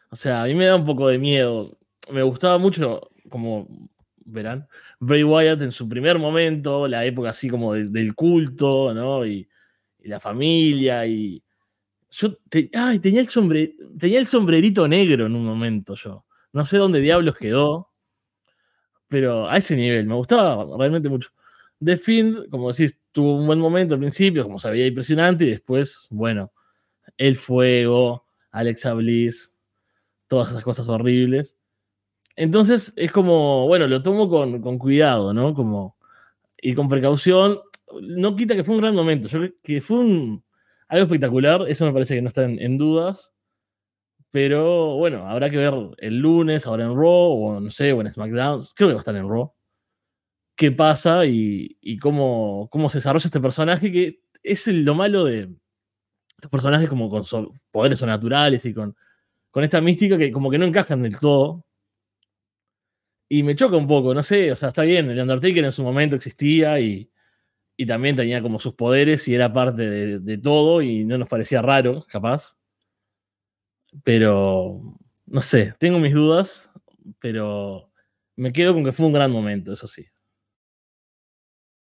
O 0.10 0.16
sea, 0.16 0.44
a 0.44 0.46
mí 0.48 0.56
me 0.56 0.66
da 0.66 0.76
un 0.76 0.86
poco 0.86 1.08
de 1.08 1.20
miedo. 1.20 1.78
Me 2.10 2.24
gustaba 2.24 2.58
mucho, 2.58 3.12
como 3.30 3.68
verán, 4.26 4.68
Bray 5.00 5.24
Wyatt 5.24 5.62
en 5.62 5.72
su 5.72 5.88
primer 5.88 6.18
momento, 6.18 6.88
la 6.88 7.06
época 7.06 7.30
así 7.30 7.48
como 7.48 7.74
del 7.74 8.16
culto, 8.16 8.94
¿no? 8.94 9.26
y 9.26 9.48
la 10.02 10.20
familia 10.20 11.06
y, 11.06 11.44
yo 12.12 12.38
ay, 12.74 13.00
tenía, 13.00 13.22
el 13.22 13.28
tenía 14.00 14.20
el 14.20 14.28
sombrerito 14.28 14.88
negro 14.88 15.26
en 15.26 15.36
un 15.36 15.46
momento 15.46 15.96
yo. 15.96 16.26
No 16.52 16.66
sé 16.66 16.78
dónde 16.78 17.02
diablos 17.02 17.36
quedó, 17.36 17.89
pero 19.10 19.50
a 19.50 19.58
ese 19.58 19.76
nivel 19.76 20.06
me 20.06 20.16
gustaba 20.16 20.66
realmente 20.78 21.10
mucho. 21.10 21.32
The 21.84 21.98
Fiend, 21.98 22.50
como 22.50 22.72
decís, 22.72 22.98
tuvo 23.12 23.36
un 23.36 23.48
buen 23.48 23.60
momento 23.60 23.96
al 23.96 24.00
principio, 24.00 24.44
como 24.44 24.60
se 24.60 24.70
veía 24.70 24.88
impresionante, 24.88 25.46
y 25.46 25.50
después, 25.52 26.08
bueno, 26.12 26.54
el 27.18 27.36
fuego, 27.36 28.26
Alexa 28.52 28.94
Bliss, 28.94 29.54
todas 30.28 30.50
esas 30.50 30.64
cosas 30.64 30.88
horribles. 30.88 31.58
Entonces 32.36 32.94
es 32.96 33.12
como, 33.12 33.68
bueno, 33.68 33.88
lo 33.88 34.02
tomo 34.02 34.30
con, 34.30 34.62
con 34.62 34.78
cuidado, 34.78 35.34
¿no? 35.34 35.54
Como, 35.54 35.98
y 36.62 36.74
con 36.74 36.88
precaución. 36.88 37.60
No 38.02 38.36
quita 38.36 38.56
que 38.56 38.64
fue 38.64 38.76
un 38.76 38.82
gran 38.82 38.96
momento. 38.96 39.28
Yo 39.28 39.40
que 39.64 39.82
fue 39.82 39.98
algo 40.88 41.04
espectacular, 41.04 41.66
eso 41.68 41.86
me 41.86 41.94
parece 41.94 42.16
que 42.16 42.22
no 42.22 42.30
está 42.30 42.44
en, 42.44 42.78
dudas. 42.78 43.34
Pero 44.32 44.96
bueno, 44.98 45.28
habrá 45.28 45.50
que 45.50 45.58
ver 45.58 45.74
el 45.98 46.18
lunes, 46.20 46.68
ahora 46.68 46.86
en 46.86 46.96
Raw, 46.96 47.44
o 47.44 47.60
no 47.60 47.72
sé, 47.72 47.94
o 47.94 48.02
en 48.02 48.12
SmackDown. 48.12 48.64
Creo 48.76 48.90
que 48.90 48.94
va 48.94 49.00
a 49.00 49.02
estar 49.02 49.16
en 49.16 49.28
Raw. 49.28 49.54
¿Qué 50.56 50.72
pasa 50.72 51.26
y, 51.26 51.98
cómo, 52.00 52.68
cómo 52.70 52.90
se 52.90 52.98
desarrolla 53.00 53.26
este 53.26 53.40
personaje? 53.40 53.92
Que 53.92 54.20
es 54.44 54.68
lo 54.68 54.94
malo 54.94 55.26
de 55.26 55.50
estos 56.38 56.52
personajes 56.52 56.90
como 56.90 57.10
con 57.10 57.24
poderes 57.72 58.00
sobrenaturales 58.00 58.66
y 58.66 58.74
con, 58.74 58.96
con 59.52 59.64
esta 59.64 59.82
mística 59.82 60.18
que 60.18 60.32
como 60.32 60.52
que 60.52 60.58
no 60.58 60.66
encajan 60.66 61.02
del 61.04 61.18
todo. 61.18 61.66
Y 63.30 63.44
me 63.44 63.56
choca 63.56 63.78
un 63.78 63.88
poco, 63.88 64.14
no 64.14 64.24
sé, 64.24 64.52
o 64.52 64.56
sea, 64.56 64.70
está 64.70 64.82
bien, 64.84 65.10
el 65.10 65.20
Undertaker 65.20 65.64
en 65.64 65.72
su 65.72 65.84
momento 65.84 66.16
existía 66.16 66.80
y, 66.80 67.12
y 67.78 67.86
también 67.86 68.16
tenía 68.16 68.42
como 68.42 68.60
sus 68.60 68.74
poderes 68.74 69.28
y 69.28 69.36
era 69.36 69.54
parte 69.54 70.20
de 70.20 70.38
todo 70.40 70.82
y 70.82 71.06
no 71.06 71.18
nos 71.18 71.30
parecía 71.30 71.62
raro, 71.62 72.06
capaz. 72.10 72.59
Pero, 74.04 74.82
no 75.26 75.42
sé, 75.42 75.74
tengo 75.80 76.00
mis 76.00 76.14
dudas, 76.14 76.70
pero 77.20 77.92
me 78.36 78.52
quedo 78.52 78.74
con 78.74 78.84
que 78.84 78.92
fue 78.92 79.08
un 79.08 79.14
gran 79.14 79.32
momento, 79.32 79.74
eso 79.74 79.88
sí. 79.88 80.06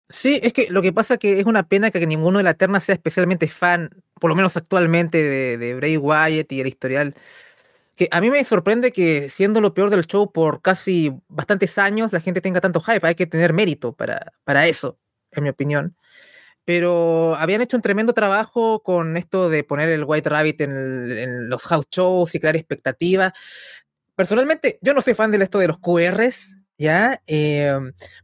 Sí, 0.09 0.39
es 0.43 0.53
que 0.53 0.69
lo 0.71 0.83
que 0.83 0.93
pasa 0.93 1.17
que 1.17 1.41
es 1.41 1.47
una 1.47 1.67
pena 1.67 1.91
que 1.91 2.07
ninguno 2.07 2.39
de 2.39 2.45
la 2.45 2.55
Terna 2.55 2.79
sea 2.79 2.95
especialmente 2.95 3.49
fan, 3.49 3.91
por 4.21 4.29
lo 4.29 4.37
menos 4.37 4.57
actualmente, 4.57 5.23
de, 5.23 5.59
de 5.59 5.75
Bray 5.75 5.97
Wyatt 5.97 6.53
y 6.53 6.61
el 6.61 6.67
historial. 6.67 7.15
Que 7.97 8.09
a 8.11 8.21
mí 8.21 8.31
me 8.31 8.45
sorprende 8.45 8.93
que 8.93 9.29
siendo 9.29 9.61
lo 9.61 9.73
peor 9.75 9.91
del 9.91 10.07
show 10.07 10.31
por 10.31 10.63
casi 10.63 11.13
bastantes 11.29 11.79
años, 11.79 12.13
la 12.13 12.21
gente 12.21 12.41
tenga 12.41 12.61
tanto 12.61 12.81
hype. 12.81 13.07
Hay 13.07 13.15
que 13.15 13.27
tener 13.27 13.53
mérito 13.53 13.93
para, 13.95 14.33
para 14.45 14.67
eso, 14.67 14.99
en 15.33 15.45
mi 15.45 15.51
opinión. 15.51 15.97
Pero 16.65 17.37
habían 17.37 17.61
hecho 17.61 17.77
un 17.77 17.83
tremendo 17.83 18.12
trabajo 18.12 18.83
con 18.83 19.17
esto 19.17 19.49
de 19.51 19.65
poner 19.65 19.89
el 19.91 20.05
White 20.05 20.29
Rabbit 20.31 20.61
en, 20.62 20.71
el- 20.71 21.19
en 21.19 21.49
los 21.49 21.62
house 21.65 21.87
shows 21.91 22.35
y 22.35 22.41
crear 22.41 22.57
expectativas. 22.57 23.33
Personalmente, 24.15 24.79
yo 24.81 24.95
no 24.95 25.01
soy 25.03 25.15
fan 25.15 25.31
de 25.31 25.43
esto 25.43 25.59
de 25.59 25.67
los 25.69 25.79
QRs, 25.79 26.55
¿ya? 26.79 27.21
Eh, 27.27 27.77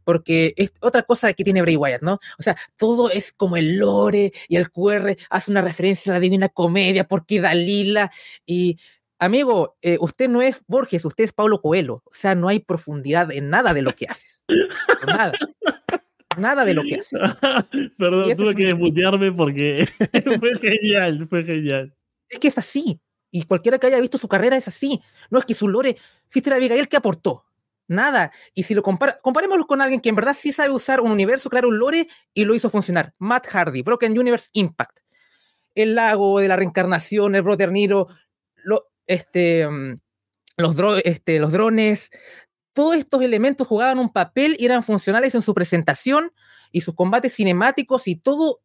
porque 0.03 0.53
es 0.55 0.71
otra 0.79 1.03
cosa 1.03 1.33
que 1.33 1.43
tiene 1.43 1.61
Bray 1.61 1.75
Wyatt, 1.75 2.01
¿no? 2.01 2.19
O 2.39 2.43
sea, 2.43 2.55
todo 2.77 3.09
es 3.11 3.33
como 3.33 3.57
el 3.57 3.77
lore 3.77 4.31
y 4.47 4.55
el 4.55 4.71
QR 4.71 5.17
hace 5.29 5.51
una 5.51 5.61
referencia 5.61 6.11
a 6.11 6.15
la 6.15 6.19
Divina 6.21 6.49
Comedia 6.49 7.03
porque 7.07 7.41
Dalila 7.41 8.11
y... 8.45 8.77
Amigo, 9.23 9.77
eh, 9.83 9.97
usted 10.01 10.27
no 10.29 10.41
es 10.41 10.55
Borges, 10.65 11.05
usted 11.05 11.25
es 11.25 11.31
Paulo 11.31 11.61
Coelho. 11.61 12.01
O 12.05 12.11
sea, 12.11 12.33
no 12.33 12.47
hay 12.47 12.57
profundidad 12.57 13.31
en 13.31 13.51
nada 13.51 13.71
de 13.75 13.83
lo 13.83 13.91
que 13.93 14.07
haces. 14.09 14.43
Nada. 15.05 15.31
Nada 16.37 16.65
de 16.65 16.73
lo 16.73 16.83
que 16.83 16.95
haces. 16.95 17.19
Perdón, 17.97 18.35
tuve 18.35 18.55
que 18.55 18.65
desmutearme 18.65 19.31
porque 19.31 19.87
fue 20.39 20.57
genial, 20.59 21.27
fue 21.29 21.43
genial. 21.43 21.93
Es 22.29 22.39
que 22.39 22.47
es 22.47 22.57
así. 22.57 22.99
Y 23.31 23.43
cualquiera 23.43 23.77
que 23.77 23.87
haya 23.87 23.99
visto 23.99 24.17
su 24.17 24.27
carrera 24.27 24.57
es 24.57 24.67
así. 24.67 25.01
No 25.29 25.39
es 25.39 25.45
que 25.45 25.53
su 25.53 25.67
lore, 25.67 25.95
Sister 26.27 26.53
Abigail, 26.53 26.87
¿qué 26.87 26.97
aportó? 26.97 27.45
Nada. 27.87 28.31
Y 28.53 28.63
si 28.63 28.73
lo 28.73 28.83
compara, 28.83 29.19
comparémoslo 29.21 29.65
con 29.67 29.81
alguien 29.81 29.99
que 30.01 30.09
en 30.09 30.15
verdad 30.15 30.33
sí 30.33 30.51
sabe 30.51 30.71
usar 30.71 31.01
un 31.01 31.11
universo, 31.11 31.49
crear 31.49 31.65
un 31.65 31.77
lore 31.77 32.07
y 32.33 32.45
lo 32.45 32.55
hizo 32.55 32.69
funcionar. 32.69 33.13
Matt 33.19 33.47
Hardy, 33.47 33.81
Broken 33.81 34.17
Universe 34.17 34.49
Impact. 34.53 34.99
El 35.75 35.95
lago 35.95 36.39
de 36.39 36.47
la 36.47 36.55
reencarnación, 36.57 37.35
el 37.35 37.41
Brother 37.41 37.71
Nero, 37.71 38.07
lo, 38.63 38.89
este, 39.07 39.67
mm, 39.69 39.95
los, 40.57 40.75
dro- 40.77 41.01
este, 41.03 41.39
los 41.39 41.51
drones. 41.51 42.11
Todos 42.73 42.95
estos 42.95 43.21
elementos 43.21 43.67
jugaban 43.67 43.99
un 43.99 44.11
papel 44.11 44.55
y 44.57 44.65
eran 44.65 44.83
funcionales 44.83 45.35
en 45.35 45.41
su 45.41 45.53
presentación 45.53 46.31
y 46.71 46.81
sus 46.81 46.95
combates 46.95 47.35
cinemáticos 47.35 48.07
y 48.07 48.15
todo 48.15 48.61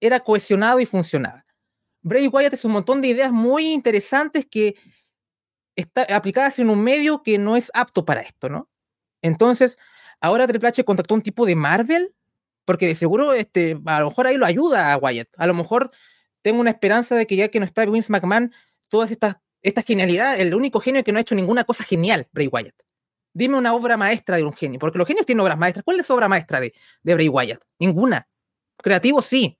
era 0.00 0.20
cohesionado 0.20 0.80
y 0.80 0.86
funcionaba. 0.86 1.44
Bray 2.02 2.26
Wyatt 2.26 2.54
es 2.54 2.64
un 2.64 2.72
montón 2.72 3.00
de 3.00 3.08
ideas 3.08 3.32
muy 3.32 3.72
interesantes 3.72 4.46
que 4.46 4.74
aplicadas 6.08 6.58
en 6.58 6.70
un 6.70 6.82
medio 6.82 7.22
que 7.22 7.38
no 7.38 7.56
es 7.56 7.70
apto 7.74 8.04
para 8.04 8.20
esto, 8.20 8.48
¿no? 8.48 8.68
Entonces, 9.22 9.78
ahora 10.20 10.46
Triple 10.46 10.68
H 10.68 10.84
contactó 10.84 11.14
a 11.14 11.16
un 11.16 11.22
tipo 11.22 11.46
de 11.46 11.54
Marvel, 11.54 12.14
porque 12.64 12.86
de 12.86 12.94
seguro 12.94 13.32
este, 13.32 13.80
a 13.86 14.00
lo 14.00 14.08
mejor 14.08 14.26
ahí 14.26 14.36
lo 14.36 14.46
ayuda 14.46 14.92
a 14.92 14.96
Wyatt. 14.96 15.28
A 15.36 15.46
lo 15.46 15.54
mejor 15.54 15.90
tengo 16.42 16.60
una 16.60 16.70
esperanza 16.70 17.14
de 17.14 17.26
que 17.26 17.36
ya 17.36 17.48
que 17.48 17.60
no 17.60 17.64
está 17.64 17.84
Vince 17.86 18.10
McMahon, 18.12 18.52
todas 18.88 19.10
estas, 19.10 19.36
estas 19.62 19.84
genialidades, 19.84 20.40
el 20.40 20.54
único 20.54 20.80
genio 20.80 21.04
que 21.04 21.12
no 21.12 21.18
ha 21.18 21.22
hecho 21.22 21.34
ninguna 21.34 21.64
cosa 21.64 21.84
genial, 21.84 22.28
Bray 22.32 22.48
Wyatt. 22.48 22.74
Dime 23.34 23.56
una 23.56 23.74
obra 23.74 23.96
maestra 23.96 24.36
de 24.36 24.44
un 24.44 24.52
genio, 24.52 24.78
porque 24.78 24.98
los 24.98 25.06
genios 25.06 25.26
tienen 25.26 25.40
obras 25.40 25.58
maestras. 25.58 25.84
¿Cuál 25.84 26.00
es 26.00 26.08
la 26.08 26.14
obra 26.14 26.28
maestra 26.28 26.60
de, 26.60 26.72
Bray 27.02 27.28
Wyatt? 27.28 27.64
Ninguna. 27.78 28.28
Creativo 28.76 29.22
sí, 29.22 29.58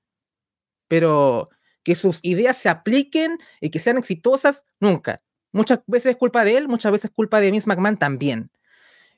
pero 0.89 1.47
que 1.83 1.95
sus 1.95 2.19
ideas 2.23 2.57
se 2.57 2.69
apliquen 2.69 3.39
y 3.61 3.71
que 3.71 3.79
sean 3.79 3.99
exitosas, 3.99 4.67
nunca. 4.79 5.19
Muchas 5.53 5.81
veces 5.87 6.13
es 6.13 6.17
culpa 6.17 6.45
de 6.45 6.57
él, 6.57 6.69
muchas 6.69 6.93
veces 6.93 7.07
es 7.07 7.15
culpa 7.15 7.41
de 7.41 7.51
Vince 7.51 7.67
McMahon 7.67 7.97
también. 7.97 8.51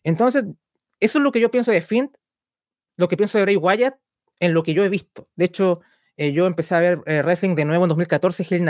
Entonces, 0.03 0.45
eso 1.01 1.19
es 1.19 1.23
lo 1.23 1.33
que 1.33 1.41
yo 1.41 1.51
pienso 1.51 1.71
de 1.71 1.83
Finn, 1.83 2.11
lo 2.97 3.09
que 3.09 3.17
pienso 3.17 3.39
de 3.39 3.45
Bray 3.45 3.57
Wyatt, 3.57 3.97
en 4.41 4.55
lo 4.55 4.63
que 4.63 4.75
yo 4.75 4.85
he 4.85 4.89
visto. 4.89 5.27
De 5.37 5.47
hecho, 5.47 5.81
eh, 6.17 6.33
yo 6.33 6.47
empecé 6.47 6.75
a 6.75 6.81
ver 6.81 7.01
eh, 7.07 7.23
wrestling 7.23 7.55
de 7.55 7.65
nuevo 7.65 7.85
en 7.85 7.89
2014, 7.89 8.47
Hell 8.49 8.61
y 8.61 8.65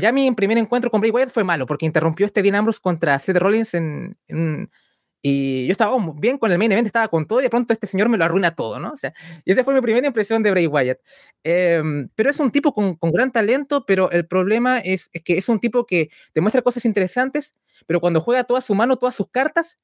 ya 0.00 0.12
mi 0.12 0.30
primer 0.32 0.58
encuentro 0.58 0.90
con 0.90 1.00
Bray 1.00 1.10
Wyatt 1.10 1.30
fue 1.30 1.44
malo, 1.44 1.66
porque 1.66 1.86
interrumpió 1.86 2.26
este 2.26 2.42
Dean 2.42 2.54
Ambrose 2.54 2.80
contra 2.80 3.18
Seth 3.18 3.36
Rollins 3.36 3.74
en, 3.74 4.16
y 5.24 5.66
yo 5.66 5.72
estaba 5.72 5.96
bien 6.18 6.36
con 6.36 6.50
el 6.50 6.58
main 6.58 6.72
event, 6.72 6.86
estaba 6.86 7.06
con 7.06 7.26
todo, 7.26 7.38
y 7.38 7.44
de 7.44 7.50
pronto 7.50 7.72
este 7.72 7.86
señor 7.86 8.08
me 8.08 8.18
lo 8.18 8.24
arruina 8.24 8.56
todo, 8.56 8.80
¿no? 8.80 8.90
O 8.90 8.96
sea, 8.96 9.12
y 9.44 9.52
esa 9.52 9.62
fue 9.62 9.72
mi 9.72 9.80
primera 9.80 10.04
impresión 10.06 10.42
de 10.42 10.50
Bray 10.50 10.66
Wyatt. 10.66 10.98
Em, 11.44 12.08
pero 12.16 12.28
es 12.30 12.40
un 12.40 12.50
tipo 12.50 12.74
con, 12.74 12.96
con 12.96 13.12
gran 13.12 13.30
talento, 13.30 13.84
pero 13.86 14.10
el 14.10 14.26
problema 14.26 14.78
es, 14.78 15.10
es 15.12 15.22
que 15.22 15.38
es 15.38 15.48
un 15.48 15.60
tipo 15.60 15.86
que 15.86 16.10
demuestra 16.34 16.62
cosas 16.62 16.84
interesantes, 16.84 17.52
pero 17.86 18.00
cuando 18.00 18.20
juega 18.20 18.42
toda 18.44 18.60
su 18.60 18.74
mano, 18.74 18.96
todas 18.96 19.14
sus 19.14 19.30
cartas, 19.30 19.78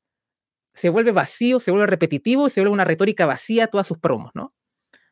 se 0.74 0.88
vuelve 0.90 1.12
vacío, 1.12 1.60
se 1.60 1.70
vuelve 1.70 1.86
repetitivo 1.86 2.46
y 2.46 2.50
se 2.50 2.60
vuelve 2.60 2.74
una 2.74 2.84
retórica 2.84 3.26
vacía 3.26 3.68
todas 3.68 3.86
sus 3.86 3.98
promos, 3.98 4.32
¿no? 4.34 4.54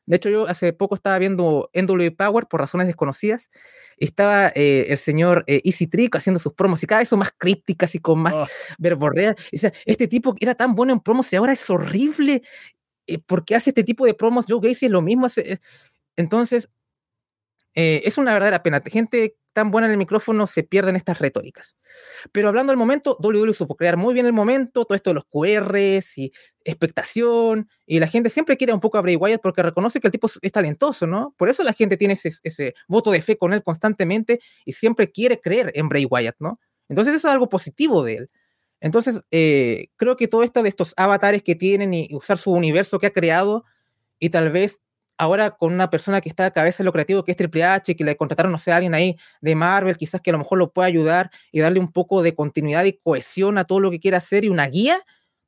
De 0.06 0.16
hecho, 0.16 0.28
yo 0.30 0.48
hace 0.48 0.72
poco 0.72 0.94
estaba 0.94 1.18
viendo 1.18 1.70
NW 1.74 2.10
Power 2.16 2.46
por 2.46 2.60
razones 2.60 2.86
desconocidas. 2.86 3.50
Estaba 3.98 4.48
eh, 4.54 4.86
el 4.88 4.98
señor 4.98 5.44
eh, 5.48 5.60
Easy 5.64 5.86
Trick 5.88 6.16
haciendo 6.16 6.38
sus 6.40 6.54
promos 6.54 6.82
y 6.82 6.86
cada 6.86 7.00
vez 7.00 7.08
son 7.08 7.18
más 7.20 7.32
crípticas 7.36 7.94
y 7.94 7.98
con 8.00 8.20
más 8.20 8.34
Oh. 8.36 8.46
verborrea. 8.78 9.34
Y 9.50 9.56
decía, 9.56 9.72
este 9.86 10.08
tipo 10.08 10.34
era 10.40 10.54
tan 10.54 10.74
bueno 10.74 10.92
en 10.92 11.00
promos 11.00 11.32
y 11.32 11.36
ahora 11.36 11.52
es 11.52 11.68
horrible. 11.70 12.42
eh, 13.08 13.18
¿Por 13.20 13.44
qué 13.44 13.56
hace 13.56 13.70
este 13.70 13.84
tipo 13.84 14.06
de 14.06 14.14
promos? 14.14 14.46
Joe 14.48 14.60
Gacy 14.62 14.86
es 14.86 14.92
lo 14.92 15.02
mismo. 15.02 15.26
eh". 15.38 15.58
Entonces, 16.16 16.68
eh, 17.74 18.02
es 18.04 18.18
una 18.18 18.32
verdadera 18.32 18.62
pena. 18.62 18.80
Gente 18.84 19.36
tan 19.56 19.70
buena 19.70 19.86
en 19.86 19.92
el 19.92 19.96
micrófono 19.96 20.46
se 20.46 20.62
pierden 20.64 20.96
estas 20.96 21.18
retóricas. 21.18 21.78
Pero 22.30 22.48
hablando 22.48 22.72
del 22.72 22.76
momento, 22.76 23.16
WWE 23.22 23.54
supo 23.54 23.74
crear 23.74 23.96
muy 23.96 24.12
bien 24.12 24.26
el 24.26 24.34
momento, 24.34 24.84
todo 24.84 24.94
esto 24.94 25.08
de 25.08 25.14
los 25.14 25.24
QRs 25.24 26.18
y 26.18 26.30
expectación, 26.62 27.70
y 27.86 27.98
la 27.98 28.06
gente 28.06 28.28
siempre 28.28 28.58
quiere 28.58 28.74
un 28.74 28.80
poco 28.80 28.98
a 28.98 29.00
Bray 29.00 29.16
Wyatt 29.16 29.40
porque 29.40 29.62
reconoce 29.62 29.98
que 29.98 30.08
el 30.08 30.12
tipo 30.12 30.26
es- 30.26 30.52
talentoso, 30.52 31.06
¿no? 31.06 31.34
Por 31.38 31.48
eso 31.48 31.62
la 31.64 31.72
gente 31.72 31.96
tiene 31.96 32.12
ese, 32.14 32.30
ese 32.42 32.74
voto 32.86 33.10
de 33.10 33.22
fe 33.22 33.38
con 33.38 33.54
él 33.54 33.62
constantemente 33.62 34.40
y 34.66 34.74
siempre 34.74 35.10
quiere 35.10 35.40
creer 35.40 35.72
en 35.74 35.88
Bray 35.88 36.04
Wyatt, 36.04 36.36
¿no? 36.38 36.60
Entonces 36.90 37.14
eso 37.14 37.28
es 37.28 37.32
algo 37.32 37.48
positivo 37.48 38.04
de 38.04 38.14
él. 38.16 38.28
Entonces, 38.80 39.22
eh, 39.30 39.86
creo 39.96 40.16
que 40.16 40.28
todo 40.28 40.42
esto 40.42 40.62
de 40.62 40.68
estos 40.68 40.92
avatares 40.98 41.42
que 41.42 41.54
tienen 41.54 41.94
y 41.94 42.08
usar 42.12 42.36
su 42.36 42.52
universo 42.52 42.98
que 42.98 43.06
ha 43.06 43.10
creado 43.12 43.64
y 44.18 44.28
tal 44.30 44.50
vez 44.52 44.82
ahora 45.18 45.50
con 45.50 45.72
una 45.72 45.90
persona 45.90 46.20
que 46.20 46.28
está 46.28 46.46
a 46.46 46.50
cabeza 46.50 46.82
de 46.82 46.84
lo 46.84 46.92
creativo 46.92 47.24
que 47.24 47.30
es 47.32 47.36
Triple 47.36 47.64
H, 47.64 47.96
que 47.96 48.04
le 48.04 48.16
contrataron, 48.16 48.52
no 48.52 48.58
sé, 48.58 48.72
a 48.72 48.76
alguien 48.76 48.94
ahí 48.94 49.16
de 49.40 49.54
Marvel, 49.54 49.96
quizás 49.96 50.20
que 50.20 50.30
a 50.30 50.32
lo 50.32 50.38
mejor 50.38 50.58
lo 50.58 50.72
pueda 50.72 50.86
ayudar 50.88 51.30
y 51.52 51.60
darle 51.60 51.80
un 51.80 51.92
poco 51.92 52.22
de 52.22 52.34
continuidad 52.34 52.84
y 52.84 52.94
cohesión 52.94 53.58
a 53.58 53.64
todo 53.64 53.80
lo 53.80 53.90
que 53.90 54.00
quiera 54.00 54.18
hacer 54.18 54.44
y 54.44 54.48
una 54.48 54.66
guía, 54.66 55.00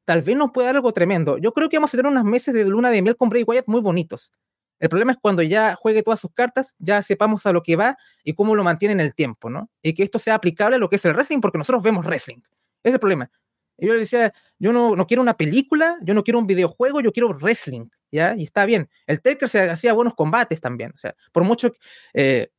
tal 0.04 0.22
vez 0.22 0.36
nos 0.36 0.50
pueda 0.52 0.68
dar 0.68 0.76
algo 0.76 0.92
tremendo. 0.92 1.38
Yo 1.38 1.52
creo 1.52 1.68
que 1.68 1.76
vamos 1.76 1.92
a 1.92 1.96
tener 1.96 2.10
unos 2.10 2.24
meses 2.24 2.54
de 2.54 2.64
luna 2.64 2.90
de 2.90 3.02
miel 3.02 3.16
con 3.16 3.28
Bray 3.28 3.42
Wyatt 3.42 3.66
muy 3.68 3.80
bonitos. 3.80 4.32
El 4.80 4.88
problema 4.88 5.12
es 5.12 5.18
cuando 5.20 5.42
ya 5.42 5.74
juegue 5.74 6.02
todas 6.02 6.20
sus 6.20 6.32
cartas, 6.32 6.74
ya 6.78 7.02
sepamos 7.02 7.46
a 7.46 7.52
lo 7.52 7.62
que 7.62 7.76
va 7.76 7.96
y 8.22 8.34
cómo 8.34 8.54
lo 8.54 8.62
mantiene 8.62 8.92
en 8.92 9.00
el 9.00 9.14
tiempo, 9.14 9.50
¿no? 9.50 9.68
Y 9.82 9.92
que 9.94 10.04
esto 10.04 10.18
sea 10.18 10.34
aplicable 10.34 10.76
a 10.76 10.78
lo 10.78 10.88
que 10.88 10.96
es 10.96 11.04
el 11.04 11.14
wrestling, 11.14 11.40
porque 11.40 11.58
nosotros 11.58 11.82
vemos 11.82 12.06
wrestling. 12.06 12.38
Es 12.84 12.92
el 12.92 13.00
problema. 13.00 13.30
Yo 13.76 13.92
le 13.92 14.00
decía, 14.00 14.32
yo 14.58 14.72
no, 14.72 14.96
no 14.96 15.06
quiero 15.06 15.22
una 15.22 15.36
película, 15.36 15.98
yo 16.02 16.14
no 16.14 16.24
quiero 16.24 16.38
un 16.38 16.46
videojuego, 16.46 17.00
yo 17.00 17.12
quiero 17.12 17.28
wrestling, 17.30 17.86
¿ya? 18.10 18.34
Y 18.36 18.44
está 18.44 18.66
bien. 18.66 18.88
El 19.06 19.20
Taker 19.20 19.48
se 19.48 19.70
hacía 19.70 19.92
buenos 19.92 20.14
combates 20.14 20.60
también, 20.60 20.92
o 20.94 20.96
sea, 20.96 21.12
por 21.32 21.44
mucho 21.44 21.72
que 21.72 21.78
eh, 22.14 22.50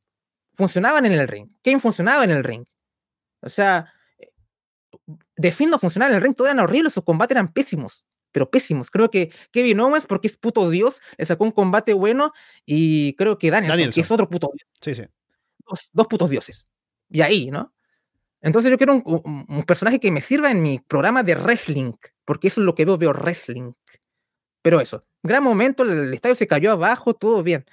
funcionaban 0.54 1.06
en 1.06 1.12
el 1.12 1.28
ring. 1.28 1.48
Kane 1.62 1.80
funcionaba 1.80 2.24
en 2.24 2.30
el 2.30 2.44
ring. 2.44 2.64
O 3.42 3.48
sea, 3.48 3.92
The 5.36 5.52
Fiend 5.52 5.70
no 5.72 5.78
funcionaba 5.78 6.10
en 6.10 6.16
el 6.16 6.22
ring, 6.22 6.34
todo 6.34 6.46
eran 6.46 6.60
horribles, 6.60 6.92
sus 6.92 7.04
combates 7.04 7.34
eran 7.34 7.48
pésimos, 7.52 8.06
pero 8.32 8.50
pésimos. 8.50 8.90
Creo 8.90 9.10
que 9.10 9.32
Kevin 9.50 9.80
Owens, 9.80 10.06
porque 10.06 10.26
es 10.28 10.36
puto 10.36 10.68
dios, 10.70 11.00
le 11.16 11.24
sacó 11.24 11.44
un 11.44 11.52
combate 11.52 11.92
bueno 11.94 12.32
y 12.66 13.14
creo 13.14 13.38
que 13.38 13.50
Danielson, 13.50 13.76
que 13.76 13.82
Danielson. 13.82 14.00
es 14.02 14.10
otro 14.10 14.28
puto 14.28 14.50
dios, 14.54 14.68
Sí, 14.80 14.94
sí. 14.94 15.08
dos, 15.66 15.88
dos 15.92 16.06
putos 16.06 16.30
dioses. 16.30 16.68
Y 17.08 17.22
ahí, 17.22 17.50
¿no? 17.50 17.74
Entonces 18.42 18.70
yo 18.70 18.76
quiero 18.78 18.94
un, 18.94 19.02
un- 19.04 19.46
un 19.48 19.64
personaje 19.64 19.98
que 20.00 20.10
me 20.10 20.20
sirva 20.20 20.50
en 20.50 20.62
mi 20.62 20.78
programa 20.78 21.22
de 21.22 21.34
wrestling, 21.34 21.92
porque 22.24 22.48
eso 22.48 22.60
es 22.60 22.64
lo 22.64 22.74
que 22.74 22.84
veo, 22.84 22.96
veo 22.98 23.12
wrestling. 23.12 23.72
Pero 24.62 24.80
eso, 24.80 25.00
gran 25.22 25.42
momento, 25.42 25.82
el, 25.82 26.12
estadio 26.12 26.34
se 26.34 26.46
cayó 26.46 26.72
abajo, 26.72 27.14
todo 27.14 27.42
bien. 27.42 27.64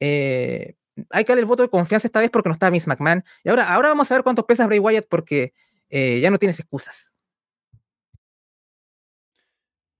Eh, 0.00 0.74
hay 1.10 1.24
que 1.24 1.28
darle 1.28 1.42
el 1.42 1.46
voto 1.46 1.62
de 1.62 1.68
confianza 1.68 2.08
esta 2.08 2.20
vez 2.20 2.30
porque 2.30 2.48
no 2.48 2.54
está 2.54 2.70
Vince 2.70 2.88
McMahon. 2.88 3.24
Y 3.44 3.48
ahora, 3.48 3.72
ahora 3.72 3.88
vamos 3.90 4.10
a 4.10 4.14
ver 4.14 4.22
cuánto 4.22 4.46
pesa 4.46 4.66
Bray 4.66 4.78
Wyatt 4.78 5.06
porque 5.08 5.52
eh, 5.88 6.20
ya 6.20 6.30
no 6.30 6.38
tienes 6.38 6.58
excusas. 6.58 7.14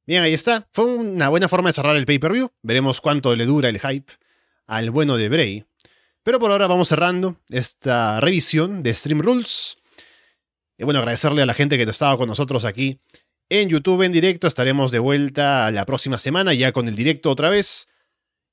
Bien, 0.07 0.23
ahí 0.23 0.35
está. 0.35 0.69
Fue 0.73 0.85
una 0.85 1.28
buena 1.28 1.48
forma 1.48 1.69
de 1.69 1.73
cerrar 1.73 1.97
el 1.97 2.07
pay-per-view. 2.07 2.51
Veremos 2.62 3.01
cuánto 3.01 3.35
le 3.35 3.44
dura 3.44 3.69
el 3.69 3.81
hype 3.81 4.12
al 4.66 4.90
bueno 4.90 5.16
de 5.16 5.28
Bray. 5.28 5.66
Pero 6.23 6.39
por 6.39 6.51
ahora 6.51 6.66
vamos 6.66 6.89
cerrando 6.89 7.36
esta 7.48 8.20
revisión 8.20 8.82
de 8.82 8.94
Stream 8.94 9.20
Rules. 9.20 9.77
Y 10.78 10.85
bueno, 10.85 11.01
agradecerle 11.01 11.43
a 11.43 11.47
la 11.47 11.55
gente 11.55 11.77
que 11.77 11.85
estaba 11.85 12.16
con 12.16 12.28
nosotros 12.28 12.65
aquí 12.65 13.01
en 13.48 13.68
YouTube 13.68 14.02
en 14.02 14.12
directo. 14.12 14.47
Estaremos 14.47 14.90
de 14.90 14.98
vuelta 14.98 15.70
la 15.70 15.86
próxima 15.86 16.18
semana 16.18 16.55
ya 16.55 16.73
con 16.73 16.89
el 16.89 16.97
directo 16.97 17.31
otra 17.31 17.51
vez. 17.51 17.89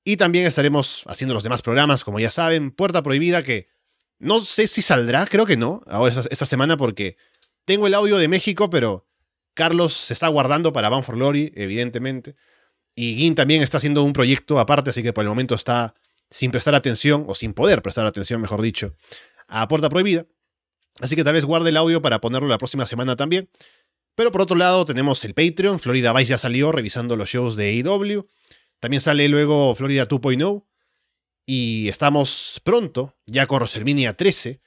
Y 0.03 0.17
también 0.17 0.45
estaremos 0.45 1.03
haciendo 1.07 1.33
los 1.33 1.43
demás 1.43 1.61
programas, 1.61 2.03
como 2.03 2.19
ya 2.19 2.29
saben, 2.29 2.71
Puerta 2.71 3.01
Prohibida, 3.01 3.41
que 3.41 3.69
no 4.19 4.41
sé 4.41 4.67
si 4.67 4.81
saldrá, 4.81 5.25
creo 5.25 5.45
que 5.45 5.57
no, 5.57 5.81
ahora 5.87 6.21
esta, 6.29 6.45
semana 6.45 6.77
porque 6.77 7.17
tengo 7.65 7.87
el 7.87 7.93
audio 7.93 8.17
de 8.17 8.27
México, 8.27 8.69
pero 8.69 9.07
Carlos 9.53 9.93
se 9.93 10.13
está 10.13 10.27
guardando 10.27 10.73
para 10.73 10.89
Bound 10.89 11.05
for 11.05 11.15
Glory, 11.15 11.51
evidentemente. 11.55 12.35
Y 12.95 13.15
Gin 13.15 13.35
también 13.35 13.63
está 13.63 13.77
haciendo 13.77 14.03
un 14.03 14.13
proyecto 14.13 14.59
aparte, 14.59 14.89
así 14.89 15.03
que 15.03 15.13
por 15.13 15.23
el 15.23 15.29
momento 15.29 15.55
está 15.55 15.93
sin 16.29 16.51
prestar 16.51 16.75
atención, 16.75 17.25
o 17.27 17.35
sin 17.35 17.53
poder 17.53 17.81
prestar 17.81 18.05
atención, 18.05 18.41
mejor 18.41 18.61
dicho, 18.61 18.95
a 19.47 19.67
Puerta 19.67 19.89
Prohibida. 19.89 20.25
Así 20.99 21.15
que 21.15 21.23
tal 21.23 21.33
vez 21.33 21.45
guarde 21.45 21.69
el 21.69 21.77
audio 21.77 22.01
para 22.01 22.19
ponerlo 22.21 22.47
la 22.47 22.57
próxima 22.57 22.85
semana 22.85 23.15
también. 23.15 23.49
Pero 24.15 24.31
por 24.31 24.41
otro 24.41 24.55
lado 24.55 24.85
tenemos 24.85 25.23
el 25.25 25.33
Patreon, 25.33 25.79
Florida 25.79 26.13
Vice 26.13 26.31
ya 26.31 26.37
salió 26.37 26.71
revisando 26.71 27.15
los 27.15 27.29
shows 27.29 27.55
de 27.55 27.69
AEW. 27.69 28.27
También 28.79 29.01
sale 29.01 29.27
luego 29.29 29.73
Florida 29.75 30.07
2.0. 30.07 30.65
Y 31.45 31.89
estamos 31.89 32.61
pronto, 32.63 33.17
ya 33.25 33.47
con 33.47 33.57
WrestleMania 33.57 34.15
13, 34.15 34.61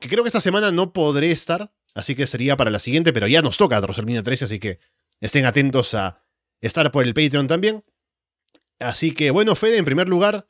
que 0.00 0.08
creo 0.08 0.24
que 0.24 0.28
esta 0.28 0.40
semana 0.40 0.72
no 0.72 0.92
podré 0.92 1.30
estar, 1.30 1.74
así 1.94 2.14
que 2.14 2.26
sería 2.26 2.56
para 2.56 2.70
la 2.70 2.78
siguiente, 2.78 3.12
pero 3.12 3.26
ya 3.26 3.42
nos 3.42 3.58
toca 3.58 3.78
WrestleMania 3.78 4.22
13, 4.22 4.46
así 4.46 4.58
que 4.58 4.78
estén 5.20 5.44
atentos 5.44 5.92
a 5.92 6.22
estar 6.62 6.90
por 6.90 7.04
el 7.04 7.12
Patreon 7.12 7.46
también. 7.46 7.84
Así 8.78 9.12
que 9.12 9.30
bueno, 9.30 9.54
Fede, 9.54 9.76
en 9.76 9.84
primer 9.84 10.08
lugar, 10.08 10.46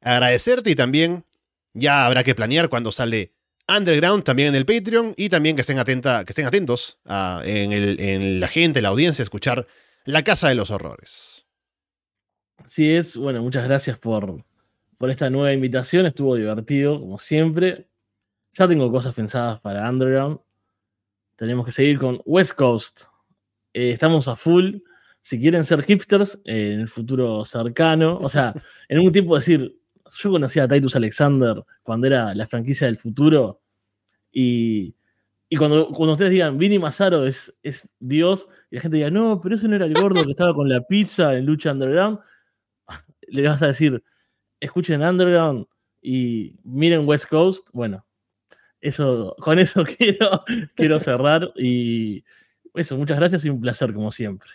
agradecerte 0.00 0.70
y 0.70 0.74
también 0.74 1.24
ya 1.72 2.04
habrá 2.04 2.24
que 2.24 2.34
planear 2.34 2.68
cuando 2.68 2.90
sale 2.90 3.35
Underground 3.68 4.24
también 4.24 4.48
en 4.48 4.54
el 4.54 4.66
Patreon 4.66 5.14
y 5.16 5.28
también 5.28 5.56
que 5.56 5.62
estén, 5.62 5.78
atenta, 5.78 6.24
que 6.24 6.32
estén 6.32 6.46
atentos 6.46 6.98
en, 7.44 7.72
en, 7.72 8.40
la 8.40 8.48
gente, 8.48 8.80
la 8.80 8.90
audiencia, 8.90 9.22
a 9.22 9.24
escuchar 9.24 9.66
La 10.04 10.22
Casa 10.22 10.48
de 10.48 10.54
los 10.54 10.70
Horrores. 10.70 11.46
Así 12.58 12.90
es, 12.94 13.16
bueno, 13.16 13.42
muchas 13.42 13.64
gracias 13.64 13.98
por, 13.98 14.44
por 14.98 15.10
esta 15.10 15.30
nueva 15.30 15.52
invitación, 15.52 16.06
estuvo 16.06 16.36
divertido, 16.36 17.00
como 17.00 17.18
siempre. 17.18 17.88
Ya 18.54 18.66
tengo 18.66 18.90
cosas 18.90 19.14
pensadas 19.14 19.60
para 19.60 19.88
Underground. 19.88 20.40
Tenemos 21.36 21.66
que 21.66 21.72
seguir 21.72 21.98
con 21.98 22.20
West 22.24 22.54
Coast. 22.54 23.02
Eh, 23.74 23.90
estamos 23.90 24.26
a 24.28 24.36
full. 24.36 24.76
Si 25.20 25.38
quieren 25.38 25.64
ser 25.64 25.82
hipsters 25.82 26.38
eh, 26.44 26.72
en 26.72 26.80
el 26.80 26.88
futuro 26.88 27.44
cercano, 27.44 28.18
o 28.18 28.28
sea, 28.28 28.54
en 28.88 29.00
un 29.00 29.12
tiempo 29.12 29.36
decir, 29.36 29.78
yo 30.18 30.30
conocía 30.30 30.64
a 30.64 30.68
Titus 30.68 30.96
Alexander 30.96 31.64
cuando 31.82 32.06
era 32.06 32.34
la 32.34 32.46
franquicia 32.46 32.86
del 32.86 32.96
futuro 32.96 33.60
y, 34.32 34.94
cuando, 35.56 35.88
cuando 35.88 36.12
ustedes 36.12 36.30
digan, 36.30 36.58
Vinny 36.58 36.78
Mazzaro 36.78 37.26
es, 37.26 37.54
es 37.62 37.88
Dios, 37.98 38.48
y 38.70 38.76
la 38.76 38.82
gente 38.82 38.98
diga, 38.98 39.10
no, 39.10 39.40
pero 39.40 39.54
ese 39.54 39.68
no 39.68 39.76
era 39.76 39.86
el 39.86 39.94
gordo 39.94 40.24
que 40.24 40.32
estaba 40.32 40.52
con 40.52 40.68
la 40.68 40.82
pizza 40.82 41.34
en 41.34 41.46
lucha 41.46 41.72
underground, 41.72 42.18
le 43.28 43.48
vas 43.48 43.62
a 43.62 43.68
decir, 43.68 44.02
escuchen 44.60 45.02
Underground 45.02 45.66
y 46.02 46.56
miren 46.64 47.06
West 47.06 47.26
Coast, 47.28 47.68
bueno, 47.72 48.06
eso, 48.80 49.34
con 49.40 49.58
eso 49.58 49.84
quiero, 49.98 50.44
quiero 50.74 51.00
cerrar 51.00 51.52
y 51.56 52.24
eso, 52.74 52.96
muchas 52.96 53.18
gracias 53.18 53.44
y 53.44 53.50
un 53.50 53.60
placer 53.60 53.92
como 53.94 54.12
siempre. 54.12 54.50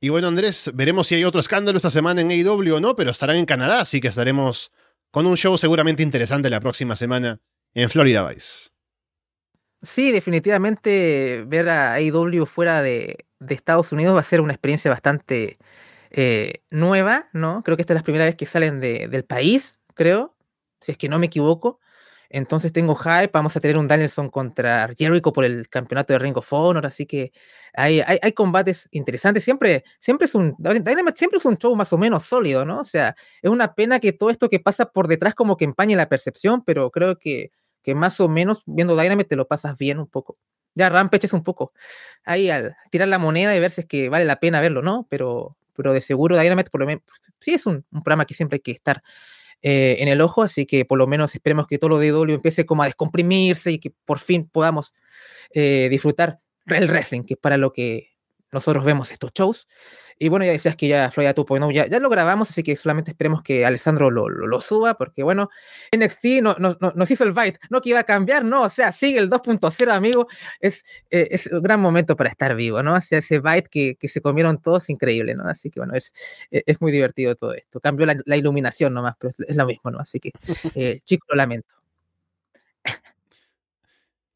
Y 0.00 0.10
bueno, 0.10 0.28
Andrés, 0.28 0.70
veremos 0.74 1.08
si 1.08 1.16
hay 1.16 1.24
otro 1.24 1.40
escándalo 1.40 1.76
esta 1.76 1.90
semana 1.90 2.20
en 2.20 2.30
AEW 2.30 2.76
o 2.76 2.80
no, 2.80 2.94
pero 2.94 3.10
estarán 3.10 3.36
en 3.36 3.46
Canadá, 3.46 3.80
así 3.80 4.00
que 4.00 4.08
estaremos 4.08 4.70
con 5.10 5.26
un 5.26 5.36
show 5.36 5.58
seguramente 5.58 6.02
interesante 6.02 6.50
la 6.50 6.60
próxima 6.60 6.94
semana 6.94 7.40
en 7.74 7.90
Florida 7.90 8.28
Vice. 8.28 8.68
Sí, 9.82 10.12
definitivamente 10.12 11.44
ver 11.46 11.68
a 11.68 11.94
AEW 11.94 12.46
fuera 12.46 12.82
de, 12.82 13.26
Estados 13.48 13.92
Unidos 13.92 14.16
va 14.16 14.20
a 14.20 14.24
ser 14.24 14.40
una 14.40 14.52
experiencia 14.52 14.90
bastante 14.90 15.56
eh, 16.10 16.62
nueva, 16.70 17.28
¿no? 17.32 17.62
Creo 17.64 17.76
que 17.76 17.82
esta 17.82 17.94
es 17.94 18.00
la 18.00 18.04
primera 18.04 18.24
vez 18.24 18.34
que 18.34 18.46
salen 18.46 18.80
del 18.80 19.24
país, 19.24 19.80
creo, 19.94 20.36
si 20.80 20.92
es 20.92 20.98
que 20.98 21.08
no 21.08 21.18
me 21.18 21.26
equivoco. 21.26 21.80
Entonces 22.30 22.72
tengo 22.72 22.94
hype, 22.94 23.30
vamos 23.32 23.56
a 23.56 23.60
tener 23.60 23.78
un 23.78 23.88
Danielson 23.88 24.28
contra 24.28 24.88
Jericho 24.96 25.32
por 25.32 25.44
el 25.44 25.68
campeonato 25.68 26.12
de 26.12 26.18
Ring 26.18 26.36
of 26.36 26.52
Honor, 26.52 26.84
así 26.84 27.06
que 27.06 27.32
hay, 27.72 28.00
hay, 28.00 28.32
combates 28.32 28.88
interesantes. 28.90 29.44
Siempre, 29.44 29.84
siempre 30.00 30.26
es 30.26 30.34
un 30.34 30.54
siempre 31.14 31.38
es 31.38 31.44
un 31.44 31.56
show 31.56 31.74
más 31.74 31.92
o 31.92 31.98
menos 31.98 32.24
sólido, 32.24 32.64
¿no? 32.64 32.80
O 32.80 32.84
sea, 32.84 33.16
es 33.40 33.50
una 33.50 33.74
pena 33.74 33.98
que 33.98 34.12
todo 34.12 34.30
esto 34.30 34.48
que 34.50 34.60
pasa 34.60 34.86
por 34.86 35.08
detrás 35.08 35.34
como 35.34 35.56
que 35.56 35.64
empañe 35.64 35.96
la 35.96 36.08
percepción, 36.08 36.62
pero 36.64 36.90
creo 36.90 37.18
que, 37.18 37.50
que 37.82 37.94
más 37.94 38.20
o 38.20 38.28
menos 38.28 38.62
viendo 38.66 38.96
Dynamite 38.96 39.30
te 39.30 39.36
lo 39.36 39.48
pasas 39.48 39.78
bien 39.78 39.98
un 39.98 40.06
poco. 40.06 40.36
Ya 40.74 40.90
Rampage 40.90 41.26
es 41.26 41.32
un 41.32 41.42
poco 41.42 41.72
ahí 42.24 42.50
al 42.50 42.76
tirar 42.90 43.08
la 43.08 43.18
moneda 43.18 43.56
y 43.56 43.60
ver 43.60 43.70
si 43.70 43.80
es 43.82 43.86
que 43.86 44.08
vale 44.08 44.24
la 44.24 44.38
pena 44.38 44.60
verlo, 44.60 44.82
¿no? 44.82 45.06
Pero, 45.08 45.56
pero 45.74 45.92
de 45.92 46.00
seguro 46.00 46.38
Dynamite 46.38 46.70
por 46.70 46.80
lo 46.80 46.86
menos 46.86 47.02
sí 47.40 47.54
es 47.54 47.66
un, 47.66 47.84
programa 47.90 48.26
que 48.26 48.34
siempre 48.34 48.56
hay 48.56 48.60
que 48.60 48.72
estar 48.72 49.02
eh, 49.62 49.96
en 50.00 50.08
el 50.08 50.20
ojo, 50.20 50.42
así 50.42 50.66
que 50.66 50.84
por 50.84 50.98
lo 50.98 51.06
menos 51.06 51.34
esperemos 51.34 51.66
que 51.66 51.78
todo 51.78 51.90
lo 51.90 51.98
de 51.98 52.10
W 52.10 52.34
empiece 52.34 52.66
como 52.66 52.82
a 52.82 52.86
descomprimirse 52.86 53.72
y 53.72 53.78
que 53.78 53.92
por 54.04 54.18
fin 54.18 54.48
podamos 54.48 54.94
eh, 55.52 55.88
disfrutar 55.90 56.40
el 56.66 56.88
wrestling, 56.88 57.22
que 57.22 57.34
es 57.34 57.40
para 57.40 57.56
lo 57.56 57.72
que 57.72 58.10
nosotros 58.52 58.84
vemos 58.84 59.10
estos 59.10 59.32
shows. 59.32 59.68
Y 60.18 60.28
bueno, 60.28 60.44
ya 60.44 60.52
decías 60.52 60.74
que 60.74 60.88
ya 60.88 61.10
Florida 61.10 61.34
2.0 61.34 61.72
ya, 61.72 61.86
ya 61.86 62.00
lo 62.00 62.10
grabamos, 62.10 62.50
así 62.50 62.62
que 62.62 62.74
solamente 62.74 63.12
esperemos 63.12 63.42
que 63.42 63.64
Alessandro 63.64 64.10
lo, 64.10 64.28
lo, 64.28 64.60
suba, 64.60 64.94
porque 64.94 65.22
bueno, 65.22 65.48
NXT 65.96 66.24
no, 66.42 66.56
no, 66.58 66.76
nos 66.94 67.10
hizo 67.10 67.22
el 67.24 67.32
byte, 67.32 67.60
no 67.70 67.80
que 67.80 67.90
iba 67.90 68.00
a 68.00 68.04
cambiar, 68.04 68.44
no, 68.44 68.62
o 68.62 68.68
sea, 68.68 68.90
sigue 68.90 69.20
el 69.20 69.30
2.0, 69.30 69.92
amigo, 69.92 70.26
es, 70.60 70.84
eh, 71.10 71.28
es 71.30 71.46
un 71.46 71.62
gran 71.62 71.80
momento 71.80 72.16
para 72.16 72.30
estar 72.30 72.56
vivo, 72.56 72.82
¿no? 72.82 72.94
O 72.94 73.00
sea, 73.00 73.18
ese 73.18 73.38
byte 73.38 73.68
que, 73.68 73.94
que 73.94 74.08
se 74.08 74.20
comieron 74.20 74.60
todos, 74.60 74.90
increíble, 74.90 75.34
¿no? 75.34 75.44
Así 75.48 75.70
que 75.70 75.80
bueno, 75.80 75.94
es, 75.94 76.12
e, 76.50 76.64
es 76.66 76.80
muy 76.80 76.90
divertido 76.90 77.36
todo 77.36 77.54
esto. 77.54 77.78
Cambió 77.80 78.04
la, 78.06 78.16
la 78.24 78.36
iluminación 78.36 78.94
nomás, 78.94 79.14
pero 79.18 79.32
es, 79.46 79.56
lo 79.56 79.66
mismo, 79.66 79.90
¿no? 79.92 80.00
Así 80.00 80.18
que, 80.18 80.32
eh, 80.74 81.00
chico, 81.04 81.26
lo 81.30 81.36
lamento. 81.36 81.77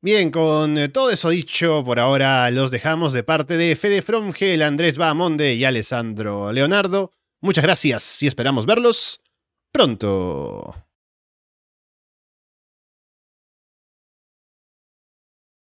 Bien, 0.04 0.32
con 0.32 0.78
eh, 0.78 0.88
todo 0.88 1.10
eso 1.10 1.30
dicho, 1.30 1.84
por 1.84 2.00
ahora 2.00 2.50
los 2.50 2.72
dejamos 2.72 3.12
de 3.12 3.22
parte 3.22 3.56
de 3.56 3.76
Fede 3.76 4.02
Fromgel, 4.02 4.60
Andrés 4.62 4.98
Bamonde 4.98 5.54
y 5.54 5.64
Alessandro 5.64 6.52
Leonardo. 6.52 7.12
Muchas 7.40 7.62
gracias 7.62 8.20
y 8.20 8.26
esperamos 8.26 8.66
verlos 8.66 9.20
pronto. 9.70 10.74